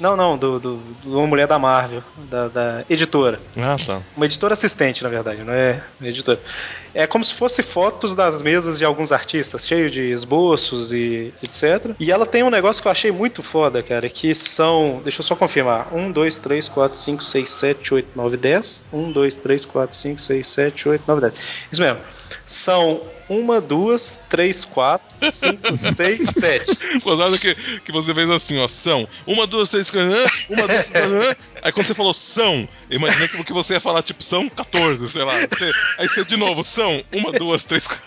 Não, 0.01 0.17
não, 0.17 0.35
do, 0.35 0.59
do, 0.59 0.77
do 1.03 1.19
uma 1.19 1.27
mulher 1.27 1.45
da 1.45 1.59
Marvel, 1.59 2.03
da, 2.27 2.47
da, 2.47 2.83
editora. 2.89 3.39
Ah, 3.55 3.77
tá. 3.77 4.01
Uma 4.17 4.25
editora 4.25 4.55
assistente, 4.55 5.03
na 5.03 5.09
verdade, 5.09 5.43
não 5.43 5.53
é 5.53 5.79
editora. 6.01 6.39
É 6.93 7.07
como 7.07 7.23
se 7.23 7.33
fosse 7.33 7.63
fotos 7.63 8.15
das 8.15 8.41
mesas 8.41 8.77
de 8.77 8.85
alguns 8.85 9.11
artistas, 9.11 9.65
cheio 9.65 9.89
de 9.89 10.01
esboços 10.11 10.91
e 10.91 11.33
etc. 11.41 11.95
E 11.99 12.11
ela 12.11 12.25
tem 12.25 12.43
um 12.43 12.49
negócio 12.49 12.81
que 12.81 12.87
eu 12.87 12.91
achei 12.91 13.11
muito 13.11 13.41
foda, 13.41 13.81
cara, 13.81 14.09
que 14.09 14.33
são. 14.35 15.01
Deixa 15.03 15.21
eu 15.21 15.25
só 15.25 15.35
confirmar. 15.35 15.93
1, 15.93 16.11
2, 16.11 16.39
3, 16.39 16.67
4, 16.67 16.97
5, 16.97 17.23
6, 17.23 17.49
7, 17.49 17.93
8, 17.93 18.09
9, 18.15 18.37
10. 18.37 18.85
1, 18.91 19.11
2, 19.11 19.35
3, 19.37 19.65
4, 19.65 19.95
5, 19.95 20.21
6, 20.21 20.47
7, 20.47 20.89
8, 20.89 21.03
9, 21.07 21.21
10. 21.21 21.33
Isso 21.71 21.81
mesmo. 21.81 21.99
São 22.45 23.01
uma, 23.29 23.61
duas, 23.61 24.19
três, 24.29 24.65
quatro, 24.65 25.07
cinco, 25.31 25.75
seis, 25.77 26.25
sete. 26.31 26.77
Gozado 27.01 27.39
que, 27.39 27.55
que 27.79 27.91
você 27.91 28.13
fez 28.13 28.29
assim, 28.29 28.57
ó, 28.57 28.67
são 28.67 29.07
uma, 29.25 29.47
duas, 29.47 29.69
três, 29.69 29.89
uma, 30.49 30.67
duas, 30.67 30.89
três, 30.89 31.11
aí 31.61 31.71
quando 31.71 31.87
você 31.87 31.93
falou 31.93 32.13
são, 32.13 32.67
eu 32.89 32.95
imaginei 32.97 33.27
que 33.27 33.53
você 33.53 33.73
ia 33.73 33.81
falar 33.81 34.03
tipo 34.03 34.23
são 34.23 34.49
14, 34.49 35.07
sei 35.09 35.23
lá. 35.23 35.33
Você, 35.47 35.71
aí 35.97 36.07
você 36.07 36.25
de 36.25 36.37
novo, 36.37 36.63
são 36.63 37.03
uma, 37.11 37.31
duas, 37.31 37.63
três, 37.63 37.87
quatro. 37.87 38.03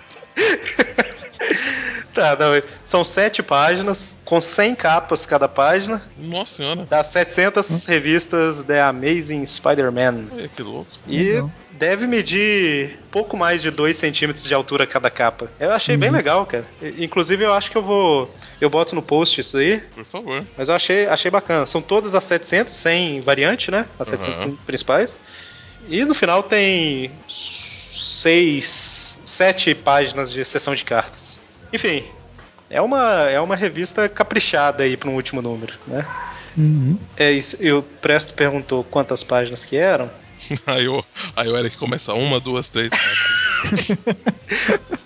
Tá, 2.14 2.36
não, 2.36 2.62
são 2.84 3.04
sete 3.04 3.42
páginas, 3.42 4.16
com 4.24 4.40
100 4.40 4.76
capas 4.76 5.26
cada 5.26 5.48
página. 5.48 6.00
Nossa 6.16 6.56
senhora. 6.56 6.86
Das 6.88 7.08
700 7.08 7.70
hum? 7.70 7.80
revistas 7.88 8.62
The 8.62 8.80
Amazing 8.80 9.44
Spider-Man. 9.44 10.26
Que 10.54 10.62
louco. 10.62 10.90
E 11.08 11.32
uhum. 11.32 11.50
deve 11.72 12.06
medir 12.06 13.00
pouco 13.10 13.36
mais 13.36 13.60
de 13.60 13.70
2 13.70 13.96
centímetros 13.96 14.44
de 14.44 14.54
altura 14.54 14.86
cada 14.86 15.10
capa. 15.10 15.48
Eu 15.58 15.72
achei 15.72 15.96
uhum. 15.96 16.00
bem 16.00 16.10
legal, 16.10 16.46
cara. 16.46 16.64
Inclusive, 16.80 17.42
eu 17.42 17.52
acho 17.52 17.68
que 17.68 17.76
eu 17.76 17.82
vou. 17.82 18.32
Eu 18.60 18.70
boto 18.70 18.94
no 18.94 19.02
post 19.02 19.40
isso 19.40 19.58
aí. 19.58 19.80
Por 19.94 20.04
favor. 20.04 20.44
Mas 20.56 20.68
eu 20.68 20.74
achei, 20.76 21.06
achei 21.06 21.32
bacana. 21.32 21.66
São 21.66 21.82
todas 21.82 22.14
as 22.14 22.22
700, 22.22 22.74
sem 22.76 23.20
variante, 23.22 23.72
né? 23.72 23.86
As 23.98 24.06
700 24.06 24.44
uhum. 24.44 24.56
principais. 24.64 25.16
E 25.88 26.04
no 26.04 26.14
final 26.14 26.44
tem. 26.44 27.10
Seis. 27.28 29.20
Sete 29.24 29.74
páginas 29.74 30.32
de 30.32 30.44
sessão 30.44 30.76
de 30.76 30.84
cartas. 30.84 31.42
Enfim, 31.74 32.04
é 32.70 32.80
uma, 32.80 33.28
é 33.28 33.40
uma 33.40 33.56
revista 33.56 34.08
caprichada 34.08 34.84
aí 34.84 34.96
para 34.96 35.10
um 35.10 35.14
último 35.16 35.42
número, 35.42 35.74
né? 35.88 36.06
Uhum. 36.56 36.96
É 37.16 37.32
isso. 37.32 37.60
E 37.60 37.72
o 37.72 37.82
Presto 37.82 38.32
perguntou 38.32 38.84
quantas 38.84 39.24
páginas 39.24 39.64
que 39.64 39.76
eram. 39.76 40.08
aí, 40.64 40.86
o, 40.86 41.04
aí 41.34 41.48
o 41.48 41.56
Eric 41.56 41.76
começa 41.76 42.14
uma, 42.14 42.38
duas, 42.38 42.68
três, 42.68 42.90
quatro. 42.90 43.98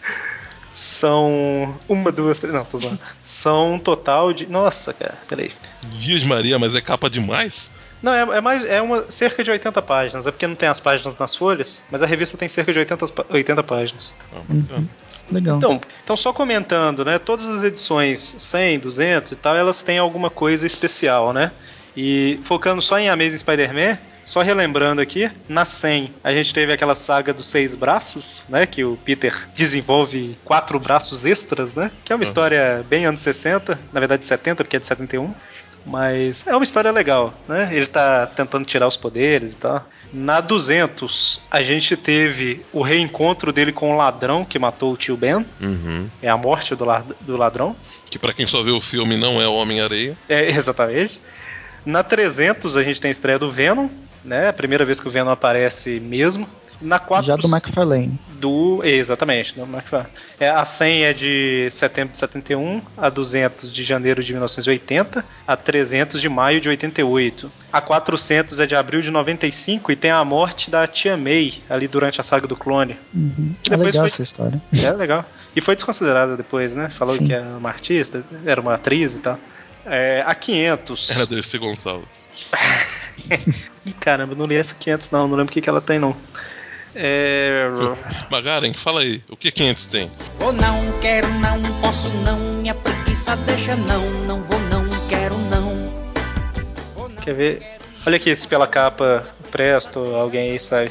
São 0.75 1.75
uma, 1.89 2.13
duas, 2.13 2.39
três. 2.39 2.55
Não, 2.55 2.67
tô 2.67 2.77
zoando. 2.77 3.01
São 3.23 3.75
um 3.75 3.79
total 3.79 4.35
de. 4.35 4.47
Nossa, 4.47 4.93
cara, 4.93 5.15
peraí. 5.27 5.51
Vias 5.95 6.23
Maria, 6.23 6.59
mas 6.59 6.75
é 6.75 6.83
capa 6.83 7.09
demais? 7.09 7.71
Não, 8.03 8.13
é, 8.13 8.21
é, 8.21 8.41
mais, 8.43 8.63
é 8.65 8.83
uma, 8.83 9.11
cerca 9.11 9.43
de 9.43 9.51
80 9.51 9.81
páginas. 9.81 10.27
É 10.27 10.31
porque 10.31 10.47
não 10.47 10.55
tem 10.55 10.69
as 10.69 10.81
páginas 10.81 11.19
nas 11.19 11.35
folhas, 11.35 11.83
mas 11.91 12.03
a 12.03 12.07
revista 12.07 12.37
tem 12.37 12.47
cerca 12.47 12.75
de 12.75 12.79
80, 12.79 13.07
80 13.31 13.63
páginas. 13.63 14.13
Ah, 14.33 14.41
uhum. 14.51 14.87
Legal. 15.31 15.59
Então, 15.59 15.81
então, 16.03 16.17
só 16.17 16.33
comentando, 16.33 17.05
né? 17.05 17.19
Todas 17.19 17.47
as 17.47 17.63
edições 17.63 18.21
100, 18.21 18.79
200 18.79 19.33
e 19.33 19.37
tal, 19.37 19.57
elas 19.57 19.83
têm 19.83 19.99
alguma 19.99 20.31
coisa 20.31 20.67
especial, 20.67 21.33
né? 21.33 21.53
E 21.97 22.39
focando 22.45 22.81
só 22.81 22.99
em 22.99 23.09
Amazing 23.09 23.39
Spider-Man, 23.39 23.99
só 24.25 24.43
relembrando 24.43 25.01
aqui, 25.01 25.31
na 25.49 25.65
100 25.65 26.15
a 26.23 26.33
gente 26.33 26.53
teve 26.53 26.71
aquela 26.71 26.95
saga 26.95 27.33
dos 27.33 27.47
seis 27.47 27.75
braços, 27.75 28.43
né? 28.49 28.67
Que 28.67 28.85
o 28.85 28.99
Peter 29.05 29.35
desenvolve 29.55 30.37
quatro 30.45 30.79
braços 30.79 31.25
extras, 31.25 31.75
né? 31.75 31.91
Que 32.05 32.13
é 32.13 32.15
uma 32.15 32.21
uhum. 32.21 32.23
história 32.25 32.85
bem 32.89 33.07
anos 33.07 33.23
60, 33.23 33.79
na 33.93 34.01
verdade 34.01 34.27
70, 34.27 34.65
porque 34.65 34.77
é 34.77 34.81
de 34.81 34.87
71. 34.87 35.35
Mas 35.87 36.47
é 36.47 36.55
uma 36.55 36.65
história 36.65 36.91
legal, 36.91 37.33
né? 37.49 37.69
Ele 37.73 37.87
tá 37.87 38.27
tentando 38.27 38.67
tirar 38.67 38.87
os 38.87 38.97
poderes 38.97 39.55
e 39.55 39.57
tal. 39.57 39.87
Na 40.13 40.41
200, 40.41 41.41
a 41.51 41.63
gente 41.63 41.97
teve 41.97 42.63
o 42.73 42.83
reencontro 42.83 43.53
dele 43.53 43.73
com 43.73 43.93
o 43.93 43.97
ladrão 43.97 44.45
que 44.45 44.59
matou 44.59 44.93
o 44.93 44.97
tio 44.97 45.17
Ben. 45.17 45.47
Uhum. 45.61 46.09
É 46.23 46.29
a 46.29 46.37
morte 46.37 46.75
do, 46.75 46.85
do 47.21 47.37
ladrão. 47.37 47.75
Que 48.11 48.19
para 48.19 48.33
quem 48.33 48.47
só 48.47 48.63
viu 48.63 48.77
o 48.77 48.81
filme 48.81 49.17
não 49.17 49.41
é 49.41 49.47
o 49.47 49.55
Homem-Areia. 49.55 50.17
É, 50.29 50.47
exatamente. 50.53 51.21
Na 51.85 52.03
300, 52.03 52.77
a 52.77 52.83
gente 52.83 53.01
tem 53.01 53.09
a 53.09 53.13
estreia 53.13 53.39
do 53.39 53.51
Venom, 53.51 53.89
né? 54.25 54.49
A 54.49 54.53
primeira 54.53 54.85
vez 54.85 55.01
que 55.01 55.09
o 55.09 55.11
Venom 55.11 55.31
aparece 55.31 56.01
mesmo. 56.01 56.49
Na 56.81 56.99
4... 56.99 57.27
Já 57.27 57.37
do 57.37 57.49
McFarlane. 57.49 58.19
Do, 58.39 58.81
exatamente, 58.85 59.55
do 59.55 59.63
McFarlane. 59.63 60.11
É, 60.39 60.49
a 60.49 60.65
100 60.65 61.05
é 61.05 61.13
de 61.13 61.69
setembro 61.71 62.13
de 62.13 62.19
71, 62.19 62.83
a 62.97 63.09
200 63.09 63.73
de 63.73 63.83
janeiro 63.83 64.23
de 64.23 64.33
1980, 64.33 65.25
a 65.47 65.57
300 65.57 66.21
de 66.21 66.29
maio 66.29 66.61
de 66.61 66.69
88. 66.69 67.51
A 67.73 67.81
400 67.81 68.61
é 68.61 68.67
de 68.67 68.77
abril 68.77 69.01
de 69.01 69.11
95 69.11 69.91
e 69.91 69.97
tem 69.97 70.11
a 70.11 70.25
morte 70.25 70.71
da 70.71 70.87
tia 70.87 71.17
May 71.17 71.55
ali 71.69 71.89
durante 71.89 72.21
a 72.21 72.25
saga 72.25 72.47
do 72.47 72.57
clone. 72.57 72.97
Uhum. 73.15 73.55
É 73.69 73.77
legal 73.77 74.03
foi... 74.03 74.09
essa 74.09 74.23
história. 74.23 74.63
É 74.73 74.91
legal. 74.93 75.25
E 75.57 75.61
foi 75.61 75.75
desconsiderada 75.75 76.37
depois, 76.37 76.75
né? 76.75 76.89
Falou 76.91 77.17
Sim. 77.17 77.27
que 77.27 77.33
era 77.33 77.45
uma 77.57 77.69
artista, 77.69 78.23
era 78.47 78.61
uma 78.61 78.75
atriz 78.75 79.17
e 79.17 79.19
tal. 79.19 79.39
É, 79.85 80.23
a 80.27 80.35
500. 80.35 81.11
Era 81.11 81.27
Dercy 81.27 81.59
Gonçalves. 81.59 82.29
Caramba, 84.01 84.35
não 84.35 84.47
li 84.47 84.55
essa 84.55 84.75
500 84.75 85.11
não, 85.11 85.29
não 85.29 85.37
lembro 85.37 85.51
o 85.51 85.53
que, 85.53 85.61
que 85.61 85.69
ela 85.69 85.81
tem 85.81 85.99
não. 85.99 86.15
É... 87.01 87.65
Magaren, 88.29 88.75
fala 88.75 89.03
aí, 89.03 89.23
o 89.31 89.37
que 89.37 89.53
500 89.53 89.87
tem? 89.87 90.11
Vou 90.41 90.53
não, 90.53 91.01
quero 91.01 91.29
não, 91.35 91.63
posso 91.81 92.09
não, 92.25 92.37
minha 92.55 92.75
preguiça 92.75 93.37
deixa 93.37 93.77
não, 93.77 94.05
não 94.27 94.43
vou 94.43 94.59
não, 94.63 94.85
quero 95.09 95.39
não. 95.39 95.93
Quer 97.23 97.35
ver? 97.35 97.79
Olha 98.05 98.17
aqui, 98.17 98.35
se 98.35 98.49
pela 98.49 98.67
capa 98.67 99.25
presto, 99.53 100.01
alguém 100.17 100.51
aí 100.51 100.59
sai. 100.59 100.91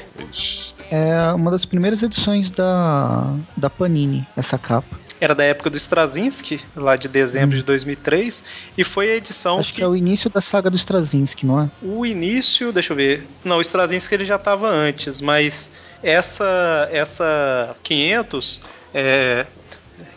É 0.90 1.34
uma 1.34 1.52
das 1.52 1.66
primeiras 1.66 2.02
edições 2.02 2.50
da, 2.52 3.30
da 3.58 3.70
Panini, 3.70 4.26
essa 4.38 4.58
capa. 4.58 4.98
Era 5.20 5.36
da 5.36 5.44
época 5.44 5.70
do 5.70 5.76
Straczynski, 5.76 6.62
lá 6.74 6.96
de 6.96 7.10
dezembro 7.10 7.58
hum. 7.58 7.60
de 7.60 7.66
2003, 7.66 8.44
e 8.78 8.84
foi 8.86 9.12
a 9.12 9.16
edição 9.18 9.60
Acho 9.60 9.72
que... 9.72 9.78
que... 9.78 9.84
é 9.84 9.88
o 9.88 9.96
início 9.96 10.30
da 10.30 10.40
saga 10.40 10.70
do 10.70 10.78
Straczynski, 10.78 11.46
não 11.46 11.60
é? 11.60 11.70
O 11.82 12.06
início, 12.06 12.72
deixa 12.72 12.94
eu 12.94 12.98
ver. 12.98 13.28
Não, 13.44 13.58
o 13.58 13.62
Straczynski 13.62 14.16
ele 14.16 14.24
já 14.24 14.38
estava 14.38 14.70
antes, 14.70 15.20
mas 15.20 15.70
essa 16.04 16.90
essa 16.92 17.76
500 17.84 18.62
é, 18.94 19.46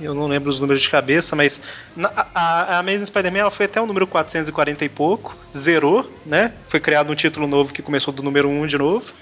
eu 0.01 0.15
não 0.15 0.27
lembro 0.27 0.51
os 0.51 0.61
números 0.61 0.83
de 0.83 0.91
cabeça, 0.91 1.35
mas 1.35 1.63
a, 2.03 2.75
a 2.75 2.79
Amazing 2.79 3.07
Spider-Man 3.07 3.51
foi 3.51 3.67
até 3.67 3.81
o 3.81 3.87
número 3.87 4.07
440 4.07 4.85
e 4.85 4.89
pouco, 4.89 5.37
zerou, 5.57 6.11
né? 6.25 6.53
Foi 6.69 6.81
criado 6.81 7.11
um 7.11 7.15
título 7.15 7.47
novo 7.47 7.73
que 7.73 7.83
começou 7.83 8.13
do 8.13 8.23
número 8.23 8.49
1 8.49 8.67
de 8.67 8.79
novo. 8.79 9.13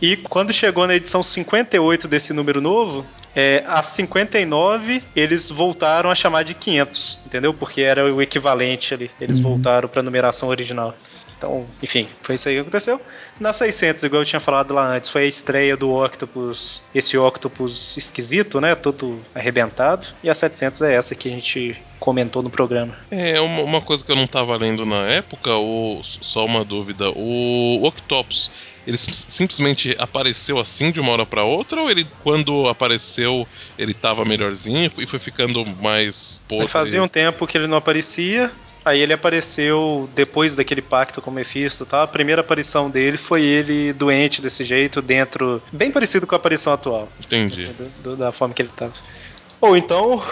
E 0.00 0.16
quando 0.16 0.52
chegou 0.52 0.86
na 0.86 0.94
edição 0.94 1.22
58 1.22 2.06
desse 2.06 2.32
número 2.32 2.60
novo, 2.60 3.04
é, 3.34 3.64
a 3.66 3.82
59 3.82 5.02
eles 5.14 5.48
voltaram 5.48 6.10
a 6.10 6.14
chamar 6.14 6.42
de 6.42 6.52
500, 6.52 7.18
entendeu? 7.24 7.54
Porque 7.54 7.80
era 7.80 8.04
o 8.12 8.20
equivalente 8.20 8.92
ali. 8.92 9.10
Eles 9.20 9.38
uhum. 9.38 9.44
voltaram 9.44 9.88
para 9.88 10.00
a 10.00 10.02
numeração 10.02 10.50
original. 10.50 10.94
Então, 11.36 11.66
enfim, 11.82 12.08
foi 12.22 12.36
isso 12.36 12.48
aí 12.48 12.54
que 12.54 12.60
aconteceu. 12.62 13.00
Na 13.38 13.52
600, 13.52 14.02
igual 14.02 14.22
eu 14.22 14.26
tinha 14.26 14.40
falado 14.40 14.72
lá 14.72 14.96
antes, 14.96 15.10
foi 15.10 15.24
a 15.24 15.26
estreia 15.26 15.76
do 15.76 15.92
Octopus, 15.92 16.82
esse 16.94 17.18
Octopus 17.18 17.96
esquisito, 17.96 18.60
né? 18.60 18.74
Todo 18.74 19.20
arrebentado. 19.34 20.06
E 20.22 20.30
a 20.30 20.34
700 20.34 20.82
é 20.82 20.94
essa 20.94 21.14
que 21.14 21.28
a 21.28 21.32
gente 21.32 21.76
comentou 22.00 22.42
no 22.42 22.48
programa. 22.48 22.96
É, 23.10 23.38
uma, 23.40 23.62
uma 23.62 23.80
coisa 23.82 24.02
que 24.02 24.10
eu 24.10 24.16
não 24.16 24.24
estava 24.24 24.56
lendo 24.56 24.86
na 24.86 25.06
época, 25.08 25.54
ou 25.54 26.02
só 26.02 26.44
uma 26.46 26.64
dúvida: 26.64 27.10
o 27.10 27.84
Octopus 27.84 28.50
ele 28.86 28.96
simplesmente 28.96 29.96
apareceu 29.98 30.60
assim 30.60 30.92
de 30.92 31.00
uma 31.00 31.10
hora 31.10 31.26
para 31.26 31.42
outra 31.42 31.80
ou 31.80 31.90
ele 31.90 32.06
quando 32.22 32.68
apareceu 32.68 33.46
ele 33.76 33.92
tava 33.92 34.24
melhorzinho 34.24 34.90
e 34.96 35.06
foi 35.06 35.18
ficando 35.18 35.66
mais 35.82 36.40
podre? 36.46 36.68
Fazia 36.68 37.02
um 37.02 37.08
tempo 37.08 37.46
que 37.48 37.58
ele 37.58 37.66
não 37.66 37.76
aparecia. 37.76 38.50
Aí 38.86 39.00
ele 39.00 39.12
apareceu 39.12 40.08
depois 40.14 40.54
daquele 40.54 40.80
pacto 40.80 41.20
com 41.20 41.28
o 41.28 41.34
Mephisto 41.34 41.84
tá? 41.84 42.04
A 42.04 42.06
primeira 42.06 42.40
aparição 42.40 42.88
dele 42.88 43.16
foi 43.16 43.44
ele 43.44 43.92
doente 43.92 44.40
desse 44.40 44.64
jeito, 44.64 45.02
dentro. 45.02 45.60
Bem 45.72 45.90
parecido 45.90 46.24
com 46.24 46.36
a 46.36 46.38
aparição 46.38 46.72
atual. 46.72 47.08
Entendi. 47.18 47.64
Assim, 47.64 47.72
do, 47.72 48.02
do, 48.10 48.16
da 48.16 48.30
forma 48.30 48.54
que 48.54 48.62
ele 48.62 48.70
tava. 48.76 48.92
Ou 49.60 49.76
então. 49.76 50.22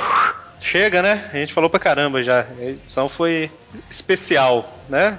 Chega, 0.61 1.03
né? 1.03 1.29
A 1.33 1.37
gente 1.37 1.53
falou 1.53 1.69
pra 1.69 1.81
caramba 1.81 2.23
já. 2.23 2.47
A 2.59 2.65
edição 2.65 3.09
foi 3.09 3.51
especial, 3.91 4.73
né? 4.89 5.19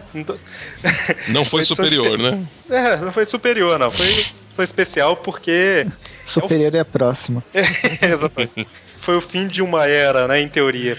Não 1.28 1.44
foi 1.45 1.66
superior, 1.66 2.18
né? 2.18 2.41
É, 2.72 2.95
não 2.95 3.12
foi 3.12 3.26
superior, 3.26 3.78
não. 3.78 3.91
Foi 3.91 4.07
edição 4.07 4.64
especial 4.64 5.18
porque. 5.18 5.86
Superior 6.26 6.74
é, 6.74 6.78
o... 6.78 6.80
é 6.80 6.80
a 6.80 6.86
próxima. 6.86 7.44
É, 7.53 8.14
exatamente. 8.14 8.85
Foi 9.06 9.15
o 9.15 9.22
fim 9.22 9.48
de 9.48 9.61
uma 9.61 9.86
era, 9.86 10.27
né? 10.27 10.41
Em 10.41 10.49
teoria. 10.49 10.98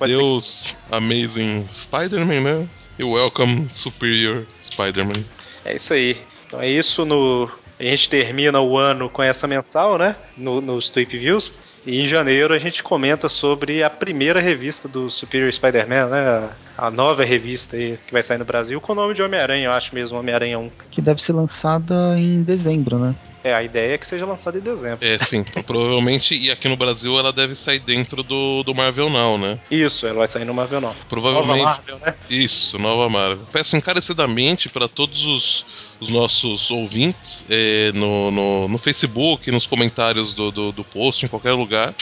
Adeus, 0.00 0.78
que... 0.88 0.94
Amazing 0.94 1.66
Spider-Man, 1.72 2.40
né? 2.40 2.68
E 2.96 3.02
Welcome 3.02 3.66
Superior 3.72 4.46
Spider-Man. 4.60 5.24
É 5.64 5.74
isso 5.74 5.92
aí. 5.92 6.16
Então 6.46 6.60
é 6.60 6.68
isso 6.68 7.04
no. 7.04 7.50
A 7.76 7.82
gente 7.82 8.08
termina 8.08 8.60
o 8.60 8.78
ano 8.78 9.10
com 9.10 9.24
essa 9.24 9.48
mensal, 9.48 9.98
né? 9.98 10.14
No, 10.36 10.60
nos 10.60 10.88
Tweep 10.88 11.18
Views. 11.18 11.50
E 11.86 12.00
em 12.02 12.06
janeiro 12.06 12.54
a 12.54 12.58
gente 12.58 12.82
comenta 12.82 13.28
sobre 13.28 13.82
a 13.82 13.90
primeira 13.90 14.40
revista 14.40 14.88
do 14.88 15.10
Superior 15.10 15.52
Spider-Man, 15.52 16.06
né? 16.06 16.48
A 16.76 16.90
nova 16.90 17.24
revista 17.24 17.76
aí 17.76 17.98
que 18.06 18.12
vai 18.12 18.22
sair 18.22 18.38
no 18.38 18.44
Brasil 18.44 18.80
com 18.80 18.92
o 18.92 18.94
nome 18.94 19.14
de 19.14 19.22
Homem-Aranha, 19.22 19.66
eu 19.66 19.72
acho 19.72 19.94
mesmo, 19.94 20.18
Homem-Aranha 20.18 20.58
1. 20.58 20.70
Que 20.90 21.00
deve 21.00 21.22
ser 21.22 21.32
lançada 21.32 22.18
em 22.18 22.42
dezembro, 22.42 22.98
né? 22.98 23.14
É, 23.42 23.54
a 23.54 23.62
ideia 23.62 23.94
é 23.94 23.98
que 23.98 24.06
seja 24.06 24.26
lançada 24.26 24.58
em 24.58 24.60
dezembro. 24.60 24.98
É, 25.00 25.16
sim. 25.18 25.44
provavelmente, 25.66 26.34
e 26.34 26.50
aqui 26.50 26.68
no 26.68 26.76
Brasil 26.76 27.18
ela 27.18 27.32
deve 27.32 27.54
sair 27.54 27.78
dentro 27.78 28.22
do, 28.22 28.62
do 28.62 28.74
Marvel 28.74 29.08
Now, 29.08 29.38
né? 29.38 29.58
Isso, 29.70 30.06
ela 30.06 30.18
vai 30.18 30.28
sair 30.28 30.44
no 30.44 30.52
Marvel 30.52 30.80
Now. 30.80 30.94
Provavelmente. 31.08 31.64
Nova 31.64 31.64
Marvel, 31.64 31.98
né? 32.04 32.14
Isso, 32.28 32.78
nova 32.78 33.08
Marvel. 33.08 33.46
Peço 33.52 33.76
encarecidamente 33.76 34.68
para 34.68 34.88
todos 34.88 35.24
os 35.24 35.66
os 36.00 36.08
nossos 36.08 36.70
ouvintes 36.70 37.44
é, 37.50 37.90
no, 37.92 38.30
no, 38.30 38.68
no, 38.68 38.78
Facebook, 38.78 39.50
nos 39.50 39.66
comentários 39.66 40.32
do, 40.34 40.50
do, 40.50 40.72
do, 40.72 40.84
post, 40.84 41.24
em 41.24 41.28
qualquer 41.28 41.52
lugar. 41.52 41.94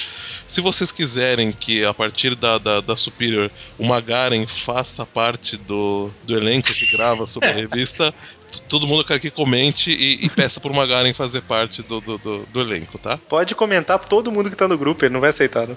Se 0.47 0.61
vocês 0.61 0.93
quiserem 0.93 1.51
que 1.51 1.85
a 1.85 1.95
partir 1.95 2.35
da, 2.35 2.59
da, 2.59 2.81
da 2.81 2.97
Superior 2.97 3.51
o 3.79 3.85
Magaren 3.85 4.47
faça 4.47 5.05
parte 5.07 5.57
do, 5.57 6.11
do 6.25 6.37
elenco 6.37 6.73
que 6.73 6.97
grava 6.97 7.27
sobre 7.27 7.49
a 7.49 7.53
revista, 7.55 8.15
todo 8.69 8.87
mundo 8.87 9.05
quer 9.05 9.19
que 9.19 9.31
comente 9.31 9.91
e, 9.91 10.25
e 10.25 10.29
peça 10.29 10.61
por 10.61 10.73
Magaren 10.73 11.13
fazer 11.13 11.43
parte 11.43 11.83
do, 11.83 12.01
do, 12.01 12.19
do, 12.19 12.39
do, 12.47 12.61
elenco, 12.61 12.99
tá? 12.99 13.19
Pode 13.29 13.55
comentar 13.55 13.99
todo 13.99 14.31
mundo 14.31 14.51
que 14.51 14.57
tá 14.57 14.69
no 14.69 14.79
grupo, 14.79 15.05
ele 15.05 15.13
não 15.13 15.21
vai 15.21 15.31
aceitar, 15.31 15.67
não. 15.67 15.77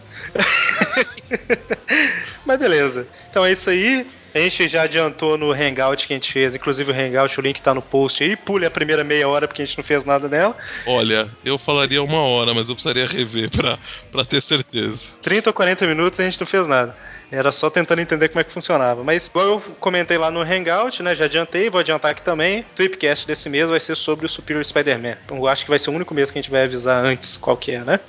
Mas 2.46 2.60
beleza. 2.60 3.08
Então 3.30 3.46
é 3.46 3.52
isso 3.52 3.70
aí. 3.70 4.08
A 4.34 4.40
gente 4.40 4.68
já 4.68 4.84
adiantou 4.84 5.38
no 5.38 5.52
Hangout 5.52 6.06
que 6.06 6.14
a 6.14 6.16
gente 6.16 6.32
fez, 6.32 6.56
inclusive 6.56 6.92
o 6.92 6.96
Hangout, 6.96 7.40
o 7.40 7.42
link 7.42 7.62
tá 7.62 7.74
no 7.74 7.82
post 7.82 8.24
aí. 8.24 8.36
Pule 8.36 8.66
a 8.66 8.72
primeira 8.72 9.04
meia 9.04 9.28
hora 9.28 9.48
porque 9.48 9.62
a 9.62 9.66
gente 9.66 9.78
não 9.78 9.84
fez 9.84 10.06
nada 10.06 10.28
nela. 10.28 10.56
Olha, 10.86 11.30
eu 11.44 11.58
falaria 11.58 12.02
uma 12.04 12.22
hora, 12.22 12.54
mas 12.54 12.70
eu 12.70 12.76
precisaria 12.76 13.08
rever 13.08 13.50
pra, 13.50 13.80
pra 14.12 14.24
ter 14.24 14.42
certeza. 14.42 15.14
30 15.22 15.50
ou 15.50 15.54
40 15.54 15.88
minutos 15.88 16.20
a 16.20 16.24
gente 16.24 16.40
não 16.40 16.48
fez 16.48 16.68
nada. 16.68 16.96
Era 17.32 17.52
só 17.52 17.70
tentando 17.70 18.00
entender 18.02 18.30
como 18.30 18.40
é 18.40 18.44
que 18.44 18.52
funcionava. 18.52 19.04
Mas, 19.04 19.28
igual 19.28 19.46
eu 19.46 19.62
comentei 19.80 20.18
lá 20.18 20.32
no 20.32 20.42
Hangout, 20.42 21.04
né? 21.04 21.16
Já 21.16 21.26
adiantei, 21.26 21.70
vou 21.70 21.80
adiantar 21.80 22.12
aqui 22.12 22.24
também. 22.24 22.62
O 22.62 22.66
Tweepcast 22.76 23.28
desse 23.28 23.48
mês 23.50 23.70
vai 23.70 23.80
ser 23.80 23.96
sobre 23.96 24.26
o 24.26 24.30
Superior 24.30 24.66
Spider-Man. 24.66 25.16
Então, 25.26 25.38
eu 25.38 25.48
acho 25.48 25.64
que 25.64 25.70
vai 25.70 25.78
ser 25.78 25.92
o 25.92 25.94
único 25.94 26.14
mês 26.14 26.32
que 26.32 26.40
a 26.40 26.42
gente 26.42 26.50
vai 26.50 26.64
avisar 26.64 27.04
antes 27.06 27.38
qual 27.38 27.56
que 27.56 27.72
é, 27.72 27.80
né? 27.84 28.00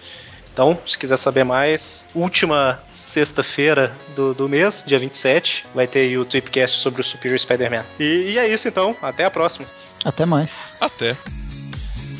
Então, 0.52 0.78
se 0.86 0.98
quiser 0.98 1.16
saber 1.16 1.44
mais, 1.44 2.06
última 2.14 2.80
sexta-feira 2.90 3.92
do, 4.14 4.34
do 4.34 4.48
mês, 4.48 4.82
dia 4.86 4.98
27, 4.98 5.66
vai 5.74 5.86
ter 5.86 6.18
o 6.18 6.24
Tweepcast 6.24 6.78
sobre 6.78 7.00
o 7.00 7.04
Superior 7.04 7.38
Spider-Man. 7.38 7.84
E, 7.98 8.32
e 8.32 8.38
é 8.38 8.48
isso 8.48 8.68
então, 8.68 8.96
até 9.00 9.24
a 9.24 9.30
próxima. 9.30 9.66
Até 10.04 10.26
mais. 10.26 10.50
Até. 10.80 11.16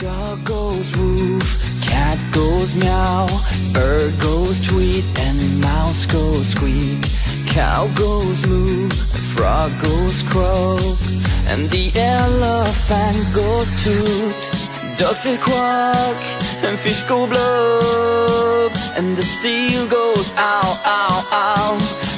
Dog 0.01 0.43
goes 0.45 0.97
woof, 0.97 1.87
cat 1.87 2.19
goes 2.33 2.75
meow, 2.77 3.27
bird 3.75 4.17
goes 4.19 4.59
tweet, 4.67 5.05
and 5.21 5.61
mouse 5.61 6.07
goes 6.07 6.47
squeak. 6.53 7.05
Cow 7.53 7.87
goes 7.97 8.47
moo, 8.47 8.89
frog 9.35 9.71
goes 9.83 10.23
croak, 10.31 10.81
and 11.49 11.69
the 11.69 11.93
elephant 11.99 13.35
goes 13.35 13.69
toot. 13.85 14.70
Ducks 15.01 15.23
say 15.23 15.39
quack, 15.39 16.17
and 16.63 16.79
fish 16.79 17.03
go 17.05 17.27
blub, 17.27 18.73
and 18.99 19.17
the 19.17 19.23
seal 19.23 19.89
goes 19.89 20.31
ow, 20.37 20.61
ow, 20.85 21.29
ow. 21.33 22.10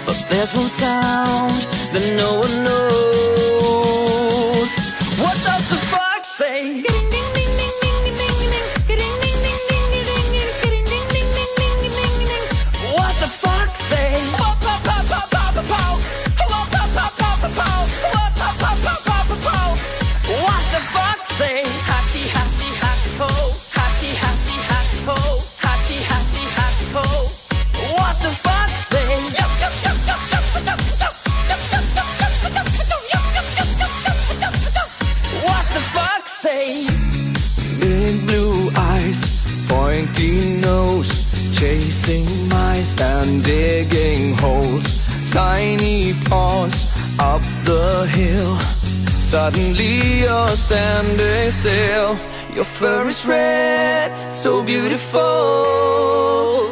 Suddenly 49.33 50.21
you're 50.21 50.57
standing 50.57 51.51
still. 51.53 52.19
Your 52.55 52.67
fur 52.67 53.09
is 53.09 53.25
red, 53.25 54.13
so 54.35 54.63
beautiful, 54.63 55.21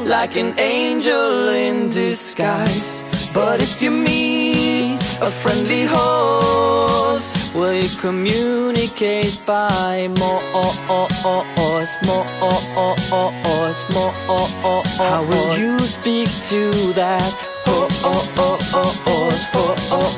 like 0.04 0.36
an 0.36 0.58
angel 0.58 1.48
in 1.48 1.88
disguise. 1.88 3.02
But 3.32 3.62
if 3.62 3.80
you 3.80 3.90
meet 3.90 5.00
a 5.22 5.30
friendly 5.30 5.84
horse, 5.88 7.32
will 7.54 7.72
you 7.72 7.88
communicate 7.98 9.40
by 9.46 10.08
more, 10.18 10.42
oh 10.52 10.76
oh 10.90 11.08
oh 11.24 11.46
oh 11.56 11.78
It's 11.80 11.96
more, 12.06 12.26
oh 12.42 12.60
oh 12.76 12.94
oh 13.10 13.32
oh 13.46 13.70
It's 13.70 13.88
more, 13.94 14.12
oh 14.28 14.60
oh 14.64 14.82
oh 14.84 15.04
How 15.08 15.22
will 15.24 15.56
you 15.56 15.78
speak 15.78 16.28
to 16.50 16.92
that 16.92 17.32
horse, 17.64 18.02
horse, 18.04 18.70
horse, 18.70 20.16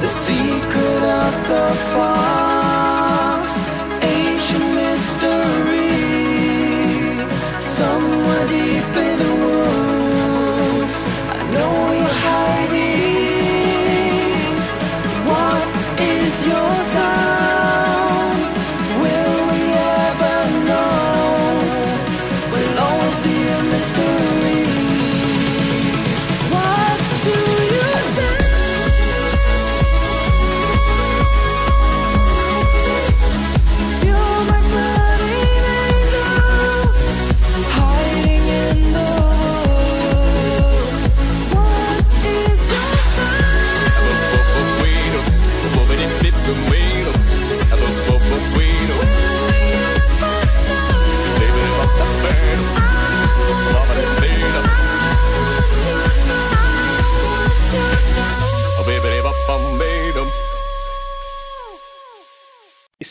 The 0.00 0.08
secret 0.08 1.02
of 1.02 1.48
the 1.48 1.74
fire. 1.92 2.47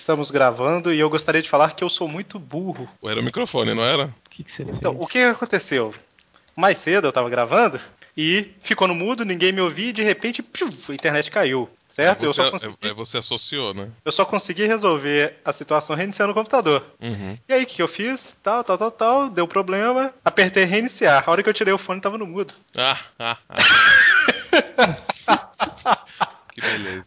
Estamos 0.07 0.31
gravando 0.31 0.93
e 0.93 1.01
eu 1.01 1.09
gostaria 1.09 1.41
de 1.41 1.49
falar 1.49 1.73
que 1.75 1.83
eu 1.83 1.89
sou 1.89 2.07
muito 2.07 2.39
burro. 2.39 2.87
Era 3.03 3.19
o 3.19 3.23
microfone, 3.23 3.73
não 3.73 3.83
era? 3.83 4.05
O 4.05 4.29
que, 4.29 4.41
que 4.41 4.49
você 4.49 4.63
Então, 4.63 4.93
fez? 4.93 5.03
o 5.03 5.05
que 5.05 5.19
aconteceu? 5.19 5.93
Mais 6.55 6.77
cedo 6.77 7.09
eu 7.09 7.11
tava 7.11 7.29
gravando 7.29 7.77
e 8.15 8.51
ficou 8.61 8.87
no 8.87 8.95
mudo, 8.95 9.25
ninguém 9.25 9.51
me 9.51 9.59
ouvia 9.59 9.89
e 9.89 9.91
de 9.91 10.01
repente 10.01 10.41
piu, 10.41 10.69
a 10.87 10.93
internet 10.93 11.29
caiu. 11.29 11.67
Certo? 11.89 12.23
eu, 12.23 12.31
você, 12.33 12.41
só 12.41 12.49
consegui, 12.51 12.77
é- 12.83 12.87
é 12.87 12.93
você 12.93 13.17
associou, 13.17 13.73
né? 13.73 13.89
eu 14.05 14.11
só 14.13 14.23
consegui 14.23 14.65
resolver 14.65 15.35
a 15.43 15.51
situação 15.51 15.93
reiniciando 15.93 16.31
o 16.31 16.35
computador. 16.35 16.85
Uhum. 17.01 17.37
E 17.49 17.53
aí, 17.53 17.63
o 17.63 17.65
que 17.67 17.75
que 17.75 17.81
eu 17.81 17.87
fiz? 17.89 18.39
Tal, 18.41 18.63
tal, 18.63 18.77
tal, 18.77 18.91
tal, 18.91 19.29
deu 19.29 19.45
problema, 19.45 20.13
apertei 20.23 20.63
reiniciar. 20.63 21.21
A 21.27 21.31
hora 21.31 21.43
que 21.43 21.49
eu 21.49 21.53
tirei 21.53 21.73
o 21.73 21.77
fone 21.77 21.99
tava 21.99 22.17
no 22.17 22.25
mudo. 22.25 22.53
Ah, 22.77 22.97
ah, 23.19 23.37
ah. 23.49 23.57
que 26.57 26.61
beleza. 26.61 27.05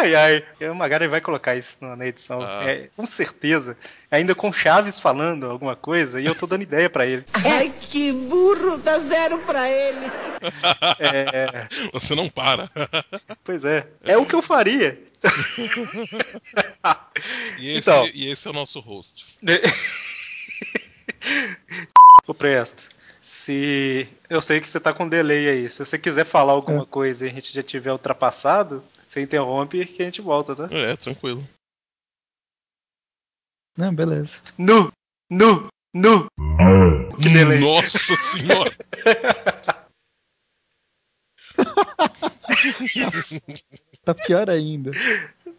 Ai, 0.00 0.14
ai. 0.14 0.44
O 0.70 0.74
Magari 0.74 1.06
vai 1.06 1.20
colocar 1.20 1.54
isso 1.54 1.76
na 1.80 2.06
edição. 2.06 2.40
Ah. 2.42 2.64
É, 2.68 2.88
com 2.96 3.06
certeza. 3.06 3.76
Ainda 4.10 4.34
com 4.34 4.52
Chaves 4.52 4.98
falando 4.98 5.46
alguma 5.46 5.76
coisa 5.76 6.20
e 6.20 6.26
eu 6.26 6.34
tô 6.34 6.46
dando 6.46 6.62
ideia 6.62 6.90
pra 6.90 7.06
ele. 7.06 7.24
Ai, 7.46 7.72
que 7.80 8.10
burro, 8.10 8.78
dá 8.78 8.98
zero 8.98 9.38
pra 9.40 9.68
ele. 9.70 10.06
É, 10.98 11.68
Você 11.92 12.14
não 12.16 12.28
para. 12.28 12.68
pois 13.44 13.64
é. 13.64 13.86
É 14.02 14.16
o 14.16 14.26
que 14.26 14.34
eu 14.34 14.42
faria. 14.42 14.98
E 17.58 17.70
esse, 17.72 17.78
Então. 17.90 18.08
e 18.14 18.30
esse 18.30 18.48
é 18.48 18.50
o 18.50 18.54
nosso 18.54 18.80
host. 18.80 19.26
Ô 22.26 22.32
Presto, 22.32 22.82
se. 23.20 24.08
Eu 24.28 24.40
sei 24.40 24.60
que 24.60 24.68
você 24.68 24.80
tá 24.80 24.92
com 24.92 25.08
delay 25.08 25.48
aí. 25.48 25.70
Se 25.70 25.84
você 25.84 25.98
quiser 25.98 26.24
falar 26.24 26.52
alguma 26.52 26.86
coisa 26.86 27.26
e 27.26 27.30
a 27.30 27.32
gente 27.32 27.52
já 27.52 27.62
tiver 27.62 27.92
ultrapassado, 27.92 28.82
você 29.06 29.20
interrompe 29.20 29.84
que 29.86 30.02
a 30.02 30.06
gente 30.06 30.20
volta, 30.20 30.54
tá? 30.54 30.68
É, 30.70 30.96
tranquilo. 30.96 31.46
Não, 33.76 33.94
beleza. 33.94 34.30
Nu! 34.58 34.92
Nu! 35.30 35.68
Nu! 35.94 36.28
Que 37.20 37.28
delay. 37.28 37.60
Nossa 37.60 38.14
senhora! 38.16 38.70
Tá 44.02 44.14
pior 44.14 44.48
ainda. 44.48 44.90